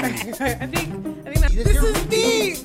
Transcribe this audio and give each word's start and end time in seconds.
I 0.00 0.12
think, 0.12 0.40
I 0.40 0.66
think 0.66 1.64
this 1.64 1.82
is 1.82 2.02
deep. 2.04 2.58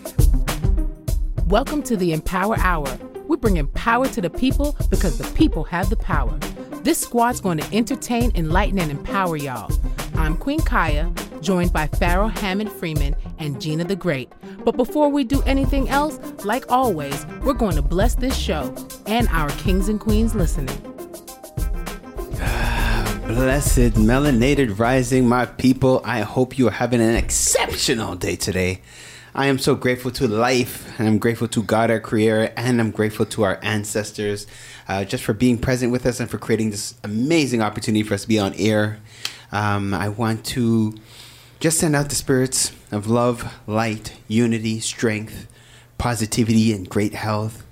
Welcome 1.48 1.82
to 1.82 1.98
the 1.98 2.13
Empower 2.13 2.58
Hour. 2.59 2.96
We 3.28 3.38
bring 3.38 3.58
empower 3.58 4.08
to 4.10 4.21
the 4.21 4.29
people 4.29 4.78
because 4.92 5.18
the 5.18 5.28
people 5.36 5.64
have 5.64 5.90
the 5.90 5.96
power. 5.96 6.38
This 6.84 7.00
squad's 7.00 7.42
going 7.42 7.58
to 7.58 7.76
entertain, 7.76 8.32
enlighten, 8.36 8.78
and 8.78 8.92
empower 8.92 9.36
y'all. 9.36 9.72
I'm 10.14 10.38
Queen 10.38 10.60
Kaya, 10.60 11.12
joined 11.42 11.74
by 11.74 11.88
Pharaoh 11.88 12.28
Hammond 12.28 12.72
Freeman 12.72 13.15
and 13.40 13.60
Gina 13.60 13.84
the 13.84 13.96
Great. 13.96 14.31
But 14.63 14.78
before 14.78 15.10
we 15.10 15.24
do 15.24 15.42
anything 15.47 15.90
else, 15.90 16.20
like 16.45 16.72
always, 16.72 17.26
we're 17.41 17.54
going 17.54 17.76
to 17.77 17.81
bless 17.81 18.13
this 18.13 18.38
show 18.38 18.76
and 19.08 19.27
our 19.30 19.50
kings 19.52 19.90
and 19.90 20.00
queens 20.00 20.36
listening. 20.36 20.92
Blessed 23.27 23.94
melanated 23.94 24.77
rising, 24.77 25.30
my 25.30 25.45
people. 25.45 26.02
I 26.03 26.21
hope 26.21 26.58
you 26.58 26.67
are 26.67 26.71
having 26.71 26.99
an 26.99 27.16
exceptional 27.16 28.15
day 28.15 28.35
today. 28.35 28.81
I 29.34 29.48
am 29.48 29.57
so 29.57 29.75
grateful 29.75 30.11
to 30.11 30.27
life, 30.27 30.99
and 30.99 31.07
I'm 31.07 31.20
grateful 31.20 31.48
to 31.48 31.63
God, 31.63 31.89
our 31.89 32.01
Creator, 32.01 32.51
and 32.57 32.81
I'm 32.81 32.91
grateful 32.91 33.25
to 33.27 33.43
our 33.43 33.59
ancestors 33.63 34.45
uh, 34.89 35.05
just 35.05 35.23
for 35.23 35.34
being 35.34 35.57
present 35.57 35.91
with 35.91 36.05
us 36.05 36.20
and 36.20 36.29
for 36.29 36.38
creating 36.38 36.71
this 36.71 36.95
amazing 37.03 37.62
opportunity 37.62 38.03
for 38.03 38.13
us 38.13 38.23
to 38.23 38.27
be 38.27 38.39
on 38.39 38.53
air. 38.55 38.99
Um, 39.53 39.93
I 39.93 40.09
want 40.09 40.45
to 40.48 40.93
just 41.62 41.79
send 41.79 41.95
out 41.95 42.09
the 42.09 42.15
spirits 42.15 42.73
of 42.91 43.07
love, 43.07 43.53
light, 43.65 44.13
unity, 44.27 44.81
strength, 44.81 45.48
positivity, 45.98 46.73
and 46.73 46.90
great 46.90 47.13
health. 47.13 47.63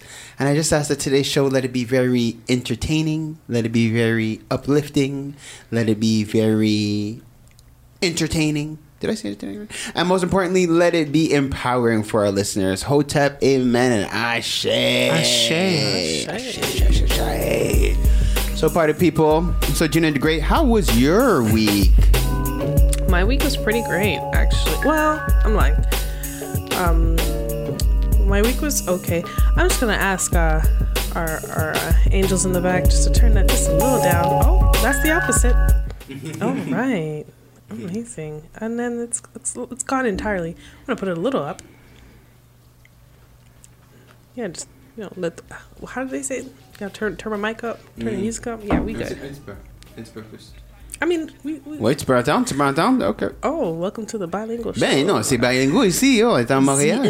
And 0.42 0.50
I 0.50 0.56
just 0.56 0.74
ask 0.74 0.90
that 0.90 1.00
today's 1.00 1.28
show 1.28 1.46
let 1.46 1.66
it 1.66 1.72
be 1.72 1.84
very 1.84 2.36
entertaining, 2.50 3.38
let 3.48 3.64
it 3.64 3.70
be 3.70 3.94
very 3.94 4.42
uplifting, 4.50 5.36
let 5.70 5.88
it 5.88 6.00
be 6.00 6.24
very 6.24 7.22
entertaining. 8.02 8.80
Did 9.02 9.12
I 9.12 9.14
say 9.14 9.30
entertaining? 9.30 9.70
And 9.94 10.08
most 10.08 10.24
importantly, 10.24 10.66
let 10.66 10.96
it 10.96 11.12
be 11.12 11.32
empowering 11.32 12.02
for 12.02 12.26
our 12.26 12.32
listeners. 12.32 12.82
Hotep, 12.82 13.38
amen, 13.44 13.92
and 13.92 14.12
ashe. 14.12 14.66
Ashe. 14.66 15.52
Ashe, 16.28 16.58
ashe, 16.58 17.20
ashe. 17.20 18.58
So, 18.60 18.68
party 18.68 18.94
people. 18.94 19.54
So, 19.76 19.88
Gina 19.88 20.10
the 20.10 20.18
Great, 20.18 20.42
how 20.42 20.64
was 20.64 21.00
your 21.00 21.44
week? 21.44 21.92
My 23.08 23.24
week 23.24 23.44
was 23.44 23.56
pretty 23.58 23.84
great, 23.84 24.18
actually. 24.34 24.84
Well, 24.84 25.24
I'm 25.46 25.54
lying. 25.54 25.76
Um, 26.78 27.16
my 28.32 28.42
week 28.42 28.62
was 28.62 28.88
okay. 28.88 29.26
I'm 29.58 29.68
just 29.68 29.82
gonna 29.82 29.92
ask 29.92 30.34
uh, 30.34 30.62
our 31.16 31.42
our 31.50 31.74
uh, 31.76 31.94
angels 32.12 32.46
in 32.46 32.54
the 32.54 32.62
back 32.62 32.86
just 32.86 33.04
to 33.04 33.14
turn 33.14 33.34
that 33.34 33.50
just 33.50 33.68
a 33.68 33.74
little 33.74 34.02
down. 34.02 34.24
Oh, 34.26 34.72
that's 34.82 35.04
the 35.04 35.12
opposite. 35.12 35.54
All 36.42 36.54
right, 36.74 37.26
amazing. 37.70 38.48
And 38.56 38.80
then 38.80 39.00
it's 39.02 39.22
it's 39.36 39.58
it's 39.58 39.84
gone 39.84 40.06
entirely. 40.06 40.52
I'm 40.52 40.86
gonna 40.88 40.98
put 40.98 41.10
it 41.10 41.18
a 41.18 41.20
little 41.20 41.44
up. 41.44 41.62
Yeah, 44.36 44.48
just 44.48 44.70
you 44.96 45.04
know, 45.04 45.12
let. 45.18 45.36
The, 45.36 45.44
how 45.88 46.06
do 46.06 46.10
they 46.10 46.24
say? 46.24 46.38
It? 46.38 46.56
Yeah, 46.80 46.88
turn 46.88 47.18
turn 47.18 47.38
my 47.38 47.50
mic 47.50 47.66
up, 47.66 47.82
turn 48.00 48.06
the 48.06 48.22
music 48.22 48.48
up. 48.48 48.62
Yeah, 48.64 48.80
we 48.80 48.94
good. 48.94 49.38
I 51.04 51.08
mean, 51.08 51.32
we. 51.44 51.60
we 51.66 51.78
Oui, 51.80 51.96
tu 51.96 52.06
peux 52.06 52.16
attendre, 52.16 52.46
tu 52.46 52.54
peux 52.54 52.64
entendre? 52.64 53.08
OK. 53.08 53.24
Oh, 53.44 53.74
welcome 53.74 54.06
to 54.06 54.20
the 54.20 54.28
bilingual 54.28 54.72
show. 54.72 54.80
Ben 54.80 55.04
non, 55.06 55.24
c'est 55.24 55.40
bilingue 55.40 55.88
ici, 55.88 56.22
oh, 56.24 56.38
est 56.38 56.52
à 56.52 56.62
Montréal. 56.62 57.02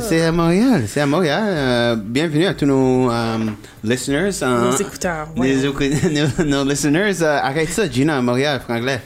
C'est 0.00 0.22
à 0.22 0.32
Montréal, 0.32 0.84
c'est 0.86 1.02
à 1.02 1.06
Montréal. 1.06 1.44
Euh, 1.46 1.96
bienvenue 1.96 2.46
à 2.46 2.54
tous 2.54 2.64
nos 2.64 3.10
um, 3.10 3.54
listeners. 3.84 4.30
Nos 4.40 4.76
écouteurs, 4.76 5.28
ouais. 5.36 5.56
nos, 6.38 6.44
nos 6.46 6.64
listeners. 6.64 7.22
euh, 7.22 7.38
arrête 7.42 7.68
ça, 7.68 7.86
Gina, 7.86 8.16
à 8.16 8.22
Montréal, 8.22 8.60
franglais. 8.60 9.02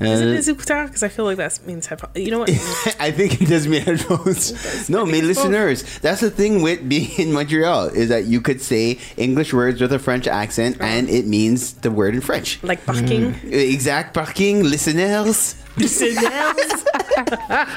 Is 0.00 0.20
it 0.20 0.28
uh, 0.28 0.30
les 0.30 0.48
écouteurs? 0.48 0.86
Because 0.86 1.02
I 1.02 1.08
feel 1.08 1.24
like 1.26 1.36
that 1.36 1.58
means 1.66 1.86
headphones. 1.86 2.16
You 2.16 2.30
know 2.30 2.38
what? 2.40 2.50
I 3.00 3.10
think 3.10 3.40
it 3.42 3.48
does 3.48 3.68
mean 3.68 3.82
headphones. 3.82 4.88
No, 4.88 5.02
I 5.02 5.10
think 5.10 5.12
my 5.12 5.30
it's 5.30 5.38
both. 5.38 5.46
listeners. 5.46 5.98
That's 6.00 6.20
the 6.20 6.30
thing 6.30 6.62
with 6.62 6.88
being 6.88 7.10
in 7.18 7.32
Montreal 7.32 7.88
is 7.88 8.08
that 8.08 8.24
you 8.24 8.40
could 8.40 8.60
say 8.60 8.98
English 9.16 9.52
words 9.52 9.80
with 9.80 9.92
a 9.92 9.98
French 9.98 10.26
accent 10.26 10.78
and 10.80 11.08
it 11.08 11.26
means 11.26 11.74
the 11.74 11.90
word 11.90 12.14
in 12.14 12.20
French. 12.20 12.62
like 12.62 12.84
parking. 12.86 13.34
Mm. 13.34 13.52
Exact 13.52 14.14
parking, 14.14 14.62
listeners. 14.64 15.56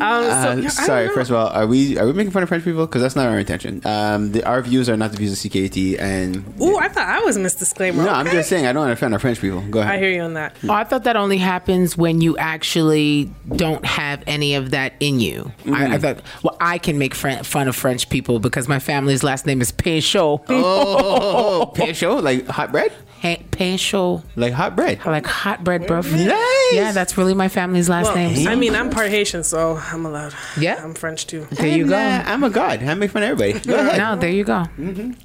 Um, 0.00 0.24
so, 0.24 0.30
Uh, 0.30 0.62
I 0.64 0.68
sorry, 0.68 1.04
don't 1.04 1.08
know. 1.08 1.14
first 1.14 1.30
of 1.30 1.36
all, 1.36 1.48
are 1.48 1.66
we 1.66 1.98
are 1.98 2.06
we 2.06 2.12
making 2.12 2.30
fun 2.32 2.42
of 2.42 2.48
French 2.48 2.64
people? 2.64 2.86
Because 2.86 3.02
that's 3.02 3.16
not 3.16 3.26
our 3.26 3.38
intention. 3.38 3.80
Um, 3.84 4.32
the, 4.32 4.42
our 4.44 4.62
views 4.62 4.88
are 4.88 4.96
not 4.96 5.10
the 5.12 5.18
views 5.18 5.32
of 5.32 5.38
CKT, 5.38 6.00
and 6.00 6.42
Ooh, 6.60 6.76
I 6.78 6.88
thought 6.88 7.06
I 7.08 7.20
was 7.20 7.36
a 7.36 7.42
disclaimer. 7.42 8.02
no, 8.04 8.10
I'm 8.10 8.26
just 8.26 8.48
saying 8.48 8.66
I 8.66 8.72
don't 8.72 8.80
want 8.82 8.88
to 8.90 8.92
offend 8.94 9.12
our 9.14 9.20
French 9.20 9.40
people. 9.40 9.60
Go 9.62 9.80
ahead. 9.80 9.94
I 9.94 9.98
hear 9.98 10.10
you 10.10 10.22
on 10.22 10.34
that. 10.34 10.56
Oh, 10.64 10.72
I 10.72 10.84
thought 10.84 11.04
that 11.04 11.16
only 11.16 11.38
happens 11.38 11.96
when 11.96 12.20
you 12.20 12.36
actually 12.38 13.30
don't 13.56 13.84
have 13.84 14.22
any 14.26 14.54
of 14.54 14.70
that 14.70 14.94
in 15.00 15.20
you. 15.20 15.52
I, 15.72 15.94
I 15.94 15.98
thought, 15.98 16.22
well, 16.42 16.56
I 16.60 16.78
can 16.78 16.98
make 16.98 17.14
fr- 17.14 17.42
fun 17.42 17.68
of 17.68 17.76
French 17.76 18.08
people 18.08 18.38
because 18.40 18.68
my 18.68 18.78
family's 18.78 19.22
last 19.22 19.46
name 19.46 19.60
is 19.60 19.70
Péchot. 19.72 20.42
Oh, 20.48 21.72
pecho, 21.74 22.22
like 22.22 22.46
hot 22.48 22.72
bread, 22.72 22.92
Hey, 23.20 23.44
Péchot. 23.50 24.22
like 24.36 24.52
hot 24.54 24.74
bread. 24.76 24.98
I 25.04 25.10
like 25.10 25.26
hot 25.26 25.62
bread, 25.62 25.86
bro. 25.86 26.00
Nice. 26.00 26.69
Yeah, 26.72 26.92
that's 26.92 27.16
really 27.18 27.34
my 27.34 27.48
family's 27.48 27.88
last 27.88 28.06
Well, 28.06 28.16
name. 28.16 28.48
I 28.48 28.54
mean, 28.54 28.74
I'm 28.74 28.90
part 28.90 29.08
Haitian, 29.10 29.44
so 29.44 29.76
I'm 29.76 30.06
allowed. 30.06 30.34
Yeah. 30.58 30.82
I'm 30.82 30.94
French 30.94 31.26
too. 31.26 31.46
there 31.50 31.66
you 31.66 31.86
go. 31.88 31.96
uh, 31.96 32.22
I'm 32.26 32.42
a 32.44 32.50
god. 32.50 32.82
I 32.82 32.94
make 32.94 33.10
fun 33.10 33.22
of 33.22 33.30
everybody. 33.30 33.64
Go 33.66 33.74
ahead. 33.78 33.98
No, 33.98 34.16
there 34.16 34.30
you 34.30 34.44
go. 34.44 34.64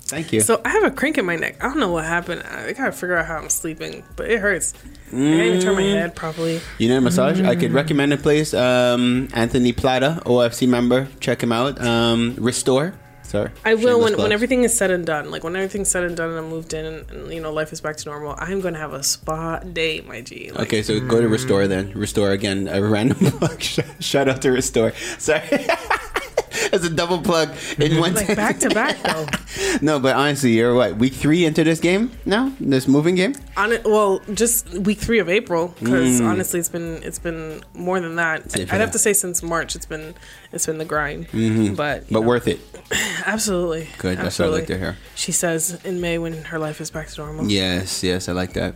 Thank 0.05 0.33
you. 0.33 0.41
So 0.41 0.61
I 0.65 0.69
have 0.69 0.83
a 0.83 0.91
crink 0.91 1.17
in 1.17 1.25
my 1.25 1.35
neck. 1.35 1.63
I 1.63 1.67
don't 1.67 1.79
know 1.79 1.91
what 1.91 2.05
happened. 2.05 2.43
I 2.43 2.73
gotta 2.73 2.91
figure 2.91 3.17
out 3.17 3.25
how 3.25 3.37
I'm 3.37 3.49
sleeping, 3.49 4.03
but 4.15 4.29
it 4.29 4.39
hurts. 4.39 4.73
I 5.07 5.11
can't 5.11 5.41
even 5.45 5.61
turn 5.61 5.75
my 5.75 5.81
head 5.83 6.15
properly. 6.15 6.59
You 6.77 6.89
know, 6.89 6.97
a 6.97 7.01
massage. 7.01 7.39
I 7.41 7.55
could 7.55 7.71
recommend 7.71 8.11
a 8.13 8.17
place. 8.17 8.53
Um, 8.53 9.27
Anthony 9.33 9.71
Plata, 9.71 10.21
OFC 10.25 10.67
member. 10.67 11.07
Check 11.19 11.41
him 11.43 11.51
out. 11.51 11.79
Um, 11.81 12.35
Restore. 12.39 12.93
Sorry. 13.35 13.51
I 13.65 13.73
will 13.75 13.99
when, 13.99 14.15
when 14.17 14.31
everything 14.31 14.63
is 14.63 14.73
said 14.75 14.91
and 14.91 15.05
done. 15.05 15.29
Like 15.29 15.43
when 15.43 15.55
everything's 15.55 15.89
said 15.89 16.03
and 16.03 16.15
done, 16.15 16.29
and 16.29 16.37
I'm 16.39 16.49
moved 16.49 16.73
in, 16.73 16.85
and, 16.85 17.11
and 17.11 17.33
you 17.33 17.41
know 17.41 17.51
life 17.51 17.73
is 17.73 17.81
back 17.81 17.97
to 17.97 18.09
normal. 18.09 18.35
I'm 18.37 18.61
gonna 18.61 18.79
have 18.79 18.93
a 18.93 19.03
spa 19.03 19.59
day, 19.59 20.01
my 20.01 20.21
G. 20.21 20.51
Like, 20.51 20.61
Okay, 20.67 20.81
so 20.81 20.99
go 20.99 21.19
to 21.19 21.27
Restore 21.27 21.67
then. 21.67 21.91
Restore 21.93 22.31
again. 22.31 22.67
A 22.67 22.81
random 22.81 23.17
plug. 23.39 23.61
Shout 23.99 24.29
out 24.29 24.41
to 24.43 24.51
Restore. 24.51 24.93
Sorry. 25.19 25.43
That's 26.71 26.85
a 26.85 26.89
double 26.89 27.21
plug 27.21 27.49
in 27.77 27.99
one 27.99 28.13
like 28.15 28.35
back 28.35 28.59
to 28.59 28.69
back 28.69 28.97
though. 29.03 29.25
No, 29.81 29.99
but 29.99 30.15
honestly, 30.15 30.51
you're 30.51 30.73
what 30.73 30.95
week 30.97 31.13
three 31.13 31.45
into 31.45 31.63
this 31.63 31.79
game 31.79 32.11
now? 32.25 32.51
This 32.59 32.87
moving 32.87 33.15
game? 33.15 33.35
On 33.57 33.71
it, 33.73 33.83
well, 33.83 34.19
just 34.33 34.69
week 34.69 34.99
three 34.99 35.19
of 35.19 35.27
April, 35.29 35.73
because 35.79 36.21
Mm. 36.21 36.27
honestly, 36.29 36.59
it's 36.59 36.69
been 36.69 37.01
it's 37.03 37.19
been 37.19 37.61
more 37.73 37.99
than 37.99 38.15
that. 38.15 38.55
I'd 38.57 38.69
have 38.69 38.91
to 38.91 38.99
say 38.99 39.13
since 39.13 39.43
March, 39.43 39.75
it's 39.75 39.85
been 39.85 40.13
it's 40.53 40.65
been 40.65 40.77
the 40.77 40.85
grind. 40.85 41.27
But 41.31 41.37
Mm-hmm. 41.37 41.75
But 41.75 42.11
know, 42.11 42.21
worth 42.21 42.47
it. 42.47 42.59
absolutely 43.25 43.87
Good. 43.97 44.17
That's 44.17 44.39
what 44.39 44.47
I 44.47 44.51
like 44.51 44.67
to 44.67 44.77
hear. 44.77 44.97
She 45.15 45.31
says 45.31 45.79
in 45.83 45.99
May 46.01 46.17
when 46.17 46.43
her 46.45 46.59
life 46.59 46.79
is 46.81 46.89
back 46.91 47.07
to 47.09 47.21
normal. 47.21 47.47
Yes, 47.49 48.03
yes, 48.03 48.27
I 48.29 48.33
like 48.33 48.53
that. 48.53 48.75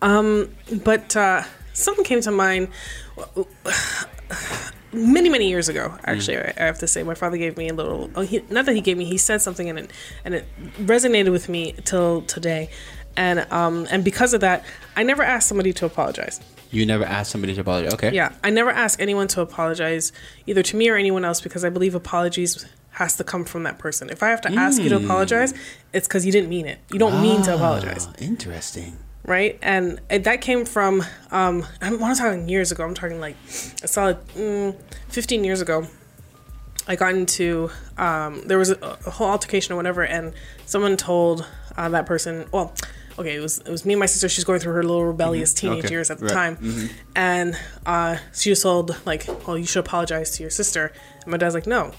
Um, 0.00 0.48
But 0.84 1.14
uh, 1.16 1.42
something 1.72 2.04
came 2.04 2.20
to 2.22 2.30
mind 2.30 2.68
many 4.92 5.28
many 5.28 5.48
years 5.48 5.68
ago. 5.68 5.88
Mm. 5.88 6.00
Actually, 6.04 6.38
I, 6.38 6.54
I 6.56 6.62
have 6.64 6.78
to 6.78 6.86
say, 6.86 7.02
my 7.02 7.14
father 7.14 7.36
gave 7.36 7.56
me 7.56 7.68
a 7.68 7.74
little. 7.74 8.10
Oh, 8.14 8.22
he, 8.22 8.42
not 8.50 8.66
that 8.66 8.74
he 8.74 8.80
gave 8.80 8.96
me. 8.96 9.04
He 9.04 9.18
said 9.18 9.42
something 9.42 9.68
and 9.68 9.78
it 9.78 9.90
and 10.24 10.34
it 10.34 10.46
resonated 10.78 11.32
with 11.32 11.48
me 11.48 11.74
till 11.84 12.22
today. 12.22 12.70
And 13.16 13.46
um 13.52 13.86
and 13.90 14.04
because 14.04 14.32
of 14.34 14.40
that, 14.40 14.64
I 14.96 15.02
never 15.02 15.22
asked 15.22 15.48
somebody 15.48 15.72
to 15.74 15.86
apologize. 15.86 16.40
You 16.70 16.86
never 16.86 17.04
asked 17.04 17.30
somebody 17.30 17.54
to 17.54 17.60
apologize. 17.60 17.92
Okay. 17.94 18.12
Yeah, 18.12 18.32
I 18.42 18.48
never 18.48 18.70
ask 18.70 19.00
anyone 19.00 19.28
to 19.28 19.42
apologize, 19.42 20.10
either 20.46 20.62
to 20.62 20.76
me 20.76 20.88
or 20.88 20.96
anyone 20.96 21.22
else, 21.22 21.40
because 21.40 21.64
I 21.64 21.68
believe 21.68 21.94
apologies 21.94 22.64
has 22.92 23.16
to 23.16 23.24
come 23.24 23.44
from 23.44 23.62
that 23.64 23.78
person. 23.78 24.08
If 24.08 24.22
I 24.22 24.28
have 24.28 24.40
to 24.42 24.52
ask 24.52 24.80
you 24.80 24.88
to 24.90 24.98
mm. 24.98 25.04
apologize, 25.04 25.54
it's 25.92 26.06
because 26.06 26.24
you 26.24 26.32
didn't 26.32 26.48
mean 26.48 26.66
it. 26.66 26.78
You 26.90 26.98
don't 26.98 27.22
mean 27.22 27.42
to 27.42 27.52
ah, 27.52 27.56
apologize, 27.56 28.06
Oh, 28.06 28.12
interesting. 28.18 28.98
Right? 29.24 29.58
And 29.62 30.00
that 30.08 30.40
came 30.40 30.64
from, 30.64 31.02
um, 31.30 31.64
I'm 31.80 31.98
not 31.98 32.16
talking 32.16 32.48
years 32.48 32.72
ago. 32.72 32.84
I'm 32.84 32.94
talking 32.94 33.20
like 33.20 33.36
a 33.82 33.88
solid 33.88 34.18
mm, 34.34 34.76
15 35.08 35.44
years 35.44 35.60
ago. 35.60 35.86
I 36.88 36.96
got 36.96 37.14
into 37.14 37.70
um, 37.96 38.42
there 38.46 38.58
was 38.58 38.70
a, 38.70 38.98
a 39.06 39.10
whole 39.10 39.28
altercation 39.28 39.72
or 39.72 39.76
whatever, 39.76 40.02
and 40.02 40.34
someone 40.66 40.96
told 40.96 41.46
uh, 41.76 41.88
that 41.90 42.06
person, 42.06 42.46
well, 42.52 42.74
okay, 43.18 43.36
it 43.36 43.40
was 43.40 43.58
it 43.60 43.68
was 43.68 43.84
me 43.86 43.92
and 43.92 44.00
my 44.00 44.06
sister. 44.06 44.28
She's 44.28 44.42
going 44.42 44.58
through 44.58 44.72
her 44.74 44.82
little 44.82 45.04
rebellious 45.04 45.54
teenage 45.54 45.84
Okay. 45.84 45.94
years 45.94 46.10
at 46.10 46.18
the 46.18 46.26
Right. 46.26 46.58
Mm-hmm. 46.58 46.86
time, 46.86 46.90
and 47.14 47.56
uh, 47.86 48.16
she 48.34 48.50
was 48.50 48.60
told 48.64 48.96
like, 49.06 49.26
well, 49.46 49.56
you 49.56 49.64
should 49.64 49.78
apologize 49.86 50.32
to 50.32 50.42
your 50.42 50.50
sister." 50.50 50.92
And 51.22 51.28
my 51.30 51.36
dad's 51.36 51.54
like, 51.54 51.68
"No." 51.68 51.92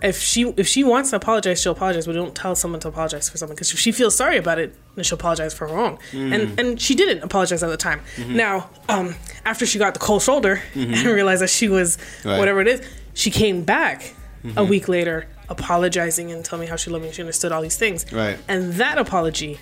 If 0.00 0.20
she 0.20 0.42
if 0.56 0.68
she 0.68 0.84
wants 0.84 1.10
to 1.10 1.16
apologize, 1.16 1.60
she'll 1.60 1.72
apologize. 1.72 2.06
But 2.06 2.12
don't 2.12 2.34
tell 2.34 2.54
someone 2.54 2.80
to 2.80 2.88
apologize 2.88 3.28
for 3.28 3.36
something 3.36 3.56
because 3.56 3.72
if 3.72 3.78
she 3.78 3.90
feels 3.90 4.14
sorry 4.14 4.36
about 4.36 4.58
it, 4.58 4.74
then 4.94 5.04
she'll 5.04 5.18
apologize 5.18 5.54
for 5.54 5.66
her 5.66 5.74
wrong. 5.74 5.98
And 6.12 6.32
mm. 6.32 6.58
and 6.58 6.80
she 6.80 6.94
didn't 6.94 7.22
apologize 7.22 7.62
at 7.62 7.68
the 7.68 7.76
time. 7.76 8.00
Mm-hmm. 8.16 8.36
Now, 8.36 8.70
um, 8.88 9.16
after 9.44 9.66
she 9.66 9.78
got 9.78 9.94
the 9.94 10.00
cold 10.00 10.22
shoulder 10.22 10.62
mm-hmm. 10.74 10.94
and 10.94 11.06
realized 11.06 11.42
that 11.42 11.50
she 11.50 11.68
was 11.68 11.98
Right. 12.24 12.38
whatever 12.38 12.60
it 12.60 12.68
is, 12.68 12.82
she 13.14 13.30
came 13.30 13.64
back 13.64 14.14
a 14.44 14.46
mm-hmm. 14.46 14.68
week 14.68 14.88
later 14.88 15.26
apologizing 15.48 16.30
and 16.30 16.44
telling 16.44 16.62
me 16.62 16.66
how 16.68 16.76
she 16.76 16.90
loved 16.90 17.04
me. 17.04 17.12
She 17.12 17.22
understood 17.22 17.52
all 17.52 17.62
these 17.62 17.76
things. 17.76 18.10
Right. 18.12 18.38
And 18.48 18.74
that 18.74 18.98
apology 18.98 19.58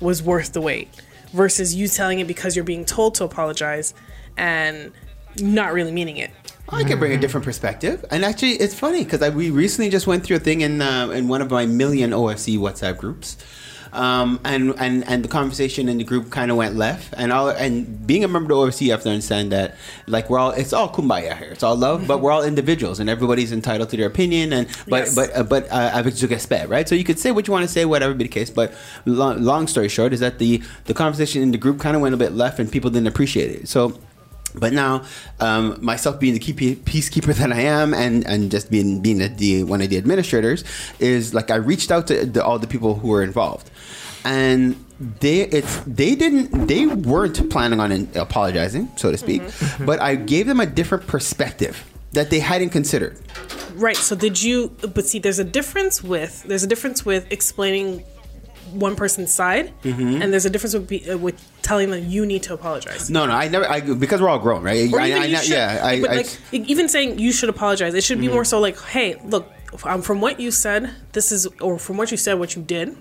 was 0.00 0.22
worth 0.22 0.52
the 0.52 0.60
wait 0.60 0.88
versus 1.32 1.74
you 1.74 1.88
telling 1.88 2.20
it 2.20 2.26
because 2.26 2.56
you're 2.56 2.64
being 2.64 2.84
told 2.84 3.14
to 3.16 3.24
apologize 3.24 3.94
and 4.36 4.92
not 5.38 5.72
really 5.72 5.92
meaning 5.92 6.16
it. 6.16 6.30
I 6.72 6.84
can 6.84 6.98
bring 6.98 7.12
a 7.12 7.18
different 7.18 7.44
perspective, 7.44 8.04
and 8.10 8.24
actually, 8.24 8.52
it's 8.52 8.74
funny 8.74 9.04
because 9.04 9.20
we 9.34 9.50
recently 9.50 9.90
just 9.90 10.06
went 10.06 10.24
through 10.24 10.36
a 10.36 10.40
thing 10.40 10.60
in 10.60 10.80
uh, 10.80 11.08
in 11.10 11.28
one 11.28 11.42
of 11.42 11.50
my 11.50 11.66
million 11.66 12.10
OFC 12.10 12.58
WhatsApp 12.58 12.96
groups, 12.96 13.36
um, 13.92 14.38
and 14.44 14.74
and 14.78 15.06
and 15.08 15.24
the 15.24 15.28
conversation 15.28 15.88
in 15.88 15.98
the 15.98 16.04
group 16.04 16.30
kind 16.30 16.50
of 16.50 16.56
went 16.56 16.76
left, 16.76 17.12
and 17.16 17.32
all 17.32 17.48
and 17.48 18.06
being 18.06 18.22
a 18.22 18.28
member 18.28 18.52
of 18.52 18.58
the 18.60 18.70
OFC, 18.70 18.80
you 18.86 18.92
have 18.92 19.02
to 19.02 19.10
understand 19.10 19.50
that 19.50 19.74
like 20.06 20.30
we're 20.30 20.38
all 20.38 20.52
it's 20.52 20.72
all 20.72 20.88
kumbaya 20.88 21.36
here, 21.36 21.48
it's 21.50 21.64
all 21.64 21.74
love, 21.76 22.06
but 22.06 22.20
we're 22.20 22.30
all 22.30 22.42
individuals, 22.44 23.00
and 23.00 23.10
everybody's 23.10 23.50
entitled 23.52 23.90
to 23.90 23.96
their 23.96 24.06
opinion, 24.06 24.52
and 24.52 24.68
but 24.88 25.06
Yes. 25.06 25.14
but 25.14 25.36
uh, 25.36 25.42
but 25.42 25.70
uh, 25.72 25.90
avec 25.92 26.14
du 26.14 26.26
respect, 26.28 26.68
right? 26.68 26.88
So 26.88 26.94
you 26.94 27.04
could 27.04 27.18
say 27.18 27.32
what 27.32 27.48
you 27.48 27.52
want 27.52 27.66
to 27.66 27.72
say, 27.72 27.84
whatever 27.84 28.14
be 28.14 28.24
the 28.24 28.28
case, 28.30 28.48
but 28.48 28.72
long, 29.06 29.42
long 29.42 29.66
story 29.66 29.88
short 29.88 30.12
is 30.12 30.20
that 30.20 30.38
the 30.38 30.62
the 30.84 30.94
conversation 30.94 31.42
in 31.42 31.50
the 31.50 31.58
group 31.58 31.80
kind 31.80 31.96
of 31.96 32.02
went 32.02 32.14
a 32.14 32.18
bit 32.18 32.32
left, 32.32 32.60
and 32.60 32.70
people 32.70 32.90
didn't 32.90 33.08
appreciate 33.08 33.50
it, 33.50 33.68
so. 33.68 33.98
But 34.54 34.72
now, 34.72 35.04
um, 35.38 35.78
myself 35.84 36.18
being 36.18 36.34
the 36.34 36.40
key 36.40 36.52
peacekeeper 36.52 37.34
that 37.38 37.52
I 37.52 37.60
am, 37.60 37.94
and, 37.94 38.26
and 38.26 38.50
just 38.50 38.70
being 38.70 39.00
being 39.00 39.18
the, 39.18 39.28
the 39.28 39.64
one 39.64 39.80
of 39.80 39.90
the 39.90 39.96
administrators, 39.96 40.64
is 40.98 41.34
like 41.34 41.50
I 41.50 41.56
reached 41.56 41.90
out 41.90 42.06
to 42.08 42.26
the, 42.26 42.44
all 42.44 42.58
the 42.58 42.66
people 42.66 42.94
who 42.96 43.08
were 43.08 43.22
involved, 43.22 43.70
and 44.24 44.82
they 45.20 45.42
it's 45.42 45.78
they 45.86 46.14
didn't 46.14 46.66
they 46.66 46.86
weren't 46.86 47.50
planning 47.50 47.80
on 47.80 47.92
in- 47.92 48.10
apologizing, 48.14 48.90
so 48.96 49.10
to 49.10 49.18
speak, 49.18 49.42
but 49.80 50.00
I 50.00 50.14
gave 50.14 50.46
them 50.46 50.60
a 50.60 50.66
different 50.66 51.06
perspective 51.06 51.84
that 52.12 52.30
they 52.30 52.40
hadn't 52.40 52.70
considered. 52.70 53.18
Right. 53.74 53.96
So 53.96 54.16
did 54.16 54.42
you? 54.42 54.74
But 54.94 55.06
see, 55.06 55.18
there's 55.18 55.38
a 55.38 55.44
difference 55.44 56.02
with 56.02 56.42
there's 56.44 56.62
a 56.62 56.66
difference 56.66 57.04
with 57.04 57.30
explaining 57.32 58.04
one 58.72 58.96
person's 58.96 59.32
side, 59.32 59.72
Mm-hmm. 59.82 60.22
and 60.22 60.32
there's 60.32 60.46
a 60.46 60.50
difference 60.50 60.74
with 60.74 60.88
be, 60.88 61.10
uh, 61.10 61.16
with 61.18 61.36
telling 61.62 61.90
them 61.90 62.08
you 62.08 62.24
need 62.26 62.42
to 62.44 62.54
apologize. 62.54 63.10
No, 63.10 63.26
no, 63.26 63.32
I 63.32 63.48
never. 63.48 63.68
I 63.68 63.80
because 63.80 64.20
we're 64.20 64.28
all 64.28 64.38
grown, 64.38 64.62
right? 64.62 64.92
Or 64.92 65.00
I, 65.00 65.08
even 65.08 65.22
I, 65.22 65.34
should, 65.34 65.50
yeah, 65.54 65.80
I, 65.82 66.00
but 66.00 66.10
like 66.16 66.38
even 66.52 66.88
saying 66.88 67.18
you 67.18 67.32
should 67.32 67.48
apologize, 67.48 67.94
it 67.94 68.04
should 68.04 68.18
Mm-hmm. 68.18 68.26
be 68.28 68.32
more 68.32 68.44
so 68.44 68.60
like, 68.60 68.80
hey, 68.80 69.16
look, 69.24 69.50
um, 69.84 70.02
from 70.02 70.20
what 70.20 70.38
you 70.40 70.50
said, 70.50 70.90
this 71.12 71.32
is, 71.32 71.46
or 71.60 71.78
from 71.78 71.96
what 71.96 72.10
you 72.10 72.16
said, 72.16 72.34
what 72.34 72.54
you 72.56 72.62
did. 72.62 72.96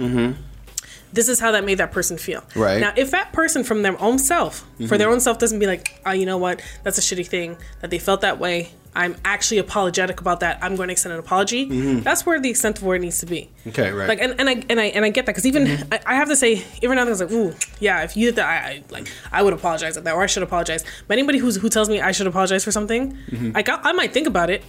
This 1.12 1.28
is 1.28 1.40
how 1.40 1.52
that 1.54 1.66
made 1.66 1.80
that 1.80 1.92
person 1.92 2.20
feel. 2.20 2.42
Mm-hmm. 2.42 2.60
Right. 2.60 2.72
Mm-hmm. 2.74 2.82
now, 2.82 2.94
if 2.96 3.10
that 3.12 3.34
person 3.34 3.64
from 3.64 3.82
their 3.82 4.00
own 4.00 4.20
self, 4.20 4.66
for 4.88 4.96
their 4.98 5.10
own 5.10 5.20
self, 5.20 5.40
doesn't 5.40 5.58
be 5.58 5.66
like, 5.66 6.00
oh, 6.06 6.12
you 6.12 6.26
know 6.28 6.38
what, 6.38 6.62
that's 6.84 7.00
a 7.00 7.02
shitty 7.02 7.26
thing 7.26 7.58
that 7.82 7.90
they 7.90 7.98
felt 7.98 8.22
that 8.22 8.38
way. 8.40 8.70
I'm 8.96 9.16
actually 9.24 9.60
apologetic 9.60 10.20
about 10.20 10.40
that. 10.40 10.58
I'm 10.64 10.76
going 10.76 10.88
to 10.88 10.94
extend 10.94 11.14
an 11.14 11.20
apology. 11.20 12.00
That's 12.00 12.26
where 12.26 12.40
the 12.40 12.50
extent 12.50 12.80
of 12.80 12.84
where 12.84 12.96
it 12.96 13.00
needs 13.00 13.20
to 13.20 13.26
be. 13.26 13.50
Mm-hmm. 13.60 13.70
Okay, 13.70 13.92
right. 13.92 14.10
Like, 14.10 14.20
and, 14.20 14.36
and 14.40 14.50
I 14.50 14.64
and 14.68 14.80
I 14.80 14.86
and 14.86 15.06
I 15.06 15.10
get 15.10 15.26
that 15.28 15.32
because 15.34 15.46
even 15.46 15.66
Mm-hmm. 15.68 15.94
I, 15.94 16.00
I 16.08 16.16
have 16.16 16.28
to 16.30 16.36
say, 16.36 16.64
every 16.82 16.96
now 16.96 17.02
and 17.04 17.08
then 17.08 17.08
I 17.08 17.10
was 17.12 17.22
like, 17.22 17.32
ooh, 17.32 17.54
yeah, 17.80 18.04
if 18.04 18.18
you 18.18 18.26
did 18.28 18.36
that, 18.38 18.48
I, 18.48 18.70
I 18.70 18.84
like 18.90 19.08
I 19.32 19.44
would 19.44 19.54
apologize 19.54 19.96
at 19.96 20.04
that, 20.06 20.16
or 20.16 20.24
I 20.24 20.26
should 20.26 20.44
apologize. 20.44 20.84
But 21.08 21.18
anybody 21.18 21.38
who's 21.38 21.58
who 21.58 21.70
tells 21.70 21.88
me 21.90 22.02
I 22.02 22.12
should 22.12 22.28
apologize 22.28 22.64
for 22.64 22.72
something, 22.72 23.14
Mm-hmm. 23.30 23.52
I, 23.56 23.64
I 23.90 23.92
might 23.94 24.12
think 24.12 24.28
about 24.28 24.50
it, 24.50 24.64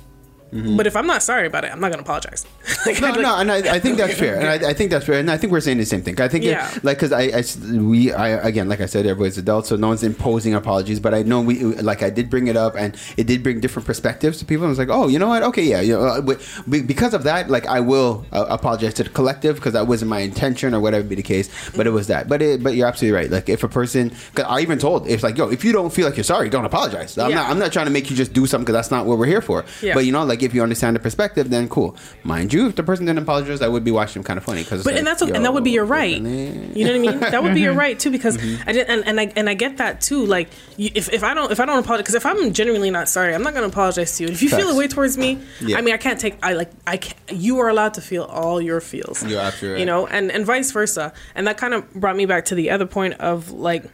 but 0.52 0.86
if 0.86 0.96
I'm 0.96 1.06
not 1.06 1.22
sorry 1.22 1.46
about 1.46 1.64
it, 1.64 1.72
I'm 1.72 1.80
not 1.80 1.90
gonna 1.90 2.02
apologize. 2.02 2.44
like, 2.86 3.00
No, 3.00 3.08
I'd 3.08 3.20
no, 3.20 3.36
and 3.36 3.50
I, 3.52 3.74
I 3.76 3.78
think 3.80 3.96
that's 3.98 4.18
fair, 4.18 4.36
and 4.38 4.46
I, 4.64 4.70
I 4.70 4.72
think 4.74 4.90
that's 4.90 5.06
fair, 5.06 5.18
and 5.20 5.30
I 5.30 5.36
think 5.36 5.52
we're 5.52 5.60
saying 5.60 5.78
the 5.78 5.86
same 5.86 6.02
thing. 6.02 6.20
I 6.20 6.28
think, 6.28 6.44
Yeah. 6.44 6.74
it, 6.74 6.82
like, 6.84 6.98
because 6.98 7.12
I, 7.12 7.22
I 7.38 7.78
we, 7.78 8.12
I, 8.12 8.28
again, 8.46 8.68
like 8.68 8.80
I 8.80 8.86
said, 8.86 9.06
everybody's 9.06 9.38
adults, 9.38 9.68
so 9.68 9.76
no 9.76 9.88
one's 9.88 10.02
imposing 10.02 10.54
apologies. 10.54 10.98
But 11.00 11.14
I 11.14 11.22
know 11.22 11.40
we, 11.40 11.60
like, 11.60 12.02
I 12.02 12.10
did 12.10 12.28
bring 12.30 12.48
it 12.48 12.56
up, 12.56 12.74
and 12.76 12.96
it 13.16 13.26
did 13.26 13.42
bring 13.42 13.60
different 13.60 13.86
perspectives 13.86 14.38
to 14.38 14.44
people. 14.44 14.66
I 14.66 14.68
was 14.68 14.78
like, 14.78 14.88
oh, 14.90 15.08
you 15.08 15.18
know 15.18 15.28
what? 15.28 15.42
Okay, 15.44 15.62
yeah, 15.62 15.80
you 15.80 15.94
know, 15.94 16.02
uh, 16.04 16.20
but- 16.20 16.40
because 16.68 17.14
of 17.14 17.22
that, 17.24 17.48
like, 17.50 17.66
I 17.66 17.80
will 17.80 18.24
uh, 18.32 18.46
apologize 18.48 18.94
to 18.94 19.04
the 19.04 19.10
collective 19.10 19.56
because 19.56 19.72
that 19.74 19.86
wasn't 19.86 20.08
my 20.10 20.20
intention 20.20 20.74
or 20.74 20.80
whatever 20.80 21.04
be 21.06 21.14
the 21.14 21.22
case. 21.22 21.48
But 21.76 21.86
it 21.86 21.90
was 21.90 22.08
that. 22.08 22.28
But 22.28 22.42
it, 22.42 22.62
but 22.62 22.74
you're 22.74 22.86
absolutely 22.88 23.16
right. 23.16 23.30
Like, 23.30 23.48
if 23.48 23.62
a 23.62 23.68
person, 23.68 24.10
cause 24.34 24.46
I 24.48 24.60
even 24.60 24.78
told, 24.78 25.06
it's 25.06 25.22
like, 25.22 25.36
yo, 25.38 25.48
if 25.48 25.64
you 25.64 25.72
don't 25.72 25.92
feel 25.92 26.06
like 26.06 26.16
you're 26.16 26.24
sorry, 26.24 26.48
don't 26.48 26.64
apologize. 26.64 27.16
I'm 27.18 27.30
Yeah. 27.30 27.36
not, 27.36 27.50
I'm 27.50 27.58
not 27.58 27.72
trying 27.72 27.86
to 27.86 27.92
make 27.92 28.10
you 28.10 28.16
just 28.16 28.32
do 28.32 28.46
something 28.46 28.64
because 28.64 28.74
that's 28.74 28.90
not 28.90 29.06
what 29.06 29.18
we're 29.18 29.26
here 29.26 29.40
for. 29.42 29.64
Yeah. 29.82 29.94
But 29.94 30.06
you 30.06 30.12
know, 30.12 30.24
like, 30.24 30.39
if 30.42 30.54
you 30.54 30.62
understand 30.62 30.96
the 30.96 31.00
perspective, 31.00 31.50
then 31.50 31.68
cool. 31.68 31.96
Mind 32.24 32.52
you, 32.52 32.66
if 32.68 32.76
the 32.76 32.82
person 32.82 33.06
didn't 33.06 33.20
apologize, 33.22 33.60
I 33.62 33.68
would 33.68 33.84
be 33.84 33.90
watching 33.90 34.14
them 34.22 34.24
kind 34.24 34.38
of 34.38 34.44
funny 34.44 34.62
because. 34.62 34.84
But 34.84 34.94
and 34.96 35.06
that's 35.06 35.22
and 35.22 35.44
that 35.44 35.52
would 35.54 35.64
be 35.64 35.70
your 35.70 35.84
right. 35.84 36.20
You 36.20 36.84
know 36.84 36.92
what 36.92 36.96
I 36.96 36.98
mean? 36.98 37.20
That 37.20 37.42
would 37.42 37.54
be 37.54 37.60
your 37.60 37.74
right 37.84 37.98
too 37.98 38.10
because 38.10 38.36
Mm-hmm. 38.40 38.68
I 38.68 38.72
did 38.72 38.88
and, 38.88 39.06
and 39.06 39.20
I 39.20 39.32
and 39.36 39.48
I 39.48 39.54
get 39.54 39.76
that 39.78 40.00
too. 40.00 40.24
Like 40.24 40.48
if, 40.78 41.12
if 41.12 41.22
I 41.24 41.34
don't 41.34 41.50
if 41.52 41.60
I 41.60 41.66
don't 41.66 41.78
apologize 41.78 42.02
because 42.02 42.14
if 42.14 42.24
I'm 42.26 42.52
genuinely 42.52 42.90
not 42.90 43.08
sorry, 43.08 43.34
I'm 43.34 43.42
not 43.42 43.54
gonna 43.54 43.66
apologize 43.66 44.16
to 44.18 44.24
you. 44.24 44.30
If 44.30 44.40
you 44.42 44.48
feel 44.48 44.68
a 44.70 44.76
way 44.76 44.88
towards 44.88 45.18
me, 45.18 45.38
Yeah. 45.60 45.78
I 45.78 45.80
mean 45.82 45.94
I 45.94 45.98
can't 45.98 46.18
take 46.20 46.36
I 46.42 46.54
like 46.54 46.70
I 46.86 46.96
can't, 46.96 47.18
You 47.40 47.58
are 47.58 47.68
allowed 47.68 47.94
to 47.94 48.00
feel 48.00 48.22
all 48.24 48.60
your 48.60 48.80
feels. 48.80 49.22
You're 49.24 49.40
absolutely 49.40 49.80
You 49.80 49.86
know, 49.86 50.06
and 50.06 50.30
and 50.30 50.46
vice 50.46 50.70
versa. 50.70 51.12
And 51.34 51.46
that 51.46 51.56
kind 51.58 51.74
of 51.74 51.92
brought 51.94 52.16
me 52.16 52.26
back 52.26 52.46
to 52.46 52.54
the 52.54 52.70
other 52.70 52.86
point 52.86 53.14
of 53.14 53.50
like 53.50 53.84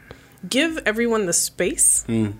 give 0.48 0.78
everyone 0.86 1.26
the 1.26 1.32
space. 1.32 2.04
Hmm. 2.06 2.30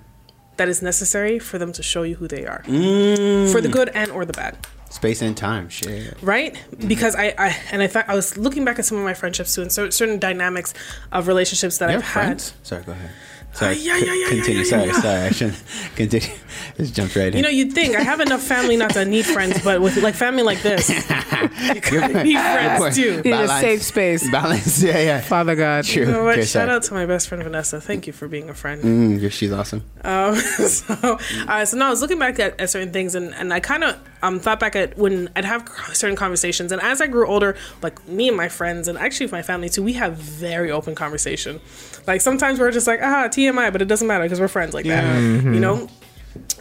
That 0.57 0.69
is 0.69 0.81
necessary 0.83 1.39
for 1.39 1.59
them 1.59 1.73
to 1.73 1.83
show 1.83 2.03
you 2.03 2.15
who 2.17 2.27
they 2.29 2.47
are, 2.47 2.63
Mm. 2.67 3.53
for 3.53 3.61
the 3.61 3.69
good 3.69 3.91
and 3.95 4.11
or 4.11 4.25
the 4.25 4.33
bad 4.33 4.57
Space 4.89 5.21
and 5.21 5.37
time, 5.37 5.69
shit. 5.69 6.17
right 6.23 6.57
because 6.87 7.15
I, 7.15 7.35
I 7.37 7.57
and 7.73 7.83
I 7.83 7.87
thought 7.89 8.07
I 8.09 8.15
was 8.15 8.37
looking 8.39 8.65
back 8.65 8.79
at 8.79 8.87
some 8.87 8.97
of 8.97 9.05
my 9.05 9.13
friendships 9.15 9.55
too 9.55 9.61
and 9.63 9.71
cer- 9.71 9.91
certain 9.91 10.19
dynamics 10.19 10.73
of 11.13 11.29
relationships 11.29 11.77
that 11.79 11.91
You're 11.91 11.99
I've 11.99 12.05
had. 12.05 12.25
friends. 12.25 12.55
Sorry, 12.63 12.83
go 12.85 12.93
ahead. 12.93 13.11
Sorry, 13.57 13.77
yeah, 13.77 13.97
yeah, 13.97 14.05
yeah, 14.05 14.13
yeah, 14.13 14.29
continue. 14.29 14.59
yeah, 14.59 14.65
sorry, 14.65 14.87
yeah. 14.87 15.01
sorry. 15.01 15.21
I 15.21 15.31
shouldn't 15.31 15.63
continue. 15.97 16.37
Just 16.77 16.95
jumped 16.95 17.17
right 17.17 17.29
in. 17.29 17.37
You 17.37 17.43
know, 17.43 17.49
you'd 17.49 17.73
think 17.73 17.97
I 17.97 18.03
have 18.03 18.21
enough 18.21 18.43
family 18.43 18.77
not 18.77 18.91
to 18.91 19.05
need 19.05 19.25
friends, 19.25 19.63
but 19.65 19.81
with 19.81 19.97
like 20.03 20.15
family 20.15 20.43
like 20.43 20.61
this, 20.63 20.89
you 20.91 21.81
gotta 21.81 22.23
need 22.23 22.39
friends 22.39 22.97
too. 22.97 23.23
Need 23.23 23.33
a 23.33 23.49
safe 23.49 23.83
space. 23.83 24.31
Balance. 24.31 24.83
Yeah, 24.83 24.99
yeah. 24.99 25.21
Father 25.21 25.55
God. 25.55 25.85
True. 25.85 26.05
You 26.05 26.13
know 26.13 26.25
what? 26.25 26.33
Okay, 26.35 26.43
Shout 26.43 26.49
sorry. 26.49 26.71
out 26.71 26.83
to 26.85 26.95
my 26.95 27.07
best 27.07 27.29
friend 27.29 27.43
Vanessa. 27.43 27.81
Thank 27.81 28.07
you 28.07 28.13
for 28.13 28.29
being 28.29 28.51
a 28.51 28.55
friend. 28.55 28.83
Mm, 28.83 29.33
she's 29.33 29.53
awesome. 29.53 29.85
Um, 30.03 30.35
so, 30.37 31.19
uh, 31.49 31.65
so 31.65 31.77
now 31.77 31.87
I 31.87 31.91
was 31.91 32.03
looking 32.03 32.19
back 32.19 32.39
at, 32.39 32.61
at 32.61 32.69
certain 32.71 32.93
things, 32.93 33.15
and, 33.15 33.35
and 33.35 33.53
I 33.53 33.61
kind 33.61 33.85
of 33.85 33.99
um, 34.23 34.41
thought 34.41 34.61
back 34.61 34.75
at 34.77 34.97
when 34.97 35.29
I'd 35.37 35.45
have 35.45 35.69
certain 35.93 36.17
conversations, 36.17 36.73
and 36.73 36.81
as 36.83 37.01
I 37.01 37.07
grew 37.07 37.27
older, 37.27 37.57
like 37.83 38.07
me 38.09 38.29
and 38.29 38.37
my 38.37 38.49
friends, 38.49 38.89
and 38.89 38.99
actually 38.99 39.27
with 39.27 39.33
my 39.33 39.43
family 39.43 39.69
too, 39.69 39.83
we 39.83 39.93
have 39.95 40.17
very 40.17 40.71
open 40.71 40.95
conversation. 40.95 41.61
Like 42.07 42.21
sometimes 42.21 42.59
we're 42.59 42.71
just 42.71 42.87
like 42.87 43.01
ah 43.03 43.29
TMI, 43.29 43.73
but 43.73 43.83
it 43.83 43.89
doesn't 43.89 44.07
matter 44.09 44.25
because 44.25 44.41
we're 44.41 44.49
friends 44.49 44.75
like 44.75 44.87
that, 44.87 45.21
you 45.55 45.61
know. 45.61 45.89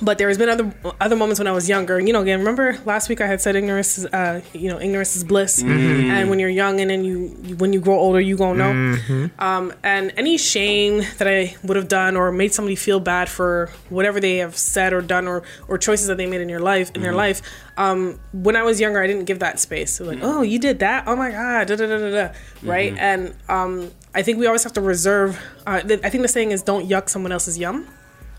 But 0.01 0.17
there 0.17 0.27
has 0.27 0.37
been 0.37 0.49
other 0.49 0.73
other 0.99 1.15
moments 1.15 1.39
when 1.39 1.47
I 1.47 1.51
was 1.53 1.69
younger. 1.69 1.99
You 1.99 2.11
know, 2.11 2.21
again, 2.21 2.39
remember 2.39 2.77
last 2.85 3.07
week 3.07 3.21
I 3.21 3.27
had 3.27 3.39
said 3.39 3.55
ignorance 3.55 3.97
is, 3.97 4.05
uh, 4.07 4.41
you 4.53 4.69
know, 4.69 4.77
ignorance 4.79 5.15
is 5.15 5.23
bliss. 5.23 5.61
And 5.63 6.29
when 6.29 6.37
you're 6.37 6.49
young, 6.49 6.81
and 6.81 6.89
then 6.89 7.05
you, 7.05 7.33
you 7.43 7.55
when 7.55 7.71
you 7.71 7.79
grow 7.79 7.97
older, 7.97 8.19
you 8.19 8.35
gonna 8.35 8.73
know. 8.73 9.29
Um, 9.39 9.73
and 9.83 10.11
any 10.17 10.37
shame 10.37 11.01
that 11.17 11.27
I 11.27 11.55
would 11.63 11.77
have 11.77 11.87
done 11.87 12.17
or 12.17 12.31
made 12.33 12.53
somebody 12.53 12.75
feel 12.75 12.99
bad 12.99 13.29
for 13.29 13.69
whatever 13.89 14.19
they 14.19 14.37
have 14.37 14.57
said 14.57 14.91
or 14.91 15.01
done 15.01 15.27
or 15.27 15.43
or 15.69 15.77
choices 15.77 16.07
that 16.07 16.17
they 16.17 16.25
made 16.25 16.41
in 16.41 16.49
your 16.49 16.59
life 16.59 16.91
in 16.93 17.01
their 17.01 17.13
life. 17.13 17.41
Um, 17.77 18.19
when 18.33 18.55
I 18.55 18.63
was 18.63 18.79
younger, 18.81 19.01
I 19.01 19.07
didn't 19.07 19.25
give 19.25 19.39
that 19.39 19.59
space. 19.59 19.93
So 19.93 20.03
like, 20.05 20.19
oh, 20.21 20.41
you 20.41 20.59
did 20.59 20.79
that? 20.79 21.05
Oh 21.07 21.15
my 21.15 21.31
god, 21.31 21.67
da 21.67 21.75
da 21.77 21.87
da 21.87 21.97
da 21.97 22.11
da. 22.11 22.33
Right? 22.63 22.93
And 22.97 23.33
um, 23.47 23.91
I 24.13 24.23
think 24.23 24.39
we 24.39 24.45
always 24.45 24.63
have 24.63 24.73
to 24.73 24.81
reserve. 24.81 25.39
Uh, 25.65 25.81
I 25.85 26.09
think 26.09 26.21
the 26.21 26.27
saying 26.27 26.51
is, 26.51 26.63
"Don't 26.63 26.87
yuck 26.89 27.07
someone 27.09 27.31
else's 27.31 27.57
yum." 27.57 27.87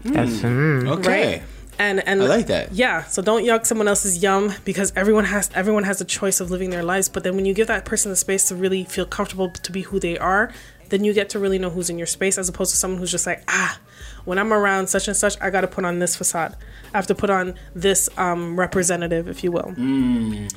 That's, 0.02 0.40
mm. 0.40 0.88
Okay. 0.98 1.32
right? 1.32 1.42
And 1.78 2.06
and 2.08 2.22
I 2.22 2.26
like 2.26 2.46
that. 2.46 2.72
Yeah, 2.72 3.04
so 3.04 3.20
don't 3.20 3.44
yuck 3.44 3.66
someone 3.66 3.86
else's 3.86 4.22
yum 4.22 4.54
because 4.64 4.92
everyone 4.96 5.26
has 5.26 5.50
everyone 5.54 5.84
has 5.84 6.00
a 6.00 6.04
choice 6.04 6.40
of 6.40 6.50
living 6.50 6.70
their 6.70 6.82
lives. 6.82 7.08
But 7.08 7.22
then 7.22 7.36
when 7.36 7.44
you 7.44 7.52
give 7.52 7.66
that 7.66 7.84
person 7.84 8.10
the 8.10 8.16
space 8.16 8.48
to 8.48 8.56
really 8.56 8.84
feel 8.84 9.04
comfortable 9.04 9.50
to 9.50 9.72
be 9.72 9.82
who 9.82 10.00
they 10.00 10.16
are, 10.16 10.50
then 10.88 11.04
you 11.04 11.12
get 11.12 11.28
to 11.30 11.38
really 11.38 11.58
know 11.58 11.68
who's 11.70 11.90
in 11.90 11.98
your 11.98 12.06
space 12.06 12.38
as 12.38 12.48
opposed 12.48 12.70
to 12.70 12.78
someone 12.78 12.98
who's 12.98 13.10
just 13.10 13.26
like 13.26 13.42
ah. 13.48 13.78
When 14.24 14.38
I'm 14.38 14.52
around 14.52 14.88
such 14.88 15.06
and 15.06 15.16
such, 15.16 15.40
I 15.40 15.50
got 15.50 15.60
to 15.60 15.68
put 15.68 15.84
on 15.84 16.00
this 16.00 16.16
facade. 16.16 16.56
I 16.92 16.98
have 16.98 17.06
to 17.06 17.14
put 17.14 17.30
on 17.30 17.54
this 17.76 18.08
um, 18.16 18.58
representative, 18.58 19.28
if 19.28 19.44
you 19.44 19.52
will. 19.52 19.72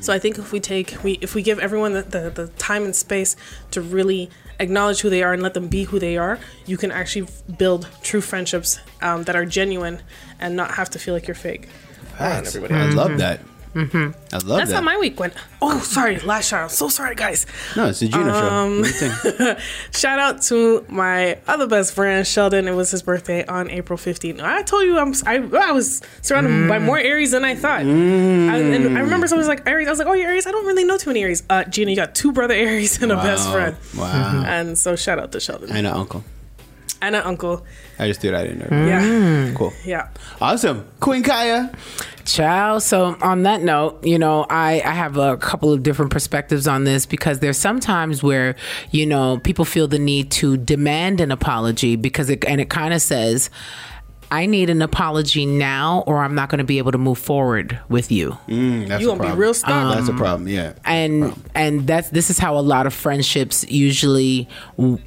So 0.02 0.12
I 0.12 0.18
think 0.18 0.40
if 0.40 0.52
we 0.52 0.60
take 0.60 0.98
we 1.04 1.14
if 1.22 1.36
we 1.36 1.44
give 1.44 1.60
everyone 1.60 1.94
the, 1.94 2.02
the, 2.02 2.30
the 2.30 2.48
time 2.58 2.84
and 2.86 2.96
space 2.96 3.36
to 3.72 3.82
really 3.82 4.30
acknowledge 4.60 5.02
who 5.02 5.10
they 5.10 5.24
are 5.24 5.34
and 5.34 5.42
let 5.42 5.54
them 5.54 5.68
be 5.68 5.84
who 5.84 6.00
they 6.00 6.18
are, 6.18 6.40
you 6.66 6.78
can 6.78 6.92
actually 6.92 7.28
build 7.58 7.88
true 8.04 8.22
friendships 8.22 8.80
um, 9.02 9.24
that 9.24 9.36
are 9.36 9.46
genuine 9.46 10.02
and 10.40 10.56
not 10.56 10.72
have 10.72 10.90
to 10.92 11.00
feel 11.00 11.14
like 11.14 11.28
you're 11.28 11.36
fake. 11.36 11.68
Facts. 12.18 12.56
I 12.56 12.90
love 12.90 13.18
that. 13.20 13.40
Mm-hmm. 13.76 13.98
I 14.34 14.38
love 14.38 14.58
That's 14.58 14.70
that. 14.72 14.76
how 14.78 14.82
my 14.82 14.98
week 14.98 15.20
went. 15.20 15.34
Oh, 15.62 15.80
sorry, 15.80 16.18
last 16.22 16.50
shout 16.50 16.64
out. 16.64 16.72
So 16.72 16.90
sorry, 16.90 17.14
guys. 17.14 17.46
no, 17.78 17.88
it's 17.90 18.00
the 18.00 18.08
Gina 18.08 18.34
Um, 18.34 18.84
show. 18.84 19.08
What 19.10 19.22
do 19.24 19.30
you 19.30 19.32
think? 19.56 19.60
Shout 19.96 20.18
out 20.20 20.42
to 20.44 20.86
my 20.90 21.38
other 21.48 21.68
best 21.68 21.94
friend 21.94 22.26
Sheldon. 22.26 22.68
It 22.68 22.74
was 22.74 22.90
his 22.90 23.04
birthday 23.04 23.46
on 23.46 23.70
April 23.70 23.98
15th. 23.98 24.42
I 24.42 24.64
told 24.64 24.84
you 24.86 24.98
I'm 24.98 25.14
I, 25.28 25.36
I 25.68 25.72
was 25.72 26.02
surrounded 26.24 26.68
by 26.68 26.80
more 26.80 26.98
Aries 26.98 27.32
than 27.32 27.46
I 27.46 27.54
thought. 27.54 27.82
I, 27.82 27.84
and 27.84 28.98
I 28.98 29.02
remember 29.02 29.28
someone 29.28 29.42
was 29.42 29.48
like 29.48 29.68
Aries. 29.68 29.88
I 29.88 29.92
was 29.92 30.00
like, 30.00 30.08
oh, 30.08 30.14
you're 30.14 30.30
Aries. 30.30 30.48
I 30.48 30.52
don't 30.52 30.66
really 30.66 30.84
know 30.86 30.98
too 30.98 31.12
many 31.12 31.22
Aries. 31.22 31.44
Uh, 31.50 31.64
Gina, 31.66 31.92
you 31.92 31.96
got 31.96 32.16
two 32.16 32.32
brother 32.32 32.56
Aries 32.56 33.02
and 33.04 33.12
a 33.12 33.18
best 33.18 33.50
friend. 33.52 33.76
Wow. 33.96 34.44
And 34.48 34.78
so 34.78 34.96
shout 34.96 35.20
out 35.20 35.32
to 35.34 35.40
Sheldon 35.40 35.70
and 35.70 35.86
an 35.86 35.94
uncle. 35.94 36.24
and 37.04 37.16
an 37.16 37.22
uncle. 37.24 37.66
I 38.00 38.08
just 38.08 38.22
threw 38.22 38.32
that 38.32 38.48
in 38.48 38.60
there. 38.60 38.88
Yeah, 38.88 39.54
Cool. 39.56 39.74
yeah. 39.86 40.10
Awesome. 40.42 40.88
Queen 41.00 41.22
Kaya. 41.22 41.72
Child. 42.34 42.84
So 42.84 43.16
on 43.22 43.44
that 43.44 43.62
note, 43.62 44.04
you 44.06 44.20
know, 44.20 44.46
I, 44.50 44.82
I 44.82 44.92
have 44.92 45.18
a 45.18 45.38
couple 45.38 45.72
of 45.74 45.84
different 45.84 46.12
perspectives 46.12 46.68
on 46.68 46.84
this 46.84 47.06
because 47.06 47.40
there's 47.40 47.58
sometimes 47.58 48.22
where, 48.24 48.56
you 48.92 49.06
know, 49.06 49.40
people 49.44 49.66
feel 49.66 49.88
the 49.88 50.00
need 50.00 50.32
to 50.32 50.58
demand 50.58 51.22
an 51.22 51.32
apology 51.32 51.96
because 51.96 52.30
it 52.30 52.44
and 52.46 52.60
it 52.62 52.70
kind 52.70 52.94
of 52.94 53.02
says 53.02 53.50
I 54.32 54.46
need 54.46 54.70
an 54.70 54.84
apology 54.84 55.48
now, 55.48 56.04
or 56.06 56.20
I'm 56.20 56.36
not 56.36 56.50
going 56.50 56.60
to 56.60 56.64
be 56.64 56.78
able 56.78 56.92
to 56.92 57.00
move 57.00 57.18
forward 57.18 57.80
with 57.90 58.12
you. 58.12 58.38
Mm, 58.48 58.88
that's 58.88 59.02
You 59.02 59.08
a 59.08 59.12
gonna 59.14 59.20
be 59.22 59.26
problem. 59.26 59.40
real 59.40 59.54
stuck. 59.56 59.96
that's 59.96 60.08
a 60.08 60.14
problem. 60.14 60.48
Yeah. 60.48 60.74
and 60.86 61.34
and 61.56 61.88
that's 61.88 62.10
this 62.12 62.30
is 62.30 62.38
how 62.38 62.58
a 62.58 62.62
lot 62.62 62.86
of 62.86 62.94
friendships 62.94 63.66
usually 63.70 64.48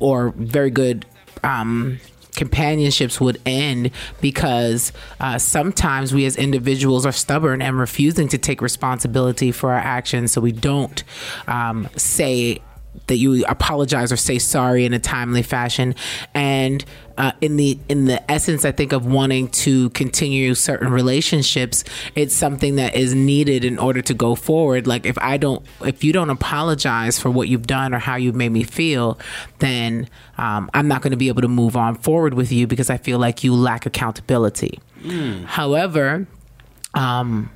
or 0.00 0.30
very 0.36 0.70
good 0.70 1.06
um 1.44 2.00
companionships 2.34 3.20
would 3.20 3.40
end 3.44 3.90
because 4.20 4.92
uh, 5.20 5.38
sometimes 5.38 6.14
we 6.14 6.24
as 6.24 6.36
individuals 6.36 7.04
are 7.04 7.12
stubborn 7.12 7.60
and 7.60 7.78
refusing 7.78 8.28
to 8.28 8.38
take 8.38 8.62
responsibility 8.62 9.52
for 9.52 9.72
our 9.72 9.78
actions 9.78 10.32
so 10.32 10.40
we 10.40 10.52
don't 10.52 11.04
um, 11.46 11.88
say 11.96 12.60
that 13.06 13.16
you 13.16 13.44
apologize 13.46 14.12
or 14.12 14.16
say 14.16 14.38
sorry 14.38 14.84
in 14.84 14.92
a 14.92 14.98
timely 14.98 15.42
fashion. 15.42 15.94
And 16.34 16.84
uh, 17.18 17.32
in 17.40 17.56
the 17.56 17.78
in 17.90 18.06
the 18.06 18.30
essence 18.30 18.64
i 18.64 18.72
think 18.72 18.92
of 18.92 19.04
wanting 19.04 19.46
to 19.48 19.90
continue 19.90 20.54
certain 20.54 20.90
relationships 20.90 21.84
it's 22.14 22.34
something 22.34 22.76
that 22.76 22.94
is 22.94 23.14
needed 23.14 23.64
in 23.66 23.78
order 23.78 24.00
to 24.00 24.14
go 24.14 24.34
forward. 24.34 24.86
Like 24.86 25.04
if 25.04 25.18
i 25.18 25.36
don't 25.36 25.64
if 25.82 26.02
you 26.02 26.12
don't 26.12 26.30
apologize 26.30 27.18
for 27.18 27.30
what 27.30 27.48
you've 27.48 27.66
done 27.66 27.92
or 27.92 27.98
how 27.98 28.16
you've 28.16 28.34
made 28.34 28.48
me 28.50 28.62
feel 28.62 29.18
then 29.58 30.08
um, 30.38 30.70
i'm 30.72 30.88
not 30.88 31.02
going 31.02 31.10
to 31.10 31.16
be 31.18 31.28
able 31.28 31.42
to 31.42 31.48
move 31.48 31.76
on 31.76 31.96
forward 31.96 32.32
with 32.34 32.50
you 32.50 32.66
because 32.66 32.88
i 32.88 32.96
feel 32.96 33.18
like 33.18 33.44
you 33.44 33.54
lack 33.54 33.84
accountability. 33.84 34.80
However 35.44 36.26
um, 36.94 37.50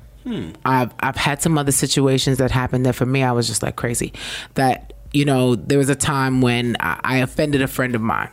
I've 0.65 0.93
I've 0.99 1.15
had 1.15 1.41
some 1.41 1.57
other 1.57 1.71
situations 1.71 2.37
that 2.37 2.51
happened 2.51 2.85
that 2.85 2.93
for 2.93 3.05
me 3.05 3.23
I 3.23 3.31
was 3.31 3.47
just 3.47 3.63
like 3.63 3.75
crazy. 3.75 4.13
That 4.55 4.86
you 5.13 5.25
know 5.25 5.55
there 5.55 5.77
was 5.77 5.89
a 5.89 5.95
time 5.95 6.41
when 6.41 6.75
I, 6.79 6.99
I 7.03 7.17
offended 7.17 7.61
a 7.61 7.67
friend 7.67 7.95
of 7.95 8.01
mine, 8.01 8.29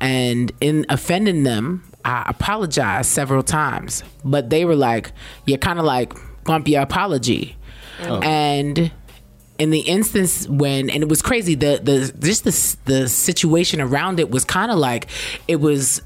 and 0.00 0.52
in 0.60 0.86
offending 0.88 1.44
them, 1.44 1.84
I 2.04 2.24
apologized 2.26 3.10
several 3.10 3.42
times, 3.42 4.02
but 4.24 4.50
they 4.50 4.64
were 4.64 4.76
like, 4.76 5.12
"You're 5.46 5.58
kind 5.58 5.78
of 5.78 5.84
like 5.84 6.12
bump 6.44 6.68
your 6.68 6.82
apology," 6.82 7.56
oh. 8.02 8.20
and 8.20 8.90
in 9.58 9.70
the 9.70 9.80
instance 9.80 10.48
when 10.48 10.88
and 10.88 11.02
it 11.02 11.08
was 11.08 11.20
crazy 11.20 11.54
the 11.54 11.80
the 11.82 12.14
just 12.24 12.44
the 12.44 12.76
the 12.92 13.08
situation 13.08 13.80
around 13.80 14.20
it 14.20 14.30
was 14.30 14.44
kind 14.44 14.70
of 14.70 14.78
like 14.78 15.08
it 15.48 15.56
was 15.56 16.00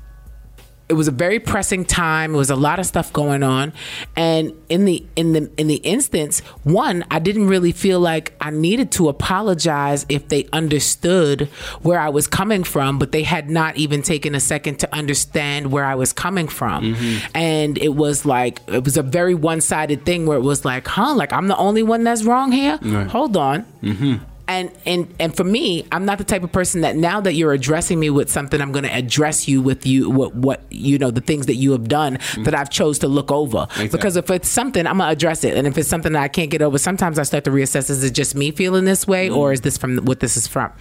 it 0.92 0.94
was 0.94 1.08
a 1.08 1.12
very 1.12 1.40
pressing 1.40 1.86
time. 1.86 2.34
It 2.34 2.36
was 2.36 2.50
a 2.50 2.54
lot 2.54 2.78
of 2.78 2.84
stuff 2.84 3.10
going 3.14 3.42
on, 3.42 3.72
and 4.14 4.52
in 4.68 4.84
the 4.84 5.06
in 5.16 5.32
the 5.32 5.50
in 5.56 5.66
the 5.66 5.76
instance, 5.76 6.40
one, 6.64 7.02
I 7.10 7.18
didn't 7.18 7.48
really 7.48 7.72
feel 7.72 7.98
like 7.98 8.34
I 8.42 8.50
needed 8.50 8.92
to 8.92 9.08
apologize 9.08 10.04
if 10.10 10.28
they 10.28 10.46
understood 10.52 11.48
where 11.80 11.98
I 11.98 12.10
was 12.10 12.26
coming 12.26 12.62
from, 12.62 12.98
but 12.98 13.10
they 13.10 13.22
had 13.22 13.48
not 13.48 13.78
even 13.78 14.02
taken 14.02 14.34
a 14.34 14.40
second 14.40 14.80
to 14.80 14.94
understand 14.94 15.72
where 15.72 15.86
I 15.86 15.94
was 15.94 16.12
coming 16.12 16.46
from, 16.46 16.94
mm-hmm. 16.94 17.26
and 17.34 17.78
it 17.78 17.94
was 17.94 18.26
like 18.26 18.60
it 18.66 18.84
was 18.84 18.98
a 18.98 19.02
very 19.02 19.34
one 19.34 19.62
sided 19.62 20.04
thing 20.04 20.26
where 20.26 20.36
it 20.36 20.42
was 20.42 20.62
like, 20.62 20.86
huh, 20.86 21.14
like 21.14 21.32
I'm 21.32 21.48
the 21.48 21.56
only 21.56 21.82
one 21.82 22.04
that's 22.04 22.22
wrong 22.22 22.52
here. 22.52 22.76
Hold 23.08 23.38
on 23.38 23.64
mm-hmm. 23.82 24.14
And 24.52 24.72
and 24.86 25.14
and 25.18 25.36
for 25.36 25.44
me 25.44 25.86
i'm 25.92 26.04
not 26.04 26.18
the 26.18 26.24
type 26.24 26.42
of 26.42 26.52
person 26.52 26.80
that 26.82 26.96
now 26.96 27.20
that 27.20 27.34
you're 27.34 27.52
addressing 27.52 27.98
me 27.98 28.10
with 28.10 28.30
something 28.30 28.60
i'm 28.60 28.72
going 28.72 28.84
to 28.84 28.94
address 28.94 29.48
you 29.48 29.60
with 29.60 29.86
you 29.86 30.10
what 30.10 30.34
what 30.34 30.62
you 30.70 30.98
know 30.98 31.10
the 31.10 31.20
things 31.20 31.46
that 31.46 31.54
you 31.54 31.72
have 31.72 31.88
done 31.88 32.18
that 32.38 32.54
i've 32.54 32.70
chose 32.70 32.98
to 32.98 33.08
look 33.08 33.30
over. 33.30 33.66
Because 33.90 34.16
if 34.16 34.30
it's 34.30 34.48
something 34.48 34.86
i'm 34.86 34.98
going 34.98 35.08
to 35.08 35.12
address 35.12 35.44
it. 35.44 35.56
And 35.56 35.66
if 35.66 35.76
it's 35.78 35.88
something 35.88 36.12
that 36.12 36.22
i 36.22 36.28
can't 36.28 36.50
get 36.50 36.62
over 36.62 36.78
sometimes 36.78 37.18
i 37.18 37.22
start 37.22 37.44
to 37.44 37.50
reassess 37.50 37.90
is 37.90 38.02
it 38.04 38.12
just 38.12 38.34
me 38.34 38.50
feeling 38.50 38.84
this 38.84 39.06
way 39.06 39.28
or 39.30 39.52
is 39.52 39.60
this 39.62 39.78
from 39.78 39.98
what 39.98 40.20
this 40.20 40.36
is 40.36 40.46
from? 40.46 40.72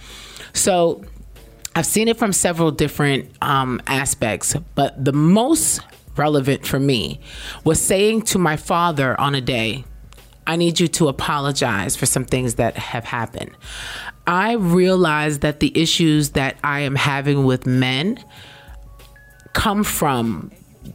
So 0.52 1.02
I've 1.74 1.86
seen 1.86 2.08
it 2.08 2.18
from 2.18 2.32
several 2.32 2.70
different 2.70 3.30
um, 3.40 3.80
aspects, 3.86 4.54
but 4.74 5.02
the 5.02 5.12
most 5.12 5.80
relevant 6.16 6.66
for 6.66 6.78
me 6.78 7.20
was 7.64 7.80
saying 7.80 8.22
to 8.22 8.38
my 8.38 8.56
father 8.56 9.18
on 9.18 9.34
a 9.34 9.40
day, 9.40 9.84
I 10.46 10.56
need 10.56 10.80
you 10.80 10.88
to 10.88 11.08
apologize 11.08 11.96
for 11.96 12.06
some 12.06 12.24
things 12.24 12.56
that 12.56 12.76
have 12.76 13.04
happened. 13.04 13.52
I 14.26 14.54
realize 14.54 15.40
that 15.40 15.60
the 15.60 15.76
issues 15.80 16.30
that 16.30 16.56
I 16.62 16.80
am 16.80 16.94
having 16.94 17.44
with 17.44 17.66
men 17.66 18.22
come 19.52 19.84
from 19.84 20.50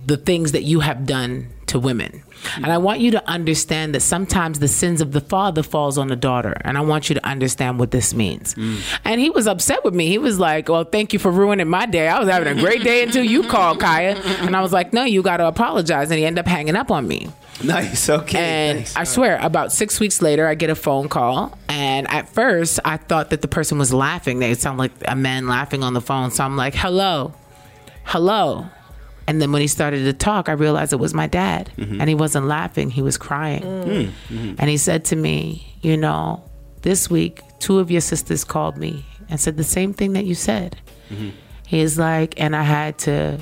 the 0.05 0.17
things 0.17 0.51
that 0.51 0.63
you 0.63 0.81
have 0.81 1.05
done 1.05 1.47
to 1.67 1.79
women. 1.79 2.23
And 2.55 2.67
I 2.67 2.77
want 2.77 2.99
you 2.99 3.11
to 3.11 3.29
understand 3.29 3.93
that 3.95 4.01
sometimes 4.01 4.59
the 4.59 4.67
sins 4.67 5.01
of 5.01 5.11
the 5.11 5.21
father 5.21 5.63
falls 5.63 5.97
on 5.97 6.07
the 6.07 6.15
daughter. 6.15 6.55
And 6.61 6.77
I 6.77 6.81
want 6.81 7.09
you 7.09 7.15
to 7.15 7.25
understand 7.25 7.79
what 7.79 7.91
this 7.91 8.13
means. 8.13 8.55
Mm. 8.55 8.99
And 9.03 9.21
he 9.21 9.29
was 9.29 9.47
upset 9.47 9.83
with 9.83 9.93
me. 9.93 10.07
He 10.07 10.17
was 10.17 10.39
like, 10.39 10.69
Well, 10.69 10.83
thank 10.83 11.13
you 11.13 11.19
for 11.19 11.31
ruining 11.31 11.67
my 11.67 11.85
day. 11.85 12.07
I 12.07 12.19
was 12.19 12.29
having 12.29 12.57
a 12.57 12.59
great 12.59 12.83
day 12.83 13.03
until 13.03 13.23
you 13.23 13.43
called, 13.43 13.79
Kaya. 13.79 14.15
And 14.41 14.55
I 14.55 14.61
was 14.61 14.71
like, 14.71 14.93
No, 14.93 15.03
you 15.03 15.21
got 15.21 15.37
to 15.37 15.47
apologize. 15.47 16.09
And 16.09 16.19
he 16.19 16.25
ended 16.25 16.45
up 16.45 16.47
hanging 16.47 16.75
up 16.75 16.91
on 16.91 17.07
me. 17.07 17.27
Nice. 17.63 18.09
Okay. 18.09 18.37
And 18.39 18.79
nice. 18.79 18.95
I 18.95 19.03
swear, 19.03 19.39
about 19.41 19.71
six 19.71 19.99
weeks 19.99 20.21
later, 20.21 20.47
I 20.47 20.55
get 20.55 20.69
a 20.69 20.75
phone 20.75 21.09
call. 21.09 21.57
And 21.67 22.09
at 22.09 22.29
first, 22.29 22.79
I 22.85 22.97
thought 22.97 23.31
that 23.31 23.41
the 23.41 23.47
person 23.47 23.77
was 23.77 23.93
laughing. 23.93 24.39
They 24.39 24.53
sound 24.53 24.77
like 24.77 24.91
a 25.07 25.15
man 25.15 25.47
laughing 25.47 25.83
on 25.83 25.93
the 25.93 26.01
phone. 26.01 26.31
So 26.31 26.43
I'm 26.43 26.55
like, 26.55 26.75
hello, 26.75 27.33
hello. 28.03 28.67
And 29.27 29.41
then 29.41 29.51
when 29.51 29.61
he 29.61 29.67
started 29.67 30.03
to 30.05 30.13
talk, 30.13 30.47
I 30.47 30.53
realized 30.53 30.93
it 30.93 30.97
was 30.97 31.13
my 31.13 31.27
dad. 31.27 31.71
Mm-hmm. 31.77 31.99
And 31.99 32.09
he 32.09 32.15
wasn't 32.15 32.45
laughing, 32.47 32.89
he 32.89 33.01
was 33.01 33.17
crying. 33.17 33.61
Mm. 33.61 34.11
Mm-hmm. 34.29 34.55
And 34.57 34.69
he 34.69 34.77
said 34.77 35.03
to 35.05 35.15
me, 35.15 35.75
You 35.81 35.97
know, 35.97 36.43
this 36.81 37.09
week, 37.09 37.41
two 37.59 37.79
of 37.79 37.91
your 37.91 38.01
sisters 38.01 38.43
called 38.43 38.77
me 38.77 39.05
and 39.29 39.39
said 39.39 39.57
the 39.57 39.63
same 39.63 39.93
thing 39.93 40.13
that 40.13 40.25
you 40.25 40.35
said. 40.35 40.79
Mm-hmm. 41.09 41.29
He's 41.67 41.99
like, 41.99 42.39
and 42.39 42.55
I 42.55 42.63
had 42.63 42.97
to 42.99 43.39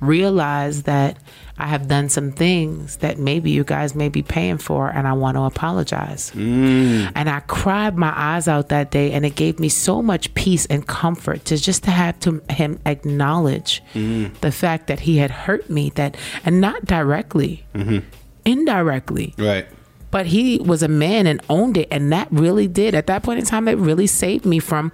realize 0.00 0.84
that 0.84 1.18
I 1.60 1.66
have 1.66 1.88
done 1.88 2.08
some 2.08 2.32
things 2.32 2.96
that 2.98 3.18
maybe 3.18 3.50
you 3.50 3.64
guys 3.64 3.94
may 3.94 4.08
be 4.08 4.22
paying 4.22 4.58
for, 4.58 4.88
and 4.88 5.06
I 5.06 5.12
want 5.12 5.36
to 5.36 5.42
apologize. 5.42 6.30
Mm. 6.34 7.12
And 7.14 7.28
I 7.28 7.40
cried 7.40 7.96
my 7.96 8.12
eyes 8.16 8.48
out 8.48 8.70
that 8.70 8.90
day, 8.90 9.12
and 9.12 9.26
it 9.26 9.34
gave 9.34 9.60
me 9.60 9.68
so 9.68 10.02
much 10.02 10.32
peace 10.34 10.66
and 10.66 10.86
comfort 10.86 11.44
to 11.46 11.56
just 11.56 11.84
to 11.84 11.90
have 11.90 12.18
to 12.20 12.42
him 12.48 12.80
acknowledge 12.86 13.82
mm. 13.94 14.32
the 14.40 14.50
fact 14.50 14.86
that 14.86 15.00
he 15.00 15.18
had 15.18 15.30
hurt 15.30 15.68
me, 15.68 15.90
that 15.96 16.16
and 16.44 16.60
not 16.60 16.84
directly, 16.86 17.64
mm-hmm. 17.74 17.98
indirectly, 18.44 19.34
right. 19.36 19.66
but 20.10 20.26
he 20.26 20.58
was 20.58 20.82
a 20.82 20.88
man 20.88 21.26
and 21.26 21.40
owned 21.50 21.76
it, 21.76 21.88
and 21.90 22.12
that 22.12 22.28
really 22.30 22.68
did 22.68 22.94
at 22.94 23.06
that 23.06 23.22
point 23.22 23.38
in 23.38 23.44
time. 23.44 23.66
That 23.66 23.76
really 23.76 24.06
saved 24.06 24.46
me 24.46 24.58
from 24.58 24.92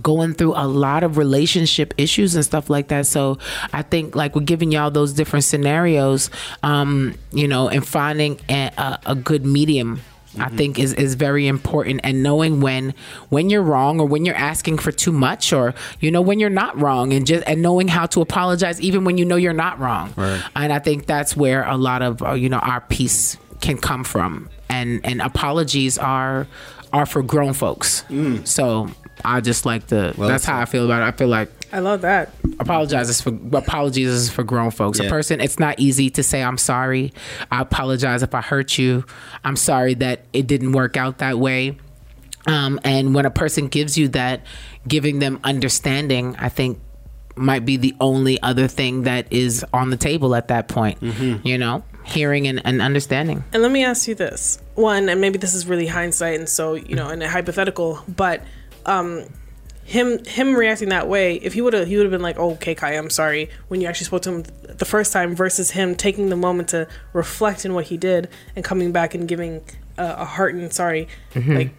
going 0.00 0.34
through 0.34 0.54
a 0.54 0.66
lot 0.66 1.02
of 1.02 1.18
relationship 1.18 1.94
issues 1.98 2.34
and 2.34 2.44
stuff 2.44 2.70
like 2.70 2.88
that. 2.88 3.06
So 3.06 3.38
I 3.72 3.82
think 3.82 4.16
like 4.16 4.34
we're 4.34 4.42
giving 4.42 4.72
y'all 4.72 4.90
those 4.90 5.12
different 5.12 5.44
scenarios, 5.44 6.30
um, 6.62 7.14
you 7.32 7.48
know, 7.48 7.68
and 7.68 7.86
finding 7.86 8.40
a, 8.48 8.70
a, 8.76 9.00
a 9.06 9.14
good 9.14 9.44
medium. 9.44 10.00
I 10.38 10.48
think 10.48 10.78
is, 10.78 10.94
is 10.94 11.14
very 11.14 11.46
important 11.46 12.00
and 12.04 12.22
knowing 12.22 12.60
when 12.60 12.94
when 13.28 13.50
you're 13.50 13.62
wrong 13.62 14.00
or 14.00 14.06
when 14.06 14.24
you're 14.24 14.34
asking 14.34 14.78
for 14.78 14.90
too 14.90 15.12
much 15.12 15.52
or 15.52 15.74
you 16.00 16.10
know 16.10 16.22
when 16.22 16.40
you're 16.40 16.48
not 16.48 16.80
wrong 16.80 17.12
and 17.12 17.26
just 17.26 17.46
and 17.46 17.60
knowing 17.60 17.86
how 17.86 18.06
to 18.06 18.22
apologize 18.22 18.80
even 18.80 19.04
when 19.04 19.18
you 19.18 19.26
know 19.26 19.36
you're 19.36 19.52
not 19.52 19.78
wrong 19.78 20.10
right. 20.16 20.42
and 20.56 20.72
I 20.72 20.78
think 20.78 21.04
that's 21.04 21.36
where 21.36 21.64
a 21.64 21.76
lot 21.76 22.00
of 22.00 22.22
uh, 22.22 22.32
you 22.32 22.48
know 22.48 22.60
our 22.60 22.80
peace 22.80 23.36
can 23.60 23.76
come 23.76 24.04
from 24.04 24.48
and 24.70 25.04
and 25.04 25.20
apologies 25.20 25.98
are 25.98 26.46
are 26.94 27.04
for 27.04 27.22
grown 27.22 27.52
folks 27.52 28.04
so 28.44 28.88
I 29.24 29.40
just 29.40 29.64
like 29.66 29.86
to 29.88 30.14
that's 30.16 30.44
how 30.44 30.58
I 30.60 30.64
feel 30.64 30.84
about 30.84 31.02
it 31.02 31.06
I 31.06 31.12
feel 31.12 31.28
like 31.28 31.50
I 31.72 31.78
love 31.78 32.02
that. 32.02 32.34
apologizes 32.60 33.20
for 33.22 33.30
apologies 33.56 34.08
is 34.08 34.30
for 34.30 34.44
grown 34.44 34.70
folks. 34.70 35.00
A 35.00 35.08
person, 35.08 35.40
it's 35.40 35.58
not 35.58 35.80
easy 35.80 36.10
to 36.10 36.22
say 36.22 36.42
I'm 36.42 36.58
sorry. 36.58 37.14
I 37.50 37.62
apologize 37.62 38.22
if 38.22 38.34
I 38.34 38.42
hurt 38.42 38.76
you. 38.76 39.04
I'm 39.42 39.56
sorry 39.56 39.94
that 39.94 40.26
it 40.34 40.46
didn't 40.46 40.72
work 40.72 40.98
out 40.98 41.18
that 41.18 41.38
way. 41.38 41.78
Um, 42.46 42.78
and 42.84 43.14
when 43.14 43.24
a 43.24 43.30
person 43.30 43.68
gives 43.68 43.96
you 43.96 44.08
that, 44.08 44.42
giving 44.86 45.18
them 45.18 45.40
understanding, 45.44 46.36
I 46.38 46.50
think 46.50 46.78
might 47.36 47.64
be 47.64 47.78
the 47.78 47.94
only 48.00 48.42
other 48.42 48.68
thing 48.68 49.04
that 49.04 49.32
is 49.32 49.64
on 49.72 49.88
the 49.88 49.96
table 49.96 50.34
at 50.34 50.48
that 50.48 50.68
point. 50.68 51.00
You 51.02 51.56
know, 51.56 51.84
hearing 52.04 52.46
and, 52.48 52.60
and 52.66 52.82
understanding. 52.82 53.44
And 53.54 53.62
let 53.62 53.72
me 53.72 53.84
ask 53.84 54.06
you 54.08 54.14
this 54.14 54.58
one, 54.74 55.08
and 55.08 55.20
maybe 55.20 55.38
this 55.38 55.54
is 55.54 55.66
really 55.66 55.86
hindsight, 55.86 56.38
and 56.38 56.48
so 56.48 56.74
you 56.74 56.96
know, 56.96 57.08
in 57.08 57.22
a 57.22 57.28
hypothetical, 57.28 58.02
but 58.08 58.42
um, 58.86 59.24
him 59.84 60.24
him 60.24 60.54
reacting 60.54 60.90
that 60.90 61.08
way, 61.08 61.36
if 61.36 61.54
he 61.54 61.60
would 61.60 61.72
have 61.72 61.88
he 61.88 61.96
would 61.96 62.04
have 62.04 62.12
been 62.12 62.22
like, 62.22 62.38
oh, 62.38 62.52
"Okay, 62.52 62.74
Kai, 62.74 62.92
I'm 62.92 63.10
sorry," 63.10 63.50
when 63.68 63.80
you 63.80 63.88
actually 63.88 64.06
spoke 64.06 64.22
to 64.22 64.30
him 64.32 64.44
the 64.62 64.84
first 64.84 65.12
time, 65.12 65.34
versus 65.34 65.72
him 65.72 65.94
taking 65.94 66.28
the 66.28 66.36
moment 66.36 66.68
to 66.70 66.86
reflect 67.12 67.64
in 67.64 67.74
what 67.74 67.86
he 67.86 67.96
did 67.96 68.28
and 68.54 68.64
coming 68.64 68.92
back 68.92 69.14
and 69.14 69.26
giving 69.26 69.62
a, 69.98 70.14
a 70.18 70.24
heart 70.24 70.54
and 70.54 70.72
sorry, 70.72 71.08
like. 71.34 71.74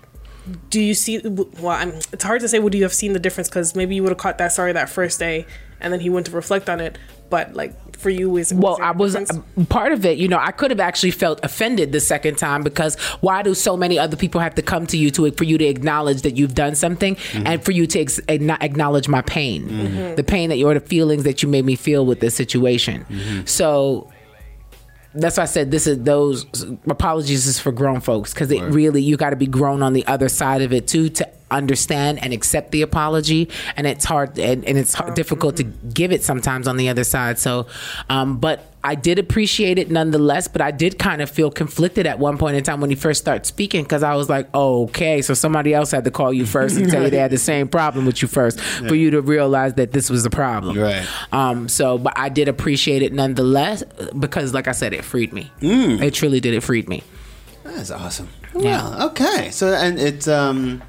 Do 0.69 0.81
you 0.81 0.93
see? 0.93 1.19
Well, 1.19 1.69
I'm, 1.69 1.93
it's 2.12 2.25
hard 2.25 2.41
to 2.41 2.50
say. 2.50 2.60
Would 2.60 2.74
you 2.74 2.83
have 2.83 2.93
seen 2.93 3.13
the 3.13 3.19
difference? 3.19 3.48
Because 3.48 3.77
maybe 3.77 3.95
you 3.95 4.03
would 4.03 4.10
have 4.10 4.17
caught 4.17 4.38
that 4.39 4.51
sorry 4.51 4.74
that 4.74 4.89
first 4.89 5.17
day, 5.17 5.45
and 5.79 5.93
then 5.93 6.01
he 6.01 6.10
went 6.10 6.25
to 6.25 6.33
reflect 6.33 6.69
on 6.69 6.81
it. 6.81 6.98
But 7.33 7.55
like 7.55 7.73
for 7.97 8.11
you 8.11 8.37
is 8.37 8.53
Well, 8.53 8.77
I 8.79 8.91
was 8.91 9.13
difference? 9.13 9.43
Um, 9.57 9.65
part 9.65 9.91
of 9.91 10.05
it. 10.05 10.19
You 10.19 10.27
know, 10.27 10.37
I 10.37 10.51
could 10.51 10.69
have 10.69 10.79
actually 10.79 11.09
felt 11.09 11.39
offended 11.41 11.91
the 11.91 11.99
second 11.99 12.37
time 12.37 12.61
because 12.61 12.93
why 13.21 13.41
do 13.41 13.55
so 13.55 13.75
many 13.75 13.97
other 13.97 14.15
people 14.15 14.39
have 14.39 14.53
to 14.53 14.61
come 14.61 14.85
to 14.87 14.97
you 14.97 15.09
to 15.11 15.31
for 15.31 15.43
you 15.43 15.57
to 15.57 15.65
acknowledge 15.65 16.21
that 16.21 16.37
you've 16.37 16.53
done 16.53 16.75
something 16.75 17.15
mm-hmm. 17.15 17.47
and 17.47 17.65
for 17.65 17.71
you 17.71 17.87
to 17.87 17.99
ex- 17.99 18.19
acknowledge 18.27 19.07
my 19.07 19.23
pain, 19.23 19.67
mm-hmm. 19.67 20.13
the 20.13 20.23
pain 20.23 20.49
that 20.49 20.57
you 20.57 20.67
or 20.69 20.75
the 20.75 20.79
feelings 20.79 21.23
that 21.23 21.41
you 21.41 21.49
made 21.49 21.65
me 21.65 21.75
feel 21.75 22.05
with 22.05 22.19
this 22.19 22.35
situation. 22.35 23.03
Mm-hmm. 23.09 23.45
So 23.45 24.12
that's 25.15 25.38
why 25.38 25.43
I 25.43 25.48
said 25.48 25.72
this 25.72 25.88
is 25.88 26.03
those 26.03 26.46
apologies 26.88 27.46
is 27.46 27.60
for 27.60 27.72
grown 27.72 28.01
folks 28.01 28.34
because 28.34 28.51
it 28.51 28.62
really 28.62 29.01
you 29.01 29.17
got 29.17 29.29
to 29.29 29.36
be 29.36 29.48
grown 29.48 29.84
on 29.84 29.93
the 29.93 30.05
other 30.08 30.29
side 30.29 30.62
of 30.62 30.74
it 30.74 30.88
too 30.88 31.10
to 31.10 31.29
understand 31.51 32.22
and 32.24 32.34
accept 32.34 32.72
the 32.72 32.82
apology. 32.82 33.50
And 33.75 33.86
it's 33.86 34.05
hard 34.05 34.39
and, 34.39 34.65
and 34.65 34.77
it's 34.77 34.93
hard, 34.93 35.13
difficult 35.13 35.58
to 35.58 35.63
give 35.63 36.12
it 36.12 36.24
sometimes 36.24 36.67
on 36.67 36.77
the 36.77 36.89
other 36.89 37.03
side. 37.03 37.38
So 37.38 37.67
um, 38.10 38.39
but 38.39 38.73
I 38.83 38.95
did 38.95 39.17
appreciate 39.19 39.79
it 39.79 39.89
nonetheless 39.89 40.47
but 40.47 40.61
I 40.61 40.71
did 40.71 40.99
kind 40.99 41.21
of 41.21 41.29
feel 41.29 41.49
conflicted 41.51 42.05
at 42.05 42.19
one 42.19 42.37
point 42.37 42.57
in 42.57 42.63
time 42.63 42.81
when 42.81 42.89
he 42.89 42.95
first 42.95 43.21
started 43.21 43.45
speaking 43.45 43.83
because 43.83 44.03
I 44.03 44.15
was 44.15 44.29
like 44.29 44.49
oh, 44.53 44.83
okay 44.83 45.21
so 45.21 45.33
somebody 45.33 45.73
else 45.73 45.91
had 45.91 46.03
to 46.03 46.11
call 46.11 46.33
you 46.33 46.45
first 46.45 46.75
and 46.77 46.89
tell 46.89 47.03
you 47.03 47.09
they 47.09 47.17
had 47.17 47.31
the 47.31 47.37
same 47.37 47.67
problem 47.67 48.05
with 48.05 48.21
you 48.21 48.27
first 48.27 48.59
for 48.59 48.95
you 48.95 49.11
to 49.11 49.21
realize 49.21 49.73
that 49.75 49.91
this 49.91 50.09
was 50.09 50.25
a 50.25 50.29
problem 50.29 50.77
Right. 50.77 51.05
um, 51.31 51.67
so, 51.69 51.97
but 51.97 52.13
I 52.17 52.29
did 52.29 52.47
appreciate 52.47 53.01
it 53.01 53.13
nonetheless 53.13 53.83
because, 54.17 54.53
like 54.53 54.67
I 54.67 54.71
said, 54.71 54.93
it 54.93 55.03
freed 55.05 55.33
me. 55.33 55.51
It 55.61 56.13
truly 56.13 56.39
did. 56.39 56.53
It 56.53 56.61
freed 56.61 56.89
me. 56.89 57.03
That's 57.63 57.91
awesome. 57.91 58.29
Yeah. 58.57 59.05
Okay. 59.07 59.49
So, 59.51 59.73
and 59.73 59.97
it's, 59.99 60.27
um, 60.27 60.81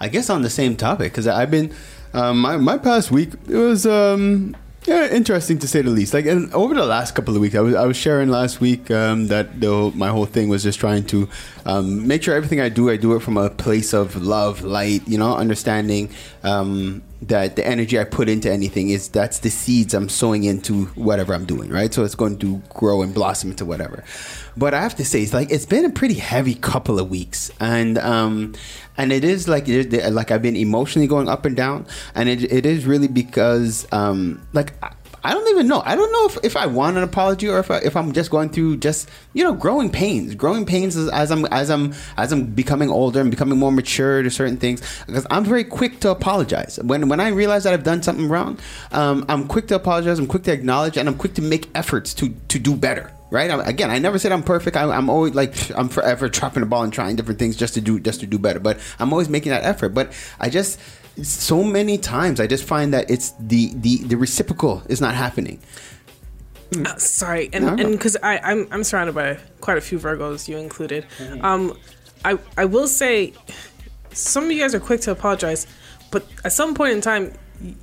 I 0.00 0.08
guess 0.08 0.30
on 0.30 0.42
the 0.42 0.50
same 0.50 0.76
topic, 0.76 1.12
because 1.12 1.26
I've 1.26 1.50
been, 1.50 1.74
um, 2.12 2.40
my, 2.40 2.56
my 2.56 2.78
past 2.78 3.10
week, 3.10 3.30
it 3.48 3.56
was, 3.56 3.86
um, 3.86 4.56
yeah, 4.86 5.08
interesting 5.12 5.58
to 5.58 5.68
say 5.68 5.82
the 5.82 5.90
least. 5.90 6.14
Like, 6.14 6.26
and 6.26 6.52
over 6.54 6.74
the 6.74 6.86
last 6.86 7.14
couple 7.14 7.34
of 7.34 7.40
weeks, 7.40 7.54
I 7.54 7.60
was, 7.60 7.74
I 7.74 7.84
was 7.86 7.96
sharing 7.96 8.28
last 8.28 8.60
week 8.60 8.90
um, 8.90 9.26
that 9.28 9.60
the, 9.60 9.90
my 9.94 10.08
whole 10.08 10.26
thing 10.26 10.48
was 10.48 10.62
just 10.62 10.78
trying 10.78 11.04
to 11.06 11.28
um, 11.64 12.06
make 12.06 12.22
sure 12.22 12.34
everything 12.34 12.60
I 12.60 12.68
do, 12.68 12.88
I 12.88 12.96
do 12.96 13.16
it 13.16 13.20
from 13.20 13.36
a 13.36 13.50
place 13.50 13.92
of 13.92 14.16
love, 14.22 14.62
light, 14.62 15.06
you 15.08 15.18
know, 15.18 15.34
understanding 15.36 16.10
um, 16.44 17.02
that 17.22 17.56
the 17.56 17.66
energy 17.66 17.98
I 17.98 18.04
put 18.04 18.28
into 18.28 18.50
anything 18.50 18.90
is 18.90 19.08
that's 19.08 19.38
the 19.38 19.50
seeds 19.50 19.94
I'm 19.94 20.08
sowing 20.08 20.44
into 20.44 20.86
whatever 20.94 21.34
I'm 21.34 21.46
doing, 21.46 21.70
right? 21.70 21.92
So 21.92 22.04
it's 22.04 22.14
going 22.14 22.38
to 22.38 22.62
grow 22.68 23.02
and 23.02 23.14
blossom 23.14 23.50
into 23.50 23.64
whatever. 23.64 24.04
But 24.56 24.74
I 24.74 24.80
have 24.80 24.94
to 24.96 25.04
say, 25.04 25.22
it's 25.22 25.32
like 25.32 25.50
it's 25.50 25.66
been 25.66 25.84
a 25.84 25.90
pretty 25.90 26.14
heavy 26.14 26.54
couple 26.54 26.98
of 26.98 27.10
weeks, 27.10 27.50
and 27.60 27.98
um, 27.98 28.54
and 28.96 29.12
it 29.12 29.24
is 29.24 29.48
like 29.48 29.66
like 29.68 30.30
I've 30.30 30.42
been 30.42 30.56
emotionally 30.56 31.08
going 31.08 31.28
up 31.28 31.44
and 31.44 31.56
down, 31.56 31.86
and 32.14 32.28
it, 32.28 32.50
it 32.52 32.66
is 32.66 32.86
really 32.86 33.08
because 33.08 33.86
um, 33.92 34.46
like. 34.52 34.74
I, 35.30 35.34
don't 35.34 35.48
even 35.48 35.66
know. 35.68 35.82
I 35.84 35.96
don't 35.96 36.12
know 36.12 36.26
if, 36.26 36.44
if 36.44 36.56
I 36.56 36.66
want 36.66 36.96
an 36.96 37.02
apology 37.02 37.48
or 37.48 37.58
if, 37.58 37.70
I, 37.70 37.78
if 37.78 37.96
I'm 37.96 38.12
just 38.12 38.30
going 38.30 38.50
through 38.50 38.78
just 38.78 39.08
you 39.32 39.42
know 39.44 39.52
growing 39.52 39.90
pains, 39.90 40.34
growing 40.34 40.66
pains 40.66 40.96
as, 40.96 41.08
as 41.08 41.30
I'm 41.30 41.44
as 41.46 41.70
I'm 41.70 41.94
as 42.16 42.32
I'm 42.32 42.46
becoming 42.46 42.90
older 42.90 43.20
and 43.20 43.30
becoming 43.30 43.58
more 43.58 43.72
mature 43.72 44.22
to 44.22 44.30
certain 44.30 44.56
things. 44.56 44.80
Because 45.06 45.26
I'm 45.30 45.44
very 45.44 45.64
quick 45.64 46.00
to 46.00 46.10
apologize 46.10 46.78
when 46.82 47.08
when 47.08 47.20
I 47.20 47.28
realize 47.28 47.64
that 47.64 47.72
I've 47.72 47.84
done 47.84 48.02
something 48.02 48.28
wrong. 48.28 48.58
Um, 48.92 49.24
I'm 49.28 49.46
quick 49.46 49.68
to 49.68 49.74
apologize. 49.74 50.18
I'm 50.18 50.26
quick 50.26 50.44
to 50.44 50.52
acknowledge, 50.52 50.96
and 50.96 51.08
I'm 51.08 51.16
quick 51.16 51.34
to 51.34 51.42
make 51.42 51.68
efforts 51.74 52.14
to 52.14 52.30
to 52.48 52.58
do 52.58 52.76
better. 52.76 53.12
Right? 53.28 53.50
Again, 53.68 53.90
I 53.90 53.98
never 53.98 54.20
said 54.20 54.30
I'm 54.30 54.44
perfect. 54.44 54.76
I, 54.76 54.84
I'm 54.84 55.10
always 55.10 55.34
like 55.34 55.54
I'm 55.76 55.88
forever 55.88 56.28
dropping 56.36 56.60
the 56.60 56.66
ball 56.66 56.84
and 56.84 56.92
trying 56.92 57.16
different 57.16 57.40
things 57.40 57.56
just 57.56 57.74
to 57.74 57.80
do 57.80 57.98
just 57.98 58.20
to 58.20 58.26
do 58.26 58.38
better. 58.38 58.60
But 58.60 58.78
I'm 59.00 59.12
always 59.12 59.28
making 59.28 59.50
that 59.50 59.64
effort. 59.64 59.90
But 59.90 60.12
I 60.38 60.48
just 60.48 60.78
so 61.22 61.62
many 61.62 61.98
times 61.98 62.40
I 62.40 62.46
just 62.46 62.64
find 62.64 62.92
that 62.94 63.10
it's 63.10 63.32
the 63.40 63.72
the 63.74 63.98
the 64.04 64.16
reciprocal 64.16 64.82
is 64.88 65.00
not 65.00 65.14
happening. 65.14 65.60
Uh, 66.74 66.96
sorry, 66.96 67.48
and 67.52 67.64
No, 67.64 67.72
and 67.74 67.92
because 67.92 68.16
I 68.22 68.38
I'm 68.38 68.66
I'm 68.70 68.82
surrounded 68.84 69.14
by 69.14 69.38
quite 69.60 69.78
a 69.78 69.80
few 69.80 69.98
Virgos, 69.98 70.48
you 70.48 70.56
included. 70.58 71.06
Mm-hmm. 71.18 71.44
Um, 71.44 71.78
I 72.24 72.38
I 72.58 72.64
will 72.64 72.88
say, 72.88 73.32
some 74.12 74.44
of 74.44 74.50
you 74.50 74.60
guys 74.60 74.74
are 74.74 74.80
quick 74.80 75.00
to 75.02 75.10
apologize, 75.12 75.66
but 76.10 76.26
at 76.44 76.52
some 76.52 76.74
point 76.74 76.92
in 76.92 77.00
time. 77.00 77.32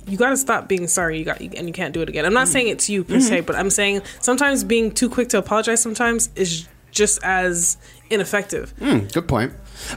You 0.06 0.16
got 0.16 0.30
to 0.30 0.36
stop 0.36 0.68
being 0.68 0.86
sorry. 0.86 1.18
You 1.18 1.24
got 1.24 1.40
and 1.40 1.66
you 1.66 1.72
can't 1.72 1.92
do 1.92 2.00
it 2.00 2.08
again. 2.08 2.24
I'm 2.24 2.30
Mm. 2.30 2.34
not 2.34 2.46
saying 2.46 2.68
it's 2.68 2.88
you 2.88 3.02
per 3.02 3.14
Mm-hmm. 3.14 3.20
se, 3.26 3.40
but 3.40 3.56
I'm 3.56 3.70
saying 3.70 4.02
sometimes 4.20 4.62
being 4.62 4.92
too 4.92 5.10
quick 5.10 5.28
to 5.30 5.38
apologize 5.38 5.82
sometimes 5.82 6.30
is 6.36 6.68
just 6.92 7.18
as 7.24 7.76
ineffective. 8.08 8.70
Hmm, 8.78 8.98
good 9.12 9.26
point. 9.26 9.52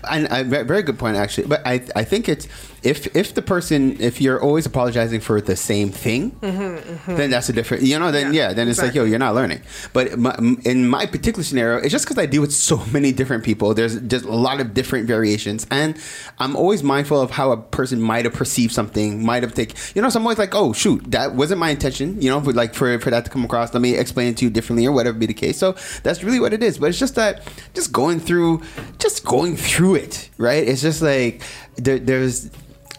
And 0.09 0.25
uh, 0.29 0.41
ve- 0.41 0.63
very 0.63 0.81
good 0.81 0.97
point 0.97 1.15
actually. 1.15 1.45
But 1.45 1.61
I 1.63 1.83
I 1.95 2.03
think 2.05 2.27
it's 2.27 2.47
if 2.87 3.15
if 3.15 3.33
the 3.33 3.41
person 3.41 3.97
if 3.99 4.21
you're 4.21 4.41
always 4.41 4.65
apologizing 4.65 5.19
for 5.19 5.41
the 5.41 5.55
same 5.55 5.89
thing, 5.91 6.31
mm-hmm, 6.31 6.59
mm-hmm. 6.59 7.15
then 7.15 7.29
that's 7.29 7.49
a 7.49 7.53
different. 7.53 7.83
You 7.83 7.99
know, 7.99 8.11
then 8.11 8.33
yeah, 8.33 8.47
Yeah, 8.47 8.53
then 8.53 8.67
it's 8.69 8.81
like 8.81 8.93
yo, 8.93 9.03
you're 9.03 9.19
not 9.19 9.35
learning. 9.35 9.61
But 9.93 10.17
my, 10.17 10.35
in 10.63 10.87
my 10.87 11.05
particular 11.05 11.43
scenario, 11.43 11.77
it's 11.77 11.91
just 11.91 12.05
because 12.05 12.17
I 12.17 12.25
deal 12.25 12.41
with 12.41 12.53
so 12.53 12.77
many 12.91 13.11
different 13.11 13.43
people. 13.43 13.73
There's 13.73 13.99
just 14.01 14.25
a 14.25 14.31
lot 14.31 14.61
of 14.61 14.73
different 14.73 15.07
variations, 15.07 15.67
and 15.69 15.97
I'm 16.39 16.55
always 16.55 16.83
mindful 16.83 17.19
of 17.19 17.31
how 17.31 17.51
a 17.51 17.57
person 17.57 18.01
might 18.01 18.25
have 18.25 18.33
perceived 18.33 18.73
something, 18.73 19.25
might 19.25 19.43
have 19.43 19.53
taken. 19.53 19.75
You 19.95 20.01
know, 20.01 20.09
so 20.09 20.19
I'm 20.19 20.25
always 20.25 20.37
like, 20.37 20.55
oh 20.55 20.73
shoot, 20.73 21.11
that 21.11 21.35
wasn't 21.35 21.59
my 21.59 21.69
intention. 21.69 22.21
You 22.21 22.29
know, 22.29 22.41
for, 22.41 22.53
like 22.53 22.73
for 22.73 22.97
for 22.99 23.11
that 23.11 23.25
to 23.25 23.31
come 23.31 23.43
across, 23.43 23.73
let 23.73 23.81
me 23.81 23.95
explain 23.95 24.29
it 24.29 24.37
to 24.37 24.45
you 24.45 24.51
differently 24.51 24.85
or 24.85 24.93
whatever 24.93 25.17
be 25.17 25.25
the 25.25 25.33
case. 25.33 25.57
So 25.57 25.75
that's 26.03 26.23
really 26.23 26.39
what 26.39 26.53
it 26.53 26.63
is. 26.63 26.77
But 26.77 26.89
it's 26.89 26.99
just 26.99 27.15
that 27.15 27.41
just 27.73 27.91
going 27.91 28.19
through, 28.19 28.61
just 28.99 29.25
going 29.25 29.57
through 29.57 29.95
it, 29.95 30.29
right? 30.37 30.65
It's 30.67 30.81
just 30.81 31.01
like 31.01 31.41
there, 31.75 31.99
there's. 31.99 32.49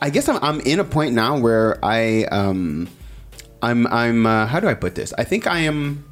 I 0.01 0.11
guess 0.11 0.29
I'm, 0.29 0.43
I'm 0.43 0.61
in 0.61 0.81
a 0.81 0.85
point 0.85 1.15
now 1.15 1.39
where 1.39 1.83
I 1.85 2.25
um 2.25 2.89
I'm 3.63 3.87
I'm 3.89 4.27
uh, 4.27 4.47
how 4.47 4.61
do 4.61 4.69
I 4.69 4.75
put 4.75 4.95
this? 4.95 5.13
I 5.19 5.25
think 5.25 5.47
I 5.47 5.61
am 5.61 6.05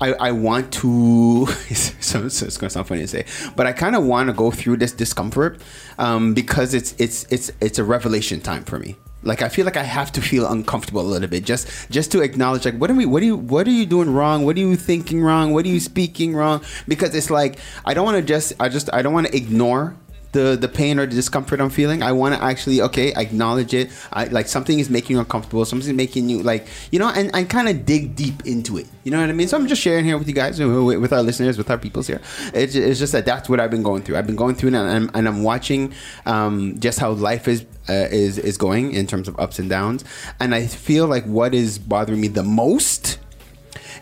I, 0.00 0.12
I 0.14 0.32
want 0.32 0.72
to 0.74 1.46
so, 1.74 2.28
so 2.28 2.46
it's 2.46 2.56
gonna 2.56 2.70
sound 2.70 2.88
funny 2.88 3.02
to 3.02 3.08
say, 3.08 3.26
but 3.56 3.66
I 3.66 3.72
kind 3.72 3.96
of 3.96 4.04
want 4.04 4.28
to 4.28 4.32
go 4.32 4.50
through 4.50 4.78
this 4.78 4.92
discomfort 4.92 5.60
um, 5.98 6.34
because 6.34 6.74
it's 6.74 6.94
it's 6.98 7.24
it's 7.30 7.50
it's 7.60 7.78
a 7.78 7.84
revelation 7.84 8.40
time 8.40 8.64
for 8.64 8.78
me. 8.78 8.96
Like 9.22 9.40
I 9.40 9.48
feel 9.48 9.64
like 9.64 9.78
I 9.78 9.82
have 9.82 10.12
to 10.12 10.22
feel 10.22 10.46
uncomfortable 10.46 11.00
a 11.00 11.08
little 11.08 11.28
bit 11.28 11.44
just 11.44 11.90
just 11.90 12.12
to 12.12 12.20
acknowledge 12.20 12.64
like 12.64 12.76
what 12.76 12.90
are 12.90 12.94
we 12.94 13.06
what 13.06 13.22
are 13.22 13.26
you 13.26 13.36
what 13.36 13.66
are 13.66 13.70
you 13.70 13.86
doing 13.86 14.12
wrong? 14.12 14.44
What 14.44 14.56
are 14.56 14.60
you 14.60 14.76
thinking 14.76 15.22
wrong? 15.22 15.52
What 15.52 15.64
are 15.64 15.70
you 15.70 15.80
speaking 15.80 16.34
wrong? 16.34 16.62
Because 16.88 17.14
it's 17.14 17.30
like 17.30 17.58
I 17.84 17.94
don't 17.94 18.04
want 18.04 18.16
to 18.16 18.22
just 18.22 18.54
I 18.60 18.68
just 18.68 18.92
I 18.92 19.02
don't 19.02 19.12
want 19.14 19.26
to 19.28 19.36
ignore 19.36 19.96
the 20.34 20.56
the 20.60 20.68
pain 20.68 20.98
or 20.98 21.06
the 21.06 21.14
discomfort 21.14 21.60
I'm 21.60 21.70
feeling. 21.70 22.02
I 22.02 22.12
want 22.12 22.34
to 22.34 22.42
actually 22.42 22.82
okay 22.82 23.14
acknowledge 23.14 23.72
it. 23.72 23.90
I 24.12 24.26
like 24.26 24.46
something 24.48 24.78
is 24.78 24.90
making 24.90 25.16
you 25.16 25.20
uncomfortable. 25.20 25.64
Something's 25.64 25.94
making 25.94 26.28
you 26.28 26.42
like 26.42 26.66
you 26.90 26.98
know, 26.98 27.08
and 27.08 27.34
and 27.34 27.48
kind 27.48 27.68
of 27.68 27.86
dig 27.86 28.14
deep 28.14 28.44
into 28.44 28.76
it. 28.76 28.86
You 29.04 29.10
know 29.10 29.20
what 29.20 29.30
I 29.30 29.32
mean? 29.32 29.48
So 29.48 29.56
I'm 29.56 29.66
just 29.66 29.80
sharing 29.80 30.04
here 30.04 30.18
with 30.18 30.28
you 30.28 30.34
guys, 30.34 30.60
with 30.60 31.12
our 31.12 31.22
listeners, 31.22 31.56
with 31.56 31.70
our 31.70 31.78
peoples 31.78 32.06
here. 32.06 32.20
It's, 32.52 32.74
it's 32.74 32.98
just 32.98 33.12
that 33.12 33.24
that's 33.24 33.48
what 33.48 33.60
I've 33.60 33.70
been 33.70 33.82
going 33.82 34.02
through. 34.02 34.16
I've 34.16 34.26
been 34.26 34.36
going 34.36 34.54
through 34.54 34.68
and 34.68 34.76
I'm, 34.76 35.10
and 35.14 35.28
I'm 35.28 35.42
watching 35.42 35.94
um, 36.26 36.78
just 36.78 36.98
how 36.98 37.12
life 37.12 37.48
is. 37.48 37.64
Uh, 37.86 38.08
is 38.10 38.38
is 38.38 38.56
going 38.56 38.92
in 38.92 39.06
terms 39.06 39.28
of 39.28 39.38
ups 39.38 39.58
and 39.58 39.68
downs, 39.68 40.06
and 40.40 40.54
I 40.54 40.66
feel 40.66 41.06
like 41.06 41.22
what 41.26 41.54
is 41.54 41.78
bothering 41.78 42.18
me 42.18 42.28
the 42.28 42.42
most 42.42 43.18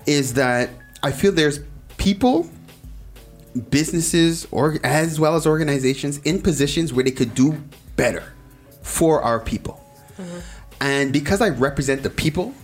is 0.07 0.35
that 0.35 0.71
I 1.03 1.11
feel 1.11 1.33
there's 1.33 1.59
people 1.97 2.49
businesses 3.71 4.47
or 4.51 4.79
as 4.85 5.21
well 5.21 5.37
as 5.37 5.47
organizations 5.47 6.19
in 6.19 6.41
positions 6.41 6.93
where 6.93 7.05
they 7.05 7.11
could 7.11 7.35
do 7.35 7.63
better 7.97 8.33
for 8.83 9.23
our 9.23 9.41
people. 9.41 9.83
Mm-hmm. 10.17 10.39
And 10.81 11.13
because 11.13 11.41
I 11.41 11.51
represent 11.51 12.03
the 12.03 12.11
people, 12.11 12.55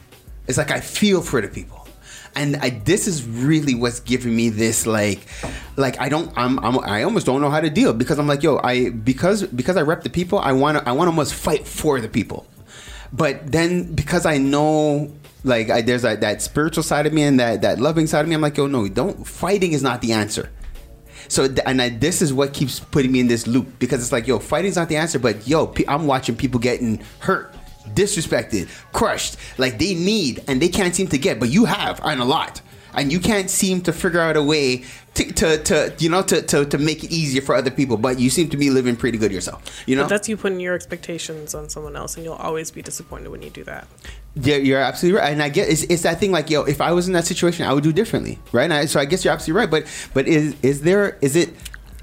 it's 0.47 0.59
like 0.59 0.71
I 0.71 0.81
feel 0.81 1.23
for 1.23 1.41
the 1.41 1.49
people. 1.49 1.87
And 2.35 2.57
I, 2.57 2.71
this 2.71 3.07
is 3.07 3.27
really 3.27 3.75
what's 3.75 4.01
giving 4.01 4.35
me 4.35 4.49
this 4.49 4.87
like, 4.87 5.27
like 5.77 6.01
I 6.01 6.09
don't, 6.09 6.33
I'm, 6.37 6.59
I'm, 6.61 6.79
I 6.81 7.03
almost 7.03 7.27
don't 7.27 7.41
know 7.41 7.51
how 7.51 7.61
to 7.61 7.71
deal 7.71 7.93
because 7.93 8.19
I'm 8.19 8.27
like, 8.27 8.43
yo, 8.43 8.59
I 8.63 8.91
because 8.91 9.45
because 9.45 9.77
I 9.77 9.83
rep 9.83 10.03
the 10.03 10.11
people, 10.11 10.39
I 10.39 10.53
want 10.53 10.79
to, 10.79 10.89
I 10.89 10.93
want 10.93 11.09
to 11.09 11.13
almost 11.13 11.35
fight 11.35 11.67
for 11.67 12.01
the 12.01 12.09
people. 12.09 12.47
But 13.13 13.51
then 13.51 13.95
because 13.95 14.27
I 14.27 14.39
know 14.39 15.13
like 15.43 15.71
I, 15.71 15.81
there's 15.83 16.03
that 16.03 16.21
that 16.21 16.43
spiritual 16.43 16.83
side 16.83 17.07
of 17.07 17.13
me 17.13 17.23
and 17.23 17.41
that 17.41 17.63
that 17.63 17.81
loving 17.81 18.07
side 18.07 18.21
of 18.21 18.29
me, 18.29 18.35
I'm 18.35 18.41
like, 18.41 18.57
yo, 18.57 18.67
no, 18.67 18.87
don't. 18.89 19.27
Fighting 19.27 19.73
is 19.73 19.83
not 19.83 20.01
the 20.01 20.13
answer. 20.13 20.51
So 21.29 21.49
and 21.67 21.81
I, 21.81 21.91
this 21.91 22.23
is 22.23 22.33
what 22.33 22.53
keeps 22.53 22.81
putting 22.81 23.13
me 23.13 23.21
in 23.21 23.29
this 23.29 23.47
loop 23.47 23.79
because 23.79 24.03
it's 24.03 24.13
like, 24.13 24.27
yo, 24.27 24.39
fighting's 24.39 24.77
not 24.77 24.89
the 24.89 24.97
answer, 24.97 25.19
but 25.19 25.47
yo, 25.47 25.73
I'm 25.87 26.07
watching 26.07 26.37
people 26.37 26.59
getting 26.59 27.03
hurt, 27.21 27.55
disrespected, 27.95 28.69
crushed, 28.93 29.37
like 29.59 29.79
they 29.79 29.95
need 29.95 30.43
and 30.49 30.61
they 30.61 30.69
can't 30.69 30.95
seem 30.95 31.09
to 31.09 31.19
get, 31.19 31.39
but 31.39 31.51
you 31.51 31.67
have 31.67 32.01
and 32.03 32.21
a 32.21 32.25
lot, 32.25 32.61
and 32.95 33.13
you 33.13 33.21
can't 33.21 33.51
seem 33.51 33.83
to 33.83 33.93
figure 33.93 34.21
out 34.21 34.37
a 34.37 34.43
way 34.43 34.85
to, 35.15 35.33
to, 35.33 35.63
to 35.65 35.95
you 35.99 36.09
know 36.09 36.23
to, 36.23 36.43
to 36.43 36.65
to 36.65 36.79
make 36.79 37.03
it 37.05 37.13
easier 37.13 37.43
for 37.43 37.55
other 37.55 37.71
people, 37.71 37.97
but 37.97 38.19
you 38.19 38.31
seem 38.31 38.49
to 38.51 38.57
be 38.57 38.71
living 38.71 38.97
pretty 38.97 39.19
good 39.19 39.33
yourself, 39.33 39.83
you 39.87 39.97
know. 39.97 40.03
But 40.03 40.11
that's 40.11 40.29
you 40.29 40.37
putting 40.37 40.61
your 40.61 40.75
expectations 40.75 41.55
on 41.55 41.69
someone 41.69 41.97
else, 41.97 42.17
and 42.17 42.25
you'll 42.25 42.35
always 42.35 42.71
be 42.71 42.83
disappointed 42.83 43.29
when 43.29 43.43
you 43.43 43.51
do 43.51 43.65
that. 43.65 43.89
Yeah, 44.41 44.57
you're 44.57 44.81
absolutely 44.81 45.21
right, 45.21 45.33
and 45.33 45.43
I 45.43 45.49
get 45.49 45.69
it's, 45.69 45.83
it's 45.85 46.03
that 46.03 46.21
thing 46.21 46.33
like 46.33 46.49
yo, 46.51 46.63
if 46.63 46.81
I 46.81 46.93
was 46.93 47.07
in 47.09 47.15
that 47.15 47.25
situation, 47.27 47.67
I 47.67 47.73
would 47.73 47.85
do 47.85 47.93
differently, 47.93 48.39
right? 48.53 48.65
And 48.65 48.73
I, 48.75 48.85
so 48.87 49.01
I 49.01 49.05
guess 49.05 49.25
you're 49.25 49.35
absolutely 49.35 49.61
right, 49.61 49.71
but 49.71 49.85
but 50.15 50.29
is 50.29 50.55
is 50.63 50.83
there 50.83 51.19
is 51.21 51.35
it 51.37 51.55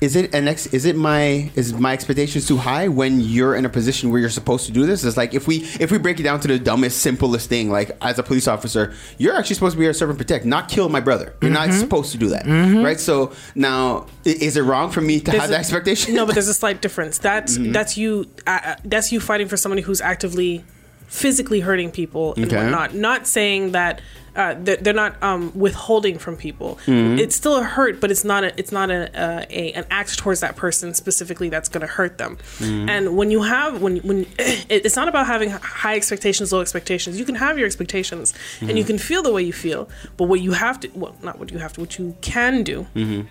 is 0.01 0.17
it 0.17 0.35
an 0.35 0.45
ex? 0.49 0.67
Is 0.67 0.83
it 0.83 0.97
my 0.97 1.49
is 1.55 1.73
my 1.73 1.93
expectations 1.93 2.45
too 2.45 2.57
high 2.57 2.89
when 2.89 3.21
you're 3.21 3.55
in 3.55 3.63
a 3.63 3.69
position 3.69 4.11
where 4.11 4.19
you're 4.19 4.29
supposed 4.29 4.65
to 4.65 4.73
do 4.73 4.85
this? 4.85 5.05
It's 5.05 5.15
like 5.15 5.33
if 5.33 5.47
we 5.47 5.59
if 5.79 5.89
we 5.89 5.97
break 5.97 6.19
it 6.19 6.23
down 6.23 6.41
to 6.41 6.47
the 6.49 6.59
dumbest, 6.59 6.97
simplest 6.99 7.47
thing, 7.47 7.69
like 7.71 7.91
as 8.01 8.19
a 8.19 8.23
police 8.23 8.45
officer, 8.49 8.93
you're 9.17 9.33
actually 9.37 9.55
supposed 9.55 9.75
to 9.75 9.77
be 9.79 9.85
here 9.85 9.93
to 9.93 9.97
serve 9.97 10.09
and 10.09 10.17
protect, 10.19 10.43
not 10.43 10.67
kill 10.67 10.89
my 10.89 10.99
brother. 10.99 11.33
You're 11.41 11.51
not 11.51 11.69
Mm-hmm. 11.69 11.79
supposed 11.79 12.11
to 12.11 12.17
do 12.17 12.27
that, 12.29 12.45
right? 12.83 12.99
So 12.99 13.31
now, 13.55 14.07
is 14.25 14.57
it 14.57 14.63
wrong 14.63 14.91
for 14.91 14.99
me 14.99 15.21
to 15.21 15.31
have 15.31 15.39
There's 15.39 15.49
that 15.51 15.55
a- 15.55 15.59
expectation? 15.59 16.13
No, 16.13 16.25
but 16.25 16.33
there's 16.35 16.49
a 16.49 16.53
slight 16.53 16.81
difference. 16.81 17.17
That's 17.19 17.57
Mm-hmm. 17.57 17.71
that's 17.71 17.95
you. 17.97 18.25
Uh, 18.45 18.59
uh, 18.65 18.75
that's 18.83 19.13
you 19.13 19.21
fighting 19.21 19.47
for 19.47 19.55
somebody 19.55 19.81
who's 19.81 20.01
actively, 20.01 20.65
physically 21.07 21.59
hurting 21.61 21.91
people 21.91 22.33
and 22.35 22.45
Okay. 22.45 22.55
whatnot. 22.57 22.93
Not 22.95 23.27
saying 23.27 23.71
that 23.71 24.01
uh, 24.35 24.53
they're, 24.59 24.75
they're 24.75 24.93
not 24.93 25.15
um, 25.23 25.49
withholding 25.57 26.17
from 26.17 26.35
people. 26.35 26.77
Mm-hmm. 26.87 27.19
It's 27.19 27.37
still 27.37 27.55
a 27.55 27.63
hurt, 27.63 28.01
but 28.01 28.11
it's 28.11 28.25
not 28.25 28.43
a 28.43 28.51
it's 28.59 28.71
not 28.71 28.91
a, 28.91 29.07
uh, 29.17 29.45
a 29.49 29.71
an 29.71 29.85
act 29.89 30.17
towards 30.17 30.41
that 30.41 30.57
person 30.57 30.93
specifically 30.93 31.47
that's 31.47 31.69
going 31.69 31.79
to 31.87 31.87
hurt 31.87 32.17
them. 32.17 32.35
Mm-hmm. 32.57 32.89
And 32.89 33.15
when 33.15 33.31
you 33.31 33.43
have 33.43 33.81
when 33.81 33.97
when 33.99 34.25
it's 34.37 34.97
not 34.97 35.07
about 35.07 35.25
having 35.27 35.51
high 35.51 35.95
expectations, 35.95 36.51
low 36.51 36.59
expectations. 36.59 37.17
You 37.17 37.23
can 37.23 37.35
have 37.35 37.57
your 37.57 37.65
expectations 37.65 38.33
and 38.59 38.71
you 38.71 38.75
Mm-hmm. 38.83 38.87
can 38.87 38.97
feel 38.97 39.23
the 39.23 39.31
way 39.31 39.41
you 39.41 39.53
feel, 39.53 39.87
but 40.17 40.25
what 40.25 40.41
you 40.41 40.51
have 40.51 40.81
to 40.81 40.89
well 40.95 41.15
not 41.23 41.39
what 41.39 41.49
you 41.51 41.59
have 41.59 41.71
to 41.73 41.79
what 41.79 41.97
you 41.97 42.17
can 42.19 42.63
do 42.63 42.87
Mm-hmm. 42.93 43.27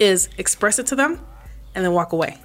is 0.00 0.30
express 0.38 0.78
it 0.78 0.86
to 0.86 0.96
them 0.96 1.20
and 1.74 1.84
then 1.84 1.92
walk 1.92 2.12
away. 2.14 2.38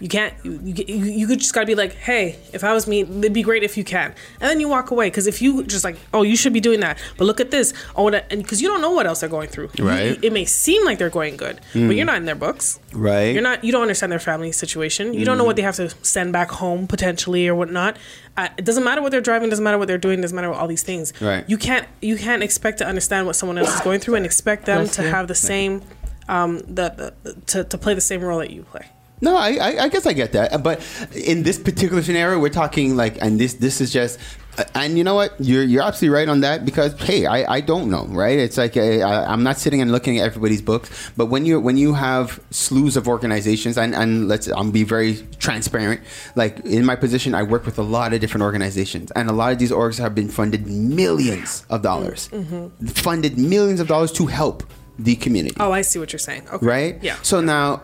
You 0.00 0.08
can't. 0.08 0.32
You, 0.44 0.60
you, 0.62 0.84
you 0.86 1.04
you 1.20 1.26
could 1.26 1.40
just 1.40 1.52
gotta 1.54 1.66
be 1.66 1.74
like, 1.74 1.92
hey, 1.94 2.38
if 2.52 2.62
I 2.62 2.72
was 2.72 2.86
me, 2.86 3.00
it'd 3.00 3.32
be 3.32 3.42
great 3.42 3.62
if 3.64 3.76
you 3.76 3.84
can, 3.84 4.14
and 4.40 4.48
then 4.50 4.60
you 4.60 4.68
walk 4.68 4.90
away. 4.90 5.06
Because 5.08 5.26
if 5.26 5.42
you 5.42 5.64
just 5.64 5.84
like, 5.84 5.96
oh, 6.14 6.22
you 6.22 6.36
should 6.36 6.52
be 6.52 6.60
doing 6.60 6.80
that, 6.80 6.98
but 7.16 7.24
look 7.24 7.40
at 7.40 7.50
this, 7.50 7.74
oh, 7.96 8.08
that, 8.10 8.26
and 8.32 8.42
because 8.42 8.62
you 8.62 8.68
don't 8.68 8.80
know 8.80 8.90
what 8.92 9.06
else 9.06 9.20
they're 9.20 9.28
going 9.28 9.48
through. 9.48 9.70
Right. 9.78 10.10
you- 10.10 10.18
it 10.22 10.32
may 10.32 10.44
seem 10.44 10.84
like 10.84 10.98
they're 10.98 11.10
going 11.10 11.36
good, 11.36 11.60
but 11.72 11.96
you're 11.96 12.06
not 12.06 12.16
in 12.16 12.26
their 12.26 12.34
books. 12.36 12.78
Right. 12.92 13.32
You're 13.34 13.42
not. 13.42 13.64
You 13.64 13.72
don't 13.72 13.82
understand 13.82 14.12
their 14.12 14.18
family 14.18 14.52
situation. 14.52 15.14
You 15.14 15.24
don't 15.24 15.36
know 15.38 15.44
what 15.44 15.56
they 15.56 15.62
have 15.62 15.76
to 15.76 15.90
send 16.02 16.32
back 16.32 16.50
home 16.50 16.86
potentially 16.86 17.48
or 17.48 17.54
whatnot. 17.54 17.96
Uh, 18.36 18.48
it 18.56 18.64
doesn't 18.64 18.84
matter 18.84 19.02
what 19.02 19.10
they're 19.10 19.20
driving. 19.20 19.48
Doesn't 19.50 19.64
matter 19.64 19.78
what 19.78 19.88
they're 19.88 19.98
doing. 19.98 20.20
Doesn't 20.20 20.34
matter 20.36 20.48
what 20.50 20.58
all 20.60 20.68
these 20.68 20.84
things. 20.84 21.12
Right. 21.20 21.44
You 21.48 21.58
can't. 21.58 21.86
You 22.00 22.16
can't 22.16 22.42
expect 22.42 22.78
to 22.78 22.86
understand 22.86 23.26
what 23.26 23.34
someone 23.36 23.58
else 23.58 23.74
is 23.74 23.80
going 23.80 23.98
through 24.00 24.14
and 24.14 24.24
expect 24.24 24.66
them 24.66 24.82
Bless 24.84 24.96
to 24.96 25.02
you. 25.02 25.08
have 25.08 25.26
the 25.28 25.34
same, 25.34 25.82
um, 26.28 26.58
the, 26.60 27.12
the 27.24 27.34
to 27.46 27.64
to 27.64 27.76
play 27.78 27.94
the 27.94 28.00
same 28.00 28.20
role 28.22 28.38
that 28.38 28.50
you 28.50 28.62
play. 28.62 28.86
No, 29.20 29.36
I, 29.36 29.50
I, 29.60 29.82
I 29.84 29.88
guess 29.88 30.06
I 30.06 30.12
get 30.12 30.32
that, 30.32 30.62
but 30.62 30.80
in 31.14 31.42
this 31.42 31.58
particular 31.58 32.02
scenario, 32.02 32.38
we're 32.38 32.50
talking 32.50 32.96
like, 32.96 33.20
and 33.20 33.38
this 33.40 33.54
this 33.54 33.80
is 33.80 33.92
just, 33.92 34.18
uh, 34.58 34.64
and 34.74 34.96
you 34.96 35.02
know 35.02 35.14
what, 35.14 35.34
you're 35.40 35.64
you're 35.64 35.82
absolutely 35.82 36.14
right 36.16 36.28
on 36.28 36.40
that 36.40 36.64
because 36.64 36.98
hey, 37.00 37.26
I, 37.26 37.54
I 37.56 37.60
don't 37.60 37.90
know, 37.90 38.06
right? 38.10 38.38
It's 38.38 38.56
like 38.56 38.76
I, 38.76 39.00
I- 39.00 39.32
I'm 39.32 39.42
not 39.42 39.58
sitting 39.58 39.80
and 39.80 39.90
looking 39.90 40.18
at 40.18 40.24
everybody's 40.26 40.62
books, 40.62 41.10
but 41.16 41.26
when 41.26 41.44
you 41.46 41.58
when 41.60 41.76
you 41.76 41.94
have 41.94 42.40
slews 42.50 42.96
of 42.96 43.08
organizations, 43.08 43.76
and 43.76 43.94
and 43.94 44.28
let's 44.28 44.46
I'm 44.48 44.70
be 44.70 44.84
very 44.84 45.16
transparent, 45.38 46.00
like 46.36 46.60
in 46.60 46.84
my 46.84 46.94
position, 46.94 47.34
I 47.34 47.42
work 47.42 47.66
with 47.66 47.78
a 47.78 47.82
lot 47.82 48.12
of 48.12 48.20
different 48.20 48.42
organizations, 48.42 49.10
and 49.12 49.28
a 49.28 49.32
lot 49.32 49.52
of 49.52 49.58
these 49.58 49.72
orgs 49.72 49.98
have 49.98 50.14
been 50.14 50.28
funded 50.28 50.66
millions 50.68 51.64
of 51.70 51.82
dollars, 51.82 52.28
mm-hmm. 52.28 52.86
funded 52.86 53.36
millions 53.36 53.80
of 53.80 53.88
dollars 53.88 54.12
to 54.12 54.26
help 54.26 54.62
the 54.98 55.14
community 55.16 55.56
Oh, 55.60 55.70
I 55.72 55.82
see 55.82 55.98
what 55.98 56.12
you're 56.12 56.18
saying. 56.18 56.48
Okay. 56.52 56.66
right? 56.66 56.98
Yeah. 57.02 57.16
So 57.22 57.40
now, 57.40 57.76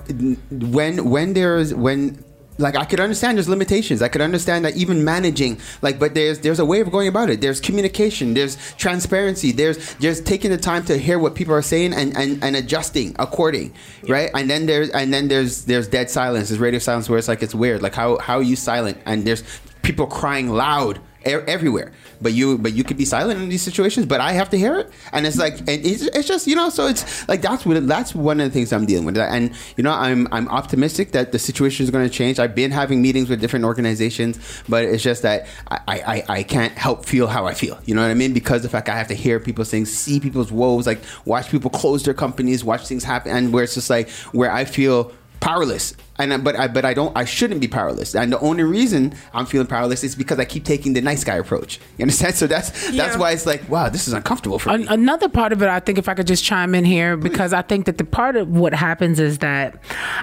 when 0.50 1.10
when 1.10 1.32
there's 1.34 1.72
when 1.74 2.24
like 2.58 2.76
I 2.76 2.84
could 2.84 3.00
understand 3.00 3.36
there's 3.36 3.48
limitations. 3.48 4.00
I 4.00 4.08
could 4.08 4.20
understand 4.20 4.64
that 4.64 4.76
even 4.76 5.04
managing 5.04 5.60
like, 5.82 5.98
but 5.98 6.14
there's 6.14 6.38
there's 6.40 6.60
a 6.60 6.64
way 6.64 6.80
of 6.80 6.90
going 6.90 7.08
about 7.08 7.28
it. 7.30 7.40
There's 7.40 7.60
communication. 7.60 8.34
There's 8.34 8.56
transparency. 8.74 9.50
There's 9.52 9.94
just 9.94 10.24
taking 10.24 10.50
the 10.52 10.56
time 10.56 10.84
to 10.84 10.96
hear 10.96 11.18
what 11.18 11.34
people 11.34 11.54
are 11.54 11.62
saying 11.62 11.92
and 11.94 12.16
and, 12.16 12.42
and 12.44 12.54
adjusting 12.56 13.16
according, 13.18 13.74
right? 14.08 14.30
And 14.34 14.48
then 14.48 14.66
there's 14.66 14.90
and 14.90 15.12
then 15.12 15.28
there's 15.28 15.64
there's 15.64 15.88
dead 15.88 16.10
silence. 16.10 16.48
There's 16.48 16.60
radio 16.60 16.78
silence 16.78 17.08
where 17.08 17.18
it's 17.18 17.28
like 17.28 17.42
it's 17.42 17.54
weird. 17.54 17.82
Like 17.82 17.94
how 17.94 18.18
how 18.18 18.36
are 18.38 18.42
you 18.42 18.56
silent? 18.56 18.98
And 19.04 19.24
there's 19.26 19.42
people 19.82 20.06
crying 20.06 20.48
loud 20.48 21.00
everywhere. 21.24 21.92
But 22.20 22.32
you 22.32 22.58
but 22.58 22.72
you 22.72 22.84
could 22.84 22.96
be 22.96 23.04
silent 23.04 23.40
in 23.40 23.48
these 23.48 23.62
situations 23.62 24.06
but 24.06 24.20
i 24.20 24.32
have 24.32 24.50
to 24.50 24.58
hear 24.58 24.78
it. 24.78 24.90
And 25.12 25.26
it's 25.26 25.38
like 25.38 25.58
and 25.60 25.68
it's, 25.68 26.02
it's 26.02 26.28
just 26.28 26.46
you 26.46 26.56
know 26.56 26.70
so 26.70 26.86
it's 26.86 27.26
like 27.28 27.42
that's 27.42 27.66
what 27.66 27.86
that's 27.86 28.14
one 28.14 28.40
of 28.40 28.46
the 28.46 28.50
things 28.50 28.72
i'm 28.72 28.86
dealing 28.86 29.04
with. 29.04 29.16
And 29.16 29.54
you 29.76 29.82
know 29.82 29.92
i'm 29.92 30.28
i'm 30.32 30.48
optimistic 30.48 31.12
that 31.12 31.32
the 31.32 31.38
situation 31.38 31.84
is 31.84 31.90
going 31.90 32.08
to 32.08 32.14
change. 32.14 32.38
I've 32.38 32.54
been 32.54 32.70
having 32.70 33.02
meetings 33.02 33.28
with 33.28 33.40
different 33.40 33.64
organizations 33.64 34.38
but 34.68 34.84
it's 34.84 35.02
just 35.02 35.22
that 35.22 35.46
I, 35.70 35.80
I 35.88 36.24
i 36.28 36.42
can't 36.42 36.72
help 36.72 37.06
feel 37.06 37.26
how 37.26 37.46
i 37.46 37.54
feel. 37.54 37.78
You 37.84 37.94
know 37.94 38.02
what 38.02 38.10
i 38.10 38.14
mean? 38.14 38.32
Because 38.32 38.62
the 38.62 38.68
fact 38.68 38.88
i 38.88 38.96
have 38.96 39.08
to 39.08 39.14
hear 39.14 39.40
people 39.40 39.64
saying 39.64 39.86
see 39.86 40.20
people's 40.20 40.52
woes 40.52 40.86
like 40.86 41.00
watch 41.24 41.50
people 41.50 41.70
close 41.70 42.02
their 42.02 42.14
companies 42.14 42.64
watch 42.64 42.86
things 42.86 43.04
happen 43.04 43.32
and 43.34 43.52
where 43.52 43.64
it's 43.64 43.74
just 43.74 43.90
like 43.90 44.08
where 44.32 44.50
i 44.50 44.64
feel 44.64 45.12
powerless 45.40 45.94
and 46.18 46.32
I- 46.32 46.36
but 46.38 46.56
I 46.56 46.68
but 46.68 46.84
I 46.84 46.94
don't 46.94 47.16
I 47.16 47.24
shouldn't 47.24 47.60
be 47.60 47.68
powerless 47.68 48.14
and 48.14 48.32
the 48.32 48.38
only 48.40 48.62
reason 48.62 49.14
I'm 49.32 49.46
feeling 49.46 49.66
powerless 49.66 50.04
is 50.04 50.14
because 50.14 50.38
I 50.38 50.44
keep 50.44 50.64
taking 50.64 50.92
the 50.92 51.00
nice 51.00 51.24
guy 51.24 51.36
approach 51.36 51.80
you 51.98 52.02
understand 52.04 52.34
so 52.42 52.46
that's 52.46 52.70
that's 52.70 52.94
Yeah. 52.94 53.16
why 53.18 53.32
it's 53.32 53.46
like 53.46 53.68
wow 53.68 53.88
this 53.88 54.06
is 54.06 54.14
uncomfortable 54.14 54.58
for 54.58 54.76
me 54.78 54.86
another 54.88 55.28
part 55.28 55.52
of 55.52 55.62
it, 55.62 55.68
I 55.68 55.80
think, 55.80 55.98
if 55.98 56.08
I 56.08 56.14
could 56.14 56.26
just 56.26 56.44
chime 56.44 56.74
in 56.74 56.84
here, 56.84 57.16
because 57.16 57.52
I 57.52 57.62
think 57.62 57.86
that 57.86 57.98
the 57.98 58.04
part 58.04 58.36
of 58.36 58.48
what 58.48 58.72
happens 58.74 59.18
is 59.20 59.38
that 59.38 59.76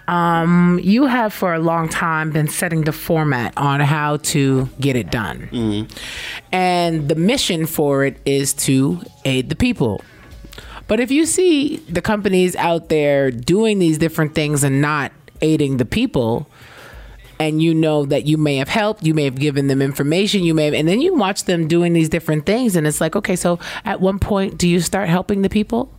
um, 0.08 0.80
you 0.84 1.06
have 1.06 1.34
for 1.34 1.54
a 1.54 1.60
long 1.60 1.90
time 1.90 2.32
been 2.32 2.48
setting 2.48 2.82
the 2.84 2.92
format 2.92 3.54
on 3.58 3.80
how 3.80 4.18
to 4.18 4.70
get 4.80 4.96
it 4.96 5.12
done. 5.12 5.88
And 6.52 7.08
the 7.10 7.16
mission 7.16 7.66
for 7.66 8.04
it 8.06 8.18
is 8.26 8.54
to 8.66 9.02
aid 9.26 9.50
the 9.50 9.56
people. 9.56 10.02
But 10.88 11.00
if 11.00 11.10
you 11.12 11.26
see 11.26 11.78
the 11.88 12.02
companies 12.02 12.56
out 12.58 12.90
there 12.90 13.32
doing 13.32 13.80
these 13.80 13.98
different 13.98 14.36
things 14.36 14.64
and 14.64 14.82
not 14.82 15.12
aiding 15.42 15.78
the 15.78 15.86
people, 15.86 16.48
and 17.40 17.62
you 17.62 17.74
know 17.74 18.06
that 18.06 18.28
you 18.28 18.38
may 18.38 18.58
have 18.58 18.70
helped, 18.70 19.04
you 19.04 19.14
may 19.14 19.24
have 19.24 19.36
given 19.36 19.68
them 19.68 19.82
information, 19.82 20.44
you 20.44 20.54
may 20.54 20.66
have, 20.66 20.74
and 20.74 20.88
then 20.88 21.02
you 21.02 21.16
watch 21.16 21.46
them 21.46 21.68
doing 21.68 21.94
these 21.94 22.10
different 22.10 22.46
things, 22.46 22.76
and 22.76 22.86
it's 22.86 23.02
like, 23.02 23.16
okay, 23.16 23.36
so 23.36 23.60
at 23.84 24.00
one 24.00 24.20
point, 24.20 24.58
do 24.58 24.68
you 24.68 24.80
start 24.80 25.10
helping 25.10 25.42
the 25.42 25.50
people? 25.50 25.92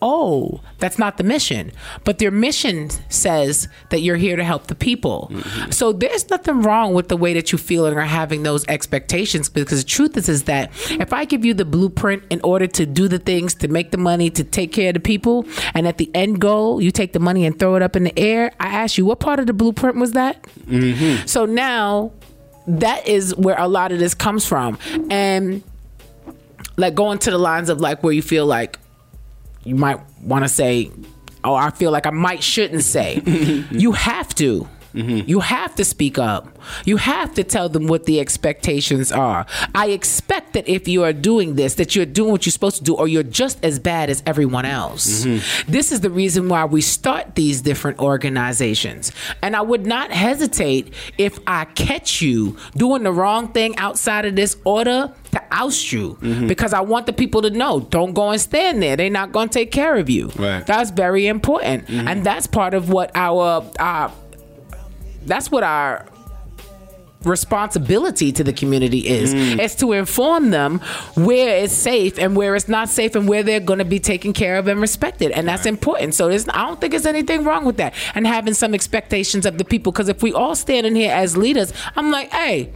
Oh, 0.00 0.60
that's 0.78 0.98
not 0.98 1.16
the 1.16 1.24
mission. 1.24 1.72
But 2.04 2.18
their 2.18 2.30
mission 2.30 2.90
says 3.08 3.66
that 3.90 4.00
you're 4.00 4.16
here 4.16 4.36
to 4.36 4.44
help 4.44 4.68
the 4.68 4.76
people. 4.76 5.28
Mm-hmm. 5.32 5.70
So 5.72 5.92
there's 5.92 6.30
nothing 6.30 6.62
wrong 6.62 6.94
with 6.94 7.08
the 7.08 7.16
way 7.16 7.34
that 7.34 7.50
you 7.50 7.58
feel 7.58 7.84
and 7.84 7.96
are 7.96 8.02
having 8.02 8.44
those 8.44 8.64
expectations 8.68 9.48
because 9.48 9.82
the 9.82 9.88
truth 9.88 10.16
is 10.16 10.28
is 10.28 10.44
that 10.44 10.70
if 10.90 11.12
I 11.12 11.24
give 11.24 11.44
you 11.44 11.52
the 11.52 11.64
blueprint 11.64 12.22
in 12.30 12.40
order 12.44 12.68
to 12.68 12.86
do 12.86 13.08
the 13.08 13.18
things, 13.18 13.54
to 13.56 13.68
make 13.68 13.90
the 13.90 13.98
money, 13.98 14.30
to 14.30 14.44
take 14.44 14.72
care 14.72 14.90
of 14.90 14.94
the 14.94 15.00
people, 15.00 15.46
and 15.74 15.88
at 15.88 15.98
the 15.98 16.10
end 16.14 16.40
goal, 16.40 16.80
you 16.80 16.92
take 16.92 17.12
the 17.12 17.18
money 17.18 17.44
and 17.44 17.58
throw 17.58 17.74
it 17.74 17.82
up 17.82 17.96
in 17.96 18.04
the 18.04 18.16
air, 18.16 18.52
I 18.60 18.68
ask 18.68 18.98
you, 18.98 19.04
what 19.04 19.18
part 19.18 19.40
of 19.40 19.46
the 19.46 19.52
blueprint 19.52 19.96
was 19.96 20.12
that? 20.12 20.42
Mm-hmm. 20.66 21.26
So 21.26 21.44
now 21.44 22.12
that 22.68 23.08
is 23.08 23.34
where 23.34 23.58
a 23.58 23.66
lot 23.66 23.90
of 23.90 23.98
this 23.98 24.14
comes 24.14 24.46
from. 24.46 24.78
And 25.10 25.64
like 26.76 26.94
going 26.94 27.18
to 27.18 27.30
the 27.30 27.38
lines 27.38 27.68
of 27.68 27.80
like 27.80 28.02
where 28.04 28.12
you 28.12 28.22
feel 28.22 28.46
like 28.46 28.78
you 29.68 29.74
might 29.74 30.00
want 30.22 30.44
to 30.44 30.48
say, 30.48 30.90
oh, 31.44 31.54
I 31.54 31.70
feel 31.70 31.90
like 31.90 32.06
I 32.06 32.10
might 32.10 32.42
shouldn't 32.42 32.84
say. 32.84 33.20
you 33.70 33.92
have 33.92 34.34
to. 34.36 34.66
Mm-hmm. 34.98 35.28
You 35.28 35.40
have 35.40 35.74
to 35.76 35.84
speak 35.84 36.18
up. 36.18 36.58
You 36.84 36.96
have 36.96 37.34
to 37.34 37.44
tell 37.44 37.68
them 37.68 37.86
what 37.86 38.04
the 38.04 38.18
expectations 38.20 39.12
are. 39.12 39.46
I 39.74 39.88
expect 39.90 40.54
that 40.54 40.68
if 40.68 40.88
you 40.88 41.04
are 41.04 41.12
doing 41.12 41.54
this, 41.54 41.74
that 41.74 41.94
you're 41.94 42.06
doing 42.06 42.32
what 42.32 42.46
you're 42.46 42.52
supposed 42.52 42.78
to 42.78 42.84
do, 42.84 42.94
or 42.94 43.06
you're 43.06 43.22
just 43.22 43.64
as 43.64 43.78
bad 43.78 44.10
as 44.10 44.22
everyone 44.26 44.64
else. 44.64 45.24
Mm-hmm. 45.24 45.70
This 45.70 45.92
is 45.92 46.00
the 46.00 46.10
reason 46.10 46.48
why 46.48 46.64
we 46.64 46.80
start 46.80 47.36
these 47.36 47.62
different 47.62 48.00
organizations. 48.00 49.12
And 49.42 49.54
I 49.54 49.60
would 49.60 49.86
not 49.86 50.10
hesitate 50.10 50.92
if 51.16 51.38
I 51.46 51.64
catch 51.64 52.20
you 52.20 52.56
doing 52.76 53.04
the 53.04 53.12
wrong 53.12 53.52
thing 53.52 53.76
outside 53.76 54.24
of 54.24 54.34
this 54.34 54.56
order 54.64 55.12
to 55.30 55.42
oust 55.52 55.92
you 55.92 56.18
mm-hmm. 56.20 56.46
because 56.46 56.72
I 56.72 56.80
want 56.80 57.06
the 57.06 57.12
people 57.12 57.42
to 57.42 57.50
know 57.50 57.80
don't 57.80 58.14
go 58.14 58.30
and 58.30 58.40
stand 58.40 58.82
there. 58.82 58.96
They're 58.96 59.10
not 59.10 59.32
going 59.32 59.48
to 59.48 59.54
take 59.54 59.70
care 59.70 59.96
of 59.96 60.10
you. 60.10 60.28
Right. 60.36 60.66
That's 60.66 60.90
very 60.90 61.26
important. 61.26 61.88
And 61.88 62.24
that's 62.24 62.46
part 62.46 62.74
of 62.74 62.90
what 62.90 63.10
our, 63.14 63.64
our 63.78 64.12
that's 65.28 65.50
what 65.50 65.62
our 65.62 66.06
responsibility 67.24 68.30
to 68.30 68.44
the 68.44 68.52
community 68.52 69.06
is 69.06 69.34
is 69.34 69.74
to 69.74 69.92
inform 69.92 70.50
them 70.50 70.78
where 71.14 71.64
it's 71.64 71.74
safe 71.74 72.16
and 72.18 72.36
where 72.36 72.54
it's 72.54 72.68
not 72.68 72.88
safe 72.88 73.16
and 73.16 73.28
where 73.28 73.42
they're 73.42 73.58
going 73.58 73.80
to 73.80 73.84
be 73.84 73.98
taken 73.98 74.32
care 74.32 74.56
of 74.56 74.68
and 74.68 74.80
respected. 74.80 75.32
And 75.32 75.46
that's 75.48 75.66
important. 75.66 76.14
So 76.14 76.30
i 76.30 76.36
don't 76.38 76.80
think 76.80 76.92
there's 76.92 77.06
anything 77.06 77.42
wrong 77.44 77.64
with 77.64 77.76
that 77.78 77.94
and 78.14 78.26
having 78.26 78.54
some 78.54 78.72
expectations 78.72 79.46
of 79.46 79.58
the 79.58 79.64
people. 79.64 79.90
Because 79.90 80.08
if 80.08 80.22
we 80.22 80.32
all 80.32 80.54
stand 80.54 80.86
in 80.86 80.94
here 80.94 81.12
as 81.12 81.36
leaders 81.36 81.72
i'm 81.96 82.10
like 82.10 82.30
hey 82.32 82.72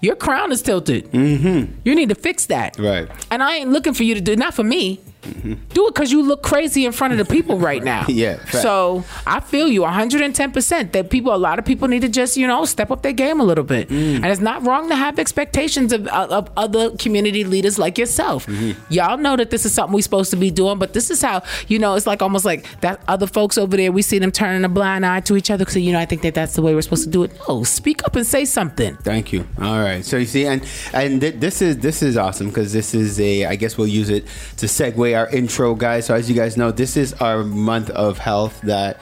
your 0.00 0.16
crown 0.16 0.50
is 0.50 0.62
tilted. 0.62 1.12
Mm-hmm. 1.12 1.72
you 1.84 1.94
need 1.94 2.08
to 2.08 2.16
fix 2.16 2.46
that. 2.46 2.76
Right. 2.78 3.08
and 3.30 3.42
i 3.42 3.56
ain't 3.56 3.70
looking 3.70 3.94
for 3.94 4.02
you 4.02 4.14
to 4.14 4.20
do 4.20 4.34
not 4.34 4.54
for 4.54 4.64
me 4.64 5.00
Do 5.22 5.86
it 5.86 5.94
because 5.94 6.10
you 6.10 6.22
look 6.22 6.42
crazy 6.42 6.84
in 6.84 6.92
front 6.92 7.12
of 7.12 7.18
the 7.18 7.24
people 7.24 7.58
right 7.58 7.82
now. 7.92 8.06
Yeah, 8.08 8.36
fact. 8.36 8.62
So 8.62 9.04
I 9.26 9.40
feel 9.40 9.68
you 9.68 9.82
110% 9.82 10.92
that 10.92 11.10
people, 11.10 11.34
a 11.34 11.36
lot 11.36 11.58
of 11.58 11.64
people 11.64 11.88
need 11.88 12.02
to 12.02 12.08
just, 12.08 12.36
you 12.36 12.46
know, 12.46 12.64
step 12.64 12.90
up 12.90 13.02
their 13.02 13.12
game 13.12 13.40
a 13.40 13.44
little 13.44 13.64
bit. 13.64 13.88
Mm. 13.88 14.16
And 14.16 14.26
it's 14.26 14.40
not 14.40 14.64
wrong 14.66 14.88
to 14.88 14.96
have 14.96 15.18
expectations 15.18 15.92
of, 15.92 16.06
of 16.08 16.50
other 16.56 16.96
community 16.96 17.44
leaders 17.44 17.78
like 17.78 17.98
yourself. 17.98 18.46
Mm-hmm. 18.46 18.92
Y'all 18.92 19.16
know 19.16 19.36
that 19.36 19.50
this 19.50 19.64
is 19.64 19.72
something 19.72 19.94
we're 19.94 20.02
supposed 20.02 20.30
to 20.30 20.36
be 20.36 20.50
doing, 20.50 20.78
but 20.78 20.92
this 20.92 21.10
is 21.10 21.22
how, 21.22 21.42
you 21.68 21.78
know, 21.78 21.94
it's 21.94 22.06
like 22.06 22.22
almost 22.22 22.44
like 22.44 22.66
that 22.80 23.00
other 23.08 23.26
folks 23.26 23.56
over 23.58 23.76
there, 23.76 23.92
we 23.92 24.02
see 24.02 24.18
them 24.18 24.32
turning 24.32 24.64
a 24.64 24.68
blind 24.68 25.06
eye 25.06 25.20
to 25.20 25.36
each 25.36 25.50
other 25.50 25.64
because, 25.64 25.76
you 25.76 25.92
know, 25.92 25.98
I 25.98 26.06
think 26.06 26.22
that 26.22 26.34
that's 26.34 26.54
the 26.54 26.62
way 26.62 26.74
we're 26.74 26.82
supposed 26.82 27.04
to 27.04 27.10
do 27.10 27.22
it. 27.22 27.32
No, 27.48 27.64
speak 27.64 28.04
up 28.04 28.16
and 28.16 28.26
say 28.26 28.44
something. 28.44 28.96
Thank 28.96 29.32
you. 29.32 29.46
All 29.60 29.78
right. 29.80 30.04
So 30.04 30.16
you 30.16 30.26
see, 30.26 30.46
and 30.46 30.66
and 30.92 31.20
th- 31.20 31.36
this 31.36 31.62
is 31.62 31.78
this 31.78 32.02
is 32.02 32.16
awesome 32.16 32.48
because 32.48 32.72
this 32.72 32.94
is 32.94 33.20
a. 33.20 33.46
I 33.46 33.56
guess 33.56 33.76
we'll 33.78 33.88
use 33.88 34.10
it 34.10 34.26
to 34.58 34.66
segue 34.66 35.11
our 35.14 35.28
intro, 35.30 35.74
guys. 35.74 36.06
So 36.06 36.14
as 36.14 36.28
you 36.28 36.36
guys 36.36 36.56
know, 36.56 36.70
this 36.70 36.96
is 36.96 37.12
our 37.14 37.44
month 37.44 37.90
of 37.90 38.18
health. 38.18 38.60
That 38.62 38.98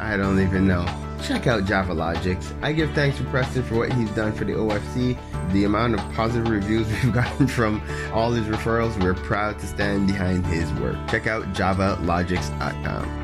I 0.00 0.16
don't 0.16 0.40
even 0.40 0.66
know. 0.66 0.84
Check 1.22 1.46
out 1.46 1.66
Java 1.66 1.94
Logics. 1.94 2.52
I 2.62 2.72
give 2.72 2.90
thanks 2.92 3.16
to 3.18 3.24
Preston 3.24 3.62
for 3.62 3.76
what 3.76 3.92
he's 3.92 4.10
done 4.10 4.32
for 4.32 4.44
the 4.44 4.52
OFC. 4.52 5.16
The 5.52 5.64
amount 5.64 5.94
of 5.94 6.00
positive 6.14 6.50
reviews 6.50 6.86
we've 7.02 7.12
gotten 7.12 7.46
from 7.46 7.80
all 8.12 8.32
his 8.32 8.46
referrals, 8.46 9.00
we're 9.02 9.14
proud 9.14 9.58
to 9.60 9.66
stand 9.66 10.08
behind 10.08 10.46
his 10.46 10.70
work. 10.74 10.96
Check 11.08 11.26
out 11.26 11.44
javalogics.com. 11.54 13.23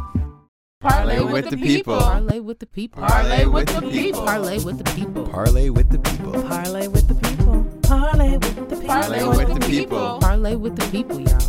Parlay 0.81 1.19
with 1.21 1.49
the 1.51 1.57
people. 1.57 1.99
Parlay 1.99 2.39
with 2.39 2.57
the 2.57 2.65
people. 2.65 3.03
Parlay 3.03 3.45
with 3.45 3.67
the 3.67 3.81
people. 3.87 4.25
Parlay 4.25 4.57
with 4.57 4.77
the 4.79 4.83
people. 4.95 5.27
Parlay 5.27 5.69
with 5.69 5.89
the 5.91 5.99
people. 5.99 6.43
Parlay 6.43 6.87
with 6.87 7.07
the 7.07 7.13
people. 7.13 7.65
Parlay 7.83 8.37
with 8.37 8.67
the 8.67 8.75
people. 8.77 8.87
Parlay 8.87 9.23
with 9.27 9.53
the 9.53 9.59
people. 9.67 10.19
Parlay 10.19 10.55
with 10.55 10.75
the 10.75 10.87
people, 10.89 11.21
y'all. 11.21 11.39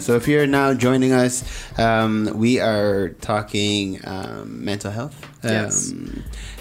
So, 0.00 0.14
if 0.14 0.28
you're 0.28 0.46
now 0.46 0.72
joining 0.72 1.12
us, 1.12 1.42
um, 1.80 2.30
we 2.36 2.60
are 2.60 3.08
talking 3.20 3.98
um, 4.04 4.64
mental 4.64 4.92
health. 4.92 5.20
Yes. 5.42 5.92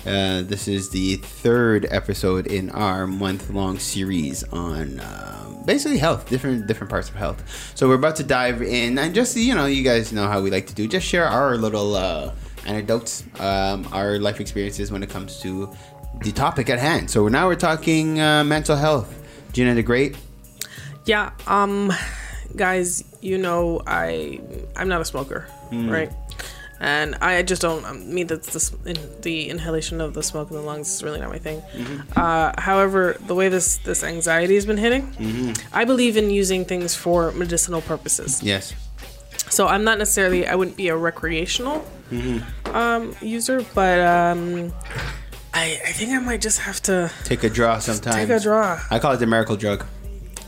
Uh, 0.06 0.44
this 0.44 0.68
is 0.68 0.90
the 0.90 1.16
third 1.16 1.88
episode 1.90 2.46
in 2.48 2.70
our 2.72 3.08
month 3.08 3.50
long 3.50 3.80
series 3.80 4.44
on 4.46 5.00
um, 5.00 5.64
basically 5.66 5.98
health, 5.98 6.30
different 6.30 6.68
different 6.68 6.92
parts 6.92 7.10
of 7.10 7.16
health. 7.16 7.44
So 7.76 7.88
we're 7.88 7.96
about 7.96 8.16
to 8.18 8.24
dive 8.24 8.62
in, 8.62 8.98
and 9.00 9.16
just 9.16 9.36
you 9.36 9.56
know, 9.56 9.66
you 9.66 9.84
guys 9.84 10.14
know 10.14 10.28
how 10.28 10.42
we 10.42 10.52
like 10.52 10.68
to 10.68 10.76
do. 10.76 10.88
Just 10.88 11.08
share 11.08 11.26
our 11.26 11.58
little 11.58 11.96
uh, 11.96 12.34
anecdotes, 12.68 13.24
um, 13.40 13.88
our 13.92 14.20
life 14.20 14.40
experiences 14.40 14.92
when 14.92 15.02
it 15.02 15.10
comes 15.10 15.40
to 15.42 15.74
the 16.24 16.32
topic 16.32 16.70
at 16.70 16.78
hand. 16.80 17.10
So 17.10 17.28
now 17.28 17.48
we're 17.48 17.56
talking 17.56 18.20
uh, 18.22 18.44
mental 18.44 18.76
health. 18.76 19.12
Gina 19.54 19.74
the 19.74 19.84
Great. 19.84 20.18
Yeah, 21.06 21.32
um 21.48 21.92
guys, 22.56 23.04
you 23.22 23.38
know 23.38 23.82
I 23.88 24.40
I'm 24.76 24.88
not 24.88 25.02
a 25.02 25.06
smoker, 25.06 25.48
right? 25.72 26.12
And 26.80 27.16
I 27.22 27.42
just 27.42 27.62
don't. 27.62 27.86
I 27.86 27.94
mean, 27.94 28.28
that's 28.28 28.52
the, 28.70 28.90
in, 28.90 28.98
the 29.22 29.50
inhalation 29.50 30.02
of 30.02 30.14
the 30.14 30.22
smoke 30.22 30.50
in 30.52 30.58
the 30.58 30.62
lungs 30.62 30.94
is 30.94 31.04
really 31.04 31.20
not 31.22 31.30
my 31.30 31.38
thing. 31.40 31.62
Uh, 32.16 32.52
however, 32.60 33.16
the 33.28 33.34
way 33.34 33.48
this 33.50 33.78
this 33.78 34.04
anxiety 34.04 34.56
has 34.56 34.66
been 34.66 34.78
hitting, 34.78 35.56
I 35.72 35.86
believe 35.86 36.18
in 36.18 36.30
using 36.30 36.66
things 36.66 36.94
for 36.94 37.32
medicinal 37.32 37.82
purposes. 37.82 38.44
Yes. 38.44 38.74
So 39.50 39.68
I'm 39.68 39.84
not 39.86 39.98
necessarily. 40.00 40.48
I 40.48 40.56
wouldn't 40.56 40.76
be 40.76 40.90
a 40.90 40.98
recreational 40.98 41.86
um, 42.74 43.16
user, 43.22 43.66
but 43.74 44.00
um, 44.00 44.74
I 45.54 45.80
I 45.86 45.92
think 45.94 46.12
I 46.12 46.20
might 46.20 46.42
just 46.42 46.60
have 46.60 46.82
to 46.84 47.10
Take 47.24 47.44
a 47.44 47.50
draw 47.50 47.80
sometimes. 47.80 48.16
take 48.16 48.30
a 48.30 48.40
draw. 48.40 48.80
I 48.92 49.00
call 49.00 49.14
it 49.14 49.18
the 49.18 49.28
miracle 49.28 49.56
drug. 49.56 49.86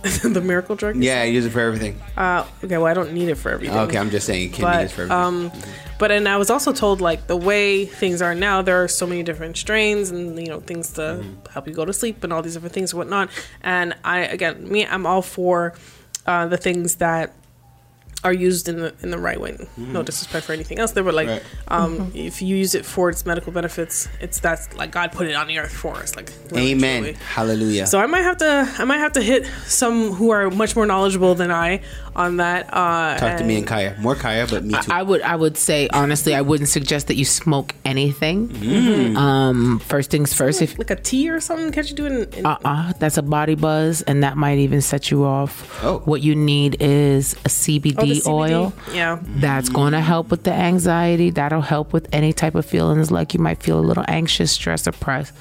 the 0.23 0.41
miracle 0.41 0.75
drug. 0.75 0.95
Yeah, 0.97 1.21
I 1.21 1.25
use 1.25 1.45
it 1.45 1.51
for 1.51 1.59
everything. 1.61 1.99
Uh, 2.17 2.45
okay. 2.63 2.77
Well, 2.77 2.85
I 2.87 2.93
don't 2.93 3.13
need 3.13 3.29
it 3.29 3.35
for 3.35 3.49
everything. 3.49 3.77
Okay, 3.77 3.97
I'm 3.97 4.09
just 4.09 4.25
saying 4.27 4.41
you 4.43 4.49
can 4.49 4.81
use 4.81 4.91
it 4.91 4.95
but 4.97 5.07
for 5.07 5.13
everything. 5.13 5.51
um 5.51 5.51
but 5.99 6.11
and 6.11 6.27
i 6.27 6.37
was 6.37 6.49
also 6.49 6.71
told 6.73 7.01
like 7.01 7.27
the 7.27 7.35
way 7.37 7.85
things 7.85 8.21
are 8.21 8.35
now 8.35 8.61
there 8.61 8.81
are 8.83 8.87
so 8.87 9.05
many 9.07 9.23
different 9.23 9.55
strains 9.57 10.09
and 10.11 10.37
you 10.39 10.47
know 10.47 10.59
things 10.59 10.91
to 10.93 11.01
Mm-hmm. 11.01 11.51
help 11.53 11.67
you 11.67 11.73
go 11.73 11.85
to 11.85 11.93
sleep 11.93 12.23
and 12.23 12.31
all 12.33 12.41
these 12.41 12.53
different 12.53 12.73
things 12.73 12.91
and 12.91 12.97
whatnot 12.99 13.29
and 13.61 13.93
i 14.03 14.19
again 14.19 14.67
me 14.69 14.85
i'm 14.85 15.05
all 15.05 15.21
for 15.21 15.73
uh, 16.25 16.45
the 16.47 16.57
things 16.57 16.95
that 16.95 17.33
are 18.23 18.33
used 18.33 18.67
in 18.67 18.77
the 18.79 18.93
in 19.03 19.11
the 19.11 19.17
right 19.17 19.39
way 19.39 19.55
no 19.77 20.01
disrespect 20.01 20.45
for 20.45 20.53
anything 20.53 20.79
else 20.79 20.91
there 20.91 21.03
but 21.03 21.13
like 21.13 21.27
Mm-hmm. 21.27 21.73
Um 21.73 22.11
if 22.15 22.41
you 22.41 22.55
use 22.55 22.73
it 22.73 22.85
for 22.85 23.09
its 23.09 23.25
medical 23.25 23.51
benefits 23.51 24.07
it's 24.21 24.39
that's 24.39 24.73
like 24.75 24.91
god 24.91 25.11
put 25.11 25.27
it 25.27 25.35
on 25.35 25.47
the 25.47 25.59
earth 25.59 25.71
for 25.73 25.95
us 25.95 26.15
like 26.15 26.31
really, 26.51 26.71
Amen. 26.71 27.03
truly. 27.03 27.17
Hallelujah. 27.33 27.85
So 27.87 27.99
I 27.99 28.05
might 28.05 28.21
have 28.21 28.37
to, 28.37 28.73
I 28.79 28.83
might 28.85 28.97
have 28.97 29.13
to 29.13 29.21
hit 29.21 29.45
some 29.65 30.11
who 30.13 30.29
are 30.31 30.49
much 30.49 30.75
more 30.75 30.85
knowledgeable 30.85 31.35
than 31.35 31.51
I 31.51 31.81
on 32.15 32.37
that. 32.37 32.69
Uh, 32.73 33.17
Talk 33.17 33.37
to 33.37 33.43
me 33.43 33.57
and 33.57 33.67
Kaya. 33.67 33.95
More 33.99 34.15
Kaya, 34.15 34.47
but 34.49 34.63
me 34.63 34.73
too. 34.73 34.91
I 34.91 35.03
would 35.03 35.21
I 35.21 35.35
would 35.35 35.57
say 35.57 35.87
honestly 35.93 36.33
I 36.33 36.41
wouldn't 36.41 36.69
suggest 36.69 37.07
that 37.07 37.15
you 37.15 37.25
smoke 37.25 37.75
anything. 37.85 39.15
Um, 39.17 39.79
first 39.79 40.09
things 40.11 40.33
first, 40.33 40.61
if 40.61 40.77
like 40.77 40.89
a 40.91 40.95
tea 40.95 41.29
or 41.29 41.39
something. 41.39 41.71
Can't 41.71 41.89
you 41.89 41.95
do 41.95 42.05
it 42.05 42.11
in? 42.11 42.39
in 42.39 42.45
uh 42.45 42.57
uh 42.65 42.93
that's 42.99 43.17
a 43.17 43.21
body 43.21 43.55
buzz 43.55 44.01
and 44.03 44.23
that 44.23 44.37
might 44.37 44.57
even 44.57 44.81
set 44.81 45.11
you 45.11 45.23
off. 45.25 45.83
Oh. 45.83 45.99
What 46.05 46.21
you 46.21 46.35
need 46.35 46.77
is 46.79 47.33
a 47.45 47.49
CBD, 47.49 47.95
oh, 47.97 48.06
CBD? 48.15 48.27
oil. 48.27 48.73
Yeah. 48.93 49.19
That's 49.21 49.69
going 49.69 49.93
to 49.93 50.01
help 50.01 50.29
with 50.31 50.43
the 50.43 50.53
anxiety. 50.53 51.29
That'll 51.29 51.61
help 51.61 51.93
with 51.93 52.07
any 52.11 52.33
type 52.33 52.55
of 52.55 52.65
feelings 52.65 53.11
like 53.11 53.33
you 53.33 53.39
might 53.39 53.61
feel 53.61 53.79
a 53.79 53.81
little 53.81 54.05
anxious, 54.07 54.51
stressed, 54.51 54.87
oppressed. 54.87 55.33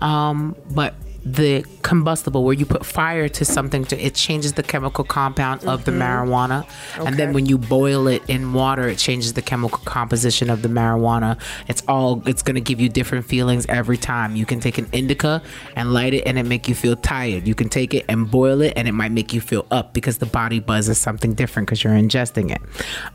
Um, 0.00 0.54
but 0.70 0.94
the 1.26 1.64
combustible 1.82 2.44
where 2.44 2.54
you 2.54 2.64
put 2.64 2.86
fire 2.86 3.28
to 3.28 3.44
something 3.44 3.84
to 3.84 4.00
it 4.00 4.14
changes 4.14 4.52
the 4.52 4.62
chemical 4.62 5.02
compound 5.02 5.64
of 5.64 5.84
the 5.84 5.90
marijuana. 5.90 6.64
And 7.04 7.16
then 7.16 7.32
when 7.32 7.46
you 7.46 7.58
boil 7.58 8.06
it 8.06 8.22
in 8.28 8.52
water 8.52 8.88
it 8.88 8.98
changes 8.98 9.32
the 9.32 9.42
chemical 9.42 9.78
composition 9.78 10.48
of 10.50 10.62
the 10.62 10.68
marijuana. 10.68 11.36
It's 11.66 11.82
all 11.88 12.22
it's 12.28 12.42
going 12.42 12.54
to 12.54 12.60
give 12.60 12.80
you 12.80 12.88
different 12.88 13.26
feelings 13.26 13.66
every 13.68 13.96
time. 13.96 14.36
You 14.36 14.46
can 14.46 14.60
take 14.60 14.78
an 14.78 14.86
indica 14.92 15.42
and 15.74 15.92
light 15.92 16.14
it 16.14 16.22
and 16.26 16.38
it 16.38 16.44
make 16.44 16.68
you 16.68 16.76
feel 16.76 16.94
tired. 16.94 17.48
You 17.48 17.56
can 17.56 17.68
take 17.68 17.92
it 17.92 18.04
and 18.08 18.30
boil 18.30 18.62
it 18.62 18.74
and 18.76 18.86
it 18.86 18.92
might 18.92 19.10
make 19.10 19.32
you 19.32 19.40
feel 19.40 19.66
up 19.72 19.94
because 19.94 20.18
the 20.18 20.26
body 20.26 20.60
buzz 20.60 20.88
is 20.88 20.98
something 20.98 21.34
different 21.34 21.66
because 21.66 21.82
you're 21.82 21.92
ingesting 21.92 22.52
it. 22.52 22.62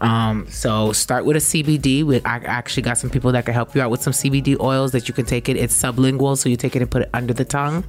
Um, 0.02 0.48
so 0.50 0.92
start 0.92 1.24
with 1.24 1.38
a 1.38 1.40
cbd 1.40 2.04
with 2.04 2.26
i 2.26 2.38
actually 2.38 2.84
got 2.84 2.98
some 2.98 3.10
people 3.10 3.32
that 3.32 3.46
can 3.46 3.54
help 3.54 3.74
you 3.74 3.82
out 3.82 3.90
with 3.90 4.02
some 4.02 4.14
cbd 4.14 4.60
oils 4.60 4.92
that 4.92 5.08
you 5.08 5.14
can 5.14 5.26
take 5.26 5.48
it. 5.48 5.56
It's 5.56 5.82
sublingual 5.82 6.38
so 6.38 6.50
you 6.50 6.58
take 6.58 6.76
it 6.76 6.82
and 6.82 6.92
put 6.92 7.04
it 7.04 7.10
under 7.14 7.34
the 7.34 7.46
tongue 7.46 7.84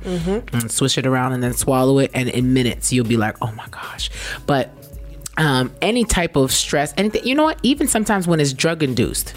and 0.53 0.71
swish 0.71 0.99
it 0.99 1.07
around 1.07 1.33
and 1.33 1.43
then 1.43 1.53
swallow 1.53 1.99
it 1.99 2.11
and 2.15 2.29
in 2.29 2.53
minutes 2.53 2.93
you'll 2.93 3.07
be 3.07 3.17
like 3.17 3.37
oh 3.43 3.53
my 3.53 3.67
gosh 3.71 4.11
but 4.47 4.71
um, 5.39 5.75
any 5.81 6.05
type 6.05 6.37
of 6.37 6.53
stress, 6.53 6.93
anything. 6.97 7.27
You 7.27 7.35
know 7.35 7.45
what? 7.45 7.59
Even 7.63 7.89
sometimes 7.89 8.27
when 8.27 8.39
it's 8.39 8.53
drug 8.53 8.83
induced, 8.83 9.33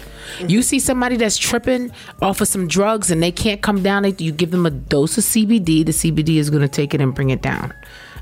you 0.46 0.62
see 0.62 0.78
somebody 0.78 1.16
that's 1.16 1.38
tripping 1.38 1.90
off 2.20 2.40
of 2.40 2.48
some 2.48 2.68
drugs 2.68 3.10
and 3.10 3.22
they 3.22 3.32
can't 3.32 3.62
come 3.62 3.82
down. 3.82 4.04
You 4.18 4.32
give 4.32 4.50
them 4.50 4.66
a 4.66 4.70
dose 4.70 5.16
of 5.16 5.24
CBD. 5.24 5.86
The 5.86 5.92
CBD 5.92 6.36
is 6.36 6.50
going 6.50 6.62
to 6.62 6.68
take 6.68 6.92
it 6.92 7.00
and 7.00 7.14
bring 7.14 7.30
it 7.30 7.40
down. 7.40 7.72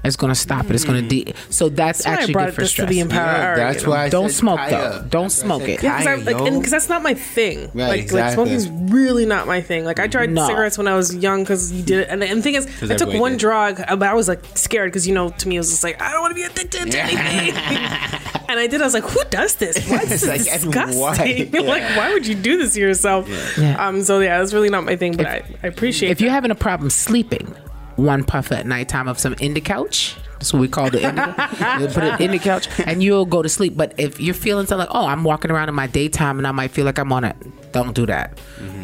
It's 0.05 0.17
going 0.17 0.31
to 0.33 0.39
stop 0.39 0.67
it. 0.67 0.75
It's 0.75 0.85
going 0.85 1.03
to 1.03 1.09
de. 1.09 1.35
So 1.51 1.69
that's, 1.69 2.05
That's 2.05 2.07
why 2.07 2.13
I 2.13 2.15
actually 2.17 2.33
brought 2.35 2.47
good 2.47 2.55
for 2.55 2.61
this 2.61 2.73
to 2.75 2.87
the 2.87 3.01
Empower 3.01 3.21
Yeah, 3.25 3.47
Hour, 3.49 3.57
that's 3.57 3.81
you 3.81 3.87
know? 3.87 3.91
why 3.93 4.05
I 4.05 4.09
Don't 4.11 4.29
said 4.29 4.37
smoke, 4.37 4.59
Kaya. 4.59 4.71
though. 4.71 5.09
Don't 5.09 5.23
That's 5.25 5.35
smoke 5.35 5.61
said 5.63 5.71
it. 5.71 5.83
Yeah, 5.83 5.99
because 5.99 6.07
I 6.07 6.15
like, 6.25 6.37
yo. 6.37 6.47
and 6.47 6.57
because 6.59 6.71
that's 6.71 6.89
not 6.89 7.03
my 7.03 7.15
thing. 7.15 7.61
Right, 7.73 7.89
like, 7.89 8.01
exactly. 8.01 8.45
like 8.45 8.61
smoking's 8.61 8.93
really 8.93 9.25
not 9.27 9.47
my 9.47 9.61
thing. 9.63 9.85
Like, 9.85 9.99
I 9.99 10.07
tried 10.07 10.31
No. 10.31 10.47
cigarettes 10.47 10.77
when 10.77 10.89
I 10.89 10.95
was 10.95 11.15
young 11.15 11.43
because 11.43 11.73
you 11.73 11.83
did 11.83 12.01
it, 12.01 12.09
and, 12.11 12.23
and 12.23 12.39
the 12.39 12.43
thing 12.43 12.55
is, 12.55 12.67
I 12.83 12.97
took 12.97 13.15
one 13.15 13.33
did. 13.33 13.41
drug, 13.41 13.81
uh, 13.87 13.97
but 13.97 14.09
I 14.09 14.15
was 14.15 14.29
like 14.29 14.45
scared 14.57 14.91
because 14.91 15.07
you 15.09 15.15
know, 15.15 15.31
to 15.31 15.49
me, 15.49 15.57
it 15.57 15.61
was 15.61 15.71
just 15.71 15.83
like 15.83 16.01
I 16.01 16.13
don't 16.13 16.21
want 16.21 16.33
to 16.33 16.35
be 16.37 16.43
addicted 16.43 16.91
to 16.93 17.01
anything. 17.03 17.55
and 18.49 18.61
I 18.61 18.67
did. 18.67 18.83
I 18.83 18.85
was 18.85 18.95
like, 18.95 19.05
who 19.05 19.23
does 19.31 19.57
this? 19.57 19.89
Why 19.89 19.99
is 20.03 20.09
this 20.11 20.27
like, 20.27 20.43
disgusting? 20.45 21.01
why? 21.01 21.17
like, 21.53 21.97
why 21.97 22.13
would 22.13 22.27
you 22.27 22.35
do 22.35 22.59
this 22.59 22.75
to 22.75 22.81
yourself? 22.81 23.29
Yeah. 23.59 23.87
Um. 23.87 24.03
So 24.03 24.21
yeah, 24.21 24.39
that's 24.39 24.53
really 24.53 24.69
not 24.71 24.85
my 24.85 24.97
thing, 24.97 25.17
but 25.17 25.27
I, 25.27 25.43
I 25.63 25.67
appreciate. 25.69 26.11
If 26.11 26.21
you're 26.21 26.31
having 26.31 26.51
a 26.51 26.55
problem 26.57 26.91
sleeping, 26.91 27.55
one 27.97 28.25
puff 28.25 28.53
at 28.53 28.67
nighttime 28.67 29.09
of 29.09 29.19
some 29.19 29.35
indica. 29.41 29.85
That's 30.35 30.53
what 30.53 30.61
we 30.61 30.69
call 30.69 30.91
the 30.91 31.03
indica. 31.09 31.79
you 31.81 31.89
put 31.89 32.05
it 32.05 32.21
in 32.21 32.31
the 32.33 32.39
couch 32.39 32.69
and 32.87 33.03
you'll 33.03 33.27
go 33.27 33.43
to 33.43 33.49
sleep. 33.49 33.77
But 33.77 33.95
if 33.99 34.21
you're 34.21 34.35
feeling 34.35 34.67
something 34.67 34.87
like, 34.87 34.95
oh, 34.95 35.07
I'm 35.07 35.25
walking 35.25 35.51
around 35.51 35.69
in 35.69 35.75
my 35.75 35.87
daytime 35.87 36.39
and 36.39 36.47
I 36.47 36.53
might 36.53 36.71
feel 36.71 36.85
like 36.85 36.99
I'm 36.99 37.13
on 37.13 37.25
it, 37.25 37.37
don't 37.75 37.93
do 37.95 38.07
that. 38.07 38.39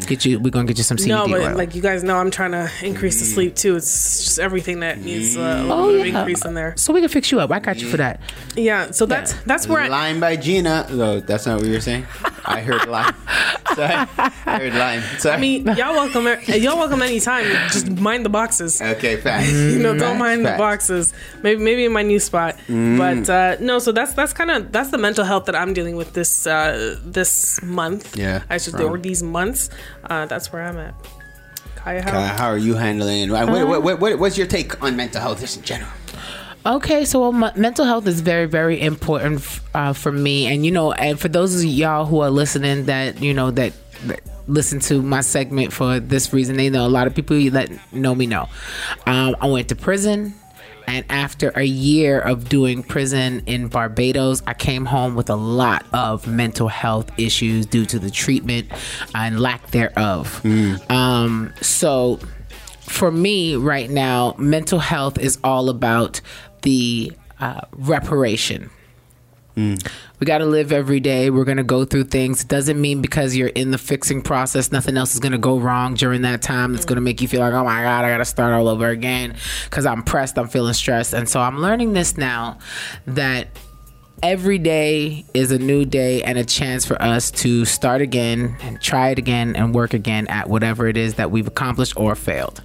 Get 0.05 0.25
you. 0.25 0.39
We're 0.39 0.51
gonna 0.51 0.67
get 0.67 0.77
you 0.77 0.83
some 0.83 0.97
CBD 0.97 1.07
no, 1.07 1.27
but 1.27 1.41
oil. 1.41 1.55
like 1.57 1.73
you 1.73 1.81
guys 1.81 2.03
know, 2.03 2.17
I'm 2.17 2.29
trying 2.29 2.51
to 2.51 2.69
increase 2.83 3.19
the 3.19 3.25
sleep 3.25 3.55
too. 3.55 3.75
It's 3.77 4.23
just 4.25 4.37
everything 4.39 4.81
that 4.81 4.99
needs 4.99 5.35
uh, 5.37 5.39
a 5.41 5.61
little 5.63 5.71
Oh, 5.71 5.91
bit 5.91 6.01
of 6.01 6.15
increase 6.15 6.45
in 6.45 6.53
there. 6.53 6.73
so 6.77 6.93
we 6.93 6.99
can 6.99 7.09
fix 7.09 7.31
you 7.31 7.39
up. 7.39 7.49
I 7.51 7.59
got 7.59 7.81
you 7.81 7.87
for 7.89 7.97
that. 7.97 8.19
Yeah. 8.55 8.91
So 8.91 9.05
that's 9.07 9.33
that's 9.43 9.67
where 9.67 9.81
I, 9.81 9.87
Lime 9.87 10.19
by 10.19 10.35
Gina. 10.35 10.87
No, 10.91 11.19
that's 11.21 11.45
not 11.47 11.57
what 11.57 11.65
you 11.67 11.73
were 11.73 11.79
saying. 11.81 12.05
I 12.45 12.61
heard 12.61 12.85
lime. 12.87 13.15
Sorry. 13.75 13.93
I 14.17 14.57
heard 14.59 14.73
lime. 14.75 15.01
Sorry. 15.19 15.35
I 15.35 15.39
mean, 15.39 15.65
y'all 15.65 15.93
welcome. 15.95 16.25
Y'all 16.47 16.77
welcome 16.77 17.01
anytime. 17.01 17.45
Just 17.71 17.89
mind 17.89 18.25
the 18.25 18.29
boxes. 18.29 18.81
okay, 18.81 19.15
facts. 19.25 19.51
You 19.51 19.79
know, 19.79 19.93
don't 19.93 20.17
Facts, 20.17 20.19
mind 20.19 20.45
the 20.45 20.55
boxes. 20.57 21.13
Maybe 21.41 21.63
maybe 21.63 21.85
in 21.85 21.93
my 21.93 22.03
new 22.03 22.19
spot. 22.19 22.57
But 22.67 23.29
uh, 23.29 23.55
no, 23.61 23.79
so 23.79 23.91
that's 23.93 24.13
that's 24.13 24.33
kind 24.33 24.51
of 24.51 24.71
that's 24.73 24.89
the 24.91 24.97
mental 24.97 25.23
health 25.23 25.45
that 25.45 25.55
I'm 25.55 25.73
dealing 25.73 25.95
with 25.95 26.11
this 26.13 26.45
uh, 26.45 26.97
this 27.05 27.61
month. 27.63 28.17
Yeah, 28.17 28.43
I 28.49 28.57
should 28.57 28.73
from- 28.73 28.80
or 28.89 28.97
these 28.97 29.23
months. 29.23 29.69
Uh, 30.03 30.25
that's 30.25 30.51
where 30.51 30.63
I'm 30.63 30.77
at. 30.77 30.95
Kaya, 31.75 32.01
how? 32.01 32.17
Uh, 32.17 32.27
how 32.27 32.47
are 32.47 32.57
you 32.57 32.75
handling? 32.75 33.31
What, 33.31 33.47
what, 33.47 33.83
what, 33.83 33.99
what, 33.99 34.19
what's 34.19 34.37
your 34.37 34.47
take 34.47 34.81
on 34.83 34.95
mental 34.95 35.21
health 35.21 35.39
just 35.39 35.57
in 35.57 35.63
general? 35.63 35.89
Okay, 36.63 37.05
so 37.05 37.23
um, 37.23 37.49
mental 37.55 37.85
health 37.85 38.05
is 38.05 38.21
very, 38.21 38.45
very 38.45 38.79
important 38.79 39.37
f- 39.37 39.63
uh, 39.73 39.93
for 39.93 40.11
me, 40.11 40.45
and 40.45 40.63
you 40.63 40.71
know, 40.71 40.91
and 40.91 41.19
for 41.19 41.27
those 41.27 41.55
of 41.55 41.63
y'all 41.65 42.05
who 42.05 42.19
are 42.19 42.29
listening, 42.29 42.85
that 42.85 43.19
you 43.19 43.33
know 43.33 43.49
that, 43.49 43.73
that 44.05 44.21
listen 44.47 44.79
to 44.81 45.01
my 45.01 45.21
segment 45.21 45.73
for 45.73 45.99
this 45.99 46.31
reason, 46.33 46.57
they 46.57 46.69
know 46.69 46.85
a 46.85 46.89
lot 46.89 47.07
of 47.07 47.15
people 47.15 47.35
you 47.35 47.49
that 47.51 47.71
know 47.91 48.13
me 48.13 48.27
know. 48.27 48.47
Um, 49.07 49.35
I 49.41 49.47
went 49.47 49.69
to 49.69 49.75
prison, 49.75 50.35
and 50.91 51.05
after 51.09 51.51
a 51.55 51.63
year 51.63 52.19
of 52.19 52.49
doing 52.49 52.83
prison 52.83 53.43
in 53.45 53.69
Barbados, 53.69 54.43
I 54.45 54.53
came 54.53 54.85
home 54.85 55.15
with 55.15 55.29
a 55.29 55.35
lot 55.37 55.85
of 55.93 56.27
mental 56.27 56.67
health 56.67 57.09
issues 57.17 57.65
due 57.65 57.85
to 57.85 57.97
the 57.97 58.11
treatment 58.11 58.69
and 59.15 59.39
lack 59.39 59.71
thereof. 59.71 60.41
Um, 60.89 61.53
so 61.61 62.19
for 62.81 63.09
me 63.09 63.55
right 63.55 63.89
now, 63.89 64.35
mental 64.37 64.79
health 64.79 65.17
is 65.17 65.39
all 65.45 65.69
about 65.69 66.19
the 66.63 67.13
uh, 67.39 67.61
reparation. 67.71 68.69
We 70.21 70.25
got 70.25 70.37
to 70.37 70.45
live 70.45 70.71
every 70.71 70.99
day. 70.99 71.31
We're 71.31 71.45
going 71.45 71.57
to 71.57 71.63
go 71.63 71.83
through 71.83 72.03
things. 72.03 72.43
It 72.43 72.47
doesn't 72.47 72.79
mean 72.79 73.01
because 73.01 73.35
you're 73.35 73.47
in 73.47 73.71
the 73.71 73.79
fixing 73.79 74.21
process, 74.21 74.71
nothing 74.71 74.95
else 74.95 75.15
is 75.15 75.19
going 75.19 75.31
to 75.31 75.39
go 75.39 75.57
wrong 75.57 75.95
during 75.95 76.21
that 76.21 76.43
time. 76.43 76.73
That's 76.73 76.85
going 76.85 76.97
to 76.97 77.01
make 77.01 77.21
you 77.21 77.27
feel 77.27 77.39
like, 77.39 77.53
oh 77.53 77.63
my 77.63 77.81
God, 77.81 78.05
I 78.05 78.09
got 78.09 78.19
to 78.19 78.25
start 78.25 78.53
all 78.53 78.67
over 78.67 78.87
again 78.87 79.35
because 79.65 79.87
I'm 79.87 80.03
pressed, 80.03 80.37
I'm 80.37 80.47
feeling 80.47 80.75
stressed. 80.75 81.13
And 81.13 81.27
so 81.27 81.41
I'm 81.41 81.59
learning 81.59 81.93
this 81.93 82.17
now 82.17 82.59
that 83.07 83.47
every 84.21 84.59
day 84.59 85.25
is 85.33 85.51
a 85.51 85.57
new 85.57 85.85
day 85.85 86.21
and 86.21 86.37
a 86.37 86.45
chance 86.45 86.85
for 86.85 87.01
us 87.01 87.31
to 87.31 87.65
start 87.65 88.01
again 88.01 88.55
and 88.61 88.79
try 88.79 89.09
it 89.09 89.17
again 89.17 89.55
and 89.55 89.73
work 89.73 89.95
again 89.95 90.27
at 90.27 90.47
whatever 90.47 90.87
it 90.87 90.97
is 90.97 91.15
that 91.15 91.31
we've 91.31 91.47
accomplished 91.47 91.97
or 91.97 92.13
failed. 92.13 92.61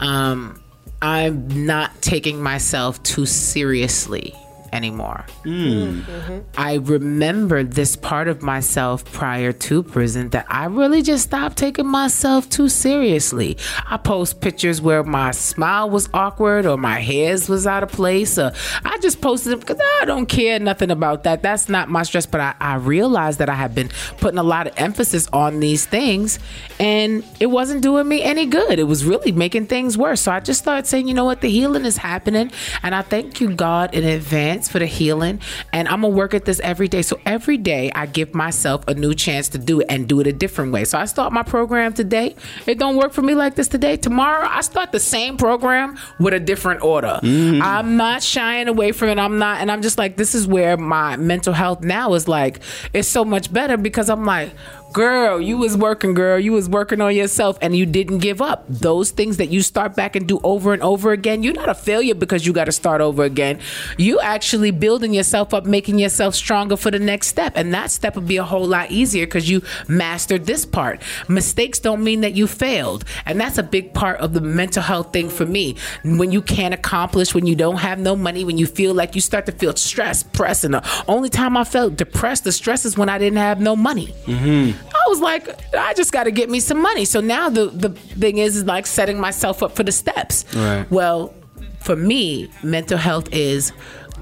Um, 0.00 0.60
I'm 1.00 1.64
not 1.64 2.02
taking 2.02 2.42
myself 2.42 3.00
too 3.04 3.24
seriously 3.24 4.34
anymore. 4.72 5.24
Hmm. 5.42 6.00
Mm-hmm. 6.00 6.38
I 6.56 6.74
remember 6.74 7.62
this 7.62 7.96
part 7.96 8.28
of 8.28 8.42
myself 8.42 9.04
prior 9.12 9.52
to 9.52 9.82
prison 9.82 10.30
that 10.30 10.46
I 10.48 10.66
really 10.66 11.02
just 11.02 11.24
stopped 11.24 11.58
taking 11.58 11.86
myself 11.86 12.48
too 12.48 12.68
seriously. 12.68 13.56
I 13.88 13.96
post 13.96 14.40
pictures 14.40 14.80
where 14.80 15.02
my 15.02 15.30
smile 15.32 15.90
was 15.90 16.08
awkward 16.14 16.66
or 16.66 16.76
my 16.76 17.00
hairs 17.00 17.48
was 17.48 17.66
out 17.66 17.82
of 17.82 17.90
place. 17.90 18.38
Or 18.38 18.52
I 18.84 18.98
just 18.98 19.20
posted 19.20 19.52
them 19.52 19.60
because 19.60 19.80
I 20.00 20.04
don't 20.06 20.26
care 20.26 20.58
nothing 20.58 20.90
about 20.90 21.24
that. 21.24 21.42
That's 21.42 21.68
not 21.68 21.88
my 21.88 22.02
stress. 22.02 22.26
But 22.26 22.40
I, 22.40 22.54
I 22.60 22.74
realized 22.76 23.38
that 23.38 23.48
I 23.48 23.54
had 23.54 23.74
been 23.74 23.90
putting 24.18 24.38
a 24.38 24.42
lot 24.42 24.66
of 24.66 24.74
emphasis 24.76 25.28
on 25.32 25.60
these 25.60 25.86
things 25.86 26.38
and 26.80 27.24
it 27.40 27.46
wasn't 27.46 27.82
doing 27.82 28.08
me 28.08 28.22
any 28.22 28.46
good. 28.46 28.78
It 28.78 28.84
was 28.84 29.04
really 29.04 29.32
making 29.32 29.66
things 29.66 29.98
worse. 29.98 30.22
So 30.22 30.32
I 30.32 30.40
just 30.40 30.60
started 30.60 30.86
saying, 30.86 31.08
you 31.08 31.14
know 31.14 31.24
what, 31.24 31.40
the 31.40 31.48
healing 31.48 31.84
is 31.84 31.96
happening. 31.96 32.50
And 32.82 32.94
I 32.94 33.02
thank 33.02 33.40
you, 33.40 33.54
God, 33.54 33.94
in 33.94 34.04
advance 34.04 34.61
for 34.68 34.78
the 34.78 34.86
healing. 34.86 35.40
And 35.72 35.88
I'm 35.88 36.02
going 36.02 36.12
to 36.12 36.16
work 36.16 36.34
at 36.34 36.44
this 36.44 36.60
every 36.60 36.88
day. 36.88 37.02
So 37.02 37.20
every 37.26 37.56
day 37.56 37.90
I 37.94 38.06
give 38.06 38.34
myself 38.34 38.86
a 38.88 38.94
new 38.94 39.14
chance 39.14 39.48
to 39.50 39.58
do 39.58 39.80
it 39.80 39.86
and 39.88 40.08
do 40.08 40.20
it 40.20 40.26
a 40.26 40.32
different 40.32 40.72
way. 40.72 40.84
So 40.84 40.98
I 40.98 41.04
start 41.06 41.32
my 41.32 41.42
program 41.42 41.92
today. 41.92 42.36
It 42.66 42.78
don't 42.78 42.96
work 42.96 43.12
for 43.12 43.22
me 43.22 43.34
like 43.34 43.54
this 43.54 43.68
today. 43.68 43.96
Tomorrow 43.96 44.46
I 44.48 44.60
start 44.60 44.92
the 44.92 45.00
same 45.00 45.36
program 45.36 45.98
with 46.18 46.34
a 46.34 46.40
different 46.40 46.82
order. 46.82 47.20
Mm-hmm. 47.22 47.62
I'm 47.62 47.96
not 47.96 48.22
shying 48.22 48.68
away 48.68 48.92
from 48.92 49.08
it. 49.08 49.18
I'm 49.18 49.38
not. 49.38 49.60
And 49.60 49.70
I'm 49.70 49.82
just 49.82 49.98
like, 49.98 50.16
this 50.16 50.34
is 50.34 50.46
where 50.46 50.76
my 50.76 51.16
mental 51.16 51.52
health 51.52 51.82
now 51.82 52.14
is 52.14 52.28
like, 52.28 52.60
it's 52.92 53.08
so 53.08 53.24
much 53.24 53.52
better 53.52 53.76
because 53.76 54.08
I'm 54.10 54.24
like, 54.24 54.52
girl 54.92 55.40
you 55.40 55.56
was 55.56 55.76
working 55.76 56.14
girl. 56.14 56.38
You 56.38 56.52
was 56.52 56.68
working 56.68 57.00
on 57.00 57.14
yourself 57.14 57.58
and 57.60 57.74
you 57.74 57.86
didn't 57.86 58.18
give 58.18 58.40
up. 58.40 58.64
Those 58.68 59.10
things 59.10 59.38
that 59.38 59.50
you 59.50 59.62
start 59.62 59.96
back 59.96 60.14
and 60.16 60.26
do 60.28 60.40
over 60.44 60.72
and 60.72 60.82
over 60.82 61.12
again 61.12 61.42
you're 61.42 61.54
not 61.54 61.68
a 61.68 61.74
failure 61.74 62.14
because 62.14 62.46
you 62.46 62.52
got 62.52 62.64
to 62.64 62.72
start 62.72 63.00
over 63.00 63.24
again. 63.24 63.60
You 63.98 64.20
actually 64.20 64.70
building 64.70 65.14
yourself 65.14 65.54
up 65.54 65.66
making 65.66 65.98
yourself 65.98 66.34
stronger 66.34 66.76
for 66.76 66.90
the 66.90 66.98
next 66.98 67.28
step. 67.28 67.54
And 67.56 67.72
that 67.74 67.90
step 67.90 68.14
would 68.16 68.28
be 68.28 68.36
a 68.36 68.44
whole 68.44 68.66
lot 68.66 68.90
easier 68.90 69.26
because 69.26 69.48
you 69.48 69.62
mastered 69.88 70.46
this 70.46 70.64
part. 70.64 71.02
Mistakes 71.28 71.78
don't 71.78 72.04
mean 72.04 72.20
that 72.20 72.34
you 72.34 72.46
failed. 72.46 73.04
And 73.26 73.40
that's 73.40 73.58
a 73.58 73.62
big 73.62 73.94
part 73.94 74.20
of 74.20 74.32
the 74.32 74.40
mental 74.40 74.82
health 74.82 75.12
thing 75.12 75.28
for 75.28 75.46
me. 75.46 75.76
When 76.04 76.30
you 76.30 76.42
can't 76.42 76.74
accomplish 76.74 77.34
when 77.34 77.46
you 77.46 77.54
don't 77.54 77.76
have 77.76 77.98
no 77.98 78.16
money 78.16 78.44
when 78.44 78.58
you 78.58 78.66
feel 78.66 78.94
like 78.94 79.14
you 79.14 79.20
start 79.20 79.46
to 79.46 79.52
feel 79.52 79.74
stressed 79.76 80.32
pressed 80.32 80.64
and 80.64 80.74
the 80.74 81.04
only 81.08 81.28
time 81.28 81.56
i 81.56 81.64
felt 81.64 81.96
depressed 81.96 82.44
the 82.44 82.52
stress 82.52 82.84
is 82.84 82.96
when 82.96 83.08
i 83.08 83.18
didn't 83.18 83.38
have 83.38 83.60
no 83.60 83.74
money 83.74 84.08
mm-hmm. 84.26 84.81
I 84.86 85.08
was 85.08 85.20
like, 85.20 85.74
I 85.74 85.94
just 85.94 86.12
got 86.12 86.24
to 86.24 86.30
get 86.30 86.50
me 86.50 86.60
some 86.60 86.80
money. 86.80 87.04
So 87.04 87.20
now 87.20 87.48
the 87.48 87.66
the 87.66 87.90
thing 87.90 88.38
is, 88.38 88.56
is 88.56 88.64
like 88.64 88.86
setting 88.86 89.20
myself 89.20 89.62
up 89.62 89.76
for 89.76 89.82
the 89.82 89.92
steps. 89.92 90.44
Right. 90.54 90.90
Well, 90.90 91.34
for 91.80 91.96
me, 91.96 92.50
mental 92.62 92.98
health 92.98 93.32
is 93.32 93.72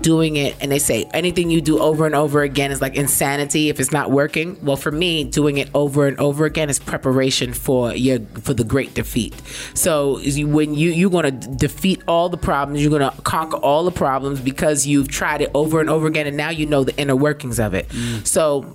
doing 0.00 0.36
it 0.36 0.56
and 0.60 0.72
they 0.72 0.78
say 0.78 1.04
anything 1.12 1.50
you 1.50 1.60
do 1.60 1.78
over 1.78 2.06
and 2.06 2.14
over 2.14 2.42
again 2.42 2.70
is 2.70 2.80
like 2.80 2.96
insanity 2.96 3.68
if 3.68 3.78
it's 3.78 3.92
not 3.92 4.10
working 4.10 4.56
well 4.64 4.76
for 4.76 4.90
me 4.90 5.24
doing 5.24 5.58
it 5.58 5.68
over 5.74 6.06
and 6.06 6.18
over 6.18 6.44
again 6.44 6.70
is 6.70 6.78
preparation 6.78 7.52
for 7.52 7.94
your 7.94 8.18
for 8.40 8.54
the 8.54 8.64
great 8.64 8.94
defeat 8.94 9.34
so 9.74 10.16
is 10.18 10.38
you, 10.38 10.48
when 10.48 10.74
you 10.74 10.90
you're 10.90 11.10
going 11.10 11.24
to 11.24 11.48
defeat 11.56 12.02
all 12.08 12.28
the 12.28 12.38
problems 12.38 12.80
you're 12.82 12.98
going 12.98 13.10
to 13.10 13.22
conquer 13.22 13.58
all 13.58 13.84
the 13.84 13.90
problems 13.90 14.40
because 14.40 14.86
you've 14.86 15.08
tried 15.08 15.40
it 15.40 15.50
over 15.54 15.80
and 15.80 15.90
over 15.90 16.06
again 16.06 16.26
and 16.26 16.36
now 16.36 16.50
you 16.50 16.66
know 16.66 16.82
the 16.82 16.96
inner 16.96 17.16
workings 17.16 17.60
of 17.60 17.74
it 17.74 17.88
mm. 17.88 18.26
so 18.26 18.74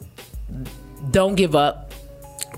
don't 1.12 1.36
give 1.36 1.56
up. 1.56 1.94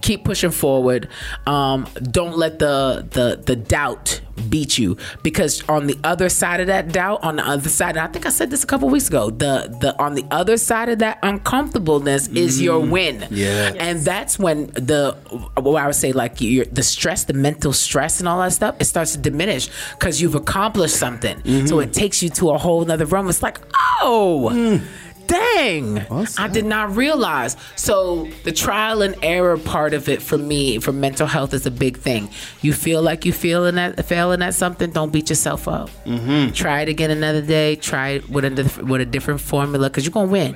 Keep 0.02 0.26
pushing 0.26 0.52
forward. 0.52 1.10
Um, 1.46 1.88
don't 2.02 2.38
let 2.38 2.60
the 2.60 3.08
the 3.10 3.42
the 3.44 3.56
doubt 3.56 4.22
beat 4.50 4.78
you. 4.78 4.98
Because 5.24 5.68
on 5.68 5.88
the 5.88 5.98
other 6.04 6.30
side 6.30 6.60
of 6.60 6.68
that 6.68 6.92
doubt 6.92 7.24
on 7.24 7.38
the 7.38 7.48
other 7.48 7.70
side 7.70 7.92
and 7.92 8.00
i 8.00 8.08
think 8.08 8.26
i 8.26 8.30
said 8.30 8.50
this 8.50 8.64
a 8.64 8.68
couple 8.68 8.90
weeks 8.90 9.08
ago 9.08 9.30
the 9.30 9.76
the 9.82 10.00
on 10.02 10.16
the 10.16 10.26
other 10.32 10.58
side 10.58 10.90
of 10.90 11.00
that 11.00 11.20
uncomfortableness 11.24 12.28
is 12.30 12.62
your 12.62 12.82
mm, 12.82 12.92
win. 12.92 13.28
Yeah. 13.32 13.74
and 13.78 14.00
that's 14.00 14.38
when 14.38 14.68
the 14.68 15.18
what 15.56 15.82
i 15.82 15.86
would 15.86 15.96
say 15.96 16.12
like 16.12 16.40
your 16.40 16.66
the 16.66 16.84
stress 16.84 17.26
the 17.26 17.34
mental 17.34 17.74
stress 17.74 18.20
and 18.20 18.28
all 18.28 18.40
that 18.40 18.54
stuff 18.54 18.76
it 18.80 18.86
starts 18.86 19.14
to 19.14 19.18
diminish 19.18 19.70
because 19.94 20.22
you've 20.22 20.36
accomplished 20.36 20.96
something. 20.96 21.38
Mm-hmm. 21.42 21.68
So 21.68 21.80
it 21.80 21.94
takes 21.94 22.22
you 22.22 22.30
to 22.30 22.52
a 22.52 22.58
whole 22.58 22.84
nother 22.86 23.06
realm. 23.06 23.30
It's 23.30 23.44
like 23.44 23.60
oh 24.02 24.50
mm. 24.54 24.82
Dang. 25.28 26.00
I 26.38 26.48
did 26.48 26.66
not 26.66 26.96
realize. 26.96 27.56
So 27.76 28.28
the 28.44 28.52
trial 28.52 29.02
and 29.02 29.16
error 29.22 29.58
part 29.58 29.94
of 29.94 30.10
it 30.10 30.22
for 30.22 30.38
me 30.38 30.80
for 30.80 30.92
mental 30.92 31.28
health 31.28 31.54
is 31.54 31.66
a 31.66 31.72
big 31.72 31.98
thing. 31.98 32.30
You 32.62 32.74
feel 32.74 33.02
like 33.02 33.26
you 33.26 33.34
feeling 33.34 33.78
at 33.78 34.04
failing 34.06 34.42
at 34.42 34.54
something 34.54 34.90
don't 34.92 35.12
beat 35.12 35.30
yourself 35.30 35.68
up. 35.68 35.90
Mm-hmm. 36.06 36.54
Try 36.54 36.82
it 36.82 36.90
again 36.90 37.12
another 37.12 37.42
day. 37.42 37.76
Try 37.76 38.10
it 38.10 38.30
with 38.30 38.46
a, 38.46 38.86
with 38.86 39.02
a 39.02 39.06
different 39.06 39.42
formula 39.42 39.90
because 39.90 40.06
you're 40.06 40.14
gonna 40.14 40.32
win 40.32 40.56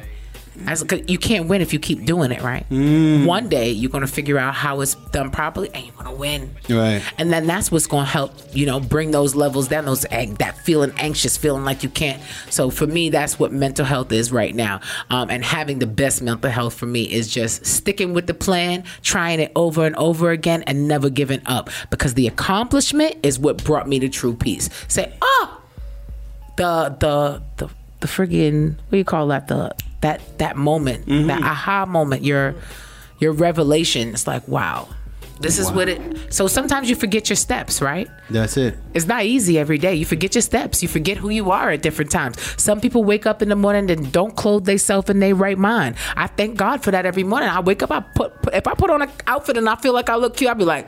As, 0.67 0.83
'cause 0.83 0.99
you 1.07 1.17
can't 1.17 1.47
win 1.47 1.61
if 1.61 1.73
you 1.73 1.79
keep 1.79 2.05
doing 2.05 2.31
it 2.31 2.41
right? 2.41 2.65
One 2.69 3.47
day 3.49 3.71
you're 3.71 3.89
gonna 3.89 4.05
figure 4.07 4.37
out 4.37 4.53
how 4.53 4.81
it's 4.81 4.95
done 5.11 5.31
properly 5.31 5.69
and 5.73 5.85
you're 5.85 5.95
gonna 5.95 6.13
win. 6.15 6.51
Right. 6.69 7.01
and 7.17 7.31
then 7.31 7.47
that's 7.47 7.71
what's 7.71 7.87
going 7.87 8.05
to 8.05 8.11
help 8.11 8.33
you 8.53 8.65
know 8.65 8.79
bring 8.79 9.11
those 9.11 9.33
levels 9.35 9.67
down 9.67 9.85
those 9.85 10.01
that 10.01 10.57
feeling 10.63 10.91
anxious 10.97 11.37
feeling 11.37 11.63
like 11.65 11.83
you 11.83 11.89
can't. 11.89 12.21
So 12.49 12.69
for 12.69 12.85
me 12.87 13.09
that's 13.09 13.39
what 13.39 13.51
mental 13.53 13.85
health 13.85 14.11
is 14.11 14.31
right 14.31 14.53
now. 14.53 14.81
Um, 15.09 15.29
and 15.29 15.43
having 15.43 15.79
the 15.79 15.87
best 15.87 16.21
mental 16.21 16.49
health 16.51 16.73
for 16.73 16.85
me 16.85 17.03
is 17.03 17.27
just 17.27 17.65
sticking 17.65 18.13
with 18.13 18.27
the 18.27 18.33
plan 18.33 18.83
trying 19.01 19.39
it 19.39 19.51
over 19.55 19.85
and 19.85 19.95
over 19.95 20.31
again 20.31 20.63
and 20.67 20.87
never 20.87 21.09
giving 21.09 21.41
up. 21.45 21.69
Because 21.89 22.13
the 22.13 22.27
accomplishment 22.27 23.15
is 23.23 23.39
what 23.39 23.63
brought 23.63 23.87
me 23.87 23.99
to 23.99 24.09
true 24.09 24.33
peace. 24.33 24.69
Say 24.87 25.11
oh 25.21 25.61
the 26.57 26.95
the 26.99 27.41
the 27.57 27.69
the 28.01 28.07
friggin' 28.07 28.75
what 28.75 28.91
do 28.91 28.97
you 28.97 29.05
call 29.05 29.27
that? 29.27 29.47
The 29.47 29.71
that 30.01 30.37
that 30.39 30.57
moment 30.57 31.05
mm-hmm. 31.05 31.27
that 31.27 31.41
aha 31.41 31.85
moment 31.85 32.23
your 32.23 32.55
your 33.19 33.31
revelation. 33.31 34.09
It's 34.09 34.27
like 34.27 34.47
wow. 34.47 34.89
This 35.39 35.57
is 35.57 35.71
what 35.71 35.89
it 35.89 36.31
so 36.31 36.45
sometimes 36.45 36.87
you 36.87 36.95
forget 36.95 37.27
your 37.29 37.35
steps 37.35 37.81
right? 37.81 38.07
That's 38.29 38.57
it. 38.57 38.77
it's 38.93 39.07
not 39.07 39.23
easy 39.23 39.57
every 39.57 39.79
day. 39.79 39.95
You 39.95 40.05
forget 40.05 40.35
your 40.35 40.43
steps. 40.43 40.83
You 40.83 40.87
forget 40.87 41.17
who 41.17 41.29
you 41.29 41.49
are 41.49 41.71
at 41.71 41.81
different 41.81 42.11
times. 42.11 42.39
Some 42.61 42.79
people 42.79 43.03
wake 43.03 43.25
up 43.25 43.41
in 43.41 43.49
the 43.49 43.55
morning 43.55 43.89
and 43.89 44.11
don't 44.11 44.35
clothe 44.35 44.65
themselves 44.65 45.09
in 45.09 45.19
their 45.19 45.33
right 45.33 45.57
mind. 45.57 45.95
I 46.15 46.27
thank 46.27 46.57
god 46.57 46.83
for 46.83 46.91
that 46.91 47.07
every 47.07 47.23
morning. 47.23 47.49
I 47.49 47.59
wake 47.59 47.81
up 47.81 47.89
i 47.89 48.01
put, 48.01 48.39
put 48.43 48.53
if 48.53 48.67
i 48.67 48.75
put 48.75 48.91
on 48.91 49.01
an 49.01 49.09
outfit 49.25 49.57
and 49.57 49.67
i 49.67 49.75
feel 49.75 49.93
like 49.93 50.09
i 50.09 50.15
look 50.15 50.37
cute 50.37 50.49
i'll 50.49 50.55
be 50.55 50.63
like 50.63 50.87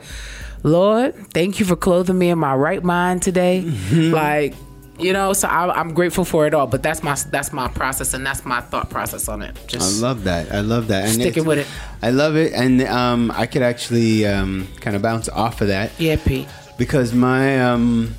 lord 0.62 1.14
thank 1.32 1.58
you 1.58 1.66
for 1.66 1.76
clothing 1.76 2.18
me 2.18 2.30
in 2.30 2.38
my 2.38 2.54
right 2.54 2.84
mind 2.84 3.22
today. 3.22 3.64
Mm-hmm. 3.66 4.14
Like 4.14 4.54
you 4.98 5.12
know 5.12 5.32
so 5.32 5.48
I, 5.48 5.72
i'm 5.78 5.92
grateful 5.92 6.24
for 6.24 6.46
it 6.46 6.54
all 6.54 6.66
but 6.66 6.82
that's 6.82 7.02
my 7.02 7.16
that's 7.30 7.52
my 7.52 7.68
process 7.68 8.14
and 8.14 8.24
that's 8.24 8.44
my 8.44 8.60
thought 8.60 8.90
process 8.90 9.28
on 9.28 9.42
it 9.42 9.56
just 9.66 10.00
I 10.00 10.06
love 10.06 10.24
that. 10.24 10.52
I 10.52 10.60
love 10.60 10.88
that. 10.88 11.04
And 11.04 11.14
Sticking 11.14 11.44
with 11.44 11.58
it. 11.58 11.66
I 12.02 12.10
love 12.10 12.36
it, 12.36 12.52
and 12.52 12.82
um, 12.82 13.30
I 13.32 13.46
could 13.46 13.62
actually 13.62 14.26
um, 14.26 14.68
kind 14.80 14.94
of 14.94 15.02
bounce 15.02 15.28
off 15.28 15.60
of 15.60 15.68
that 15.68 15.90
yeah 15.98 16.16
pete 16.16 16.48
because 16.78 17.12
my 17.12 17.60
um, 17.60 18.14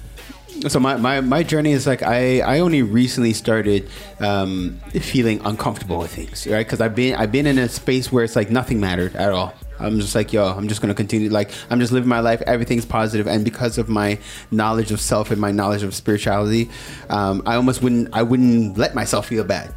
so 0.68 0.80
my, 0.80 0.96
my, 0.96 1.22
my 1.22 1.44
journey 1.44 1.72
is 1.74 1.86
like 1.86 2.02
I, 2.02 2.40
I 2.40 2.60
only 2.60 2.82
recently 2.82 3.34
started 3.34 3.90
um, 4.20 4.80
feeling 4.94 5.42
uncomfortable 5.46 6.00
with 6.00 6.14
things 6.14 6.48
right 6.48 6.66
because 6.66 6.82
I've 6.82 6.96
been 6.96 7.16
I've 7.16 7.32
been 7.32 7.46
in 7.46 7.58
a 7.58 7.68
space 7.70 8.12
where 8.12 8.24
it's 8.24 8.36
like 8.36 8.50
nothing 8.50 8.80
mattered 8.80 9.16
at 9.16 9.32
all 9.32 9.54
I'm 9.80 10.00
just 10.00 10.16
like 10.16 10.34
yo 10.34 10.46
I'm 10.46 10.68
just 10.68 10.82
gonna 10.82 10.94
continue 10.94 11.30
like 11.30 11.52
I'm 11.70 11.80
just 11.80 11.92
living 11.92 12.10
my 12.10 12.20
life 12.20 12.42
everything's 12.48 12.86
positive 12.86 13.28
and 13.28 13.44
because 13.44 13.78
of 13.78 13.90
my 13.90 14.20
knowledge 14.52 14.92
of 14.92 15.00
self 15.02 15.32
and 15.32 15.40
my 15.40 15.52
knowledge 15.52 15.84
of 15.84 15.94
spirituality 15.94 16.70
um, 17.10 17.42
I 17.46 17.56
almost 17.56 17.82
wouldn't 17.82 18.10
I 18.14 18.24
wouldn't 18.24 18.78
let 18.78 18.96
myself 18.96 19.28
feel 19.28 19.44
bad 19.44 19.74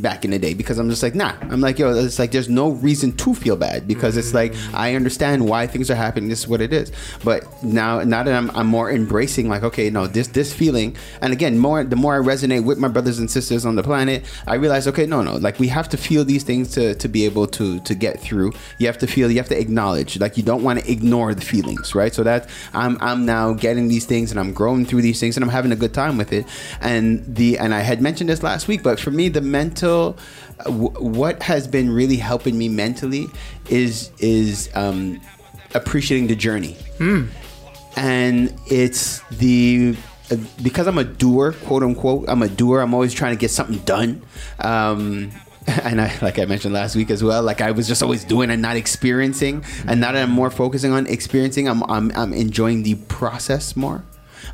back 0.00 0.24
in 0.24 0.30
the 0.30 0.38
day 0.38 0.54
because 0.54 0.78
I'm 0.78 0.88
just 0.90 1.02
like, 1.02 1.14
nah. 1.14 1.34
I'm 1.42 1.60
like, 1.60 1.78
yo, 1.78 1.94
it's 1.94 2.18
like 2.18 2.32
there's 2.32 2.48
no 2.48 2.70
reason 2.70 3.12
to 3.16 3.34
feel 3.34 3.56
bad 3.56 3.86
because 3.88 4.16
it's 4.16 4.34
like 4.34 4.54
I 4.74 4.94
understand 4.94 5.48
why 5.48 5.66
things 5.66 5.90
are 5.90 5.94
happening. 5.94 6.28
This 6.28 6.40
is 6.40 6.48
what 6.48 6.60
it 6.60 6.72
is. 6.72 6.92
But 7.24 7.44
now, 7.62 8.02
now 8.02 8.22
that 8.22 8.34
I'm, 8.34 8.50
I'm 8.50 8.66
more 8.66 8.90
embracing, 8.90 9.48
like, 9.48 9.62
okay, 9.62 9.90
no, 9.90 10.06
this 10.06 10.28
this 10.28 10.52
feeling, 10.52 10.96
and 11.20 11.32
again, 11.32 11.58
more 11.58 11.84
the 11.84 11.96
more 11.96 12.14
I 12.16 12.18
resonate 12.18 12.64
with 12.64 12.78
my 12.78 12.88
brothers 12.88 13.18
and 13.18 13.30
sisters 13.30 13.64
on 13.64 13.76
the 13.76 13.82
planet, 13.82 14.24
I 14.46 14.54
realize, 14.54 14.86
okay, 14.88 15.06
no, 15.06 15.22
no, 15.22 15.36
like 15.36 15.58
we 15.58 15.68
have 15.68 15.88
to 15.90 15.96
feel 15.96 16.24
these 16.24 16.42
things 16.42 16.70
to 16.72 16.94
to 16.94 17.08
be 17.08 17.24
able 17.24 17.46
to 17.48 17.80
to 17.80 17.94
get 17.94 18.20
through. 18.20 18.52
You 18.78 18.86
have 18.86 18.98
to 18.98 19.06
feel, 19.06 19.30
you 19.30 19.38
have 19.38 19.48
to 19.48 19.58
acknowledge, 19.58 20.18
like 20.18 20.36
you 20.36 20.42
don't 20.42 20.62
want 20.62 20.80
to 20.80 20.90
ignore 20.90 21.34
the 21.34 21.42
feelings, 21.42 21.94
right? 21.94 22.14
So 22.14 22.22
that 22.22 22.48
I'm 22.74 22.98
I'm 23.00 23.24
now 23.24 23.52
getting 23.52 23.88
these 23.88 24.06
things 24.06 24.30
and 24.30 24.38
I'm 24.38 24.52
growing 24.52 24.84
through 24.84 25.02
these 25.02 25.20
things 25.20 25.36
and 25.36 25.44
I'm 25.44 25.50
having 25.50 25.72
a 25.72 25.76
good 25.76 25.94
time 25.94 26.18
with 26.18 26.32
it. 26.32 26.46
And 26.80 27.24
the 27.34 27.58
and 27.58 27.74
I 27.74 27.80
had 27.80 28.00
mentioned 28.00 28.30
this 28.30 28.42
last 28.42 28.68
week, 28.68 28.82
but 28.82 29.00
for 29.00 29.10
me, 29.10 29.28
the 29.36 29.40
mental 29.40 30.16
w- 30.64 30.96
what 31.20 31.42
has 31.42 31.68
been 31.76 31.88
really 32.00 32.16
helping 32.30 32.56
me 32.62 32.68
mentally 32.68 33.26
is 33.68 34.10
is 34.18 34.68
um, 34.74 35.20
appreciating 35.74 36.26
the 36.32 36.36
journey 36.46 36.74
and 37.96 38.52
it's 38.66 39.20
the 39.30 39.96
because 40.62 40.86
I'm 40.86 40.98
a 40.98 41.04
doer, 41.04 41.52
quote 41.66 41.82
unquote. 41.82 42.24
I'm 42.28 42.42
a 42.42 42.48
doer. 42.48 42.80
I'm 42.80 42.94
always 42.94 43.14
trying 43.14 43.34
to 43.36 43.40
get 43.40 43.50
something 43.50 43.78
done. 43.84 44.22
Um, 44.58 45.30
and 45.66 46.00
I, 46.00 46.16
like 46.22 46.38
I 46.38 46.44
mentioned 46.44 46.74
last 46.74 46.94
week 46.96 47.10
as 47.10 47.22
well, 47.22 47.42
like 47.42 47.60
I 47.60 47.70
was 47.72 47.88
just 47.88 48.02
always 48.02 48.24
doing 48.24 48.50
and 48.50 48.62
not 48.62 48.76
experiencing. 48.76 49.64
And 49.86 50.00
now 50.00 50.12
that 50.12 50.22
I'm 50.22 50.30
more 50.30 50.50
focusing 50.50 50.92
on 50.92 51.06
experiencing, 51.06 51.68
I'm 51.68 51.82
I'm, 51.84 52.12
I'm 52.14 52.32
enjoying 52.32 52.82
the 52.82 52.94
process 53.08 53.76
more. 53.76 54.04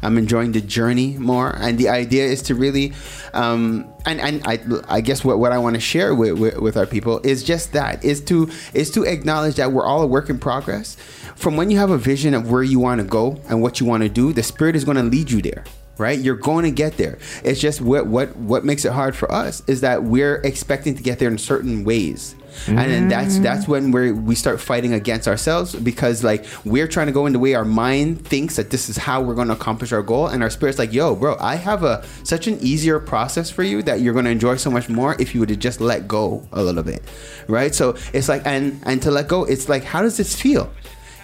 I'm 0.03 0.19
enjoying 0.19 0.53
the 0.53 0.61
journey 0.61 1.17
more. 1.19 1.55
And 1.57 1.79
the 1.79 1.89
idea 1.89 2.25
is 2.25 2.43
to 2.43 2.55
really, 2.55 2.93
um, 3.33 3.93
and 4.05 4.21
and 4.21 4.43
I 4.47 4.61
I 4.89 5.01
guess 5.01 5.25
what, 5.25 5.39
what 5.39 5.53
I 5.53 5.59
want 5.59 5.75
to 5.75 5.81
share 5.81 6.15
with, 6.15 6.39
with 6.39 6.59
with 6.59 6.77
our 6.77 6.87
people 6.87 7.21
is 7.25 7.43
just 7.43 7.73
that 7.73 8.05
is 8.05 8.21
to 8.23 8.51
is 8.75 8.91
to 8.93 9.05
acknowledge 9.05 9.57
that 9.57 9.73
we're 9.73 9.87
all 9.87 10.03
a 10.03 10.07
work 10.07 10.29
in 10.29 10.39
progress. 10.39 10.97
From 11.37 11.57
when 11.57 11.71
you 11.71 11.79
have 11.79 11.91
a 11.91 11.99
vision 11.99 12.35
of 12.35 12.51
where 12.51 12.63
you 12.63 12.79
want 12.79 13.01
to 13.01 13.07
go 13.07 13.41
and 13.49 13.63
what 13.63 13.81
you 13.81 13.87
want 13.87 14.03
to 14.03 14.09
do, 14.09 14.33
the 14.33 14.43
spirit 14.43 14.77
is 14.77 14.85
going 14.85 14.97
to 14.97 15.03
lead 15.03 15.31
you 15.31 15.43
there 15.43 15.65
right 15.99 16.21
you're 16.21 16.35
going 16.37 16.65
to 16.65 16.71
get 16.71 16.97
there 16.97 17.19
it's 17.45 17.61
just 17.61 17.83
what 17.83 18.07
what 18.07 18.35
what 18.37 18.65
makes 18.65 18.87
it 18.87 18.93
hard 18.93 19.15
for 19.15 19.31
us 19.31 19.63
is 19.67 19.83
that 19.83 20.03
we're 20.03 20.37
expecting 20.37 20.95
to 20.95 21.03
get 21.03 21.19
there 21.19 21.29
in 21.29 21.37
certain 21.37 21.85
ways 21.85 22.35
and 22.67 22.79
then 22.79 23.09
that's 23.09 23.39
that's 23.39 23.67
when 23.69 23.91
we 23.91 24.13
we 24.13 24.35
start 24.35 24.61
fighting 24.61 24.93
against 24.93 25.27
ourselves 25.27 25.75
because 25.75 26.23
like 26.23 26.45
we're 26.65 26.89
trying 26.89 27.07
to 27.07 27.13
go 27.13 27.27
in 27.27 27.33
the 27.33 27.39
way 27.39 27.55
our 27.55 27.65
mind 27.65 28.27
thinks 28.27 28.57
that 28.57 28.71
this 28.71 28.89
is 28.89 28.97
how 28.97 29.21
we're 29.21 29.35
going 29.35 29.49
to 29.49 29.55
accomplish 29.55 29.93
our 29.93 30.03
goal. 30.03 30.27
And 30.27 30.43
our 30.43 30.51
spirit's 30.51 30.79
like 30.79 30.93
yo 30.93 31.15
bro 31.17 31.37
i 31.41 31.57
have 31.57 31.83
a 31.85 32.05
such 32.25 32.47
an 32.47 32.59
easier 32.61 32.99
process 32.99 33.51
for 33.51 33.63
you 33.63 33.83
that 33.83 34.01
you're 34.01 34.13
going 34.13 34.25
to 34.25 34.31
enjoy 34.31 34.57
so 34.57 34.71
much 34.71 34.89
more 34.89 35.17
if 35.21 35.35
you 35.35 35.41
would 35.41 35.51
have 35.51 35.59
just 35.59 35.81
let 35.81 36.09
go 36.09 36.47
a 36.53 36.63
little 36.63 36.83
bit 36.83 37.03
right? 37.49 37.75
So 37.75 37.97
it's 38.13 38.29
like 38.29 38.43
and 38.47 38.81
and 38.85 39.03
to 39.03 39.11
let 39.11 39.29
go 39.29 39.45
it's 39.45 39.69
like 39.69 39.85
how 39.85 40.03
does 40.03 40.17
this 40.17 40.41
feel? 40.41 40.71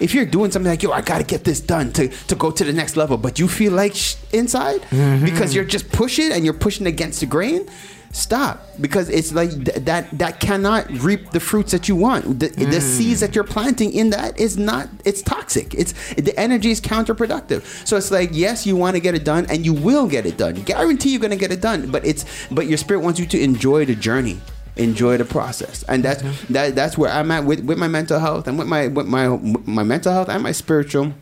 If 0.01 0.15
you're 0.15 0.27
doing 0.27 0.53
something 0.53 0.71
like 0.71 0.83
yo 0.83 0.93
i 0.93 1.01
gotta 1.01 1.25
get 1.25 1.45
this 1.45 1.61
done 1.61 1.93
to, 1.95 2.09
to 2.09 2.35
go 2.35 2.51
to 2.51 2.65
the 2.65 2.73
next 2.73 2.97
level 2.97 3.17
but 3.17 3.39
you 3.39 3.49
feel 3.49 3.73
like 3.73 3.95
sh- 3.95 4.15
inside 4.33 4.83
mm-hmm. 4.83 5.25
because 5.25 5.55
you're 5.55 5.65
just 5.65 5.91
pushing 5.91 6.31
and 6.31 6.45
you're 6.45 6.55
pushing 6.55 6.87
against 6.87 7.21
the 7.21 7.27
grain 7.27 7.69
stop 8.13 8.67
because 8.81 9.09
it's 9.09 9.33
like 9.33 9.51
th- 9.51 9.85
that 9.85 10.07
that 10.19 10.41
cannot 10.41 10.91
reap 10.91 11.31
the 11.31 11.41
fruits 11.41 11.73
that 11.73 11.89
you 11.89 11.97
want. 11.97 12.41
The, 12.41 12.49
the 12.49 12.65
mm. 12.65 12.81
seeds 12.81 13.21
that 13.21 13.35
you're 13.35 13.45
planting 13.45 13.93
in 13.93 14.11
that 14.11 14.39
is 14.39 14.57
not 14.57 14.89
it's 15.05 15.23
toxic. 15.23 15.75
It's 15.75 15.93
the 16.15 16.39
energy 16.39 16.71
is 16.71 16.81
counterproductive. 16.81 17.63
So 17.87 17.97
it's 17.97 18.11
like 18.11 18.31
yes 18.33 18.67
you 18.67 18.77
want 18.77 18.97
to 18.97 19.01
get 19.01 19.15
it 19.15 19.25
done 19.25 19.47
and 19.51 19.65
you 19.65 19.75
will 19.75 20.07
get 20.07 20.27
it 20.27 20.37
done. 20.37 20.55
Guarantee 20.63 21.11
you're 21.11 21.21
going 21.21 21.31
to 21.31 21.37
get 21.37 21.53
it 21.53 21.61
done 21.61 21.91
but 21.91 22.05
it's 22.07 22.25
but 22.51 22.67
your 22.67 22.79
spirit 22.79 23.01
wants 23.01 23.21
you 23.21 23.27
to 23.27 23.41
enjoy 23.41 23.85
the 23.85 23.95
journey 23.95 24.41
enjoy 24.77 25.17
the 25.17 25.25
process. 25.25 25.83
And 25.89 26.05
that's 26.05 26.23
mm-hmm. 26.23 26.53
that 26.53 26.75
that's 26.75 26.97
where 26.97 27.11
i'm 27.11 27.31
at 27.33 27.45
with, 27.45 27.61
with 27.65 27.79
my 27.79 27.89
mental 27.89 28.21
health 28.21 28.47
and 28.47 28.59
with 28.59 28.69
my 28.69 28.87
with 28.87 29.07
my 29.07 29.29
my 29.67 29.83
mental 29.83 30.13
health 30.13 30.29
and 30.29 30.43
my 30.43 30.53
spiritual 30.53 31.15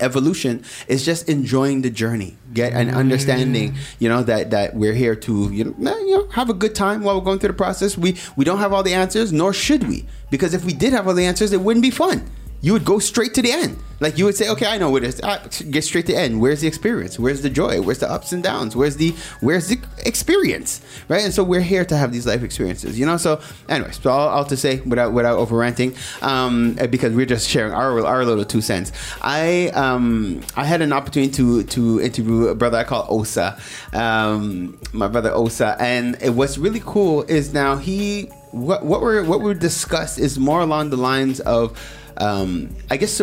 evolution 0.00 0.62
is 0.88 1.04
just 1.04 1.28
enjoying 1.28 1.82
the 1.82 1.90
journey 1.90 2.36
get 2.54 2.72
an 2.72 2.90
understanding 2.90 3.72
mm. 3.72 3.76
you 3.98 4.08
know 4.08 4.22
that 4.22 4.50
that 4.50 4.74
we're 4.74 4.94
here 4.94 5.14
to 5.14 5.50
you 5.52 5.74
know, 5.78 5.98
you 5.98 6.16
know 6.16 6.28
have 6.28 6.48
a 6.48 6.54
good 6.54 6.74
time 6.74 7.02
while 7.02 7.18
we're 7.18 7.24
going 7.24 7.38
through 7.38 7.48
the 7.48 7.54
process. 7.54 7.98
We 7.98 8.16
we 8.36 8.44
don't 8.44 8.58
have 8.58 8.72
all 8.72 8.82
the 8.82 8.94
answers 8.94 9.32
nor 9.32 9.52
should 9.52 9.88
we 9.88 10.06
because 10.30 10.54
if 10.54 10.64
we 10.64 10.72
did 10.72 10.92
have 10.92 11.06
all 11.08 11.14
the 11.14 11.26
answers 11.26 11.52
it 11.52 11.60
wouldn't 11.60 11.82
be 11.82 11.90
fun 11.90 12.24
you 12.60 12.72
would 12.72 12.84
go 12.84 12.98
straight 12.98 13.34
to 13.34 13.42
the 13.42 13.52
end. 13.52 13.78
Like 14.00 14.16
you 14.16 14.24
would 14.24 14.34
say 14.34 14.48
okay 14.48 14.64
i 14.66 14.78
know 14.78 14.88
what 14.88 15.04
it 15.04 15.08
is 15.08 15.20
ah, 15.22 15.46
get 15.70 15.84
straight 15.84 16.06
to 16.06 16.12
the 16.12 16.18
end. 16.18 16.40
Where's 16.40 16.62
the 16.62 16.68
experience? 16.68 17.18
Where's 17.18 17.42
the 17.42 17.50
joy? 17.50 17.82
Where's 17.82 17.98
the 17.98 18.10
ups 18.10 18.32
and 18.32 18.42
downs? 18.42 18.74
Where's 18.74 18.96
the 18.96 19.14
where's 19.40 19.68
the 19.68 19.78
experience? 20.06 20.80
Right? 21.08 21.22
And 21.22 21.34
so 21.34 21.44
we're 21.44 21.60
here 21.60 21.84
to 21.84 21.96
have 21.96 22.10
these 22.10 22.26
life 22.26 22.42
experiences 22.42 22.98
you 22.98 23.04
know? 23.04 23.18
So 23.18 23.42
anyways 23.68 24.00
so 24.00 24.10
all, 24.10 24.28
all 24.28 24.44
to 24.46 24.56
say 24.56 24.80
without 24.80 25.12
without 25.12 25.36
over 25.36 25.54
ranting 25.54 25.94
um 26.22 26.78
because 26.90 27.14
we're 27.14 27.26
just 27.26 27.46
sharing 27.48 27.74
our 27.74 28.04
our 28.06 28.24
little 28.24 28.46
two 28.46 28.62
cents. 28.62 28.90
I 29.20 29.68
um 29.74 30.40
i 30.56 30.64
had 30.64 30.80
an 30.80 30.94
opportunity 30.94 31.32
to 31.32 31.64
to 31.64 32.00
interview 32.00 32.46
a 32.48 32.54
brother 32.54 32.78
i 32.78 32.84
call 32.84 33.06
osa 33.10 33.60
um 33.92 34.78
my 34.94 35.08
brother 35.08 35.30
osa. 35.30 35.76
And 35.78 36.16
it, 36.22 36.30
what's 36.30 36.56
really 36.56 36.80
cool 36.86 37.22
is 37.24 37.52
now 37.52 37.76
he 37.76 38.30
what 38.52 38.84
what 38.84 39.00
we're 39.00 39.24
what 39.24 39.40
we 39.40 39.54
discussed 39.54 40.18
is 40.18 40.38
more 40.38 40.60
along 40.60 40.90
the 40.90 40.96
lines 40.96 41.40
of 41.40 41.78
um, 42.20 42.74
I 42.90 42.96
guess 42.98 43.20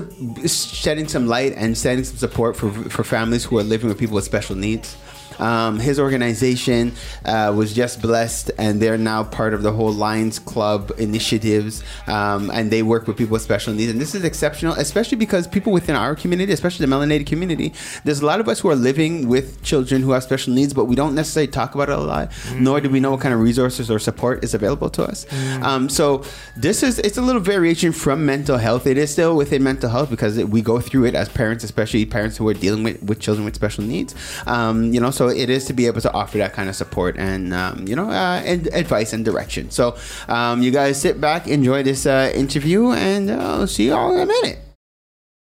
shedding 0.73 1.07
some 1.07 1.27
light 1.27 1.53
and 1.55 1.77
setting 1.77 2.03
some 2.03 2.17
support 2.17 2.57
for 2.57 2.71
for 2.71 3.03
families 3.03 3.45
who 3.45 3.57
are 3.59 3.63
living 3.63 3.87
with 3.87 3.97
people 3.97 4.15
with 4.15 4.25
special 4.25 4.55
needs. 4.55 4.97
Um, 5.39 5.79
his 5.79 5.99
organization 5.99 6.93
uh, 7.25 7.53
was 7.55 7.73
just 7.73 8.01
blessed, 8.01 8.51
and 8.57 8.81
they're 8.81 8.97
now 8.97 9.23
part 9.23 9.53
of 9.53 9.63
the 9.63 9.71
whole 9.71 9.91
Lions 9.91 10.39
Club 10.39 10.91
initiatives, 10.97 11.83
um, 12.07 12.49
and 12.51 12.71
they 12.71 12.83
work 12.83 13.07
with 13.07 13.17
people 13.17 13.33
with 13.33 13.41
special 13.41 13.73
needs. 13.73 13.91
And 13.91 14.01
this 14.01 14.15
is 14.15 14.23
exceptional, 14.23 14.73
especially 14.73 15.17
because 15.17 15.47
people 15.47 15.71
within 15.71 15.95
our 15.95 16.15
community, 16.15 16.51
especially 16.53 16.85
the 16.85 16.91
melanated 16.93 17.27
community, 17.27 17.73
there's 18.03 18.21
a 18.21 18.25
lot 18.25 18.39
of 18.39 18.47
us 18.47 18.59
who 18.59 18.69
are 18.69 18.75
living 18.75 19.27
with 19.27 19.61
children 19.63 20.01
who 20.01 20.11
have 20.11 20.23
special 20.23 20.53
needs, 20.53 20.73
but 20.73 20.85
we 20.85 20.95
don't 20.95 21.15
necessarily 21.15 21.51
talk 21.51 21.75
about 21.75 21.89
it 21.89 21.97
a 21.97 22.01
lot, 22.01 22.31
nor 22.55 22.81
do 22.81 22.89
we 22.89 22.99
know 22.99 23.11
what 23.11 23.21
kind 23.21 23.33
of 23.33 23.39
resources 23.39 23.89
or 23.91 23.99
support 23.99 24.43
is 24.43 24.53
available 24.53 24.89
to 24.89 25.03
us. 25.03 25.25
Um, 25.61 25.89
so 25.89 26.23
this 26.55 26.83
is 26.83 26.99
it's 26.99 27.17
a 27.17 27.21
little 27.21 27.41
variation 27.41 27.91
from 27.91 28.25
mental 28.25 28.57
health. 28.57 28.87
It 28.87 28.97
is 28.97 29.11
still 29.11 29.35
within 29.35 29.63
mental 29.63 29.89
health 29.89 30.09
because 30.09 30.37
it, 30.37 30.49
we 30.49 30.61
go 30.61 30.79
through 30.79 31.05
it 31.05 31.15
as 31.15 31.29
parents, 31.29 31.63
especially 31.63 32.05
parents 32.05 32.37
who 32.37 32.47
are 32.47 32.53
dealing 32.53 32.83
with, 32.83 33.01
with 33.03 33.19
children 33.19 33.45
with 33.45 33.55
special 33.55 33.83
needs. 33.83 34.15
Um, 34.45 34.93
you 34.93 34.99
know, 34.99 35.11
so 35.11 35.26
it 35.29 35.49
is 35.49 35.65
to 35.65 35.73
be 35.73 35.87
able 35.87 36.01
to 36.01 36.13
offer 36.13 36.37
that 36.37 36.53
kind 36.53 36.69
of 36.69 36.75
support 36.75 37.17
and 37.17 37.53
um, 37.53 37.87
you 37.87 37.95
know 37.95 38.09
uh, 38.09 38.41
and 38.45 38.67
advice 38.73 39.13
and 39.13 39.23
direction. 39.25 39.71
So 39.71 39.97
um, 40.27 40.61
you 40.61 40.71
guys 40.71 40.99
sit 40.99 41.19
back, 41.19 41.47
enjoy 41.47 41.83
this 41.83 42.05
uh, 42.05 42.31
interview, 42.33 42.91
and 42.91 43.29
uh, 43.29 43.65
see 43.65 43.85
you 43.85 43.95
all 43.95 44.15
in 44.15 44.21
a 44.21 44.25
minute. 44.25 44.59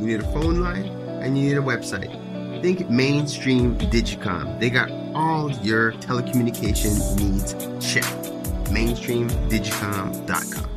You 0.00 0.06
need 0.06 0.20
a 0.20 0.32
phone 0.32 0.60
line 0.60 0.86
and 0.86 1.36
you 1.36 1.50
need 1.50 1.58
a 1.58 1.62
website. 1.62 2.21
Think 2.62 2.88
mainstream 2.88 3.76
Digicom. 3.76 4.58
They 4.60 4.70
got 4.70 4.88
all 5.16 5.50
your 5.50 5.92
telecommunication 5.94 7.18
needs 7.18 7.54
checked. 7.84 8.30
Mainstreamdigicom.com. 8.70 10.70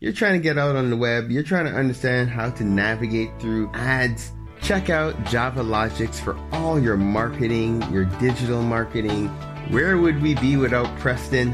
You're 0.00 0.14
trying 0.14 0.32
to 0.32 0.38
get 0.38 0.56
out 0.56 0.76
on 0.76 0.88
the 0.88 0.96
web, 0.96 1.30
you're 1.30 1.42
trying 1.42 1.66
to 1.66 1.72
understand 1.72 2.30
how 2.30 2.48
to 2.50 2.64
navigate 2.64 3.38
through 3.38 3.70
ads. 3.74 4.32
Check 4.62 4.88
out 4.88 5.22
Java 5.24 5.62
Logics 5.62 6.18
for 6.18 6.38
all 6.52 6.80
your 6.80 6.96
marketing, 6.96 7.82
your 7.92 8.06
digital 8.18 8.62
marketing. 8.62 9.28
Where 9.68 9.98
would 9.98 10.22
we 10.22 10.36
be 10.36 10.56
without 10.56 10.86
Preston? 10.98 11.52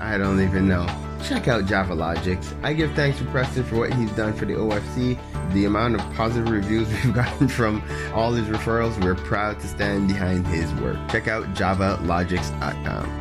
I 0.00 0.18
don't 0.18 0.42
even 0.42 0.68
know. 0.68 0.86
Check 1.22 1.48
out 1.48 1.64
Java 1.66 1.94
Logics. 1.94 2.54
I 2.62 2.74
give 2.74 2.92
thanks 2.92 3.16
to 3.18 3.24
Preston 3.26 3.64
for 3.64 3.76
what 3.76 3.94
he's 3.94 4.10
done 4.12 4.34
for 4.34 4.44
the 4.44 4.54
OFC. 4.54 5.18
The 5.50 5.64
amount 5.64 5.96
of 5.96 6.00
positive 6.14 6.50
reviews 6.50 6.88
we've 7.04 7.14
gotten 7.14 7.48
from 7.48 7.82
all 8.14 8.32
his 8.32 8.46
referrals, 8.48 9.02
we're 9.02 9.14
proud 9.14 9.60
to 9.60 9.68
stand 9.68 10.08
behind 10.08 10.46
his 10.46 10.72
work. 10.74 10.96
Check 11.10 11.28
out 11.28 11.44
javalogics.com. 11.54 13.18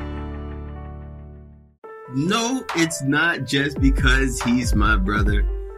No, 2.13 2.65
it's 2.75 3.01
not 3.03 3.45
just 3.45 3.79
because 3.79 4.41
he's 4.41 4.75
my 4.75 4.97
brother. 4.97 5.45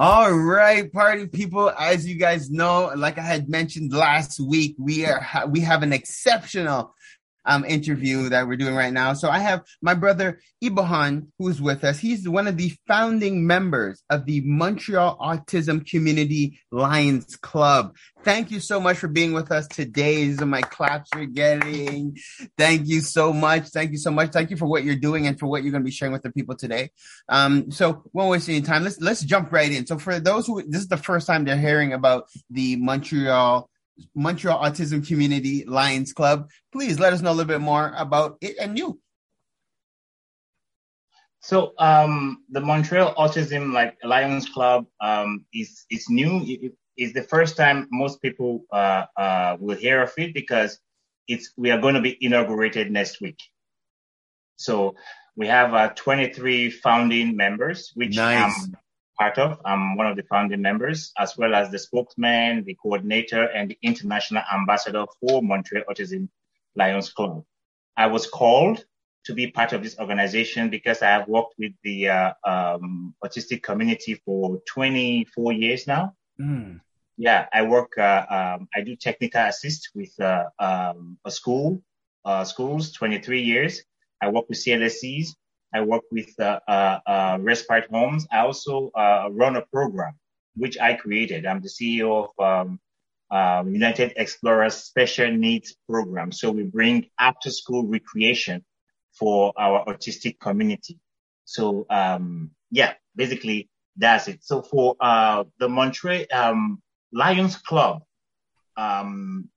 All 0.00 0.32
right, 0.32 0.92
party 0.92 1.26
people. 1.26 1.70
As 1.70 2.06
you 2.06 2.14
guys 2.14 2.52
know, 2.52 2.92
like 2.94 3.18
I 3.18 3.22
had 3.22 3.48
mentioned 3.48 3.92
last 3.92 4.38
week, 4.38 4.76
we 4.78 5.04
are 5.04 5.20
we 5.48 5.58
have 5.58 5.82
an 5.82 5.92
exceptional 5.92 6.94
um, 7.44 7.64
interview 7.64 8.28
that 8.28 8.46
we're 8.46 8.56
doing 8.56 8.74
right 8.74 8.92
now. 8.92 9.14
So 9.14 9.28
I 9.28 9.38
have 9.38 9.64
my 9.80 9.94
brother 9.94 10.40
Ebohon, 10.62 11.28
who's 11.38 11.60
with 11.60 11.84
us. 11.84 11.98
He's 11.98 12.28
one 12.28 12.46
of 12.46 12.56
the 12.56 12.72
founding 12.86 13.46
members 13.46 14.02
of 14.10 14.26
the 14.26 14.42
Montreal 14.42 15.16
Autism 15.18 15.88
Community 15.88 16.60
Lions 16.70 17.36
Club. 17.36 17.94
Thank 18.24 18.50
you 18.50 18.60
so 18.60 18.80
much 18.80 18.98
for 18.98 19.08
being 19.08 19.32
with 19.32 19.50
us 19.50 19.66
today. 19.68 20.26
These 20.26 20.42
are 20.42 20.46
my 20.46 20.62
claps 20.62 21.10
you're 21.14 21.26
getting. 21.26 22.16
Thank 22.58 22.86
you 22.86 23.00
so 23.00 23.32
much. 23.32 23.68
Thank 23.68 23.92
you 23.92 23.98
so 23.98 24.10
much. 24.10 24.32
Thank 24.32 24.50
you 24.50 24.56
for 24.56 24.66
what 24.66 24.84
you're 24.84 24.96
doing 24.96 25.26
and 25.26 25.38
for 25.38 25.46
what 25.46 25.62
you're 25.62 25.72
going 25.72 25.82
to 25.82 25.88
be 25.88 25.92
sharing 25.92 26.12
with 26.12 26.22
the 26.22 26.32
people 26.32 26.56
today. 26.56 26.90
Um, 27.28 27.70
so 27.70 28.02
won't 28.12 28.30
waste 28.30 28.48
any 28.48 28.60
time. 28.60 28.84
Let's 28.84 29.00
let's 29.00 29.22
jump 29.22 29.52
right 29.52 29.70
in. 29.70 29.86
So 29.86 29.98
for 29.98 30.20
those 30.20 30.46
who 30.46 30.62
this 30.62 30.82
is 30.82 30.88
the 30.88 30.96
first 30.96 31.26
time 31.26 31.44
they're 31.44 31.56
hearing 31.56 31.92
about 31.92 32.28
the 32.50 32.76
Montreal 32.76 33.70
Montreal 34.14 34.62
Autism 34.62 35.06
Community 35.06 35.64
Lions 35.64 36.12
Club. 36.12 36.50
Please 36.72 36.98
let 36.98 37.12
us 37.12 37.20
know 37.20 37.30
a 37.30 37.34
little 37.34 37.48
bit 37.48 37.60
more 37.60 37.92
about 37.96 38.38
it 38.40 38.56
and 38.58 38.78
you. 38.78 39.00
So 41.40 41.72
um, 41.78 42.44
the 42.50 42.60
Montreal 42.60 43.14
Autism 43.14 43.72
like 43.72 43.96
Lions 44.04 44.48
Club 44.48 44.86
um, 45.00 45.44
is 45.54 45.84
is 45.90 46.10
new. 46.10 46.42
It, 46.44 46.72
it's 46.96 47.14
the 47.14 47.22
first 47.22 47.56
time 47.56 47.86
most 47.92 48.20
people 48.20 48.64
uh, 48.72 49.04
uh, 49.16 49.56
will 49.60 49.76
hear 49.76 50.02
of 50.02 50.12
it 50.16 50.34
because 50.34 50.80
it's 51.28 51.52
we 51.56 51.70
are 51.70 51.80
going 51.80 51.94
to 51.94 52.00
be 52.00 52.18
inaugurated 52.20 52.90
next 52.90 53.20
week. 53.20 53.38
So 54.56 54.96
we 55.36 55.46
have 55.46 55.72
uh, 55.72 55.90
23 55.94 56.70
founding 56.70 57.36
members, 57.36 57.92
which 57.94 58.16
Nice. 58.16 58.66
I'm 58.66 58.76
part 59.18 59.38
of. 59.38 59.60
I'm 59.64 59.96
one 59.96 60.06
of 60.06 60.16
the 60.16 60.22
founding 60.22 60.62
members, 60.62 61.12
as 61.18 61.36
well 61.36 61.54
as 61.54 61.70
the 61.70 61.78
spokesman, 61.78 62.64
the 62.64 62.74
coordinator, 62.74 63.44
and 63.44 63.70
the 63.70 63.78
international 63.82 64.42
ambassador 64.52 65.06
for 65.20 65.42
Montreal 65.42 65.84
Autism 65.90 66.28
Lions 66.76 67.10
Club. 67.10 67.44
I 67.96 68.06
was 68.06 68.26
called 68.26 68.84
to 69.24 69.34
be 69.34 69.50
part 69.50 69.72
of 69.72 69.82
this 69.82 69.98
organization 69.98 70.70
because 70.70 71.02
I 71.02 71.10
have 71.10 71.28
worked 71.28 71.54
with 71.58 71.72
the 71.82 72.08
uh, 72.08 72.32
um, 72.44 73.14
autistic 73.22 73.62
community 73.62 74.14
for 74.24 74.60
24 74.66 75.52
years 75.52 75.86
now. 75.86 76.14
Yeah, 77.16 77.46
I 77.52 77.62
work. 77.62 77.98
Uh, 77.98 78.24
um, 78.30 78.68
I 78.74 78.82
do 78.82 78.94
technical 78.94 79.42
assist 79.42 79.90
with 79.94 80.18
uh, 80.20 80.44
um, 80.58 81.18
a 81.24 81.30
school, 81.32 81.82
uh, 82.24 82.44
schools. 82.44 82.92
23 82.92 83.42
years. 83.42 83.82
I 84.22 84.28
work 84.28 84.48
with 84.48 84.58
CLSCs. 84.58 85.30
I 85.74 85.82
work 85.82 86.02
with 86.10 86.38
uh, 86.40 86.60
uh, 86.66 86.98
uh, 87.06 87.38
respite 87.40 87.88
homes. 87.90 88.26
I 88.32 88.40
also 88.40 88.90
uh, 88.94 89.28
run 89.30 89.56
a 89.56 89.62
program 89.62 90.14
which 90.56 90.78
I 90.78 90.94
created. 90.94 91.46
I'm 91.46 91.60
the 91.62 91.68
CEO 91.68 92.28
of 92.38 92.44
um, 92.44 92.80
um, 93.30 93.72
United 93.72 94.14
Explorers 94.16 94.74
Special 94.74 95.30
Needs 95.30 95.76
Program. 95.88 96.32
So 96.32 96.50
we 96.50 96.64
bring 96.64 97.06
after 97.18 97.50
school 97.50 97.86
recreation 97.86 98.64
for 99.12 99.52
our 99.56 99.84
autistic 99.84 100.40
community. 100.40 100.98
So 101.44 101.86
um, 101.90 102.50
yeah, 102.70 102.94
basically 103.14 103.68
that's 103.96 104.28
it. 104.28 104.40
So 104.42 104.62
for 104.62 104.96
uh, 105.00 105.44
the 105.58 105.68
Montreal 105.68 106.24
um, 106.32 106.82
Lions 107.12 107.56
Club 107.56 108.02
um, 108.76 109.48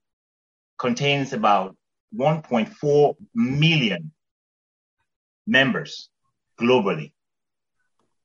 contains 0.78 1.32
about 1.32 1.76
1.4 2.16 3.14
million 3.34 4.12
members 5.46 6.08
globally. 6.60 7.12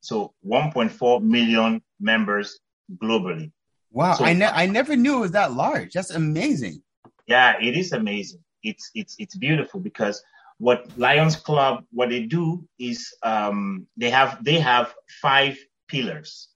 So 0.00 0.32
1.4 0.46 1.22
million 1.22 1.82
members 2.00 2.58
globally. 3.02 3.52
Wow, 3.90 4.14
So- 4.14 4.24
I 4.24 4.32
ne- 4.32 4.46
I 4.46 4.66
never 4.66 4.96
knew 4.96 5.16
it 5.18 5.20
was 5.20 5.30
that 5.32 5.52
large. 5.52 5.92
That's 5.92 6.10
amazing. 6.10 6.82
Yeah, 7.26 7.56
it 7.60 7.76
is 7.76 7.92
amazing. 7.92 8.42
It's 8.62 8.90
it's 8.94 9.16
it's 9.18 9.36
beautiful 9.36 9.80
because 9.80 10.22
what 10.58 10.86
Lions 10.96 11.36
Club 11.36 11.84
what 11.92 12.08
they 12.08 12.22
do 12.24 12.66
is 12.78 13.14
um, 13.22 13.86
they 13.96 14.10
have 14.10 14.42
they 14.44 14.58
have 14.60 14.94
five 15.22 15.58
pillars. 15.88 16.48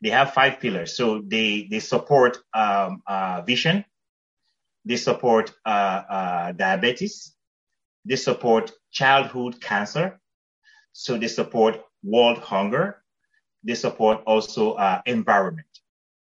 They 0.00 0.10
have 0.10 0.32
five 0.32 0.60
pillars. 0.60 0.96
So 0.96 1.22
they 1.26 1.68
they 1.70 1.80
support 1.80 2.38
um, 2.54 3.02
uh, 3.06 3.42
vision, 3.42 3.84
they 4.84 4.96
support 4.96 5.52
uh, 5.66 6.02
uh, 6.08 6.52
diabetes, 6.52 7.34
they 8.08 8.16
support 8.16 8.72
childhood 8.90 9.60
cancer, 9.60 10.18
so 10.92 11.18
they 11.18 11.28
support 11.28 11.80
world 12.02 12.38
hunger, 12.38 13.02
they 13.62 13.74
support 13.74 14.22
also 14.26 14.72
uh, 14.72 15.02
environment. 15.06 15.66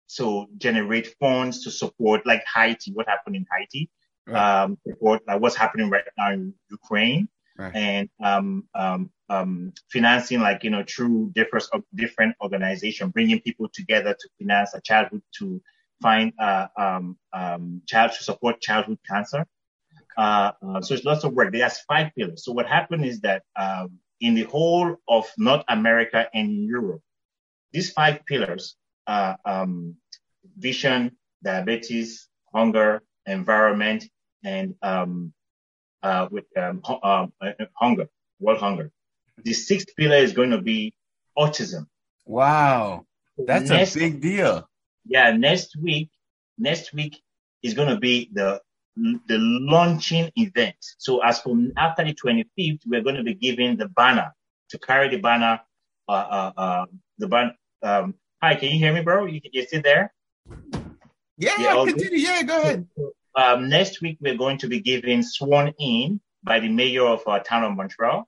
So 0.07 0.47
generate 0.57 1.15
funds 1.19 1.63
to 1.63 1.71
support 1.71 2.25
like 2.25 2.43
Haiti, 2.53 2.91
what 2.91 3.07
happened 3.07 3.36
in 3.36 3.45
Haiti, 3.51 3.89
Right. 4.27 4.61
um, 4.61 4.77
support 4.88 5.21
like 5.27 5.41
what's 5.41 5.55
happening 5.55 5.89
right 5.89 6.03
now 6.17 6.32
in 6.32 6.53
Ukraine, 6.69 7.27
Right. 7.57 7.75
and 7.75 8.09
um, 8.23 8.67
um, 8.75 9.11
um, 9.30 9.73
financing 9.91 10.39
like 10.41 10.63
you 10.63 10.69
know 10.69 10.84
through 10.88 11.32
different 11.34 11.65
different 11.95 12.36
organization, 12.41 13.09
bringing 13.09 13.39
people 13.39 13.69
together 13.69 14.13
to 14.19 14.30
finance 14.38 14.73
a 14.75 14.82
childhood 14.82 15.23
to 15.39 15.61
find 16.01 16.34
uh, 16.39 16.67
um, 16.77 17.17
um, 17.34 17.82
child 17.88 18.11
to 18.17 18.23
support 18.23 18.61
childhood 18.61 18.99
cancer. 19.09 19.45
Uh, 20.18 20.51
uh, 20.66 20.82
so 20.82 20.93
it's 20.93 21.05
lots 21.05 21.24
of 21.24 21.34
work. 21.34 21.51
There's 21.53 21.80
five 21.82 22.12
pillars. 22.18 22.43
So 22.43 22.51
what 22.51 22.68
happened 22.68 23.05
is 23.05 23.22
that 23.22 23.43
um, 23.55 23.99
in 24.20 24.34
the 24.36 24.43
whole 24.43 24.95
of 25.07 25.26
North 25.38 25.64
America 25.68 26.28
and 26.34 26.66
Europe, 26.66 27.01
these 27.72 27.91
five 27.91 28.26
pillars, 28.26 28.76
uh, 29.07 29.36
um, 29.45 29.95
vision, 30.57 31.16
diabetes, 31.43 32.28
hunger, 32.53 33.01
environment, 33.26 34.05
and 34.43 34.76
um, 34.82 35.34
uh, 36.03 36.28
with 36.32 36.45
um, 36.57 36.82
um, 37.03 37.34
uh, 37.41 37.51
hunger, 37.74 38.07
world 38.39 38.60
hunger. 38.60 38.91
The 39.43 39.53
sixth 39.53 39.95
pillar 39.95 40.18
is 40.18 40.34
going 40.34 40.49
to 40.51 40.62
be 40.62 40.93
autism. 41.38 41.88
Wow, 42.26 43.05
that's 43.38 43.70
Next- 43.70 43.95
a 43.95 43.99
big 43.99 44.22
deal. 44.22 44.68
yeah, 45.05 45.32
next 45.32 45.76
week, 45.78 46.10
next 46.57 46.93
week 46.93 47.22
is 47.64 47.74
going 47.74 47.89
to 47.89 47.97
be 47.99 48.30
the 48.34 48.62
the 48.95 49.37
launching 49.37 50.31
event. 50.35 50.75
So 50.97 51.23
as 51.23 51.39
from 51.39 51.71
after 51.77 52.03
the 52.03 52.13
25th, 52.13 52.81
we're 52.85 53.01
going 53.01 53.15
to 53.15 53.23
be 53.23 53.33
giving 53.33 53.77
the 53.77 53.87
banner 53.87 54.33
to 54.69 54.79
carry 54.79 55.09
the 55.09 55.17
banner. 55.17 55.61
Uh, 56.07 56.11
uh, 56.11 56.51
uh, 56.57 56.85
the 57.19 57.27
ban. 57.27 57.53
Um, 57.83 58.15
hi, 58.41 58.55
can 58.55 58.69
you 58.69 58.79
hear 58.79 58.91
me, 58.91 59.01
bro? 59.01 59.25
You, 59.25 59.41
you 59.51 59.63
still 59.67 59.83
there? 59.83 60.11
Yeah, 61.37 61.53
Yeah, 61.59 61.85
continue. 61.85 62.17
Yeah, 62.17 62.43
go 62.43 62.61
ahead. 62.61 62.87
Um, 63.35 63.69
next 63.69 64.01
week, 64.01 64.17
we're 64.19 64.35
going 64.35 64.57
to 64.57 64.67
be 64.67 64.79
giving 64.79 65.21
sworn 65.21 65.73
in 65.77 66.19
by 66.43 66.59
the 66.59 66.69
mayor 66.69 67.05
of 67.05 67.21
our 67.27 67.43
town 67.43 67.63
of 67.63 67.75
Montreal, 67.75 68.27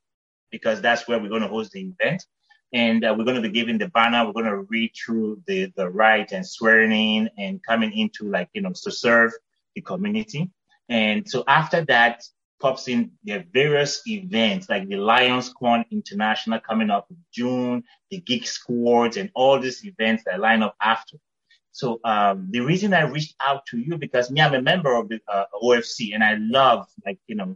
because 0.52 0.80
that's 0.80 1.08
where 1.08 1.20
we're 1.20 1.30
going 1.30 1.42
to 1.42 1.48
host 1.48 1.72
the 1.72 1.82
event. 1.82 2.24
And 2.72 3.04
uh, 3.04 3.16
we're 3.18 3.26
going 3.26 3.42
to 3.42 3.42
be 3.42 3.50
giving 3.50 3.80
the 3.80 3.90
banner. 3.90 4.26
We're 4.26 4.34
going 4.34 4.46
to 4.46 4.68
read 4.70 4.92
through 4.96 5.42
the, 5.48 5.74
the 5.76 5.90
right 5.90 6.32
and 6.32 6.48
swearing 6.48 6.92
in 6.92 7.30
and 7.38 7.62
coming 7.64 7.98
into 7.98 8.30
like, 8.30 8.50
you 8.54 8.62
know, 8.62 8.72
to 8.84 8.92
serve 8.92 9.34
the 9.76 9.82
community. 9.82 10.50
And 10.90 11.28
so 11.28 11.44
after 11.48 11.86
that 11.86 12.24
pops 12.60 12.88
in, 12.88 13.12
are 13.30 13.44
various 13.54 14.02
events 14.08 14.70
like 14.70 14.88
the 14.88 14.98
Lions 14.98 15.54
Con 15.58 15.86
International 15.92 16.60
coming 16.60 16.90
up 16.90 17.08
in 17.10 17.18
June, 17.34 17.84
the 18.10 18.20
Geek 18.20 18.48
Squads 18.48 19.18
and 19.18 19.32
all 19.34 19.60
these 19.60 19.84
events 19.86 20.24
that 20.26 20.40
line 20.40 20.62
up 20.62 20.76
after. 20.82 21.18
So 21.72 22.00
um, 22.04 22.50
the 22.52 22.60
reason 22.60 22.94
I 22.94 23.02
reached 23.04 23.36
out 23.46 23.66
to 23.68 23.78
you 23.78 23.98
because 23.98 24.30
me, 24.30 24.42
I'm 24.42 24.54
a 24.54 24.62
member 24.62 24.94
of 24.94 25.10
the 25.10 25.20
uh, 25.28 25.46
OFC, 25.64 26.14
and 26.14 26.24
I 26.24 26.36
love 26.40 26.88
like 27.06 27.20
you 27.28 27.36
know 27.36 27.56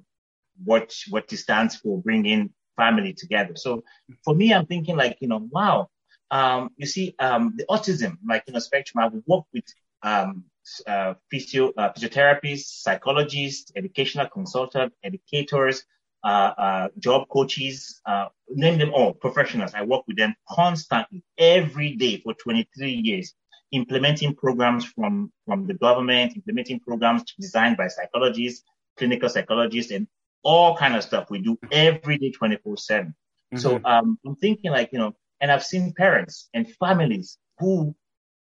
what 0.63 0.95
what 1.09 1.31
it 1.31 1.37
stands 1.37 1.75
for, 1.75 2.01
bringing 2.01 2.51
family 2.77 3.13
together. 3.13 3.55
So 3.55 3.83
for 4.23 4.33
me, 4.33 4.53
I'm 4.53 4.65
thinking 4.65 4.95
like 4.95 5.17
you 5.19 5.27
know, 5.27 5.47
wow, 5.51 5.89
um, 6.31 6.69
you 6.77 6.85
see, 6.85 7.15
um, 7.19 7.53
the 7.57 7.65
autism, 7.69 8.17
like 8.27 8.43
you 8.47 8.53
know, 8.53 8.59
spectrum. 8.59 9.03
I 9.03 9.09
work 9.25 9.45
with 9.53 9.65
um, 10.01 10.45
uh, 10.87 11.13
physio, 11.29 11.71
uh, 11.77 11.91
physiotherapists, 11.93 12.81
psychologists, 12.81 13.71
educational 13.75 14.27
consultants, 14.27 14.95
educators, 15.03 15.85
uh, 16.23 16.53
uh, 16.57 16.87
job 16.97 17.27
coaches, 17.29 18.01
uh, 18.05 18.27
name 18.49 18.79
them 18.79 18.91
all, 18.93 19.13
professionals. 19.13 19.73
I 19.75 19.83
work 19.83 20.03
with 20.07 20.17
them 20.17 20.33
constantly, 20.49 21.23
every 21.37 21.95
day 21.95 22.19
for 22.21 22.33
23 22.33 22.91
years, 22.91 23.33
implementing 23.71 24.33
programs 24.35 24.85
from, 24.85 25.31
from 25.45 25.67
the 25.67 25.75
government, 25.75 26.35
implementing 26.35 26.79
programs 26.79 27.23
designed 27.39 27.77
by 27.77 27.87
psychologists, 27.87 28.63
clinical 28.97 29.29
psychologists, 29.29 29.91
and 29.91 30.07
all 30.43 30.75
kind 30.75 30.95
of 30.95 31.03
stuff 31.03 31.29
we 31.29 31.39
do 31.39 31.59
every 31.71 32.17
day, 32.17 32.31
24 32.31 32.77
7. 32.77 33.07
Mm-hmm. 33.07 33.57
So 33.57 33.79
um, 33.85 34.17
I'm 34.25 34.35
thinking 34.37 34.71
like, 34.71 34.89
you 34.91 34.99
know, 34.99 35.15
and 35.41 35.51
I've 35.51 35.63
seen 35.63 35.93
parents 35.93 36.49
and 36.53 36.67
families 36.79 37.37
who, 37.59 37.95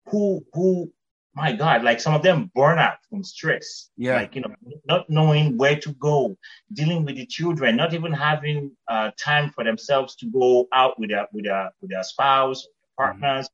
who, 0.07 0.45
who 0.53 0.93
my 1.35 1.53
God, 1.53 1.83
like 1.83 2.01
some 2.01 2.15
of 2.15 2.23
them 2.23 2.51
burn 2.55 2.79
out 2.79 2.99
from 3.09 3.25
stress. 3.25 3.91
Yeah. 3.97 4.17
Like, 4.17 4.35
you 4.35 4.43
know, 4.43 4.55
not 4.87 5.09
knowing 5.09 5.57
where 5.57 5.77
to 5.77 5.93
go, 5.95 6.37
dealing 6.73 7.05
with 7.05 7.17
the 7.17 7.27
children, 7.27 7.77
not 7.77 7.95
even 7.95 8.13
having 8.13 8.73
uh, 8.89 9.13
time 9.19 9.51
for 9.51 9.65
themselves 9.65 10.15
to 10.17 10.27
go 10.27 10.69
out 10.73 10.99
with 10.99 11.11
their, 11.11 11.27
with 11.33 11.45
their, 11.45 11.71
with 11.81 11.91
their 11.91 12.03
spouse, 12.03 12.67
partners, 12.99 13.49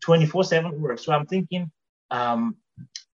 24 0.00 0.44
seven 0.44 0.80
work. 0.80 0.98
So 0.98 1.12
I'm 1.12 1.26
thinking, 1.26 1.70
um, 2.10 2.56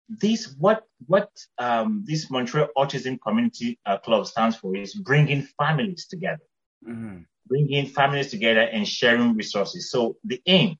this, 0.08 0.54
what, 0.58 0.84
what, 1.06 1.30
um, 1.58 2.04
this 2.06 2.30
Montreal 2.30 2.68
Autism 2.76 3.18
Community 3.20 3.78
uh, 3.86 3.98
Club 3.98 4.26
stands 4.26 4.56
for 4.56 4.76
is 4.76 4.94
bringing 4.94 5.42
families 5.58 6.06
together, 6.06 6.42
Mm-hmm. 6.86 7.20
bringing 7.46 7.86
families 7.86 8.30
together 8.30 8.60
and 8.60 8.86
sharing 8.86 9.34
resources. 9.34 9.90
So 9.90 10.16
the 10.22 10.40
aim, 10.46 10.76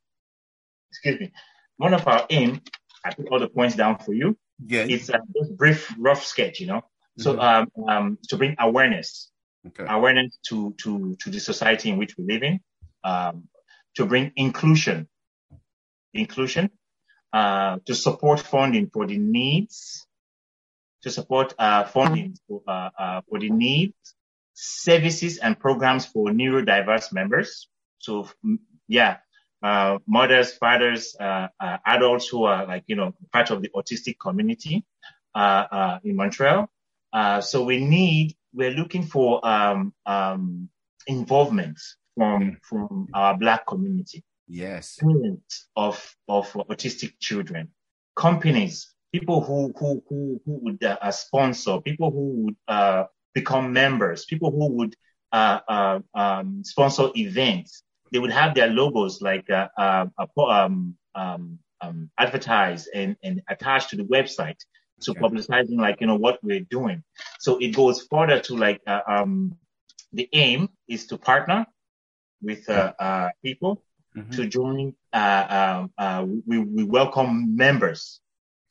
excuse 0.90 1.18
me, 1.18 1.32
one 1.78 1.94
of 1.94 2.06
our 2.06 2.26
aim 2.30 2.60
I 3.04 3.12
put 3.12 3.28
all 3.28 3.38
the 3.38 3.48
points 3.48 3.76
down 3.76 3.98
for 3.98 4.14
you. 4.14 4.36
Yeah. 4.64 4.86
It's 4.88 5.08
a 5.08 5.20
brief, 5.56 5.92
rough 5.98 6.24
sketch, 6.24 6.60
you 6.60 6.66
know. 6.66 6.82
So 7.18 7.38
um, 7.38 7.68
um, 7.88 8.18
to 8.28 8.36
bring 8.36 8.56
awareness, 8.58 9.30
okay. 9.68 9.84
awareness 9.88 10.36
to 10.48 10.74
to 10.78 11.16
to 11.20 11.30
the 11.30 11.38
society 11.38 11.90
in 11.90 11.96
which 11.96 12.16
we 12.18 12.24
live 12.24 12.42
in, 12.42 12.60
um, 13.04 13.48
to 13.94 14.06
bring 14.06 14.32
inclusion, 14.34 15.08
inclusion, 16.12 16.70
uh, 17.32 17.78
to 17.86 17.94
support 17.94 18.40
funding 18.40 18.90
for 18.92 19.06
the 19.06 19.18
needs, 19.18 20.04
to 21.02 21.10
support 21.10 21.54
uh, 21.58 21.84
funding 21.84 22.36
for 22.48 22.62
uh, 22.66 22.90
uh, 22.98 23.20
for 23.28 23.38
the 23.38 23.50
needs, 23.50 23.94
services 24.54 25.38
and 25.38 25.58
programs 25.58 26.06
for 26.06 26.30
neurodiverse 26.30 27.12
members. 27.12 27.68
So 27.98 28.28
yeah, 28.88 29.18
uh, 29.64 29.98
mothers, 30.06 30.52
fathers, 30.52 31.16
uh, 31.18 31.48
uh, 31.58 31.78
adults 31.86 32.28
who 32.28 32.44
are 32.44 32.66
like, 32.66 32.84
you 32.86 32.96
know, 32.96 33.14
part 33.32 33.50
of 33.50 33.62
the 33.62 33.70
autistic 33.74 34.16
community, 34.20 34.84
uh, 35.34 35.64
uh, 35.72 35.98
in 36.04 36.16
Montreal. 36.16 36.68
Uh, 37.12 37.40
so 37.40 37.64
we 37.64 37.82
need, 37.82 38.36
we're 38.52 38.72
looking 38.72 39.04
for, 39.04 39.40
um, 39.46 39.94
um, 40.04 40.68
involvement 41.06 41.78
from, 42.14 42.58
from 42.62 43.08
our 43.14 43.38
black 43.38 43.66
community, 43.66 44.22
Yes. 44.46 44.98
parents 45.00 45.68
of, 45.74 45.96
of 46.28 46.52
autistic 46.52 47.14
children, 47.18 47.70
companies, 48.14 48.92
people 49.12 49.40
who, 49.40 49.72
who, 49.78 50.02
who, 50.08 50.40
who 50.44 50.58
would 50.62 50.84
uh, 50.84 51.10
sponsor, 51.10 51.80
people 51.80 52.10
who 52.10 52.44
would, 52.44 52.56
uh, 52.68 53.04
become 53.32 53.72
members, 53.72 54.26
people 54.26 54.50
who 54.50 54.68
would, 54.76 54.94
uh, 55.32 55.60
uh, 55.66 56.00
um, 56.14 56.62
sponsor 56.64 57.08
events, 57.16 57.82
they 58.14 58.20
would 58.20 58.32
have 58.32 58.54
their 58.54 58.68
logos 58.68 59.20
like 59.20 59.50
uh, 59.50 59.68
uh, 59.76 60.06
um, 60.48 60.96
um, 61.16 61.58
um, 61.82 62.10
advertised 62.18 62.88
and, 62.94 63.16
and 63.24 63.42
attached 63.50 63.90
to 63.90 63.96
the 63.96 64.04
website. 64.04 64.60
So 65.00 65.12
Okay. 65.12 65.20
publicizing 65.20 65.78
like, 65.78 66.00
you 66.00 66.06
know, 66.06 66.16
what 66.16 66.38
we're 66.42 66.66
doing. 66.70 67.02
So 67.40 67.58
it 67.58 67.74
goes 67.74 68.06
further 68.10 68.40
to 68.40 68.56
like, 68.56 68.80
uh, 68.86 69.00
um, 69.08 69.58
the 70.12 70.28
aim 70.32 70.68
is 70.88 71.06
to 71.08 71.18
partner 71.18 71.66
with, 72.42 72.68
uh, 72.70 72.92
uh, 73.00 73.30
people 73.42 73.82
Mhm. 74.16 74.32
to 74.36 74.46
join, 74.46 74.94
uh, 75.12 75.46
um, 75.50 75.92
uh, 75.98 76.24
we, 76.46 76.58
we 76.60 76.84
welcome 76.84 77.56
members. 77.56 78.20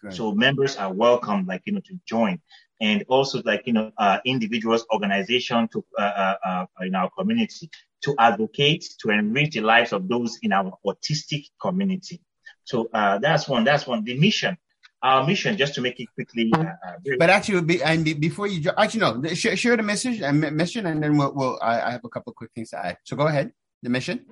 Good. 0.01 0.13
So 0.13 0.33
members 0.33 0.77
are 0.77 0.93
welcome, 0.93 1.45
like, 1.47 1.63
you 1.65 1.73
know, 1.73 1.81
to 1.85 1.99
join 2.05 2.39
and 2.81 3.03
also 3.09 3.41
like, 3.43 3.67
you 3.67 3.73
know, 3.73 3.91
uh, 3.97 4.19
individuals, 4.25 4.85
organization 4.93 5.67
to, 5.73 5.83
uh, 5.99 6.01
uh, 6.01 6.35
uh, 6.45 6.65
in 6.81 6.95
our 6.95 7.09
community 7.17 7.69
to 8.03 8.15
advocate, 8.19 8.85
to 8.99 9.09
enrich 9.09 9.53
the 9.53 9.61
lives 9.61 9.93
of 9.93 10.07
those 10.07 10.37
in 10.41 10.51
our 10.53 10.73
autistic 10.85 11.45
community. 11.61 12.21
So, 12.65 12.89
uh, 12.93 13.17
that's 13.19 13.47
one, 13.47 13.63
that's 13.63 13.85
one. 13.87 14.03
The 14.03 14.17
mission, 14.17 14.57
our 15.01 15.25
mission, 15.25 15.57
just 15.57 15.75
to 15.75 15.81
make 15.81 15.99
it 15.99 16.07
quickly, 16.13 16.51
uh, 16.55 16.61
uh, 16.61 17.15
But 17.19 17.29
actually, 17.29 17.61
be, 17.61 17.83
and 17.83 18.05
be- 18.05 18.13
before 18.13 18.47
you, 18.47 18.71
actually, 18.77 19.01
no, 19.01 19.33
share, 19.33 19.55
share 19.57 19.75
the 19.75 19.83
message 19.83 20.21
and 20.21 20.39
mission, 20.55 20.85
and 20.85 21.03
then 21.03 21.17
we'll, 21.17 21.33
we'll 21.33 21.59
I, 21.61 21.81
I 21.81 21.91
have 21.91 22.05
a 22.05 22.09
couple 22.09 22.31
quick 22.33 22.51
things 22.55 22.69
to 22.69 22.85
add. 22.85 22.97
So 23.03 23.15
go 23.15 23.27
ahead. 23.27 23.51
The 23.81 23.89
mission. 23.89 24.25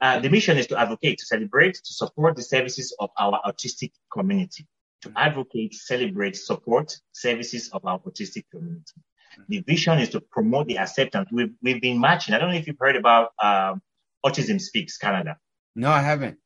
Uh, 0.00 0.18
the 0.18 0.28
mission 0.28 0.58
is 0.58 0.66
to 0.66 0.76
advocate, 0.76 1.18
to 1.18 1.26
celebrate, 1.26 1.74
to 1.74 1.92
support 1.94 2.34
the 2.34 2.42
services 2.42 2.94
of 2.98 3.10
our 3.16 3.40
autistic 3.46 3.92
community. 4.12 4.66
To 5.02 5.12
advocate, 5.14 5.74
celebrate, 5.74 6.36
support 6.36 6.96
services 7.12 7.70
of 7.72 7.84
our 7.84 8.00
autistic 8.00 8.44
community. 8.50 8.94
The 9.48 9.60
vision 9.60 9.98
is 9.98 10.10
to 10.10 10.20
promote 10.20 10.66
the 10.66 10.78
acceptance. 10.78 11.28
We've, 11.32 11.52
we've 11.62 11.80
been 11.80 12.00
matching. 12.00 12.34
I 12.34 12.38
don't 12.38 12.50
know 12.50 12.56
if 12.56 12.66
you've 12.66 12.78
heard 12.78 12.96
about 12.96 13.32
um, 13.42 13.82
Autism 14.24 14.60
Speaks 14.60 14.98
Canada. 14.98 15.36
No, 15.74 15.90
I 15.90 16.00
haven't. 16.00 16.38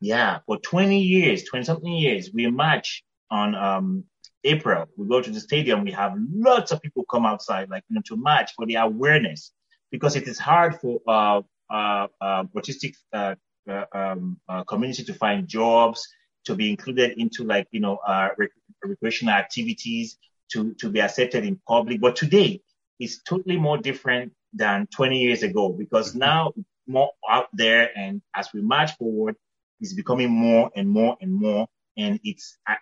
Yeah, 0.00 0.40
for 0.46 0.58
20 0.58 1.00
years, 1.00 1.44
20 1.44 1.64
something 1.64 1.92
years, 1.92 2.30
we 2.32 2.50
march 2.50 3.04
on 3.30 3.54
um, 3.54 4.04
April. 4.44 4.86
We 4.96 5.08
go 5.08 5.22
to 5.22 5.30
the 5.30 5.40
stadium. 5.40 5.84
We 5.84 5.92
have 5.92 6.14
lots 6.32 6.72
of 6.72 6.82
people 6.82 7.04
come 7.10 7.26
outside, 7.26 7.70
like, 7.70 7.84
you 7.88 7.96
know, 7.96 8.02
to 8.06 8.16
march 8.16 8.52
for 8.54 8.66
the 8.66 8.76
awareness 8.76 9.52
because 9.90 10.16
it 10.16 10.28
is 10.28 10.38
hard 10.38 10.78
for 10.80 11.00
uh, 11.06 11.40
uh, 11.70 12.08
uh, 12.20 12.44
autistic 12.54 12.94
uh, 13.12 13.34
uh, 13.68 13.84
um, 13.94 14.38
uh, 14.48 14.64
community 14.64 15.04
to 15.04 15.14
find 15.14 15.48
jobs, 15.48 16.06
to 16.44 16.54
be 16.54 16.70
included 16.70 17.18
into 17.18 17.44
like, 17.44 17.66
you 17.70 17.80
know, 17.80 17.96
uh, 18.06 18.28
rec- 18.36 18.50
recreational 18.84 19.34
activities, 19.34 20.18
to, 20.52 20.74
to 20.74 20.90
be 20.90 21.00
accepted 21.00 21.44
in 21.44 21.60
public. 21.66 22.00
But 22.00 22.16
today 22.16 22.60
is 23.00 23.20
totally 23.22 23.56
more 23.56 23.78
different 23.78 24.32
than 24.52 24.86
20 24.94 25.18
years 25.18 25.42
ago 25.42 25.70
because 25.70 26.10
mm-hmm. 26.10 26.20
now 26.20 26.52
it's 26.56 26.68
more 26.86 27.10
out 27.28 27.48
there. 27.52 27.90
And 27.96 28.22
as 28.34 28.48
we 28.52 28.62
march 28.62 28.96
forward, 28.96 29.36
it's 29.80 29.92
becoming 29.92 30.30
more 30.30 30.70
and 30.76 30.88
more 30.88 31.16
and 31.20 31.32
more. 31.32 31.66
And 31.96 32.20
it's, 32.24 32.56
I, 32.66 32.76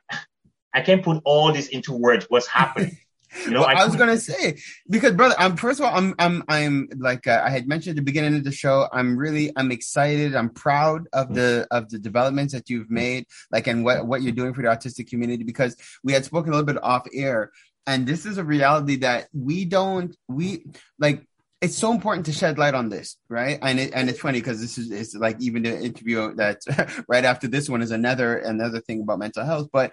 I 0.75 0.81
can't 0.83 1.03
put 1.03 1.21
all 1.25 1.53
this 1.53 1.69
into 1.69 1.93
words, 1.93 2.27
what's 2.29 2.47
happening. 2.47 2.99
You 3.45 3.53
know, 3.53 3.61
well, 3.61 3.77
I, 3.77 3.85
was 3.85 3.97
gonna 3.97 4.19
say 4.19 4.59
because, 4.89 5.13
brother, 5.13 5.35
I'm 5.39 5.57
first 5.57 5.81
of 5.81 5.87
all, 5.87 5.97
I'm, 5.97 6.15
I'm, 6.19 6.43
I'm 6.49 6.89
like 6.97 7.27
uh, 7.27 7.43
I 7.45 7.51
had 7.51 7.67
mentioned 7.67 7.93
at 7.93 7.97
the 7.97 8.05
beginning 8.05 8.37
of 8.37 8.45
the 8.45 8.53
show. 8.53 8.89
I'm 8.93 9.17
really, 9.17 9.53
I'm 9.57 9.73
excited. 9.73 10.35
I'm 10.35 10.51
proud 10.51 11.09
of 11.13 11.35
the 11.35 11.67
of 11.71 11.89
the 11.89 11.99
developments 11.99 12.53
that 12.53 12.69
you've 12.69 12.91
made, 12.91 13.27
like, 13.51 13.67
and 13.67 13.85
what 13.85 14.07
what 14.07 14.23
you're 14.23 14.33
doing 14.33 14.55
for 14.55 14.63
the 14.63 14.69
autistic 14.69 15.09
community. 15.09 15.45
Because 15.45 15.77
we 16.05 16.13
had 16.13 16.25
spoken 16.25 16.53
a 16.53 16.57
little 16.57 16.67
bit 16.67 16.83
off 16.83 17.07
air, 17.13 17.53
and 17.87 18.07
this 18.07 18.27
is 18.27 18.39
a 18.39 18.45
reality 18.45 18.97
that 18.97 19.29
we 19.33 19.65
don't, 19.65 20.17
we 20.29 20.67
like. 20.99 21.27
It's 21.63 21.79
so 21.79 21.93
important 21.93 22.27
to 22.27 22.33
shed 22.33 22.59
light 22.59 22.75
on 22.75 22.89
this, 22.89 23.17
right? 23.29 23.59
And 23.63 23.79
it, 23.79 23.93
and 23.95 24.11
it's 24.11 24.19
funny 24.19 24.41
because 24.41 24.61
this 24.61 24.77
is 24.79 24.91
it's 24.91 25.15
like 25.15 25.41
even 25.41 25.63
the 25.63 25.81
interview 25.81 26.35
that 26.35 26.59
right 27.09 27.25
after 27.25 27.47
this 27.47 27.69
one 27.69 27.83
is 27.83 27.93
another 27.93 28.39
another 28.39 28.81
thing 28.81 29.01
about 29.01 29.21
mental 29.21 29.45
health, 29.45 29.69
but 29.73 29.93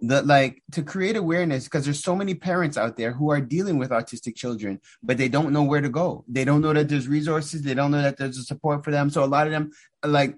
the 0.00 0.22
like 0.22 0.62
to 0.72 0.82
create 0.82 1.16
awareness 1.16 1.64
because 1.64 1.84
there's 1.84 2.02
so 2.02 2.16
many 2.16 2.34
parents 2.34 2.76
out 2.76 2.96
there 2.96 3.12
who 3.12 3.30
are 3.30 3.40
dealing 3.40 3.76
with 3.78 3.90
autistic 3.90 4.34
children 4.34 4.80
but 5.02 5.18
they 5.18 5.28
don't 5.28 5.52
know 5.52 5.62
where 5.62 5.82
to 5.82 5.90
go. 5.90 6.24
They 6.26 6.44
don't 6.44 6.62
know 6.62 6.72
that 6.72 6.88
there's 6.88 7.06
resources. 7.06 7.62
They 7.62 7.74
don't 7.74 7.90
know 7.90 8.02
that 8.02 8.16
there's 8.16 8.38
a 8.38 8.42
support 8.42 8.82
for 8.82 8.90
them. 8.90 9.10
So 9.10 9.22
a 9.22 9.26
lot 9.26 9.46
of 9.46 9.52
them 9.52 9.70
like 10.04 10.36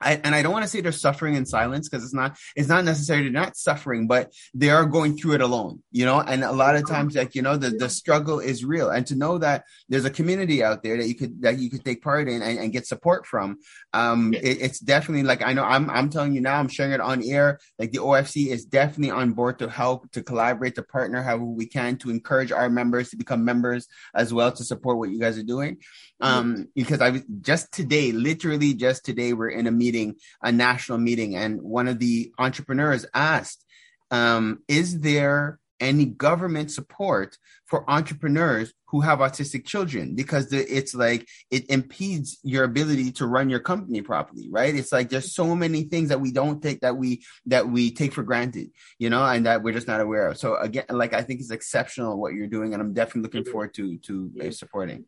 I, 0.00 0.20
and 0.22 0.34
I 0.34 0.42
don't 0.42 0.52
want 0.52 0.64
to 0.64 0.68
say 0.68 0.80
they're 0.80 0.92
suffering 0.92 1.34
in 1.34 1.46
silence 1.46 1.88
because 1.88 2.04
it's 2.04 2.14
not 2.14 2.36
it's 2.56 2.68
not 2.68 2.84
necessarily 2.84 3.24
they're 3.24 3.32
not 3.32 3.56
suffering, 3.56 4.06
but 4.06 4.32
they 4.52 4.70
are 4.70 4.86
going 4.86 5.16
through 5.16 5.34
it 5.34 5.40
alone, 5.40 5.82
you 5.92 6.04
know. 6.04 6.20
And 6.20 6.44
a 6.44 6.52
lot 6.52 6.76
of 6.76 6.88
times, 6.88 7.14
like 7.14 7.34
you 7.34 7.42
know, 7.42 7.56
the, 7.56 7.70
the 7.70 7.88
struggle 7.88 8.38
is 8.38 8.64
real. 8.64 8.90
And 8.90 9.06
to 9.06 9.14
know 9.16 9.38
that 9.38 9.64
there's 9.88 10.04
a 10.04 10.10
community 10.10 10.62
out 10.62 10.82
there 10.82 10.98
that 10.98 11.08
you 11.08 11.14
could 11.14 11.42
that 11.42 11.58
you 11.58 11.70
could 11.70 11.84
take 11.84 12.02
part 12.02 12.28
in 12.28 12.42
and, 12.42 12.58
and 12.58 12.72
get 12.72 12.86
support 12.86 13.26
from, 13.26 13.58
um, 13.92 14.34
it, 14.34 14.60
it's 14.60 14.80
definitely 14.80 15.22
like 15.22 15.42
I 15.42 15.52
know 15.52 15.64
I'm 15.64 15.88
I'm 15.88 16.10
telling 16.10 16.34
you 16.34 16.40
now, 16.40 16.58
I'm 16.58 16.68
sharing 16.68 16.92
it 16.92 17.00
on 17.00 17.22
air. 17.24 17.58
Like 17.78 17.92
the 17.92 17.98
OFC 17.98 18.48
is 18.48 18.64
definitely 18.64 19.10
on 19.10 19.32
board 19.32 19.58
to 19.60 19.68
help, 19.68 20.10
to 20.12 20.22
collaborate, 20.22 20.74
to 20.74 20.82
partner 20.82 21.22
however 21.22 21.44
we 21.44 21.66
can 21.66 21.96
to 21.98 22.10
encourage 22.10 22.52
our 22.52 22.68
members 22.68 23.10
to 23.10 23.16
become 23.16 23.44
members 23.44 23.88
as 24.14 24.32
well 24.32 24.52
to 24.52 24.64
support 24.64 24.98
what 24.98 25.10
you 25.10 25.18
guys 25.18 25.38
are 25.38 25.42
doing. 25.42 25.78
Um, 26.20 26.68
because 26.74 27.00
I 27.00 27.10
was 27.10 27.22
just 27.40 27.72
today, 27.72 28.12
literally 28.12 28.72
just 28.74 29.04
today, 29.04 29.32
we're 29.32 29.50
in 29.50 29.66
a 29.66 29.70
meeting, 29.70 29.83
a 30.42 30.52
national 30.52 30.98
meeting, 30.98 31.36
and 31.36 31.60
one 31.60 31.88
of 31.88 31.98
the 31.98 32.32
entrepreneurs 32.38 33.06
asked, 33.14 33.64
um, 34.10 34.62
"Is 34.68 35.00
there 35.00 35.58
any 35.80 36.06
government 36.06 36.70
support 36.70 37.36
for 37.66 37.88
entrepreneurs 37.90 38.72
who 38.86 39.00
have 39.00 39.18
autistic 39.18 39.66
children? 39.66 40.14
Because 40.14 40.48
the, 40.48 40.60
it's 40.60 40.94
like 40.94 41.28
it 41.50 41.68
impedes 41.68 42.38
your 42.42 42.64
ability 42.64 43.12
to 43.12 43.26
run 43.26 43.50
your 43.50 43.60
company 43.60 44.00
properly 44.00 44.48
right? 44.50 44.74
It's 44.74 44.92
like 44.92 45.10
there's 45.10 45.34
so 45.34 45.54
many 45.54 45.84
things 45.84 46.08
that 46.10 46.20
we 46.20 46.32
don't 46.32 46.62
take 46.62 46.80
that 46.80 46.96
we 46.96 47.24
that 47.46 47.68
we 47.68 47.90
take 47.90 48.12
for 48.12 48.22
granted 48.22 48.70
you 48.98 49.10
know 49.10 49.24
and 49.24 49.46
that 49.46 49.62
we're 49.62 49.74
just 49.74 49.88
not 49.88 50.00
aware 50.00 50.28
of. 50.28 50.38
So 50.38 50.56
again 50.56 50.84
like 50.90 51.12
i 51.12 51.22
think 51.22 51.40
it's 51.40 51.50
exceptional 51.50 52.18
what 52.18 52.34
you're 52.34 52.46
doing 52.46 52.72
and 52.72 52.82
i'm 52.82 52.92
definitely 52.92 53.22
looking 53.22 53.44
forward 53.44 53.74
to 53.74 53.98
to 53.98 54.30
uh, 54.40 54.50
supporting 54.50 55.04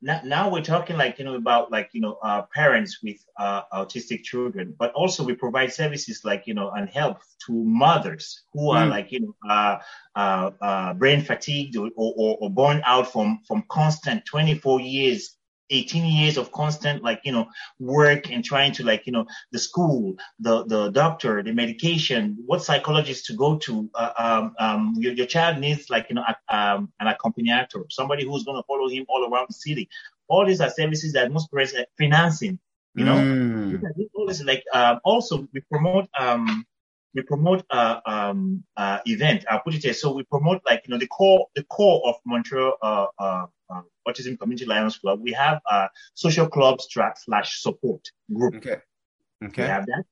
now, 0.00 0.20
now 0.24 0.50
we're 0.50 0.62
talking 0.62 0.96
like 0.96 1.18
you 1.18 1.24
know 1.24 1.34
about 1.34 1.70
like 1.72 1.90
you 1.92 2.00
know 2.00 2.18
uh, 2.22 2.42
parents 2.54 3.02
with 3.02 3.16
uh, 3.38 3.62
autistic 3.72 4.22
children 4.22 4.74
but 4.78 4.92
also 4.92 5.24
we 5.24 5.34
provide 5.34 5.72
services 5.72 6.24
like 6.24 6.46
you 6.46 6.54
know 6.54 6.70
and 6.70 6.88
help 6.88 7.18
to 7.46 7.52
mothers 7.64 8.42
who 8.52 8.70
are 8.70 8.86
Mm. 8.86 8.90
like 8.90 9.12
you 9.12 9.20
know 9.20 9.34
uh, 9.48 9.78
uh, 10.14 10.50
uh, 10.60 10.94
brain 10.94 11.20
fatigued 11.22 11.76
or, 11.76 11.90
or, 11.96 12.38
or 12.40 12.50
born 12.50 12.82
out 12.86 13.10
from 13.12 13.40
from 13.46 13.64
constant 13.68 14.24
24 14.26 14.80
years 14.80 15.37
18 15.70 16.04
years 16.04 16.36
of 16.36 16.50
constant 16.52 17.02
like 17.02 17.20
you 17.24 17.32
know 17.32 17.46
work 17.78 18.30
and 18.30 18.44
trying 18.44 18.72
to 18.72 18.84
like 18.84 19.06
you 19.06 19.12
know 19.12 19.26
the 19.52 19.58
school 19.58 20.14
the 20.40 20.64
the 20.66 20.90
doctor 20.90 21.42
the 21.42 21.52
medication 21.52 22.36
what 22.46 22.62
psychologist 22.62 23.26
to 23.26 23.34
go 23.34 23.56
to 23.58 23.88
uh, 23.94 24.12
um, 24.18 24.54
um, 24.58 24.94
your, 24.98 25.12
your 25.12 25.26
child 25.26 25.58
needs 25.58 25.90
like 25.90 26.06
you 26.08 26.14
know 26.14 26.24
a, 26.28 26.56
um, 26.56 26.92
an 27.00 27.06
accompaniator 27.06 27.84
somebody 27.90 28.24
who's 28.24 28.44
going 28.44 28.56
to 28.56 28.66
follow 28.66 28.88
him 28.88 29.04
all 29.08 29.28
around 29.32 29.46
the 29.48 29.54
city. 29.54 29.88
All 30.28 30.44
these 30.44 30.60
are 30.60 30.68
services 30.70 31.12
that 31.14 31.32
most 31.32 31.50
parents 31.50 31.74
are 31.74 31.86
financing 31.98 32.58
you 32.94 33.04
know? 33.04 33.14
Mm. 33.16 33.70
These 33.70 33.84
are- 33.84 33.92
these- 33.96 34.08
all 34.14 34.26
this 34.26 34.42
like 34.42 34.64
um, 34.74 35.00
also 35.04 35.46
we 35.52 35.60
promote 35.72 36.08
um 36.18 36.64
we 37.14 37.22
promote 37.22 37.64
uh, 37.70 38.00
um 38.06 38.64
uh 38.76 38.98
event. 39.06 39.44
I'll 39.50 39.60
put 39.60 39.74
it 39.74 39.82
here. 39.82 39.94
So 39.94 40.12
we 40.12 40.24
promote 40.24 40.60
like 40.66 40.82
you 40.86 40.92
know 40.92 40.98
the 40.98 41.06
core 41.06 41.46
the 41.54 41.64
core 41.64 42.02
of 42.08 42.16
Montreal 42.26 42.74
uh, 42.82 43.06
uh, 43.18 43.46
uh 43.70 43.82
autism 44.06 44.38
community 44.38 44.66
lions 44.66 44.98
club 44.98 45.20
we 45.22 45.32
have 45.32 45.60
uh 45.70 45.88
social 46.14 46.48
club 46.48 46.80
slash 46.80 47.60
support 47.60 48.00
group. 48.32 48.56
Okay. 48.56 48.76
Okay. 49.44 49.62
we 49.62 49.68
have 49.68 49.86
that. 49.86 50.04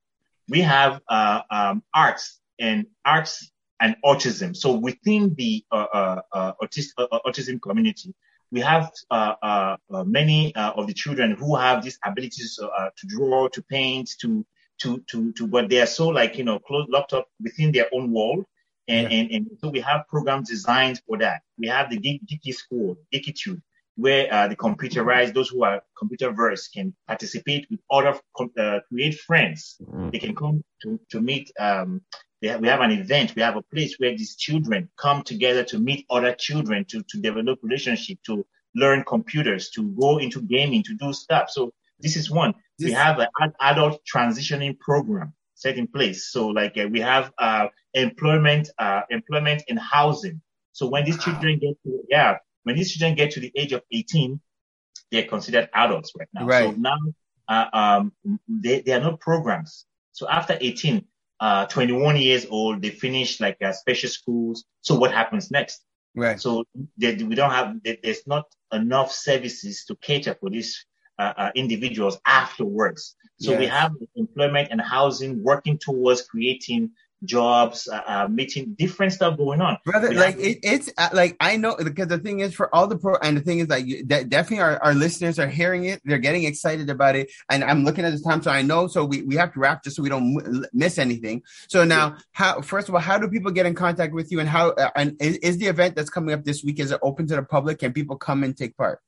We 0.48 0.60
have 0.60 1.00
uh 1.08 1.42
um 1.50 1.82
arts 1.94 2.40
and 2.58 2.86
arts 3.04 3.50
and 3.80 3.96
autism. 4.04 4.56
So 4.56 4.72
within 4.72 5.34
the 5.34 5.62
uh, 5.70 5.86
uh, 5.92 6.20
uh, 6.32 6.52
autis- 6.62 6.92
uh, 6.96 7.18
autism 7.26 7.60
community 7.60 8.14
we 8.52 8.60
have 8.60 8.92
uh, 9.10 9.34
uh, 9.42 9.76
uh, 9.92 10.04
many 10.04 10.54
uh, 10.54 10.72
of 10.72 10.86
the 10.86 10.94
children 10.94 11.32
who 11.32 11.56
have 11.56 11.82
these 11.82 11.98
abilities 12.04 12.58
uh, 12.62 12.90
to 12.96 13.06
draw, 13.06 13.48
to 13.48 13.62
paint, 13.62 14.10
to 14.20 14.46
to 14.78 15.02
to 15.08 15.32
to, 15.32 15.46
but 15.46 15.68
they 15.68 15.80
are 15.80 15.86
so 15.86 16.08
like 16.08 16.36
you 16.38 16.44
know 16.44 16.58
closed, 16.58 16.88
locked 16.88 17.12
up 17.12 17.28
within 17.42 17.72
their 17.72 17.88
own 17.92 18.12
world, 18.12 18.44
and 18.88 19.12
and, 19.12 19.30
and 19.32 19.46
so 19.60 19.68
we 19.68 19.80
have 19.80 20.06
programs 20.08 20.48
designed 20.48 21.00
for 21.06 21.18
that. 21.18 21.40
We 21.58 21.68
have 21.68 21.90
the 21.90 21.98
Geek- 21.98 22.22
Geeky 22.26 22.54
School, 22.54 22.96
Geekitude, 23.12 23.60
where 23.96 24.32
uh, 24.32 24.48
the 24.48 24.56
computerized, 24.56 25.34
those 25.34 25.48
who 25.48 25.64
are 25.64 25.82
computer 25.98 26.30
versed 26.32 26.72
can 26.72 26.94
participate 27.06 27.66
with 27.70 27.80
other, 27.90 28.18
uh, 28.58 28.80
create 28.88 29.18
friends. 29.20 29.76
They 30.10 30.18
can 30.18 30.34
come 30.34 30.62
to 30.82 31.00
to 31.10 31.20
meet. 31.20 31.50
Um, 31.58 32.02
they 32.42 32.48
have, 32.48 32.60
we 32.60 32.68
have 32.68 32.80
an 32.82 32.90
event. 32.92 33.34
We 33.34 33.42
have 33.42 33.56
a 33.56 33.62
place 33.62 33.96
where 33.98 34.10
these 34.16 34.36
children 34.36 34.90
come 34.98 35.22
together 35.22 35.64
to 35.64 35.78
meet 35.78 36.04
other 36.10 36.34
children, 36.34 36.84
to 36.90 37.02
to 37.10 37.20
develop 37.20 37.58
relationship, 37.62 38.18
to 38.26 38.44
learn 38.74 39.04
computers, 39.04 39.70
to 39.70 39.82
go 39.98 40.18
into 40.18 40.42
gaming, 40.42 40.82
to 40.82 40.94
do 40.94 41.12
stuff. 41.14 41.48
So 41.50 41.72
this 41.98 42.14
is 42.16 42.30
one. 42.30 42.52
we 42.78 42.92
have 42.92 43.18
an 43.40 43.52
adult 43.60 44.02
transitioning 44.04 44.78
program 44.78 45.32
set 45.56 45.76
in 45.78 45.88
place. 45.88 46.30
So 46.30 46.48
like 46.48 46.76
uh, 46.78 46.86
we 46.88 47.00
have 47.00 47.32
uh, 47.38 47.66
employment, 47.94 48.68
uh, 48.78 49.02
employment 49.10 49.64
and 49.68 49.78
housing. 49.78 50.40
So 50.72 50.86
when 50.88 51.04
these 51.04 51.18
children 51.22 51.58
get 51.58 51.74
to 51.82 52.00
yeah, 52.08 52.36
when 52.62 52.76
these 52.76 52.92
children 52.92 53.16
get 53.16 53.32
to 53.32 53.40
the 53.40 53.50
age 53.56 53.72
of 53.72 53.82
18, 53.90 54.38
they're 55.10 55.26
considered 55.26 55.68
adults 55.74 56.12
right 56.18 56.28
now. 56.34 56.46
Right. 56.46 56.74
So 56.74 56.80
now 56.80 56.96
uh, 57.48 57.66
um, 57.72 58.12
they, 58.48 58.80
there 58.82 58.98
are 59.00 59.02
no 59.02 59.16
programs. 59.16 59.86
So 60.12 60.28
after 60.28 60.56
18, 60.60 61.04
uh, 61.40 61.66
21 61.66 62.16
years 62.16 62.46
old, 62.48 62.82
they 62.82 62.90
finish 62.90 63.40
like 63.40 63.58
special 63.72 64.08
schools. 64.10 64.64
So 64.82 64.94
what 64.96 65.12
happens 65.12 65.50
next? 65.50 65.82
right 66.14 66.40
So 66.40 66.64
they, 66.96 67.14
we 67.14 67.34
don't 67.34 67.50
have, 67.50 67.76
there- 67.84 67.98
there's 68.02 68.26
not 68.26 68.44
enough 68.72 69.12
services 69.12 69.84
to 69.86 69.96
cater 69.96 70.34
for 70.40 70.50
these 70.50 70.84
uh, 71.18 71.32
uh, 71.36 71.50
individuals 71.54 72.18
afterwards. 72.26 73.16
So 73.38 73.56
we 73.56 73.66
have 73.66 73.92
employment 74.14 74.68
and 74.70 74.80
housing 74.80 75.42
working 75.42 75.78
towards 75.78 76.22
creating 76.22 76.92
jobs, 77.24 77.88
uh, 77.88 78.02
uh, 78.06 78.28
meeting 78.28 78.74
different 78.78 79.10
stuff 79.12 79.38
going 79.38 79.60
on. 79.62 79.78
brother 79.86 80.10
We 80.10 80.16
like 80.16 80.34
have- 80.36 80.44
it, 80.44 80.58
it's 80.62 80.90
uh, 80.98 81.08
like 81.14 81.34
i 81.40 81.56
know 81.56 81.74
because 81.82 82.08
the 82.08 82.18
thing 82.18 82.40
is 82.40 82.54
for 82.54 82.72
all 82.74 82.86
the 82.86 82.98
pro 82.98 83.16
and 83.22 83.36
the 83.36 83.40
thing 83.40 83.58
is 83.60 83.68
like 83.68 83.86
you, 83.86 84.04
de- 84.04 84.24
definitely 84.24 84.60
our, 84.62 84.78
our 84.82 84.94
listeners 84.94 85.38
are 85.38 85.48
hearing 85.48 85.86
it 85.86 86.02
they're 86.04 86.18
getting 86.18 86.44
excited 86.44 86.90
about 86.90 87.16
it 87.16 87.30
and 87.48 87.64
i'm 87.64 87.84
looking 87.84 88.04
at 88.04 88.12
the 88.12 88.20
time 88.20 88.42
so 88.42 88.50
i 88.50 88.60
know 88.60 88.86
so 88.86 89.02
we, 89.04 89.22
we 89.22 89.34
have 89.34 89.50
to 89.54 89.58
wrap 89.60 89.82
just 89.82 89.96
so 89.96 90.02
we 90.02 90.10
don't 90.10 90.38
m- 90.46 90.64
miss 90.74 90.98
anything. 90.98 91.42
So 91.68 91.84
now 91.84 92.16
how 92.32 92.60
first 92.60 92.88
of 92.90 92.94
all 92.94 93.00
how 93.00 93.18
do 93.18 93.28
people 93.28 93.50
get 93.50 93.64
in 93.64 93.74
contact 93.74 94.12
with 94.12 94.30
you 94.30 94.38
and 94.40 94.48
how 94.48 94.70
uh, 94.72 94.90
and 94.94 95.16
is, 95.20 95.38
is 95.38 95.58
the 95.58 95.66
event 95.66 95.96
that's 95.96 96.10
coming 96.10 96.34
up 96.34 96.44
this 96.44 96.62
week 96.62 96.78
is 96.80 96.90
it 96.92 97.00
open 97.02 97.26
to 97.28 97.36
the 97.36 97.42
public? 97.42 97.78
Can 97.78 97.92
people 97.94 98.16
come 98.16 98.44
and 98.44 98.54
take 98.54 98.76
part 98.76 99.00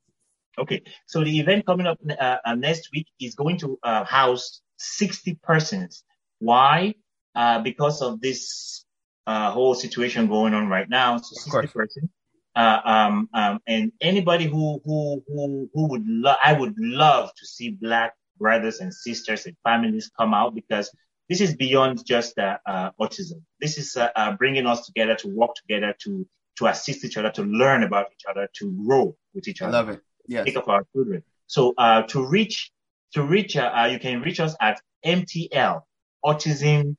Okay, 0.59 0.83
so 1.07 1.23
the 1.23 1.39
event 1.39 1.67
coming 1.67 1.87
up 1.87 1.99
uh, 2.09 2.37
uh, 2.45 2.55
next 2.55 2.91
week 2.93 3.07
is 3.21 3.35
going 3.35 3.59
to 3.59 3.79
uh, 3.83 4.05
house 4.05 4.61
60 4.79 5.39
persons. 5.43 6.03
Why? 6.41 6.95
Uh, 7.35 7.61
because 7.61 8.03
of 8.03 8.21
this 8.21 8.85
uh, 9.27 9.53
whole 9.53 9.75
situation 9.75 10.27
going 10.27 10.55
on 10.55 10.69
right 10.69 10.89
now. 10.89 11.19
So 11.19 11.51
60 11.51 11.69
persons. 11.69 12.11
Uh, 12.57 12.81
um, 12.85 13.29
um, 13.35 13.61
and 13.69 13.93
anybody 14.01 14.47
who 14.47 14.81
who 14.85 15.23
who 15.29 15.71
who 15.73 15.89
would 15.91 16.05
love, 16.07 16.39
I 16.45 16.55
would 16.55 16.75
love 16.77 17.31
to 17.37 17.47
see 17.47 17.71
Black 17.71 18.15
brothers 18.37 18.81
and 18.81 18.93
sisters 18.93 19.47
and 19.47 19.57
families 19.63 20.11
come 20.19 20.35
out 20.35 20.57
because 20.57 20.91
this 21.29 21.41
is 21.41 21.55
beyond 21.55 22.05
just 22.05 22.37
autism. 22.37 23.43
This 23.61 23.79
is 23.79 23.97
bringing 24.39 24.67
us 24.67 24.87
together 24.87 25.15
to 25.17 25.29
work 25.29 25.55
together 25.55 25.95
to 26.05 26.27
to 26.57 26.67
assist 26.67 27.05
each 27.05 27.17
other, 27.17 27.31
to 27.31 27.43
learn 27.43 27.85
about 27.85 28.07
each 28.13 28.25
other, 28.29 28.49
to 28.55 28.73
grow 28.85 29.15
with 29.35 29.47
each 29.47 29.63
other. 29.63 29.77
i 29.77 29.81
love 29.81 29.89
it 29.91 30.03
yes 30.29 30.45
take 30.47 30.57
of 30.57 30.68
our 30.68 30.85
children. 30.93 31.22
So 31.47 31.74
uh, 31.79 32.03
to 32.12 32.24
reach 32.26 32.70
to 33.14 33.24
reach 33.24 33.57
uh, 33.57 33.72
uh, 33.74 33.87
you 33.87 33.99
can 33.99 34.20
reach 34.22 34.39
us 34.41 34.55
at 34.61 34.81
MTL 35.05 35.83
Autism 36.24 36.97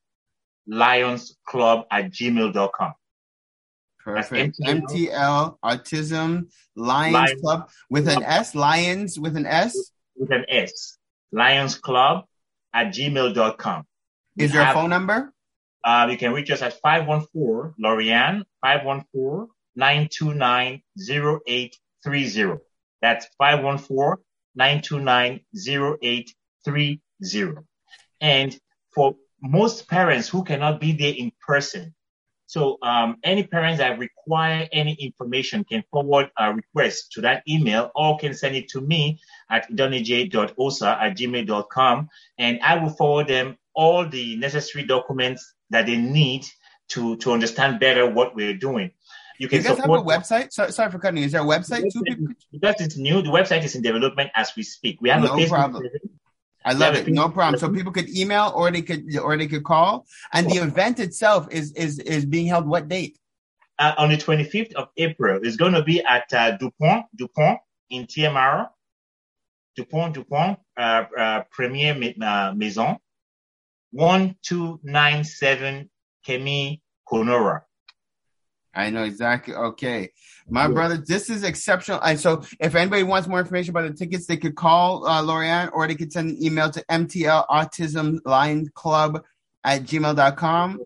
Lions 0.67 1.37
Club 1.47 1.85
at 1.91 2.11
gmail.com. 2.11 2.93
perfect 3.99 4.57
MTL. 4.59 4.81
mtl 4.81 5.57
autism 5.63 6.47
lions, 6.75 7.13
Lions. 7.13 7.41
club 7.41 7.69
with 7.89 8.07
an 8.07 8.23
s 8.23 8.55
lions 8.55 9.19
with 9.19 9.35
an 9.37 9.45
s 9.45 9.73
with 10.15 10.31
an 10.31 10.45
S. 10.49 10.97
Lions 11.31 11.75
Club 11.75 12.25
at 12.73 12.87
gmail.com. 12.87 13.83
We 14.35 14.43
is 14.45 14.51
there 14.51 14.61
a 14.61 14.65
have- 14.65 14.75
phone 14.75 14.89
number 14.89 15.31
Uh, 15.83 16.07
you 16.11 16.17
can 16.17 16.33
reach 16.33 16.51
us 16.51 16.61
at 16.61 16.73
514 16.81 17.73
Lorianne 17.83 18.43
514 18.61 19.47
929 19.75 20.81
0830. 21.09 22.59
That's 23.01 23.27
514 23.37 24.23
929 24.55 25.39
0830. 25.55 27.01
And 28.21 28.59
for 28.93 29.15
most 29.41 29.87
parents 29.87 30.27
who 30.27 30.43
cannot 30.43 30.81
be 30.81 30.91
there 30.91 31.13
in 31.15 31.31
person, 31.45 31.93
so 32.49 32.79
um, 32.81 33.17
any 33.23 33.43
parents 33.43 33.77
that 33.77 33.99
require 33.99 34.67
any 34.73 34.93
information 34.93 35.63
can 35.63 35.83
forward 35.91 36.31
a 36.35 36.51
request 36.51 37.11
to 37.11 37.21
that 37.21 37.43
email 37.47 37.91
or 37.93 38.17
can 38.17 38.33
send 38.33 38.55
it 38.55 38.69
to 38.69 38.81
me 38.81 39.19
at 39.51 39.69
donij.osa 39.69 40.97
at 40.99 41.15
gmail.com 41.15 42.09
and 42.39 42.59
I 42.63 42.77
will 42.77 42.89
forward 42.89 43.27
them 43.27 43.55
all 43.75 44.09
the 44.09 44.35
necessary 44.37 44.83
documents 44.83 45.53
that 45.69 45.85
they 45.85 45.97
need 45.97 46.47
to, 46.89 47.17
to 47.17 47.33
understand 47.33 47.79
better 47.79 48.09
what 48.09 48.35
we're 48.35 48.57
doing. 48.57 48.93
You 49.39 49.47
can 49.47 49.57
you 49.57 49.63
guys 49.63 49.77
have 49.77 49.89
a 49.89 50.03
website 50.03 50.51
so, 50.51 50.69
sorry 50.69 50.91
for 50.91 50.99
cutting 50.99 51.19
you. 51.19 51.25
is 51.25 51.31
there 51.31 51.41
a 51.41 51.45
website 51.45 51.83
too 51.91 52.03
because 52.51 52.75
it's 52.79 52.97
new. 52.97 53.21
The 53.21 53.29
website 53.29 53.63
is 53.63 53.73
in 53.75 53.81
development 53.81 54.31
as 54.35 54.51
we 54.55 54.63
speak. 54.63 55.01
We 55.01 55.09
have 55.09 55.21
No 55.23 55.33
a 55.33 55.37
Facebook 55.37 55.49
problem. 55.49 55.81
presence. 55.81 56.11
I 56.65 56.73
love 56.73 56.95
it. 56.95 57.07
No 57.07 57.29
problem. 57.29 57.57
So 57.57 57.69
people 57.69 57.93
could 57.93 58.09
email 58.09 58.51
or 58.53 58.69
they 58.69 58.81
could 58.81 59.17
or 59.17 59.37
they 59.37 59.47
could 59.47 59.63
call. 59.63 60.05
And 60.33 60.49
the 60.49 60.57
event 60.57 60.99
itself 60.99 61.47
is 61.51 61.71
is 61.73 61.99
is 61.99 62.25
being 62.25 62.47
held 62.47 62.67
what 62.67 62.89
date? 62.89 63.17
uh, 63.79 63.93
on 63.97 64.09
the 64.09 64.17
25th 64.17 64.73
of 64.73 64.89
April. 64.97 65.39
It's 65.41 65.55
going 65.55 65.73
to 65.73 65.83
be 65.83 66.03
at 66.03 66.31
uh, 66.33 66.57
Dupont, 66.57 67.05
Dupont 67.15 67.59
in 67.89 68.05
TMR, 68.05 68.69
Dupont, 69.75 70.13
Dupont, 70.13 70.59
uh, 70.77 71.05
uh, 71.17 71.43
Premier 71.49 71.93
uh, 72.21 72.53
Maison, 72.55 72.97
1297 73.91 75.89
Kemi 76.27 76.81
Konora. 77.09 77.61
I 78.79 78.89
know 78.89 79.03
exactly. 79.03 79.53
Okay, 79.53 80.11
my 80.49 80.67
brother, 80.67 80.97
this 80.97 81.29
is 81.29 81.43
exceptional. 81.43 82.01
And 82.01 82.19
so, 82.19 82.43
if 82.59 82.75
anybody 82.75 83.03
wants 83.03 83.27
more 83.27 83.39
information 83.39 83.71
about 83.71 83.87
the 83.87 83.93
tickets, 83.93 84.25
they 84.25 84.37
could 84.37 84.55
call 84.55 85.05
uh, 85.05 85.21
Lorianne 85.21 85.69
or 85.73 85.87
they 85.87 85.95
could 85.95 86.11
send 86.11 86.31
an 86.31 86.43
email 86.43 86.69
to 86.71 86.83
MTL 86.89 87.47
Autism 87.47 88.19
Lions 88.25 88.69
Club 88.73 89.23
at 89.63 89.83
gmail.com 89.83 90.79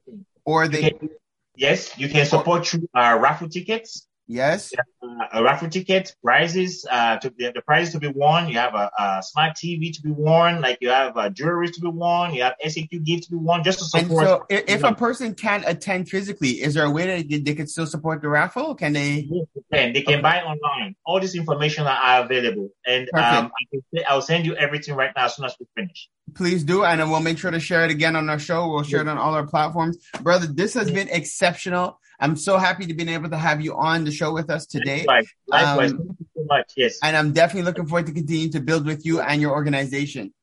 or 0.45 0.67
they. 0.67 0.87
Okay. 0.87 1.09
Yes, 1.55 1.97
you 1.99 2.09
can 2.09 2.25
support 2.25 2.65
through 2.65 2.89
uh, 2.95 3.17
raffle 3.21 3.47
tickets. 3.47 4.07
Yes. 4.27 4.71
Uh, 5.01 5.07
a 5.33 5.43
raffle 5.43 5.69
ticket, 5.69 6.15
prizes, 6.23 6.85
uh, 6.89 7.17
to 7.17 7.33
the, 7.37 7.51
the 7.53 7.61
prizes 7.61 7.93
to 7.93 7.99
be 7.99 8.07
won. 8.07 8.47
You 8.47 8.57
have 8.57 8.73
a, 8.73 8.89
a 8.97 9.23
smart 9.23 9.55
TV 9.55 9.93
to 9.93 10.01
be 10.01 10.11
won, 10.11 10.61
like 10.61 10.77
you 10.79 10.89
have 10.89 11.17
uh, 11.17 11.29
jewelry 11.29 11.69
to 11.69 11.81
be 11.81 11.89
won. 11.89 12.33
You 12.33 12.43
have 12.43 12.53
SAQ 12.65 13.03
gift 13.03 13.25
to 13.25 13.31
be 13.31 13.37
won, 13.37 13.63
just 13.63 13.79
to 13.79 13.85
support. 13.85 14.27
And 14.27 14.27
so, 14.27 14.45
if, 14.49 14.63
if 14.67 14.83
a 14.83 14.95
person 14.95 15.35
can't 15.35 15.63
attend 15.67 16.09
physically, 16.09 16.61
is 16.61 16.73
there 16.73 16.85
a 16.85 16.91
way 16.91 17.07
that 17.07 17.29
they, 17.29 17.39
they 17.39 17.53
could 17.53 17.69
still 17.69 17.85
support 17.85 18.21
the 18.21 18.29
raffle? 18.29 18.75
Can 18.75 18.93
they? 18.93 19.27
Yes, 19.29 19.45
they 19.55 19.77
can. 19.77 19.93
They 19.93 20.01
can 20.01 20.21
buy 20.21 20.41
online. 20.41 20.95
All 21.05 21.19
this 21.19 21.35
information 21.35 21.85
are 21.85 22.23
available, 22.23 22.69
and 22.85 23.09
um, 23.13 23.51
I 23.51 23.81
can, 23.93 24.03
I'll 24.07 24.21
send 24.21 24.45
you 24.45 24.55
everything 24.55 24.95
right 24.95 25.11
now 25.15 25.25
as 25.25 25.35
soon 25.35 25.45
as 25.45 25.55
we 25.59 25.65
finish. 25.75 26.09
Please 26.33 26.63
do, 26.63 26.85
and 26.85 27.01
we'll 27.11 27.19
make 27.19 27.37
sure 27.37 27.51
to 27.51 27.59
share 27.59 27.83
it 27.83 27.91
again 27.91 28.15
on 28.15 28.29
our 28.29 28.39
show. 28.39 28.69
We'll 28.69 28.83
share 28.83 29.01
it 29.01 29.07
on 29.07 29.17
all 29.17 29.33
our 29.33 29.45
platforms, 29.45 29.97
brother. 30.21 30.47
This 30.47 30.73
has 30.75 30.89
been 30.89 31.09
exceptional. 31.09 31.99
I'm 32.23 32.37
so 32.37 32.57
happy 32.57 32.85
to 32.85 32.93
be 32.93 33.07
able 33.11 33.29
to 33.29 33.37
have 33.37 33.59
you 33.59 33.75
on 33.75 34.05
the 34.05 34.11
show 34.11 34.31
with 34.33 34.49
us 34.49 34.65
today, 34.65 34.99
Likewise, 35.05 35.27
likewise. 35.47 35.91
Um, 35.91 35.97
Thank 35.97 36.19
you 36.21 36.25
so 36.37 36.43
much. 36.45 36.71
Yes, 36.77 36.99
and 37.03 37.17
I'm 37.17 37.33
definitely 37.33 37.63
looking 37.63 37.85
forward 37.85 38.05
to 38.05 38.13
continuing 38.13 38.51
to 38.51 38.61
build 38.61 38.85
with 38.85 39.05
you 39.05 39.19
and 39.19 39.41
your 39.41 39.51
organization. 39.51 40.33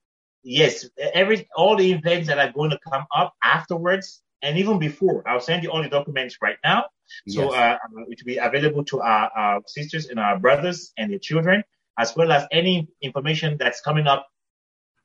yes. 0.43 0.87
Every 1.15 1.49
all 1.57 1.77
the 1.77 1.91
events 1.91 2.29
that 2.29 2.39
are 2.39 2.53
going 2.53 2.71
to 2.71 2.79
come 2.91 3.07
up 3.17 3.33
afterwards, 3.43 4.21
and 4.43 4.59
even 4.59 4.79
before, 4.79 5.27
I'll 5.27 5.41
send 5.41 5.63
you 5.63 5.71
all 5.71 5.83
the 5.83 5.89
documents 5.89 6.37
right 6.43 6.59
now. 6.63 6.85
So 7.29 7.51
Yes. 7.51 7.55
uh, 7.55 7.77
it 8.09 8.19
will 8.21 8.27
be 8.27 8.37
available 8.37 8.85
to 8.85 9.01
our, 9.01 9.31
our 9.35 9.63
sisters 9.67 10.09
and 10.11 10.21
our 10.21 10.39
brothers 10.39 10.93
and 10.99 11.11
their 11.11 11.19
children, 11.19 11.65
as 11.99 12.15
well 12.15 12.31
as 12.31 12.47
any 12.53 12.89
information 13.01 13.57
that's 13.59 13.81
coming 13.81 14.07
up 14.07 14.29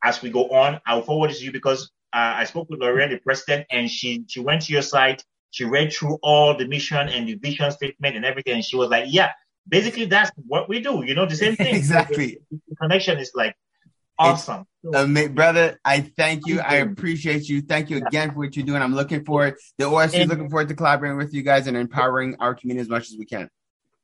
as 0.04 0.22
we 0.22 0.30
go 0.30 0.50
on. 0.50 0.82
I'll 0.86 1.04
forward 1.04 1.32
it 1.32 1.38
to 1.38 1.46
you 1.46 1.54
because 1.54 1.90
uh, 2.14 2.34
I 2.42 2.44
spoke 2.44 2.70
with 2.70 2.82
Lorraine, 2.82 3.12
the 3.12 3.18
president, 3.18 3.66
and 3.72 3.90
she 3.90 4.26
she 4.28 4.42
went 4.42 4.64
to 4.64 4.74
your 4.74 4.82
site. 4.82 5.24
She 5.56 5.64
read 5.64 5.94
through 5.94 6.20
all 6.22 6.58
the 6.58 6.68
mission 6.68 7.08
and 7.08 7.30
the 7.30 7.36
vision 7.36 7.72
statement 7.72 8.18
and 8.18 8.26
everything, 8.26 8.56
and 8.56 8.66
she 8.66 8.76
was 8.76 8.90
like, 8.90 9.06
"Yeah, 9.08 9.32
basically 9.66 10.04
that's 10.04 10.30
what 10.48 10.68
we 10.68 10.82
do. 10.82 11.06
You 11.06 11.16
know, 11.16 11.26
the 11.26 11.38
same 11.38 11.56
thing. 11.56 11.74
Exactly. 11.86 12.40
The, 12.52 12.60
the 12.68 12.76
connection 12.76 13.20
is 13.20 13.32
like 13.34 13.56
awesome. 14.20 14.66
Brother, 14.84 15.80
I 15.86 16.02
thank 16.02 16.46
you. 16.46 16.60
I 16.60 16.76
appreciate 16.76 17.48
you. 17.48 17.62
Thank 17.62 17.90
you 17.90 17.98
again 18.06 18.32
for 18.32 18.40
what 18.40 18.58
you're 18.58 18.66
doing. 18.66 18.82
I'm 18.82 18.94
looking 18.94 19.24
forward. 19.24 19.56
The 19.78 19.86
OFC 19.86 20.24
is 20.24 20.28
looking 20.28 20.50
forward 20.50 20.68
to 20.68 20.76
collaborating 20.76 21.18
with 21.18 21.34
you 21.34 21.42
guys 21.42 21.68
and 21.68 21.78
empowering 21.78 22.36
our 22.42 22.54
community 22.54 22.82
as 22.82 22.90
much 22.90 23.10
as 23.10 23.16
we 23.18 23.26
can. 23.26 23.50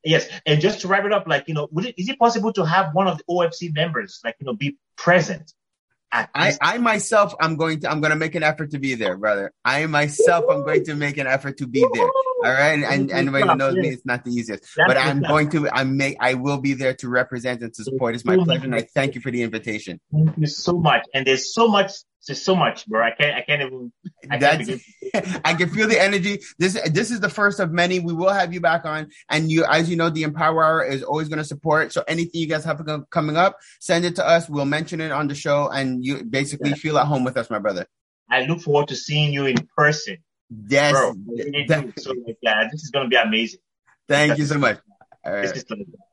Yes, 0.04 0.26
and 0.46 0.58
just 0.58 0.80
to 0.80 0.88
wrap 0.88 1.04
it 1.04 1.12
up, 1.12 1.28
like 1.28 1.48
you 1.48 1.54
know, 1.54 1.68
would 1.70 1.84
it, 1.84 2.00
is 2.00 2.08
it 2.08 2.18
possible 2.18 2.50
to 2.54 2.64
have 2.64 2.94
one 2.94 3.08
of 3.08 3.18
the 3.18 3.24
OFC 3.28 3.74
members, 3.74 4.20
like 4.24 4.36
you 4.40 4.46
know, 4.46 4.54
be 4.54 4.78
present? 4.96 5.52
I, 6.12 6.52
I 6.60 6.78
myself, 6.78 7.34
I'm 7.40 7.56
going 7.56 7.80
to, 7.80 7.90
I'm 7.90 8.02
going 8.02 8.10
to 8.10 8.18
make 8.18 8.34
an 8.34 8.42
effort 8.42 8.72
to 8.72 8.78
be 8.78 8.94
there, 8.96 9.16
brother. 9.16 9.50
I 9.64 9.86
myself, 9.86 10.44
I'm 10.50 10.62
going 10.62 10.84
to 10.84 10.94
make 10.94 11.16
an 11.16 11.26
effort 11.26 11.56
to 11.58 11.66
be 11.66 11.86
there. 11.92 12.04
All 12.04 12.52
right. 12.52 12.74
And, 12.74 12.84
and 12.84 13.10
anybody 13.10 13.48
who 13.48 13.54
knows 13.54 13.74
me, 13.76 13.88
it's 13.88 14.04
not 14.04 14.24
the 14.24 14.30
easiest, 14.30 14.64
That's 14.76 14.88
but 14.88 14.98
I'm 14.98 15.22
going 15.22 15.48
to, 15.50 15.70
I 15.70 15.84
make, 15.84 16.18
I 16.20 16.34
will 16.34 16.58
be 16.58 16.74
there 16.74 16.92
to 16.96 17.08
represent 17.08 17.62
and 17.62 17.72
to 17.72 17.84
support. 17.84 18.14
It's 18.14 18.26
my 18.26 18.36
pleasure. 18.36 18.64
And 18.64 18.74
I 18.74 18.82
thank 18.82 19.14
you 19.14 19.22
for 19.22 19.30
the 19.30 19.42
invitation. 19.42 20.00
Thank 20.12 20.36
you 20.36 20.46
so 20.46 20.78
much. 20.78 21.06
And 21.14 21.26
there's 21.26 21.54
so 21.54 21.66
much, 21.68 21.92
there's 22.26 22.42
so 22.42 22.54
much, 22.54 22.86
bro. 22.86 23.02
I 23.02 23.12
can't, 23.12 23.34
I 23.34 23.40
can't 23.40 23.62
even. 23.62 23.92
I 24.30 24.38
can't. 24.38 24.80
I 25.44 25.54
can 25.54 25.68
feel 25.68 25.88
the 25.88 26.00
energy. 26.00 26.40
This, 26.58 26.80
this 26.90 27.10
is 27.10 27.20
the 27.20 27.28
first 27.28 27.60
of 27.60 27.72
many. 27.72 28.00
We 28.00 28.12
will 28.12 28.32
have 28.32 28.52
you 28.52 28.60
back 28.60 28.84
on. 28.84 29.10
And 29.28 29.50
you, 29.50 29.64
as 29.64 29.90
you 29.90 29.96
know, 29.96 30.10
the 30.10 30.22
Empower 30.22 30.64
Hour 30.64 30.84
is 30.84 31.02
always 31.02 31.28
going 31.28 31.38
to 31.38 31.44
support. 31.44 31.92
So 31.92 32.02
anything 32.08 32.40
you 32.40 32.46
guys 32.46 32.64
have 32.64 32.80
coming 33.10 33.36
up, 33.36 33.58
send 33.80 34.04
it 34.04 34.16
to 34.16 34.26
us. 34.26 34.48
We'll 34.48 34.64
mention 34.64 35.00
it 35.00 35.12
on 35.12 35.28
the 35.28 35.34
show 35.34 35.68
and 35.68 36.04
you 36.04 36.24
basically 36.24 36.72
feel 36.74 36.98
at 36.98 37.06
home 37.06 37.24
with 37.24 37.36
us, 37.36 37.50
my 37.50 37.58
brother. 37.58 37.86
I 38.30 38.44
look 38.44 38.60
forward 38.60 38.88
to 38.88 38.96
seeing 38.96 39.32
you 39.32 39.46
in 39.46 39.56
person, 39.76 40.18
Yes. 40.68 40.92
bro. 40.92 41.12
So 41.98 42.14
yeah, 42.40 42.68
this 42.70 42.82
is 42.82 42.90
gonna 42.90 43.08
be 43.08 43.16
amazing. 43.16 43.60
Thank 44.08 44.38
you 44.38 44.46
so 44.46 44.58
much. 44.58 44.78
This 45.24 45.52
is 45.52 45.64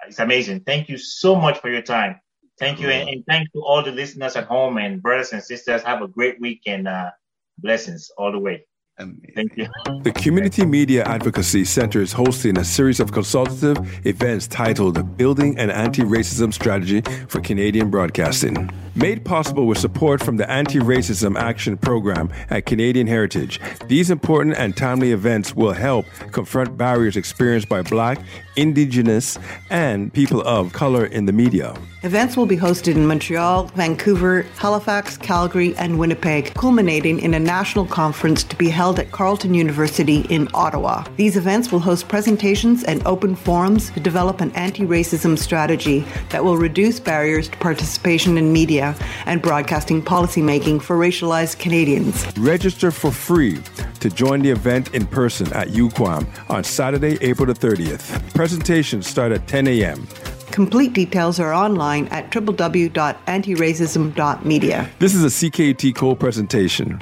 it's 0.08 0.20
amazing. 0.20 0.62
Thank 0.62 0.90
you 0.90 0.98
so 0.98 1.36
much 1.36 1.60
for 1.60 1.70
your 1.70 1.82
time. 1.82 2.20
Thank 2.60 2.82
you, 2.82 2.90
and, 2.90 3.08
and 3.08 3.26
thanks 3.26 3.52
to 3.54 3.62
all 3.62 3.84
the 3.84 3.92
listeners 3.92 4.36
at 4.36 4.46
home 4.46 4.78
and 4.78 5.02
brothers 5.02 5.32
and 5.32 5.42
sisters. 5.42 5.82
Have 5.84 6.02
a 6.02 6.10
great 6.10 6.42
week 6.42 6.64
and 6.66 6.90
uh, 6.90 7.12
blessings 7.58 8.12
all 8.18 8.34
the 8.34 8.40
way. 8.40 8.66
Amazing. 9.00 9.32
Thank 9.34 9.58
you. 9.58 9.68
The 10.04 10.12
Community 10.12 10.66
Media 10.66 11.04
Advocacy 11.04 11.64
Center 11.64 12.02
is 12.02 12.12
hosting 12.12 12.58
a 12.58 12.66
series 12.66 13.00
of 13.00 13.12
consultative 13.12 14.06
events 14.06 14.48
titled 14.48 15.18
Building 15.18 15.58
an 15.58 15.70
Anti 15.70 16.02
Racism 16.02 16.54
Strategy 16.54 17.02
for 17.30 17.40
Canadian 17.40 17.90
Broadcasting. 17.90 18.70
Made 18.96 19.24
possible 19.24 19.66
with 19.68 19.78
support 19.78 20.22
from 20.22 20.36
the 20.36 20.50
Anti 20.52 20.80
Racism 20.80 21.40
Action 21.40 21.78
Program 21.78 22.30
at 22.50 22.66
Canadian 22.66 23.08
Heritage, 23.08 23.62
these 23.88 24.10
important 24.10 24.58
and 24.58 24.76
timely 24.76 25.14
events 25.14 25.56
will 25.56 25.72
help 25.72 26.06
confront 26.32 26.76
barriers 26.76 27.16
experienced 27.16 27.70
by 27.70 27.82
Black, 27.82 28.20
Indigenous, 28.58 29.38
and 29.70 30.12
people 30.12 30.42
of 30.42 30.74
color 30.74 31.06
in 31.06 31.26
the 31.26 31.32
media. 31.32 31.74
Events 32.04 32.36
will 32.36 32.46
be 32.46 32.58
hosted 32.58 32.96
in 32.96 33.06
Montreal, 33.06 33.66
Vancouver, 33.76 34.42
Halifax, 34.58 35.18
Calgary, 35.18 35.76
and 35.78 36.00
Winnipeg, 36.00 36.54
culminating 36.56 37.20
in 37.20 37.34
a 37.34 37.40
national 37.40 37.86
conference 37.86 38.44
to 38.44 38.56
be 38.56 38.70
held 38.70 38.89
at 38.98 39.12
Carleton 39.12 39.54
University 39.54 40.22
in 40.30 40.48
Ottawa. 40.54 41.04
These 41.18 41.38
events 41.38 41.72
will 41.72 41.80
host 41.80 42.08
presentations 42.08 42.84
and 42.84 43.06
open 43.06 43.36
forums 43.36 43.92
to 43.92 44.00
develop 44.00 44.42
an 44.42 44.52
anti 44.54 44.84
racism 44.84 45.38
strategy 45.38 46.06
that 46.30 46.44
will 46.44 46.58
reduce 46.58 47.00
barriers 47.00 47.50
to 47.50 47.58
participation 47.58 48.38
in 48.38 48.52
media 48.52 48.96
and 49.26 49.42
broadcasting 49.42 50.02
policymaking 50.02 50.82
for 50.82 50.98
racialized 50.98 51.60
Canadians. 51.60 52.26
Register 52.38 52.90
for 52.90 53.12
free 53.12 53.60
to 54.00 54.10
join 54.10 54.42
the 54.42 54.50
event 54.50 54.94
in 54.96 55.06
person 55.06 55.52
at 55.54 55.68
UQAM 55.68 56.26
on 56.50 56.64
Saturday, 56.64 57.18
April 57.22 57.46
the 57.46 57.54
30th. 57.54 58.34
Presentations 58.34 59.06
start 59.06 59.32
at 59.32 59.48
10 59.48 59.68
a.m. 59.68 60.08
Complete 60.52 60.94
details 60.94 61.40
are 61.40 61.54
online 61.54 62.08
at 62.08 62.32
www.antiracism.media. 62.32 64.90
This 65.00 65.16
is 65.16 65.24
a 65.24 65.28
CKUT 65.28 65.96
Cole 65.96 66.16
presentation. 66.16 67.00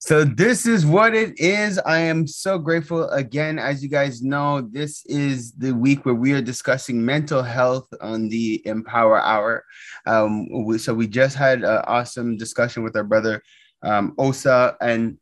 So 0.00 0.22
this 0.22 0.64
is 0.64 0.86
what 0.86 1.12
it 1.12 1.38
is. 1.40 1.76
I 1.80 1.98
am 1.98 2.24
so 2.28 2.56
grateful 2.56 3.08
again. 3.10 3.58
As 3.58 3.82
you 3.82 3.88
guys 3.88 4.22
know, 4.22 4.60
this 4.60 5.04
is 5.06 5.52
the 5.54 5.72
week 5.72 6.06
where 6.06 6.14
we 6.14 6.32
are 6.34 6.40
discussing 6.40 7.04
mental 7.04 7.42
health 7.42 7.88
on 8.00 8.28
the 8.28 8.62
Empower 8.64 9.20
Hour. 9.20 9.64
Um, 10.06 10.66
we, 10.66 10.78
so 10.78 10.94
we 10.94 11.08
just 11.08 11.36
had 11.36 11.64
an 11.64 11.82
awesome 11.88 12.36
discussion 12.36 12.84
with 12.84 12.96
our 12.96 13.02
brother 13.02 13.42
um, 13.82 14.14
Osa, 14.18 14.76
and 14.80 15.18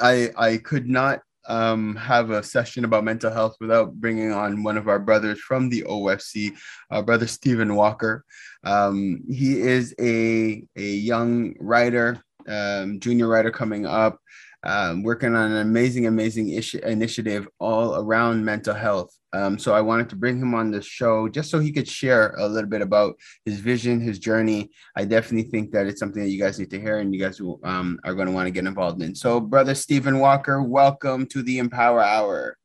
I 0.00 0.30
I 0.36 0.56
could 0.56 0.88
not 0.88 1.20
um, 1.46 1.94
have 1.94 2.30
a 2.30 2.42
session 2.42 2.84
about 2.84 3.04
mental 3.04 3.32
health 3.32 3.56
without 3.60 3.94
bringing 3.94 4.32
on 4.32 4.64
one 4.64 4.76
of 4.76 4.88
our 4.88 4.98
brothers 4.98 5.38
from 5.38 5.68
the 5.68 5.82
OFC, 5.82 6.50
our 6.90 7.04
brother 7.04 7.28
Stephen 7.28 7.76
Walker. 7.76 8.24
Um, 8.64 9.22
he 9.28 9.60
is 9.60 9.94
a 10.00 10.64
a 10.76 10.82
young 10.82 11.54
writer 11.60 12.24
um, 12.48 13.00
junior 13.00 13.28
writer 13.28 13.50
coming 13.50 13.86
up, 13.86 14.18
um, 14.62 15.02
working 15.02 15.34
on 15.34 15.52
an 15.52 15.58
amazing, 15.58 16.06
amazing 16.06 16.50
initiative 16.84 17.48
all 17.58 17.96
around 17.96 18.44
mental 18.44 18.74
health. 18.74 19.14
Um, 19.32 19.58
so 19.58 19.72
I 19.72 19.80
wanted 19.80 20.08
to 20.10 20.16
bring 20.16 20.38
him 20.38 20.54
on 20.54 20.70
the 20.70 20.82
show 20.82 21.28
just 21.28 21.50
so 21.50 21.60
he 21.60 21.70
could 21.70 21.86
share 21.86 22.34
a 22.36 22.48
little 22.48 22.68
bit 22.68 22.82
about 22.82 23.14
his 23.44 23.60
vision, 23.60 24.00
his 24.00 24.18
journey. 24.18 24.70
I 24.96 25.04
definitely 25.04 25.50
think 25.50 25.70
that 25.72 25.86
it's 25.86 26.00
something 26.00 26.22
that 26.22 26.30
you 26.30 26.40
guys 26.40 26.58
need 26.58 26.70
to 26.70 26.80
hear 26.80 26.98
and 26.98 27.14
you 27.14 27.20
guys 27.20 27.40
will, 27.40 27.60
um, 27.62 28.00
are 28.04 28.14
going 28.14 28.26
to 28.26 28.32
want 28.32 28.46
to 28.46 28.50
get 28.50 28.66
involved 28.66 29.02
in. 29.02 29.14
So, 29.14 29.40
brother 29.40 29.74
Stephen 29.74 30.18
Walker, 30.18 30.62
welcome 30.62 31.26
to 31.26 31.42
the 31.42 31.58
Empower 31.58 32.02
Hour. 32.02 32.58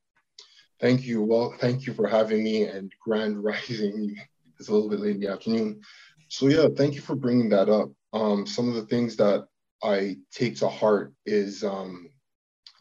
Thank 0.81 1.05
you. 1.05 1.23
Well, 1.23 1.53
thank 1.59 1.85
you 1.85 1.93
for 1.93 2.07
having 2.07 2.43
me 2.43 2.63
and 2.63 2.91
Grand 2.99 3.43
Rising. 3.43 4.15
It's 4.59 4.69
a 4.69 4.73
little 4.73 4.89
bit 4.89 4.99
late 4.99 5.15
in 5.15 5.21
the 5.21 5.29
afternoon. 5.29 5.81
So 6.29 6.47
yeah, 6.47 6.67
thank 6.75 6.95
you 6.95 7.01
for 7.01 7.15
bringing 7.15 7.49
that 7.49 7.69
up. 7.69 7.89
Um, 8.11 8.45
some 8.45 8.69
of 8.69 8.75
the 8.75 8.85
things 8.85 9.15
that 9.17 9.45
I 9.85 10.17
take 10.31 10.57
to 10.57 10.67
heart 10.67 11.13
is 11.25 11.63
um, 11.63 12.09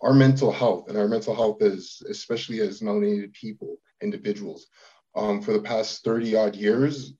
our 0.00 0.14
mental 0.14 0.50
health, 0.50 0.88
and 0.88 0.98
our 0.98 1.08
mental 1.08 1.34
health 1.34 1.62
is 1.62 2.02
especially 2.08 2.60
as 2.60 2.80
melanated 2.80 3.32
people, 3.32 3.76
individuals. 4.02 4.66
Um, 5.16 5.40
for 5.40 5.52
the 5.52 5.60
past 5.60 6.02
30 6.02 6.34
odd 6.36 6.56
years, 6.56 7.14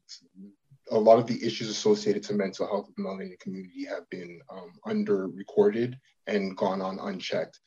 a 0.91 0.99
lot 0.99 1.18
of 1.18 1.26
the 1.26 1.45
issues 1.45 1.68
associated 1.68 2.22
to 2.24 2.35
mental 2.35 2.66
health 2.66 2.89
of 2.89 2.95
the 2.97 3.03
melanated 3.03 3.39
community 3.39 3.85
have 3.85 4.09
been 4.11 4.41
um, 4.51 4.72
under 4.85 5.28
recorded 5.28 5.97
and 6.26 6.57
gone 6.57 6.82
on 6.82 6.99
unchecked. 6.99 7.61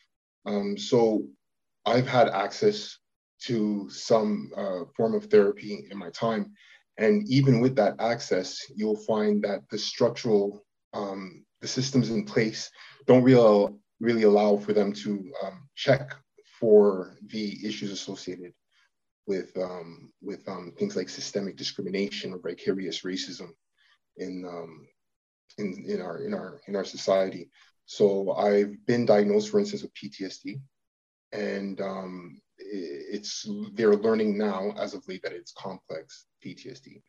Um, 0.46 0.78
so 0.78 1.26
I've 1.86 2.08
had 2.08 2.30
access 2.30 2.98
to 3.44 3.90
some 3.90 4.52
uh, 4.56 4.86
form 4.96 5.14
of 5.14 5.26
therapy 5.26 5.88
in 5.90 5.98
my 5.98 6.10
time. 6.10 6.54
And 6.98 7.28
even 7.30 7.60
with 7.60 7.76
that 7.76 7.96
access, 8.00 8.60
you'll 8.76 9.04
find 9.06 9.44
that 9.44 9.62
the 9.70 9.78
structural, 9.78 10.64
um, 10.98 11.46
the 11.62 11.68
systems 11.68 12.10
in 12.10 12.26
place 12.26 12.70
don't 13.06 13.24
really, 13.24 13.74
really 14.00 14.24
allow 14.24 14.58
for 14.58 14.74
them 14.74 14.94
to 14.94 15.32
um, 15.44 15.68
check 15.76 16.14
for 16.60 17.18
the 17.28 17.58
issues 17.66 17.92
associated 17.92 18.54
with 19.28 19.56
um, 19.58 20.12
with 20.22 20.48
um, 20.48 20.74
things 20.78 20.96
like 20.96 21.10
systemic 21.10 21.56
discrimination 21.56 22.34
or 22.34 22.40
vicarious 22.40 23.02
racism 23.02 23.50
in 24.18 24.46
um, 24.46 24.88
in 25.58 25.86
in 25.88 26.02
our 26.02 26.20
in 26.20 26.34
our 26.34 26.62
in 26.68 26.76
our 26.76 26.86
society. 26.86 27.50
So 27.86 28.34
I've 28.34 28.86
been 28.86 29.06
diagnosed, 29.06 29.50
for 29.50 29.60
instance, 29.60 29.82
with 29.82 29.94
PTSD, 29.94 30.60
and 31.32 31.80
um, 31.80 32.42
it's 32.58 33.48
they're 33.74 33.96
learning 33.96 34.38
now 34.38 34.74
as 34.78 34.94
of 34.94 35.08
late 35.08 35.22
that 35.24 35.34
it's 35.34 35.54
complex 35.54 36.26
PTSD. 36.46 37.02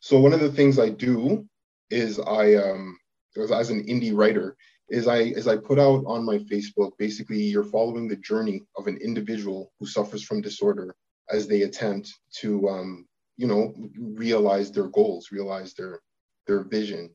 So 0.00 0.20
one 0.20 0.32
of 0.32 0.40
the 0.40 0.52
things 0.52 0.78
I 0.78 0.90
do 0.90 1.46
is 1.90 2.18
I 2.20 2.54
um, 2.56 2.98
as, 3.36 3.52
as 3.52 3.70
an 3.70 3.84
indie 3.86 4.16
writer 4.16 4.56
is 4.88 5.06
I 5.06 5.24
as 5.36 5.46
I 5.46 5.56
put 5.56 5.78
out 5.78 6.04
on 6.06 6.24
my 6.24 6.38
Facebook, 6.38 6.92
basically 6.98 7.42
you're 7.42 7.64
following 7.64 8.08
the 8.08 8.16
journey 8.16 8.62
of 8.76 8.86
an 8.86 8.98
individual 8.98 9.72
who 9.78 9.86
suffers 9.86 10.22
from 10.22 10.40
disorder 10.40 10.94
as 11.30 11.46
they 11.46 11.62
attempt 11.62 12.12
to 12.40 12.68
um, 12.68 13.06
you 13.36 13.46
know 13.46 13.74
realize 13.98 14.72
their 14.72 14.88
goals, 14.88 15.30
realize 15.30 15.74
their 15.74 16.00
their 16.46 16.64
vision. 16.64 17.10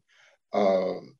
Um, 0.53 1.15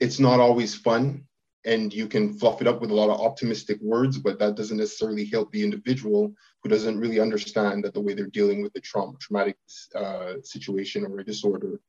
it's 0.00 0.18
not 0.18 0.40
always 0.40 0.74
fun, 0.74 1.24
and 1.64 1.94
you 1.94 2.08
can 2.08 2.34
fluff 2.34 2.60
it 2.60 2.66
up 2.66 2.80
with 2.80 2.90
a 2.90 2.94
lot 2.94 3.08
of 3.08 3.20
optimistic 3.20 3.78
words, 3.80 4.18
but 4.18 4.38
that 4.40 4.56
doesn't 4.56 4.76
necessarily 4.76 5.24
help 5.26 5.52
the 5.52 5.62
individual 5.62 6.34
who 6.62 6.68
doesn't 6.68 6.98
really 6.98 7.20
understand 7.20 7.84
that 7.84 7.94
the 7.94 8.00
way 8.00 8.14
they're 8.14 8.26
dealing 8.26 8.62
with 8.62 8.72
the 8.72 8.80
trauma, 8.80 9.16
traumatic 9.20 9.56
uh, 9.94 10.34
situation 10.42 11.06
or 11.06 11.20
a 11.20 11.24
disorder 11.24 11.80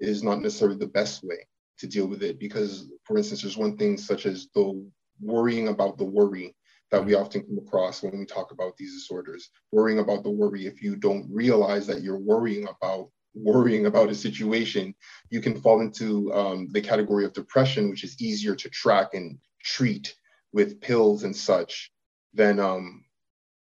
is 0.00 0.22
not 0.22 0.40
necessarily 0.40 0.78
the 0.78 0.86
best 0.86 1.24
way 1.24 1.46
to 1.78 1.86
deal 1.86 2.06
with 2.06 2.22
it. 2.22 2.38
Because, 2.38 2.90
for 3.04 3.16
instance, 3.16 3.42
there's 3.42 3.56
one 3.56 3.76
thing 3.76 3.96
such 3.96 4.26
as 4.26 4.48
the 4.54 4.88
worrying 5.20 5.68
about 5.68 5.98
the 5.98 6.04
worry 6.04 6.54
that 6.90 7.04
we 7.04 7.14
often 7.14 7.42
come 7.42 7.58
across 7.58 8.02
when 8.02 8.18
we 8.18 8.24
talk 8.24 8.52
about 8.52 8.76
these 8.76 8.94
disorders. 8.94 9.50
Worrying 9.72 9.98
about 9.98 10.22
the 10.22 10.30
worry, 10.30 10.66
if 10.66 10.82
you 10.82 10.96
don't 10.96 11.28
realize 11.30 11.86
that 11.86 12.02
you're 12.02 12.18
worrying 12.18 12.68
about 12.68 13.10
worrying 13.34 13.84
about 13.86 14.08
a 14.08 14.14
situation, 14.14 14.94
you 15.30 15.40
can 15.40 15.60
fall 15.60 15.80
into 15.80 16.32
um, 16.32 16.68
the 16.70 16.80
category 16.80 17.24
of 17.24 17.34
depression, 17.34 17.90
which 17.90 18.02
is 18.02 18.20
easier 18.20 18.54
to 18.54 18.70
track 18.70 19.08
and 19.12 19.38
treat 19.62 20.14
with 20.52 20.80
pills 20.80 21.24
and 21.24 21.36
such 21.36 21.92
than 22.32 22.58
um, 22.58 23.04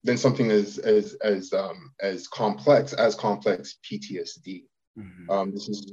than 0.04 0.16
something 0.16 0.50
as 0.50 0.78
as 0.78 1.14
as 1.22 1.52
um, 1.52 1.92
as 2.00 2.26
complex 2.28 2.92
as 2.92 3.14
complex 3.14 3.76
PTSD. 3.84 4.64
Mm-hmm. 4.98 5.30
Um, 5.30 5.50
this 5.52 5.68
is 5.68 5.92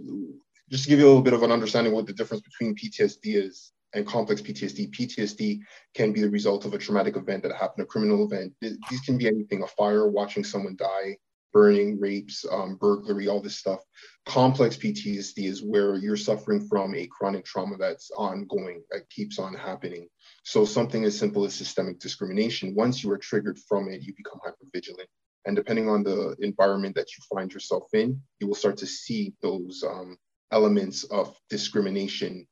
just 0.70 0.84
to 0.84 0.90
give 0.90 1.00
you 1.00 1.06
a 1.06 1.08
little 1.08 1.22
bit 1.22 1.34
of 1.34 1.44
an 1.44 1.52
understanding 1.52 1.94
what 1.94 2.06
the 2.06 2.14
difference 2.14 2.44
between 2.44 2.76
PTSD 2.76 3.36
is 3.36 3.72
and 3.94 4.06
complex 4.06 4.42
PTSD. 4.42 4.92
PTSD 4.92 5.60
can 5.96 6.14
be 6.14 6.22
the 6.22 6.30
result 6.30 6.66
of 6.66 6.74
a 6.74 6.78
traumatic 6.78 7.16
event 7.16 7.44
that 7.44 7.54
happened, 7.54 7.84
a 7.84 7.88
criminal 7.88 8.26
event. 8.26 8.54
These 8.62 9.02
can 9.06 9.18
be 9.18 9.28
anything: 9.28 9.64
a 9.64 9.68
fire, 9.68 10.08
watching 10.08 10.44
someone 10.44 10.76
die, 10.76 11.18
burning, 11.54 12.00
rapes, 12.00 12.46
um, 12.52 12.76
burglary, 12.76 13.28
all 13.28 13.42
this 13.42 13.58
stuff. 13.58 13.80
Complex 14.26 14.78
PTSD 14.78 15.46
is 15.46 15.64
where 15.64 15.96
you're 15.96 16.18
suffering 16.18 16.68
from 16.68 16.94
a 16.94 17.08
chronic 17.08 17.46
trauma 17.46 17.78
that's 17.78 18.12
ongoing, 18.12 18.84
that 18.92 19.10
keeps 19.10 19.40
on 19.40 19.54
happening. 19.54 20.08
So 20.44 20.66
something 20.66 21.04
as 21.06 21.18
simple 21.18 21.46
as 21.46 21.54
systemic 21.54 22.00
discrimination, 22.00 22.76
once 22.76 23.04
you 23.04 23.12
are 23.12 23.18
triggered 23.18 23.58
from 23.68 23.90
it, 23.90 24.02
you 24.02 24.14
become 24.16 24.40
hypervigilant. 24.46 25.08
And 25.50 25.56
depending 25.56 25.90
on 25.90 26.04
the 26.04 26.36
environment 26.40 26.94
that 26.96 27.08
you 27.18 27.24
find 27.34 27.52
yourself 27.52 27.90
in, 27.94 28.22
you 28.40 28.48
will 28.48 28.56
start 28.56 28.78
to 28.78 28.86
see 28.86 29.34
those 29.42 29.84
um, 29.84 30.16
elements 30.52 31.06
of 31.06 31.36
discrimination 31.50 32.48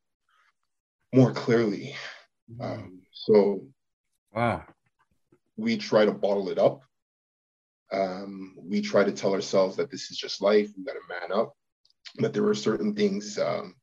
more 1.13 1.31
clearly. 1.31 1.95
Mm-hmm. 2.51 2.61
Um, 2.61 3.01
so, 3.13 3.61
wow, 4.33 4.63
we 5.57 5.77
try 5.77 6.05
to 6.05 6.11
bottle 6.11 6.49
it 6.49 6.57
up 6.57 6.81
um, 7.91 8.55
we 8.57 8.81
try 8.81 9.03
to 9.03 9.11
tell 9.11 9.33
ourselves 9.33 9.75
that 9.77 9.89
this 9.89 10.11
is 10.11 10.17
just 10.17 10.41
life, 10.41 10.69
we 10.77 10.83
got 10.83 10.93
to 10.93 10.99
man 11.09 11.37
up. 11.37 11.53
But 12.19 12.33
there 12.33 12.45
are 12.47 12.55
certain 12.55 12.93
things 12.93 13.37
um, 13.37 13.75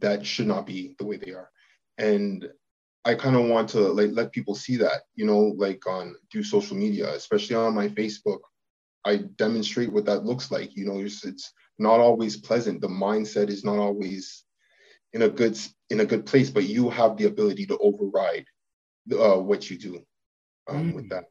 that 0.00 0.24
should 0.26 0.46
not 0.46 0.66
be 0.66 0.94
the 0.98 1.04
way 1.04 1.16
they 1.16 1.32
are. 1.32 1.50
And 1.96 2.48
I 3.04 3.14
kind 3.14 3.36
of 3.36 3.46
want 3.46 3.68
to 3.70 3.80
like 3.80 4.10
let 4.12 4.32
people 4.32 4.54
see 4.54 4.76
that, 4.76 5.02
you 5.14 5.24
know, 5.24 5.54
like 5.56 5.86
on 5.86 6.14
through 6.30 6.42
social 6.42 6.76
media, 6.76 7.12
especially 7.14 7.56
on 7.56 7.74
my 7.74 7.88
Facebook. 7.88 8.40
I 9.04 9.18
demonstrate 9.36 9.92
what 9.92 10.04
that 10.06 10.24
looks 10.24 10.50
like. 10.50 10.76
You 10.76 10.86
know, 10.86 10.98
it's, 10.98 11.24
it's 11.24 11.52
not 11.78 12.00
always 12.00 12.36
pleasant. 12.36 12.80
The 12.80 12.88
mindset 12.88 13.48
is 13.48 13.64
not 13.64 13.78
always 13.78 14.44
in 15.12 15.22
a 15.22 15.28
good 15.28 15.58
in 15.90 16.00
a 16.00 16.04
good 16.04 16.26
place, 16.26 16.50
but 16.50 16.64
you 16.64 16.90
have 16.90 17.16
the 17.16 17.24
ability 17.24 17.66
to 17.66 17.78
override 17.78 18.44
uh, 19.12 19.38
what 19.38 19.70
you 19.70 19.78
do 19.78 20.02
um, 20.68 20.92
mm. 20.92 20.94
with 20.94 21.08
that 21.08 21.24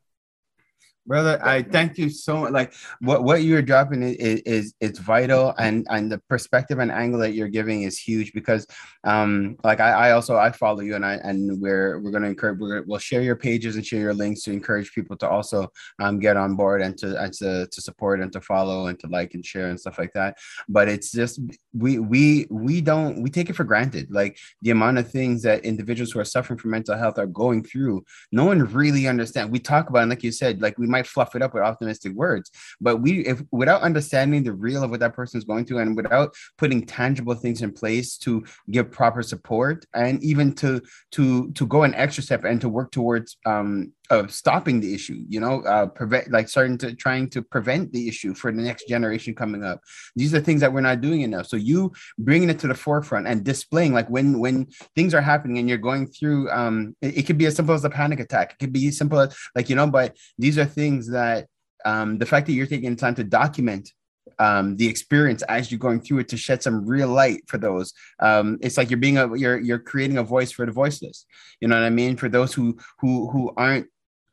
brother 1.08 1.40
i 1.44 1.62
thank 1.62 1.98
you 1.98 2.10
so 2.10 2.38
much 2.38 2.52
like 2.52 2.74
what, 3.00 3.24
what 3.24 3.44
you're 3.44 3.62
dropping 3.62 4.04
is, 4.04 4.42
is 4.42 4.74
it's 4.82 5.00
vital 5.00 5.54
and 5.58 5.86
and 5.90 6.12
the 6.12 6.18
perspective 6.30 6.80
and 6.80 6.92
angle 6.92 7.20
that 7.20 7.34
you're 7.34 7.48
giving 7.48 7.84
is 7.84 7.98
huge 7.98 8.34
because 8.34 8.68
um 9.04 9.56
like 9.64 9.80
i, 9.80 9.92
I 9.92 10.12
also 10.12 10.38
i 10.38 10.52
follow 10.52 10.82
you 10.82 10.96
and 10.96 11.06
i 11.06 11.16
and 11.16 11.60
we're 11.62 12.00
we're 12.00 12.12
going 12.12 12.24
to 12.24 12.30
encourage 12.30 12.60
we're, 12.60 12.84
we'll 12.84 13.00
share 13.00 13.22
your 13.22 13.36
pages 13.36 13.76
and 13.76 13.86
share 13.86 14.00
your 14.00 14.14
links 14.14 14.44
to 14.44 14.52
encourage 14.52 14.94
people 14.94 15.16
to 15.18 15.30
also 15.30 15.72
um 16.00 16.20
get 16.20 16.38
on 16.38 16.56
board 16.56 16.82
and 16.82 16.98
to 16.98 17.20
and 17.22 17.34
to, 17.34 17.68
to 17.72 17.82
support 17.82 18.20
and 18.22 18.32
to 18.34 18.42
follow 18.42 18.88
and 18.88 19.00
to 19.00 19.08
like 19.08 19.34
and 19.34 19.46
share 19.46 19.70
and 19.70 19.80
stuff 19.80 19.98
like 19.98 20.14
that. 20.14 20.38
But 20.68 20.88
it's 20.90 21.12
just 21.12 21.40
we 21.74 22.00
we 22.00 22.48
we 22.50 22.82
don't 22.82 23.22
we 23.22 23.30
take 23.30 23.50
it 23.50 23.56
for 23.56 23.64
granted. 23.64 24.08
Like 24.12 24.38
the 24.62 24.72
amount 24.72 24.98
of 24.98 25.10
things 25.10 25.42
that 25.44 25.66
individuals 25.66 26.12
who 26.12 26.20
are 26.20 26.26
suffering 26.26 26.60
from 26.60 26.72
mental 26.72 26.98
health 26.98 27.18
are 27.18 27.28
going 27.28 27.64
through 27.64 28.04
no 28.32 28.46
one 28.46 28.60
really 28.74 29.08
understands 29.08 29.52
we 29.52 29.60
talk 29.60 29.90
about 29.90 30.04
it, 30.04 30.10
like 30.10 30.24
you 30.24 30.32
said 30.32 30.62
like 30.62 30.78
we 30.78 30.88
might 30.88 30.97
might 30.98 31.08
fluff 31.08 31.36
it 31.36 31.42
up 31.42 31.54
with 31.54 31.64
optimistic 31.64 32.14
words 32.14 32.52
but 32.82 32.98
we 32.98 33.12
if 33.32 33.42
without 33.52 33.82
understanding 33.82 34.44
the 34.44 34.54
real 34.54 34.84
of 34.84 34.90
what 34.90 35.00
that 35.00 35.14
person 35.14 35.38
is 35.38 35.44
going 35.44 35.66
through 35.66 35.80
and 35.80 35.96
without 35.96 36.34
putting 36.58 36.86
tangible 36.86 37.36
things 37.36 37.62
in 37.62 37.72
place 37.72 38.18
to 38.18 38.44
give 38.72 38.92
proper 38.92 39.22
support 39.22 39.86
and 39.94 40.24
even 40.24 40.54
to 40.54 40.82
to 41.12 41.52
to 41.52 41.66
go 41.68 41.84
an 41.84 41.94
extra 41.96 42.24
step 42.24 42.44
and 42.44 42.62
to 42.62 42.70
work 42.70 42.92
towards 42.92 43.38
um 43.46 43.92
of 44.10 44.32
stopping 44.32 44.80
the 44.80 44.94
issue 44.94 45.24
you 45.28 45.40
know 45.40 45.62
uh 45.64 45.86
prevent 45.86 46.32
like 46.32 46.48
starting 46.48 46.78
to 46.78 46.94
trying 46.96 47.30
to 47.30 47.42
prevent 47.42 47.92
the 47.92 48.08
issue 48.08 48.34
for 48.34 48.52
the 48.52 48.62
next 48.62 48.88
generation 48.88 49.36
coming 49.36 49.64
up 49.64 49.82
these 50.16 50.34
are 50.34 50.40
things 50.40 50.62
that 50.62 50.72
we're 50.72 50.82
not 50.82 51.02
doing 51.02 51.22
enough 51.22 51.48
so 51.48 51.58
you 51.58 51.92
bringing 52.18 52.50
it 52.50 52.60
to 52.60 52.68
the 52.68 52.76
forefront 52.76 53.28
and 53.28 53.44
displaying 53.44 53.94
like 53.94 54.10
when 54.10 54.40
when 54.40 54.66
things 54.96 55.14
are 55.14 55.22
happening 55.22 55.58
and 55.58 55.68
you're 55.68 55.78
going 55.78 56.08
through 56.08 56.50
um 56.52 56.96
it, 57.02 57.18
it 57.18 57.24
could 57.24 57.38
be 57.38 57.46
as 57.46 57.56
simple 57.56 57.76
as 57.76 57.84
a 57.84 57.90
panic 57.90 58.20
attack 58.20 58.54
it 58.54 58.60
could 58.60 58.74
be 58.74 58.92
simple 58.92 59.20
as 59.20 59.36
like 59.56 59.70
you 59.70 59.76
know 59.76 59.88
but 59.88 60.16
these 60.38 60.58
are 60.58 60.66
things 60.66 61.10
that 61.10 61.48
um 61.86 62.18
the 62.18 62.26
fact 62.26 62.48
that 62.48 62.54
you're 62.54 62.68
taking 62.68 62.96
time 62.96 63.16
to 63.16 63.24
document 63.24 63.92
um, 64.40 64.76
the 64.76 64.88
experience 64.88 65.42
as 65.44 65.72
you're 65.72 65.80
going 65.80 66.02
through 66.02 66.20
it 66.20 66.30
to 66.30 66.38
shed 66.38 66.62
some 66.62 66.86
real 66.86 67.08
light 67.08 67.44
for 67.48 67.58
those. 67.58 67.94
Um, 68.20 68.58
it's 68.62 68.78
like 68.78 68.90
you're 68.90 69.00
being 69.00 69.18
a 69.18 69.36
you're 69.36 69.60
you're 69.60 69.80
creating 69.80 70.18
a 70.18 70.24
voice 70.24 70.52
for 70.52 70.66
the 70.66 70.72
voiceless. 70.72 71.26
You 71.60 71.68
know 71.68 71.76
what 71.76 71.86
I 71.86 71.90
mean? 71.90 72.18
For 72.18 72.30
those 72.30 72.54
who 72.54 72.78
who 73.00 73.30
who 73.30 73.54
aren't 73.58 73.88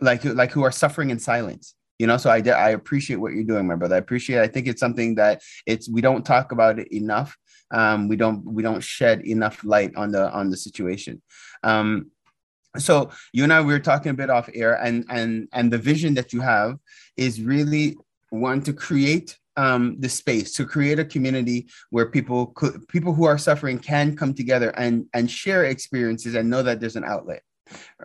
like 0.05 0.25
like 0.25 0.53
who 0.53 0.63
are 0.63 0.73
suffering 0.73 1.11
in 1.11 1.19
silence 1.19 1.75
you 1.99 2.07
know? 2.07 2.17
So 2.17 2.31
i 2.31 2.39
i 2.39 2.71
appreciate 2.71 3.17
what 3.17 3.33
you're 3.33 3.45
doing 3.45 3.67
my 3.67 3.77
brother. 3.77 3.97
I 3.97 3.99
appreciate 3.99 4.39
it. 4.39 4.43
i 4.43 4.49
think 4.49 4.67
it's 4.67 4.81
something 4.81 5.15
that 5.17 5.43
it's 5.67 5.89
we 5.89 6.01
don't 6.01 6.25
talk 6.25 6.53
about 6.53 6.79
it 6.79 6.93
enough. 6.93 7.37
Um 7.71 8.09
we 8.09 8.17
don't 8.17 8.45
we 8.45 8.63
don't 8.63 8.83
shed 8.83 9.27
enough 9.27 9.65
light 9.65 9.95
on 9.97 10.13
the 10.13 10.31
on 10.31 10.51
the 10.51 10.57
situation. 10.57 11.23
Um 11.63 12.11
so 12.77 13.11
you 13.33 13.45
and 13.45 13.53
i 13.53 13.61
we 13.61 13.73
were 13.73 13.79
talking 13.79 14.11
a 14.11 14.15
bit 14.15 14.31
off 14.31 14.51
air 14.53 14.75
and 14.75 15.05
and 15.09 15.49
and 15.53 15.73
the 15.73 15.79
vision 15.79 16.15
that 16.15 16.33
you 16.33 16.41
have 16.41 16.77
is 17.17 17.41
really 17.41 17.97
one 18.31 18.61
to 18.63 18.73
create 18.73 19.39
um, 19.57 20.01
the 20.01 20.09
space 20.09 20.51
to 20.55 20.67
create 20.67 20.99
a 20.99 21.05
community 21.05 21.69
where 21.91 22.07
people 22.11 22.47
could 22.47 22.89
people 22.89 23.15
who 23.15 23.23
are 23.23 23.39
suffering 23.39 23.79
can 23.79 24.17
come 24.17 24.35
together 24.35 24.71
and 24.71 25.07
and 25.15 25.31
share 25.31 25.65
experiences 25.67 26.35
and 26.35 26.51
know 26.51 26.61
that 26.65 26.81
there's 26.81 26.97
an 26.97 27.05
outlet 27.05 27.43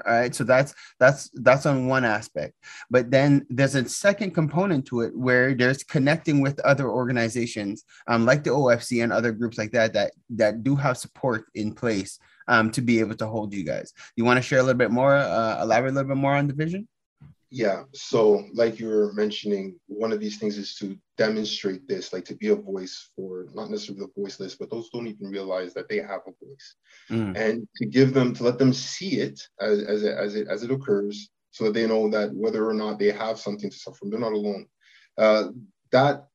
all 0.06 0.14
right 0.14 0.34
so 0.34 0.44
that's 0.44 0.74
that's 1.00 1.30
that's 1.36 1.66
on 1.66 1.88
one 1.88 2.06
aspect. 2.06 2.56
But 2.90 3.12
then 3.12 3.46
there's 3.50 3.76
a 3.76 3.88
second 3.88 4.32
component 4.32 4.86
to 4.88 5.02
it 5.02 5.16
where 5.16 5.54
there's 5.54 5.84
connecting 5.84 6.42
with 6.42 6.60
other 6.62 6.90
organizations 6.90 7.84
um, 8.08 8.26
like 8.26 8.44
the 8.44 8.52
ofc 8.52 9.04
and 9.04 9.12
other 9.12 9.32
groups 9.32 9.58
like 9.58 9.72
that 9.72 9.94
that 9.94 10.12
that 10.32 10.64
do 10.64 10.76
have 10.76 10.98
support 10.98 11.46
in 11.56 11.74
place 11.74 12.20
um, 12.48 12.72
to 12.72 12.82
be 12.82 13.00
able 13.00 13.16
to 13.16 13.28
hold 13.28 13.54
you 13.54 13.64
guys. 13.64 13.94
You 14.16 14.26
want 14.26 14.38
to 14.38 14.42
share 14.42 14.60
a 14.60 14.64
little 14.64 14.78
bit 14.78 14.92
more 14.92 15.16
uh, 15.16 15.62
elaborate 15.62 15.92
a 15.92 15.96
little 15.96 16.10
bit 16.10 16.18
more 16.18 16.36
on 16.36 16.48
the 16.48 16.54
vision 16.54 16.88
yeah 17.52 17.84
so 17.94 18.46
like 18.54 18.80
you 18.80 18.88
were 18.88 19.12
mentioning 19.14 19.80
one 19.88 20.12
of 20.12 20.20
these 20.20 20.38
things 20.38 20.58
is 20.58 20.76
to 20.76 20.98
demonstrate 21.18 21.88
this 21.88 22.14
like 22.14 22.26
to 22.26 22.36
be 22.36 22.50
a 22.50 22.56
voice 22.56 23.10
for 23.16 23.48
not 23.54 23.70
necessarily 23.70 24.06
the 24.06 24.22
voiceless 24.22 24.56
but 24.56 24.70
those 24.70 24.90
don't 24.90 25.08
even 25.08 25.30
realize 25.30 25.74
that 25.74 25.90
they 25.90 25.98
have 25.98 26.22
a 26.28 26.46
voice. 26.46 26.76
Mm. 27.10 27.36
and 27.36 27.68
to 27.76 27.86
give 27.86 28.14
them 28.14 28.34
to 28.34 28.44
let 28.44 28.60
them 28.60 28.72
see 28.72 29.20
it 29.20 29.40
as, 29.60 29.82
as, 29.84 30.04
it, 30.04 30.16
as 30.18 30.36
it 30.36 30.48
as 30.48 30.64
it 30.64 30.72
occurs 30.72 31.30
so 31.52 31.66
that 31.66 31.74
they 31.74 31.88
know 31.88 32.10
that 32.10 32.34
whether 32.34 32.68
or 32.68 32.74
not 32.74 33.00
they 33.00 33.12
have 33.12 33.40
something 33.40 33.70
to 33.70 33.76
suffer 33.76 33.98
from 33.98 34.10
they're 34.10 34.20
not 34.20 34.34
alone. 34.34 34.66
Uh, 35.18 35.50
that 35.92 36.28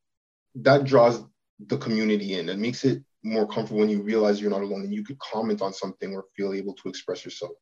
that 0.57 0.85
draws 0.85 1.25
the 1.67 1.79
community 1.79 2.35
in. 2.35 2.49
And 2.49 2.61
makes 2.61 2.85
it 2.85 3.03
more 3.23 3.47
comfortable 3.47 3.81
when 3.81 3.89
you 3.89 4.03
realize 4.03 4.41
you're 4.41 4.51
not 4.51 4.63
alone 4.63 4.83
and 4.83 4.95
you 4.95 5.05
could 5.05 5.19
comment 5.19 5.63
on 5.63 5.73
something 5.73 6.15
or 6.15 6.27
feel 6.37 6.53
able 6.53 6.75
to 6.75 6.89
express 6.89 7.25
yourself. 7.25 7.53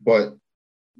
But 0.00 0.34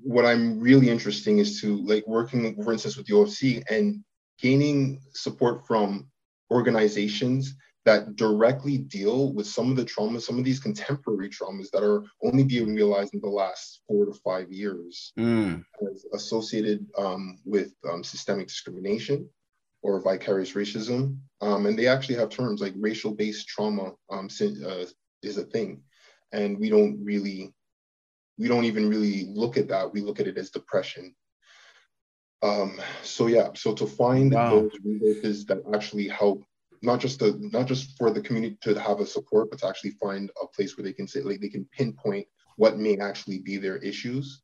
what 0.03 0.25
I'm 0.25 0.61
really 0.61 0.89
interesting 0.89 1.39
is 1.39 1.61
to 1.61 1.77
like 1.85 2.07
working, 2.07 2.63
for 2.63 2.73
instance, 2.73 2.97
with 2.97 3.07
the 3.07 3.15
OFC 3.15 3.63
and 3.71 4.05
gaining 4.41 5.01
support 5.15 5.67
from 5.67 6.09
organizations 6.51 7.55
that 7.85 8.17
directly 8.17 8.77
deal 8.77 9.33
with 9.33 9.47
some 9.47 9.71
of 9.71 9.77
the 9.77 9.85
traumas, 9.85 10.23
some 10.23 10.39
of 10.39 10.45
these 10.45 10.61
contemporary 10.61 11.31
traumas 11.31 11.71
that 11.71 11.83
are 11.83 12.05
only 12.23 12.45
being 12.45 12.75
realized 12.75 13.15
in 13.15 13.21
the 13.21 13.29
last 13.29 13.81
four 13.89 14.05
to 14.05 14.13
five 14.13 14.53
years, 14.53 15.13
Mm. 15.19 15.65
associated 16.13 16.87
um, 16.99 17.39
with 17.45 17.75
um, 17.91 18.05
systemic 18.05 18.49
discrimination 18.49 19.29
or 19.83 20.01
vicarious 20.01 20.53
racism. 20.53 21.19
Um, 21.41 21.67
and 21.67 21.79
they 21.79 21.87
actually 21.87 22.17
have 22.17 22.29
terms 22.29 22.61
like 22.61 22.75
racial 22.77 23.15
based 23.15 23.49
trauma 23.49 23.93
um, 24.11 24.29
uh, 24.41 24.85
is 25.23 25.39
a 25.39 25.45
thing. 25.45 25.83
And 26.33 26.59
we 26.59 26.69
don't 26.69 27.03
really, 27.03 27.55
we 28.39 28.49
don't 28.49 28.65
even 28.65 28.89
really 28.89 29.27
look 29.35 29.57
at 29.57 29.69
that. 29.69 29.93
We 29.93 30.01
look 30.01 30.21
at 30.21 30.29
it 30.29 30.39
as 30.39 30.51
depression. 30.51 31.15
Um, 32.43 32.81
so 33.03 33.27
yeah, 33.27 33.49
so 33.55 33.75
to 33.75 33.87
find 33.87 34.33
Wow. 34.33 34.51
those 34.51 34.71
resources 34.85 35.45
that 35.47 35.59
actually 35.75 36.09
help 36.09 36.45
not 36.83 37.01
just 37.01 37.19
the 37.19 37.37
not 37.53 37.67
just 37.67 37.99
for 37.99 38.13
the 38.13 38.21
community 38.21 38.57
to 38.63 38.79
have 38.81 39.01
a 39.01 39.07
support, 39.07 39.51
but 39.51 39.59
to 39.61 39.67
actually 39.67 39.91
find 39.93 40.31
a 40.41 40.47
place 40.47 40.77
where 40.77 40.85
they 40.85 40.93
can 40.93 41.09
say 41.09 41.21
like 41.21 41.41
they 41.41 41.49
can 41.49 41.69
pinpoint 41.73 42.27
what 42.57 42.79
may 42.79 42.97
actually 42.99 43.41
be 43.41 43.57
their 43.57 43.79
issues. 43.79 44.43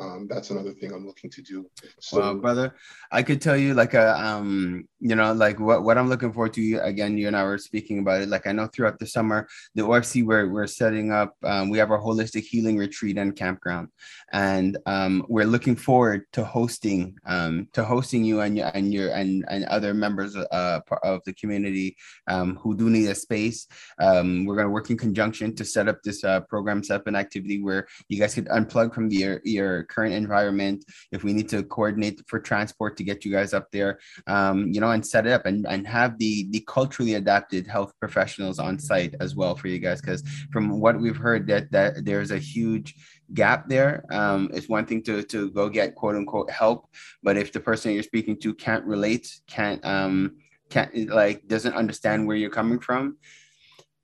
Um, 0.00 0.26
that's 0.28 0.50
another 0.50 0.72
thing 0.72 0.92
I'm 0.92 1.06
looking 1.06 1.30
to 1.30 1.42
do. 1.42 1.70
So 2.00 2.18
well, 2.18 2.34
brother, 2.34 2.74
I 3.12 3.22
could 3.22 3.42
tell 3.42 3.56
you 3.56 3.74
like 3.74 3.92
a 3.92 4.18
um, 4.18 4.88
you 4.98 5.14
know, 5.14 5.32
like 5.32 5.60
what 5.60 5.84
what 5.84 5.98
I'm 5.98 6.08
looking 6.08 6.32
forward 6.32 6.54
to. 6.54 6.76
Again, 6.76 7.18
you 7.18 7.26
and 7.26 7.36
I 7.36 7.44
were 7.44 7.58
speaking 7.58 7.98
about 7.98 8.22
it. 8.22 8.28
Like 8.28 8.46
I 8.46 8.52
know 8.52 8.66
throughout 8.66 8.98
the 8.98 9.06
summer, 9.06 9.46
the 9.74 9.82
OFC 9.82 10.24
we're 10.24 10.48
we're 10.48 10.66
setting 10.66 11.12
up. 11.12 11.36
Um, 11.44 11.68
we 11.68 11.78
have 11.78 11.90
our 11.90 12.00
holistic 12.00 12.44
healing 12.44 12.78
retreat 12.78 13.18
and 13.18 13.36
campground, 13.36 13.88
and 14.32 14.78
um, 14.86 15.26
we're 15.28 15.44
looking 15.44 15.76
forward 15.76 16.24
to 16.32 16.44
hosting 16.44 17.16
um 17.26 17.68
to 17.74 17.84
hosting 17.84 18.24
you 18.24 18.40
and 18.40 18.56
your 18.56 18.70
and 18.74 18.92
your 18.94 19.12
and 19.12 19.44
and 19.48 19.64
other 19.66 19.92
members 19.92 20.34
uh 20.36 20.80
of 21.02 21.20
the 21.24 21.32
community 21.34 21.96
um 22.28 22.56
who 22.56 22.74
do 22.76 22.88
need 22.88 23.06
a 23.06 23.14
space. 23.14 23.66
Um, 24.00 24.46
we're 24.46 24.56
gonna 24.56 24.70
work 24.70 24.88
in 24.88 24.96
conjunction 24.96 25.54
to 25.56 25.64
set 25.64 25.88
up 25.88 26.02
this 26.02 26.24
uh, 26.24 26.40
program, 26.40 26.82
set 26.82 26.96
up 26.96 27.06
an 27.06 27.16
activity 27.16 27.62
where 27.62 27.86
you 28.08 28.18
guys 28.18 28.34
could 28.34 28.48
unplug 28.48 28.94
from 28.94 29.08
the, 29.08 29.16
your 29.16 29.40
your 29.44 29.84
current 29.90 30.14
environment. 30.14 30.84
If 31.12 31.24
we 31.24 31.32
need 31.32 31.48
to 31.50 31.62
coordinate 31.62 32.20
for 32.26 32.38
transport 32.40 32.96
to 32.96 33.04
get 33.04 33.24
you 33.24 33.32
guys 33.32 33.52
up 33.52 33.70
there, 33.72 33.98
um, 34.26 34.68
you 34.72 34.80
know, 34.80 34.90
and 34.90 35.06
set 35.06 35.26
it 35.26 35.32
up 35.32 35.46
and, 35.46 35.66
and 35.66 35.86
have 35.86 36.18
the 36.18 36.48
the 36.50 36.64
culturally 36.66 37.14
adapted 37.14 37.66
health 37.66 37.92
professionals 38.00 38.58
on 38.58 38.78
site 38.78 39.14
as 39.20 39.34
well 39.34 39.54
for 39.54 39.68
you 39.68 39.78
guys. 39.78 40.00
Because 40.00 40.22
from 40.52 40.80
what 40.80 40.98
we've 40.98 41.16
heard, 41.16 41.46
that 41.48 41.70
that 41.72 42.04
there's 42.04 42.30
a 42.30 42.38
huge 42.38 42.94
gap 43.34 43.68
there. 43.68 44.04
Um, 44.10 44.50
it's 44.52 44.68
one 44.68 44.86
thing 44.86 45.02
to 45.04 45.22
to 45.24 45.50
go 45.50 45.68
get 45.68 45.94
quote 45.94 46.16
unquote 46.16 46.50
help, 46.50 46.88
but 47.22 47.36
if 47.36 47.52
the 47.52 47.60
person 47.60 47.92
you're 47.92 48.02
speaking 48.02 48.38
to 48.40 48.54
can't 48.54 48.84
relate, 48.84 49.28
can't 49.46 49.84
um 49.84 50.36
can't 50.70 51.10
like 51.10 51.46
doesn't 51.48 51.74
understand 51.74 52.26
where 52.26 52.36
you're 52.36 52.48
coming 52.48 52.78
from 52.78 53.16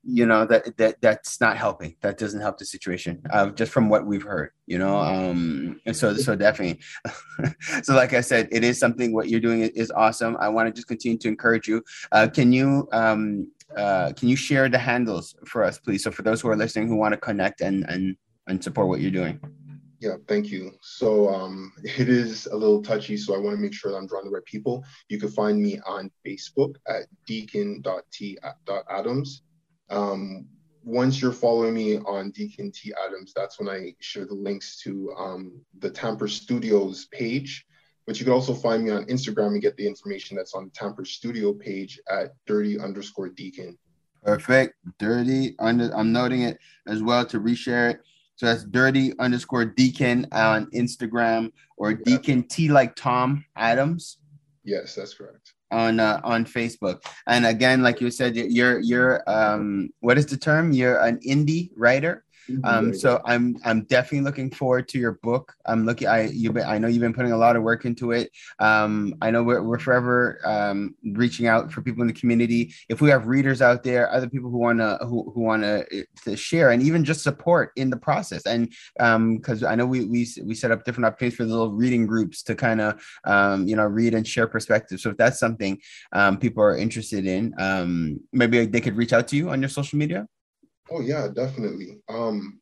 you 0.09 0.25
know 0.25 0.45
that 0.45 0.75
that 0.77 0.95
that's 1.01 1.41
not 1.41 1.57
helping 1.57 1.93
that 2.01 2.17
doesn't 2.17 2.39
help 2.39 2.57
the 2.57 2.65
situation 2.65 3.21
uh, 3.31 3.49
just 3.49 3.71
from 3.73 3.89
what 3.89 4.05
we've 4.05 4.23
heard 4.23 4.51
you 4.65 4.77
know 4.77 4.97
um 4.97 5.81
and 5.85 5.95
so 5.95 6.15
so 6.15 6.33
definitely 6.33 6.81
so 7.83 7.93
like 7.93 8.13
i 8.13 8.21
said 8.21 8.47
it 8.51 8.63
is 8.63 8.79
something 8.79 9.13
what 9.13 9.27
you're 9.27 9.41
doing 9.41 9.59
is 9.61 9.91
awesome 9.91 10.37
i 10.39 10.47
want 10.47 10.65
to 10.65 10.71
just 10.73 10.87
continue 10.87 11.17
to 11.17 11.27
encourage 11.27 11.67
you 11.67 11.83
uh, 12.13 12.25
can 12.27 12.53
you 12.53 12.87
um 12.93 13.51
uh, 13.75 14.13
can 14.15 14.29
you 14.29 14.37
share 14.37 14.69
the 14.69 14.77
handles 14.77 15.35
for 15.45 15.61
us 15.61 15.77
please 15.77 16.03
so 16.03 16.09
for 16.09 16.21
those 16.21 16.39
who 16.39 16.47
are 16.47 16.55
listening 16.55 16.87
who 16.87 16.95
want 16.95 17.13
to 17.13 17.19
connect 17.19 17.59
and 17.59 17.83
and 17.89 18.15
and 18.47 18.63
support 18.63 18.87
what 18.87 19.01
you're 19.01 19.11
doing 19.11 19.37
Yeah, 19.99 20.17
thank 20.27 20.51
you. 20.51 20.73
So 20.81 21.27
um, 21.33 21.73
it 21.83 22.07
is 22.07 22.45
a 22.45 22.55
little 22.55 22.83
touchy, 22.83 23.17
so 23.17 23.33
I 23.33 23.39
want 23.39 23.55
to 23.57 23.61
make 23.61 23.73
sure 23.73 23.91
that 23.91 23.97
I'm 23.97 24.05
drawing 24.05 24.25
the 24.25 24.31
right 24.31 24.45
people. 24.45 24.85
You 25.09 25.19
can 25.19 25.29
find 25.29 25.59
me 25.59 25.79
on 25.87 26.11
Facebook 26.23 26.75
at 26.87 27.07
deacon.t.adams. 27.25 27.81
Um, 29.89 30.47
once 30.83 31.21
you're 31.21 31.33
following 31.33 31.73
me 31.73 31.97
on 31.97 32.31
Deacon 32.31 32.71
T 32.71 32.93
Adams, 33.05 33.33
that's 33.35 33.59
when 33.59 33.67
I 33.67 33.93
share 33.99 34.25
the 34.25 34.33
links 34.33 34.77
to 34.83 35.13
um, 35.17 35.61
the 35.79 35.89
Tamper 35.89 36.27
Studios 36.27 37.05
page. 37.11 37.65
But 38.05 38.19
you 38.19 38.23
can 38.23 38.33
also 38.33 38.53
find 38.53 38.85
me 38.85 38.91
on 38.91 39.05
Instagram 39.05 39.47
and 39.47 39.61
get 39.61 39.75
the 39.75 39.85
information 39.85 40.37
that's 40.37 40.53
on 40.53 40.65
the 40.65 40.71
Tamper 40.71 41.03
Studio 41.03 41.51
page 41.53 41.99
at 42.09 42.33
dirty 42.45 42.79
underscore 42.79 43.29
deacon. 43.29 43.77
Perfect. 44.23 44.75
Dirty 44.97 45.55
under 45.59 45.93
I'm 45.95 46.13
noting 46.13 46.43
it 46.43 46.57
as 46.87 47.03
well 47.03 47.25
to 47.25 47.39
reshare 47.39 47.91
it. 47.91 48.01
So 48.35 48.45
that's 48.45 48.63
dirty 48.63 49.13
underscore 49.19 49.65
deacon 49.65 50.27
on 50.31 50.67
Instagram 50.67 51.51
or 51.75 51.93
deacon 51.93 52.43
T 52.43 52.69
like 52.69 52.95
Tom 52.95 53.43
Adams 53.55 54.19
Yes, 54.67 54.95
that's 54.95 55.13
correct. 55.13 55.53
On 55.71 55.99
uh, 55.99 56.21
on 56.23 56.45
Facebook. 56.45 57.01
And 57.27 57.45
again, 57.45 57.81
like 57.81 58.01
you 58.01 58.11
said, 58.11 58.35
you're 58.35 58.79
you're 58.79 59.23
um 59.27 59.89
what 59.99 60.17
is 60.17 60.25
the 60.25 60.37
term? 60.37 60.71
You're 60.71 60.99
an 60.99 61.19
indie 61.19 61.71
writer. 61.75 62.23
Um, 62.63 62.93
so 62.93 63.21
I'm 63.25 63.57
I'm 63.65 63.83
definitely 63.83 64.21
looking 64.21 64.51
forward 64.51 64.87
to 64.89 64.99
your 64.99 65.13
book. 65.23 65.53
I'm 65.65 65.85
looking. 65.85 66.07
I 66.07 66.27
you 66.27 66.51
been 66.51 66.65
I 66.65 66.77
know 66.77 66.87
you've 66.87 67.01
been 67.01 67.13
putting 67.13 67.31
a 67.31 67.37
lot 67.37 67.55
of 67.55 67.63
work 67.63 67.85
into 67.85 68.11
it. 68.11 68.31
Um, 68.59 69.15
I 69.21 69.31
know 69.31 69.43
we're, 69.43 69.61
we're 69.61 69.79
forever 69.79 70.39
um, 70.45 70.95
reaching 71.03 71.47
out 71.47 71.71
for 71.71 71.81
people 71.81 72.01
in 72.01 72.07
the 72.07 72.13
community. 72.13 72.73
If 72.89 73.01
we 73.01 73.09
have 73.09 73.27
readers 73.27 73.61
out 73.61 73.83
there, 73.83 74.11
other 74.11 74.29
people 74.29 74.49
who 74.49 74.57
wanna 74.57 74.97
who, 75.01 75.31
who 75.33 75.41
wanna 75.41 75.83
uh, 75.91 76.01
to 76.23 76.35
share 76.35 76.71
and 76.71 76.81
even 76.81 77.03
just 77.03 77.23
support 77.23 77.71
in 77.75 77.89
the 77.89 77.97
process. 77.97 78.45
And 78.45 78.73
because 78.95 79.63
I 79.63 79.75
know 79.75 79.85
we 79.85 80.05
we 80.05 80.27
we 80.43 80.55
set 80.55 80.71
up 80.71 80.85
different 80.85 81.05
opportunities 81.05 81.37
for 81.37 81.45
little 81.45 81.71
reading 81.71 82.05
groups 82.07 82.43
to 82.43 82.55
kind 82.55 82.81
of 82.81 83.01
um, 83.25 83.67
you 83.67 83.75
know 83.75 83.85
read 83.85 84.13
and 84.13 84.27
share 84.27 84.47
perspectives. 84.47 85.03
So 85.03 85.11
if 85.11 85.17
that's 85.17 85.39
something 85.39 85.79
um, 86.13 86.37
people 86.37 86.63
are 86.63 86.77
interested 86.77 87.25
in, 87.25 87.53
um, 87.57 88.19
maybe 88.31 88.65
they 88.65 88.81
could 88.81 88.95
reach 88.95 89.13
out 89.13 89.27
to 89.29 89.35
you 89.35 89.49
on 89.49 89.61
your 89.61 89.69
social 89.69 89.97
media. 89.97 90.27
Oh 90.91 91.01
yeah, 91.01 91.27
definitely. 91.33 92.01
Um, 92.09 92.59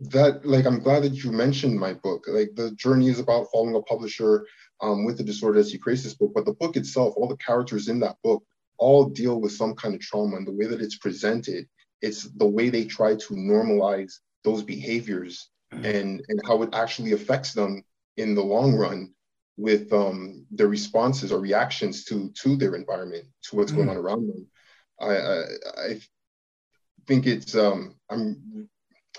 that 0.00 0.44
like 0.44 0.66
I'm 0.66 0.80
glad 0.80 1.04
that 1.04 1.24
you 1.24 1.30
mentioned 1.30 1.78
my 1.78 1.92
book. 1.92 2.24
Like 2.26 2.50
the 2.54 2.72
journey 2.72 3.08
is 3.08 3.18
about 3.18 3.46
following 3.52 3.76
a 3.76 3.82
publisher 3.82 4.46
um, 4.80 5.04
with 5.04 5.16
the 5.18 5.24
disorder 5.24 5.60
as 5.60 5.70
he 5.70 5.78
creates 5.78 6.02
this 6.02 6.14
book, 6.14 6.32
but 6.34 6.44
the 6.44 6.54
book 6.54 6.76
itself, 6.76 7.14
all 7.16 7.28
the 7.28 7.36
characters 7.36 7.88
in 7.88 8.00
that 8.00 8.16
book, 8.24 8.42
all 8.78 9.08
deal 9.08 9.40
with 9.40 9.52
some 9.52 9.74
kind 9.74 9.94
of 9.94 10.00
trauma, 10.00 10.36
and 10.36 10.46
the 10.46 10.52
way 10.52 10.66
that 10.66 10.80
it's 10.80 10.98
presented, 10.98 11.68
it's 12.00 12.24
the 12.24 12.46
way 12.46 12.68
they 12.68 12.84
try 12.84 13.14
to 13.14 13.34
normalize 13.34 14.14
those 14.44 14.62
behaviors 14.62 15.50
and 15.84 16.22
and 16.28 16.40
how 16.46 16.62
it 16.62 16.70
actually 16.74 17.12
affects 17.12 17.52
them 17.52 17.82
in 18.16 18.34
the 18.34 18.42
long 18.42 18.74
run 18.74 19.12
with 19.56 19.92
um, 19.92 20.44
their 20.50 20.68
responses 20.68 21.30
or 21.32 21.40
reactions 21.40 22.04
to 22.04 22.30
to 22.32 22.56
their 22.56 22.74
environment, 22.74 23.24
to 23.44 23.56
what's 23.56 23.72
going 23.72 23.88
on 23.88 23.96
around 23.96 24.28
them. 24.28 24.46
I, 25.00 25.16
I, 25.16 25.42
I 25.88 26.00
think 27.06 27.26
it's 27.26 27.54
um 27.54 27.94
I'm 28.10 28.68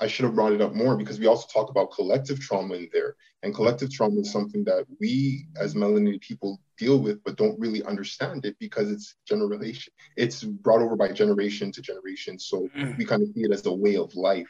I 0.02 0.08
should 0.08 0.26
have 0.26 0.36
brought 0.36 0.54
it 0.54 0.62
up 0.62 0.74
more 0.74 0.98
because 0.98 1.20
we 1.20 1.28
also 1.28 1.48
talk 1.54 1.70
about 1.70 1.92
collective 1.92 2.40
trauma 2.40 2.76
in 2.76 2.90
there. 2.92 3.16
And 3.44 3.54
collective 3.54 3.92
trauma 3.92 4.22
is 4.22 4.32
something 4.32 4.64
that 4.64 4.86
we 5.00 5.48
as 5.58 5.76
melanated 5.76 6.22
people 6.22 6.60
deal 6.78 6.98
with, 6.98 7.24
but 7.24 7.36
don't 7.36 7.60
really 7.60 7.84
understand 7.84 8.46
it 8.46 8.56
because 8.60 8.90
it's 8.90 9.16
generation. 9.28 9.94
It's 10.18 10.44
brought 10.44 10.82
over 10.82 10.96
by 10.96 11.12
generation 11.12 11.72
to 11.74 11.82
generation. 11.82 12.40
So 12.40 12.70
we 12.98 13.06
kind 13.06 13.22
of 13.22 13.28
see 13.36 13.42
it 13.44 13.52
as 13.52 13.66
a 13.66 13.74
way 13.74 13.98
of 13.98 14.16
life. 14.16 14.50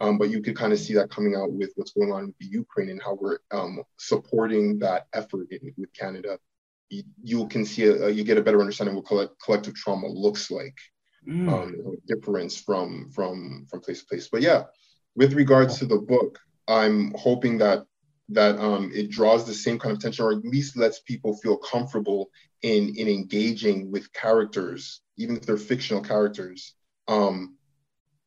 Um, 0.00 0.18
but 0.18 0.30
you 0.30 0.42
could 0.42 0.56
kind 0.56 0.72
of 0.72 0.80
see 0.80 0.94
that 0.94 1.10
coming 1.10 1.36
out 1.36 1.52
with 1.52 1.70
what's 1.76 1.92
going 1.92 2.10
on 2.10 2.26
with 2.26 2.38
the 2.38 2.46
Ukraine 2.46 2.88
and 2.88 3.00
how 3.00 3.14
we're 3.14 3.38
um, 3.52 3.84
supporting 3.98 4.80
that 4.80 5.06
effort 5.12 5.46
in, 5.52 5.72
with 5.76 5.92
Canada. 5.92 6.38
You, 6.88 7.04
you 7.22 7.46
can 7.46 7.64
see, 7.64 7.84
a, 7.84 8.08
you 8.08 8.24
get 8.24 8.36
a 8.36 8.42
better 8.42 8.60
understanding 8.60 8.96
what 8.96 9.06
collect, 9.06 9.40
collective 9.40 9.76
trauma 9.76 10.08
looks 10.08 10.50
like 10.50 10.76
um, 11.28 11.96
difference 12.06 12.56
from 12.56 13.10
from 13.10 13.66
from 13.70 13.80
place 13.80 14.00
to 14.00 14.06
place. 14.06 14.28
But 14.30 14.42
yeah, 14.42 14.64
with 15.14 15.34
regards 15.34 15.78
to 15.78 15.86
the 15.86 15.98
book, 15.98 16.38
I'm 16.68 17.12
hoping 17.16 17.58
that 17.58 17.84
that 18.30 18.58
um, 18.58 18.90
it 18.94 19.10
draws 19.10 19.44
the 19.44 19.54
same 19.54 19.78
kind 19.78 19.94
of 19.94 20.00
tension, 20.00 20.24
or 20.24 20.32
at 20.32 20.44
least 20.44 20.76
lets 20.76 21.00
people 21.00 21.36
feel 21.36 21.56
comfortable 21.56 22.30
in 22.62 22.94
in 22.96 23.08
engaging 23.08 23.90
with 23.90 24.12
characters, 24.12 25.00
even 25.16 25.36
if 25.36 25.42
they're 25.42 25.56
fictional 25.56 26.02
characters, 26.02 26.74
um, 27.08 27.56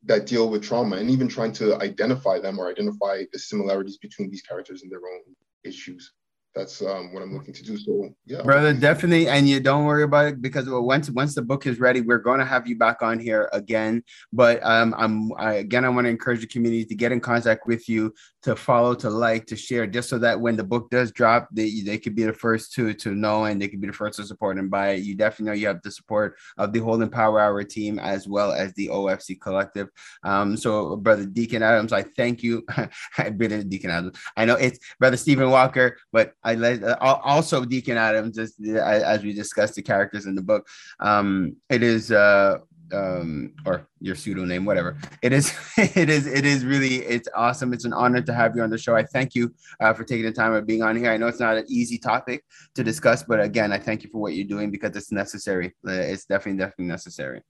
that 0.04 0.26
deal 0.26 0.48
with 0.48 0.62
trauma, 0.62 0.96
and 0.96 1.10
even 1.10 1.28
trying 1.28 1.52
to 1.52 1.76
identify 1.76 2.38
them 2.38 2.58
or 2.58 2.70
identify 2.70 3.24
the 3.32 3.38
similarities 3.38 3.98
between 3.98 4.30
these 4.30 4.42
characters 4.42 4.82
and 4.82 4.90
their 4.90 5.00
own 5.00 5.22
issues. 5.64 6.12
That's 6.56 6.80
um, 6.80 7.12
what 7.12 7.22
I'm 7.22 7.34
looking 7.34 7.52
to 7.52 7.62
do. 7.62 7.76
So 7.76 8.08
yeah, 8.24 8.40
brother, 8.40 8.72
definitely. 8.72 9.28
And 9.28 9.46
you 9.46 9.60
don't 9.60 9.84
worry 9.84 10.04
about 10.04 10.26
it 10.26 10.40
because 10.40 10.64
once 10.66 11.10
once 11.10 11.34
the 11.34 11.42
book 11.42 11.66
is 11.66 11.78
ready, 11.78 12.00
we're 12.00 12.18
going 12.18 12.40
to 12.40 12.46
have 12.46 12.66
you 12.66 12.78
back 12.78 13.02
on 13.02 13.20
here 13.20 13.50
again. 13.52 14.02
But 14.32 14.64
um, 14.64 14.94
I'm 14.96 15.32
I, 15.38 15.54
again, 15.54 15.84
I 15.84 15.90
want 15.90 16.06
to 16.06 16.08
encourage 16.08 16.40
the 16.40 16.46
community 16.46 16.86
to 16.86 16.94
get 16.94 17.12
in 17.12 17.20
contact 17.20 17.66
with 17.66 17.90
you, 17.90 18.14
to 18.42 18.56
follow, 18.56 18.94
to 18.94 19.10
like, 19.10 19.46
to 19.48 19.56
share, 19.56 19.86
just 19.86 20.08
so 20.08 20.18
that 20.18 20.40
when 20.40 20.56
the 20.56 20.64
book 20.64 20.88
does 20.88 21.12
drop, 21.12 21.48
they 21.52 21.82
they 21.82 21.98
could 21.98 22.14
be 22.14 22.24
the 22.24 22.32
first 22.32 22.72
to 22.72 22.94
to 22.94 23.14
know 23.14 23.44
and 23.44 23.60
they 23.60 23.68
could 23.68 23.82
be 23.82 23.88
the 23.88 23.92
first 23.92 24.16
to 24.16 24.24
support 24.24 24.56
and 24.56 24.70
buy 24.70 24.92
it. 24.92 25.02
You 25.02 25.14
definitely 25.14 25.50
know 25.50 25.60
you 25.60 25.66
have 25.66 25.82
the 25.82 25.90
support 25.90 26.38
of 26.56 26.72
the 26.72 26.78
Holding 26.78 27.10
Power 27.10 27.38
Hour 27.38 27.62
team 27.64 27.98
as 27.98 28.26
well 28.26 28.52
as 28.52 28.72
the 28.74 28.88
OFC 28.88 29.38
Collective. 29.38 29.88
Um, 30.24 30.56
so 30.56 30.96
brother 30.96 31.26
Deacon 31.26 31.62
Adams, 31.62 31.92
I 31.92 32.02
thank 32.02 32.42
you. 32.42 32.64
Brother 33.32 33.62
Deacon 33.62 33.90
Adams. 33.90 34.18
I 34.36 34.44
know 34.46 34.54
it's 34.54 34.78
brother 34.98 35.16
Stephen 35.16 35.50
Walker, 35.50 35.98
but 36.12 36.32
I 36.46 36.54
let 36.54 36.82
uh, 36.84 36.96
also 37.00 37.64
Deacon 37.64 37.96
Adams, 37.96 38.38
uh, 38.38 38.44
as 38.78 39.22
we 39.24 39.32
discussed 39.32 39.74
the 39.74 39.82
characters 39.82 40.26
in 40.26 40.36
the 40.36 40.42
book. 40.42 40.68
Um, 41.00 41.56
it 41.68 41.82
is 41.82 42.12
uh, 42.12 42.58
um, 42.92 43.52
or 43.64 43.88
your 44.00 44.14
pseudonym, 44.14 44.64
whatever. 44.64 44.96
It 45.22 45.32
is, 45.32 45.52
it 45.76 46.08
is, 46.08 46.28
it 46.28 46.44
is 46.46 46.64
really, 46.64 46.96
it's 46.96 47.28
awesome. 47.34 47.72
It's 47.72 47.84
an 47.84 47.92
honor 47.92 48.22
to 48.22 48.32
have 48.32 48.54
you 48.54 48.62
on 48.62 48.70
the 48.70 48.78
show. 48.78 48.94
I 48.94 49.02
thank 49.02 49.34
you 49.34 49.52
uh, 49.80 49.92
for 49.92 50.04
taking 50.04 50.24
the 50.24 50.32
time 50.32 50.52
of 50.52 50.66
being 50.66 50.82
on 50.82 50.96
here. 50.96 51.10
I 51.10 51.16
know 51.16 51.26
it's 51.26 51.40
not 51.40 51.56
an 51.56 51.64
easy 51.68 51.98
topic 51.98 52.44
to 52.76 52.84
discuss, 52.84 53.24
but 53.24 53.40
again, 53.40 53.72
I 53.72 53.78
thank 53.78 54.04
you 54.04 54.10
for 54.10 54.18
what 54.18 54.34
you're 54.34 54.46
doing 54.46 54.70
because 54.70 54.94
it's 54.96 55.10
necessary. 55.12 55.74
Uh, 55.86 55.92
it's 55.92 56.26
definitely, 56.26 56.58
definitely 56.58 56.86
necessary. 56.86 57.42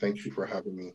Thank 0.00 0.24
you 0.24 0.32
for 0.32 0.46
having 0.46 0.76
me. 0.76 0.94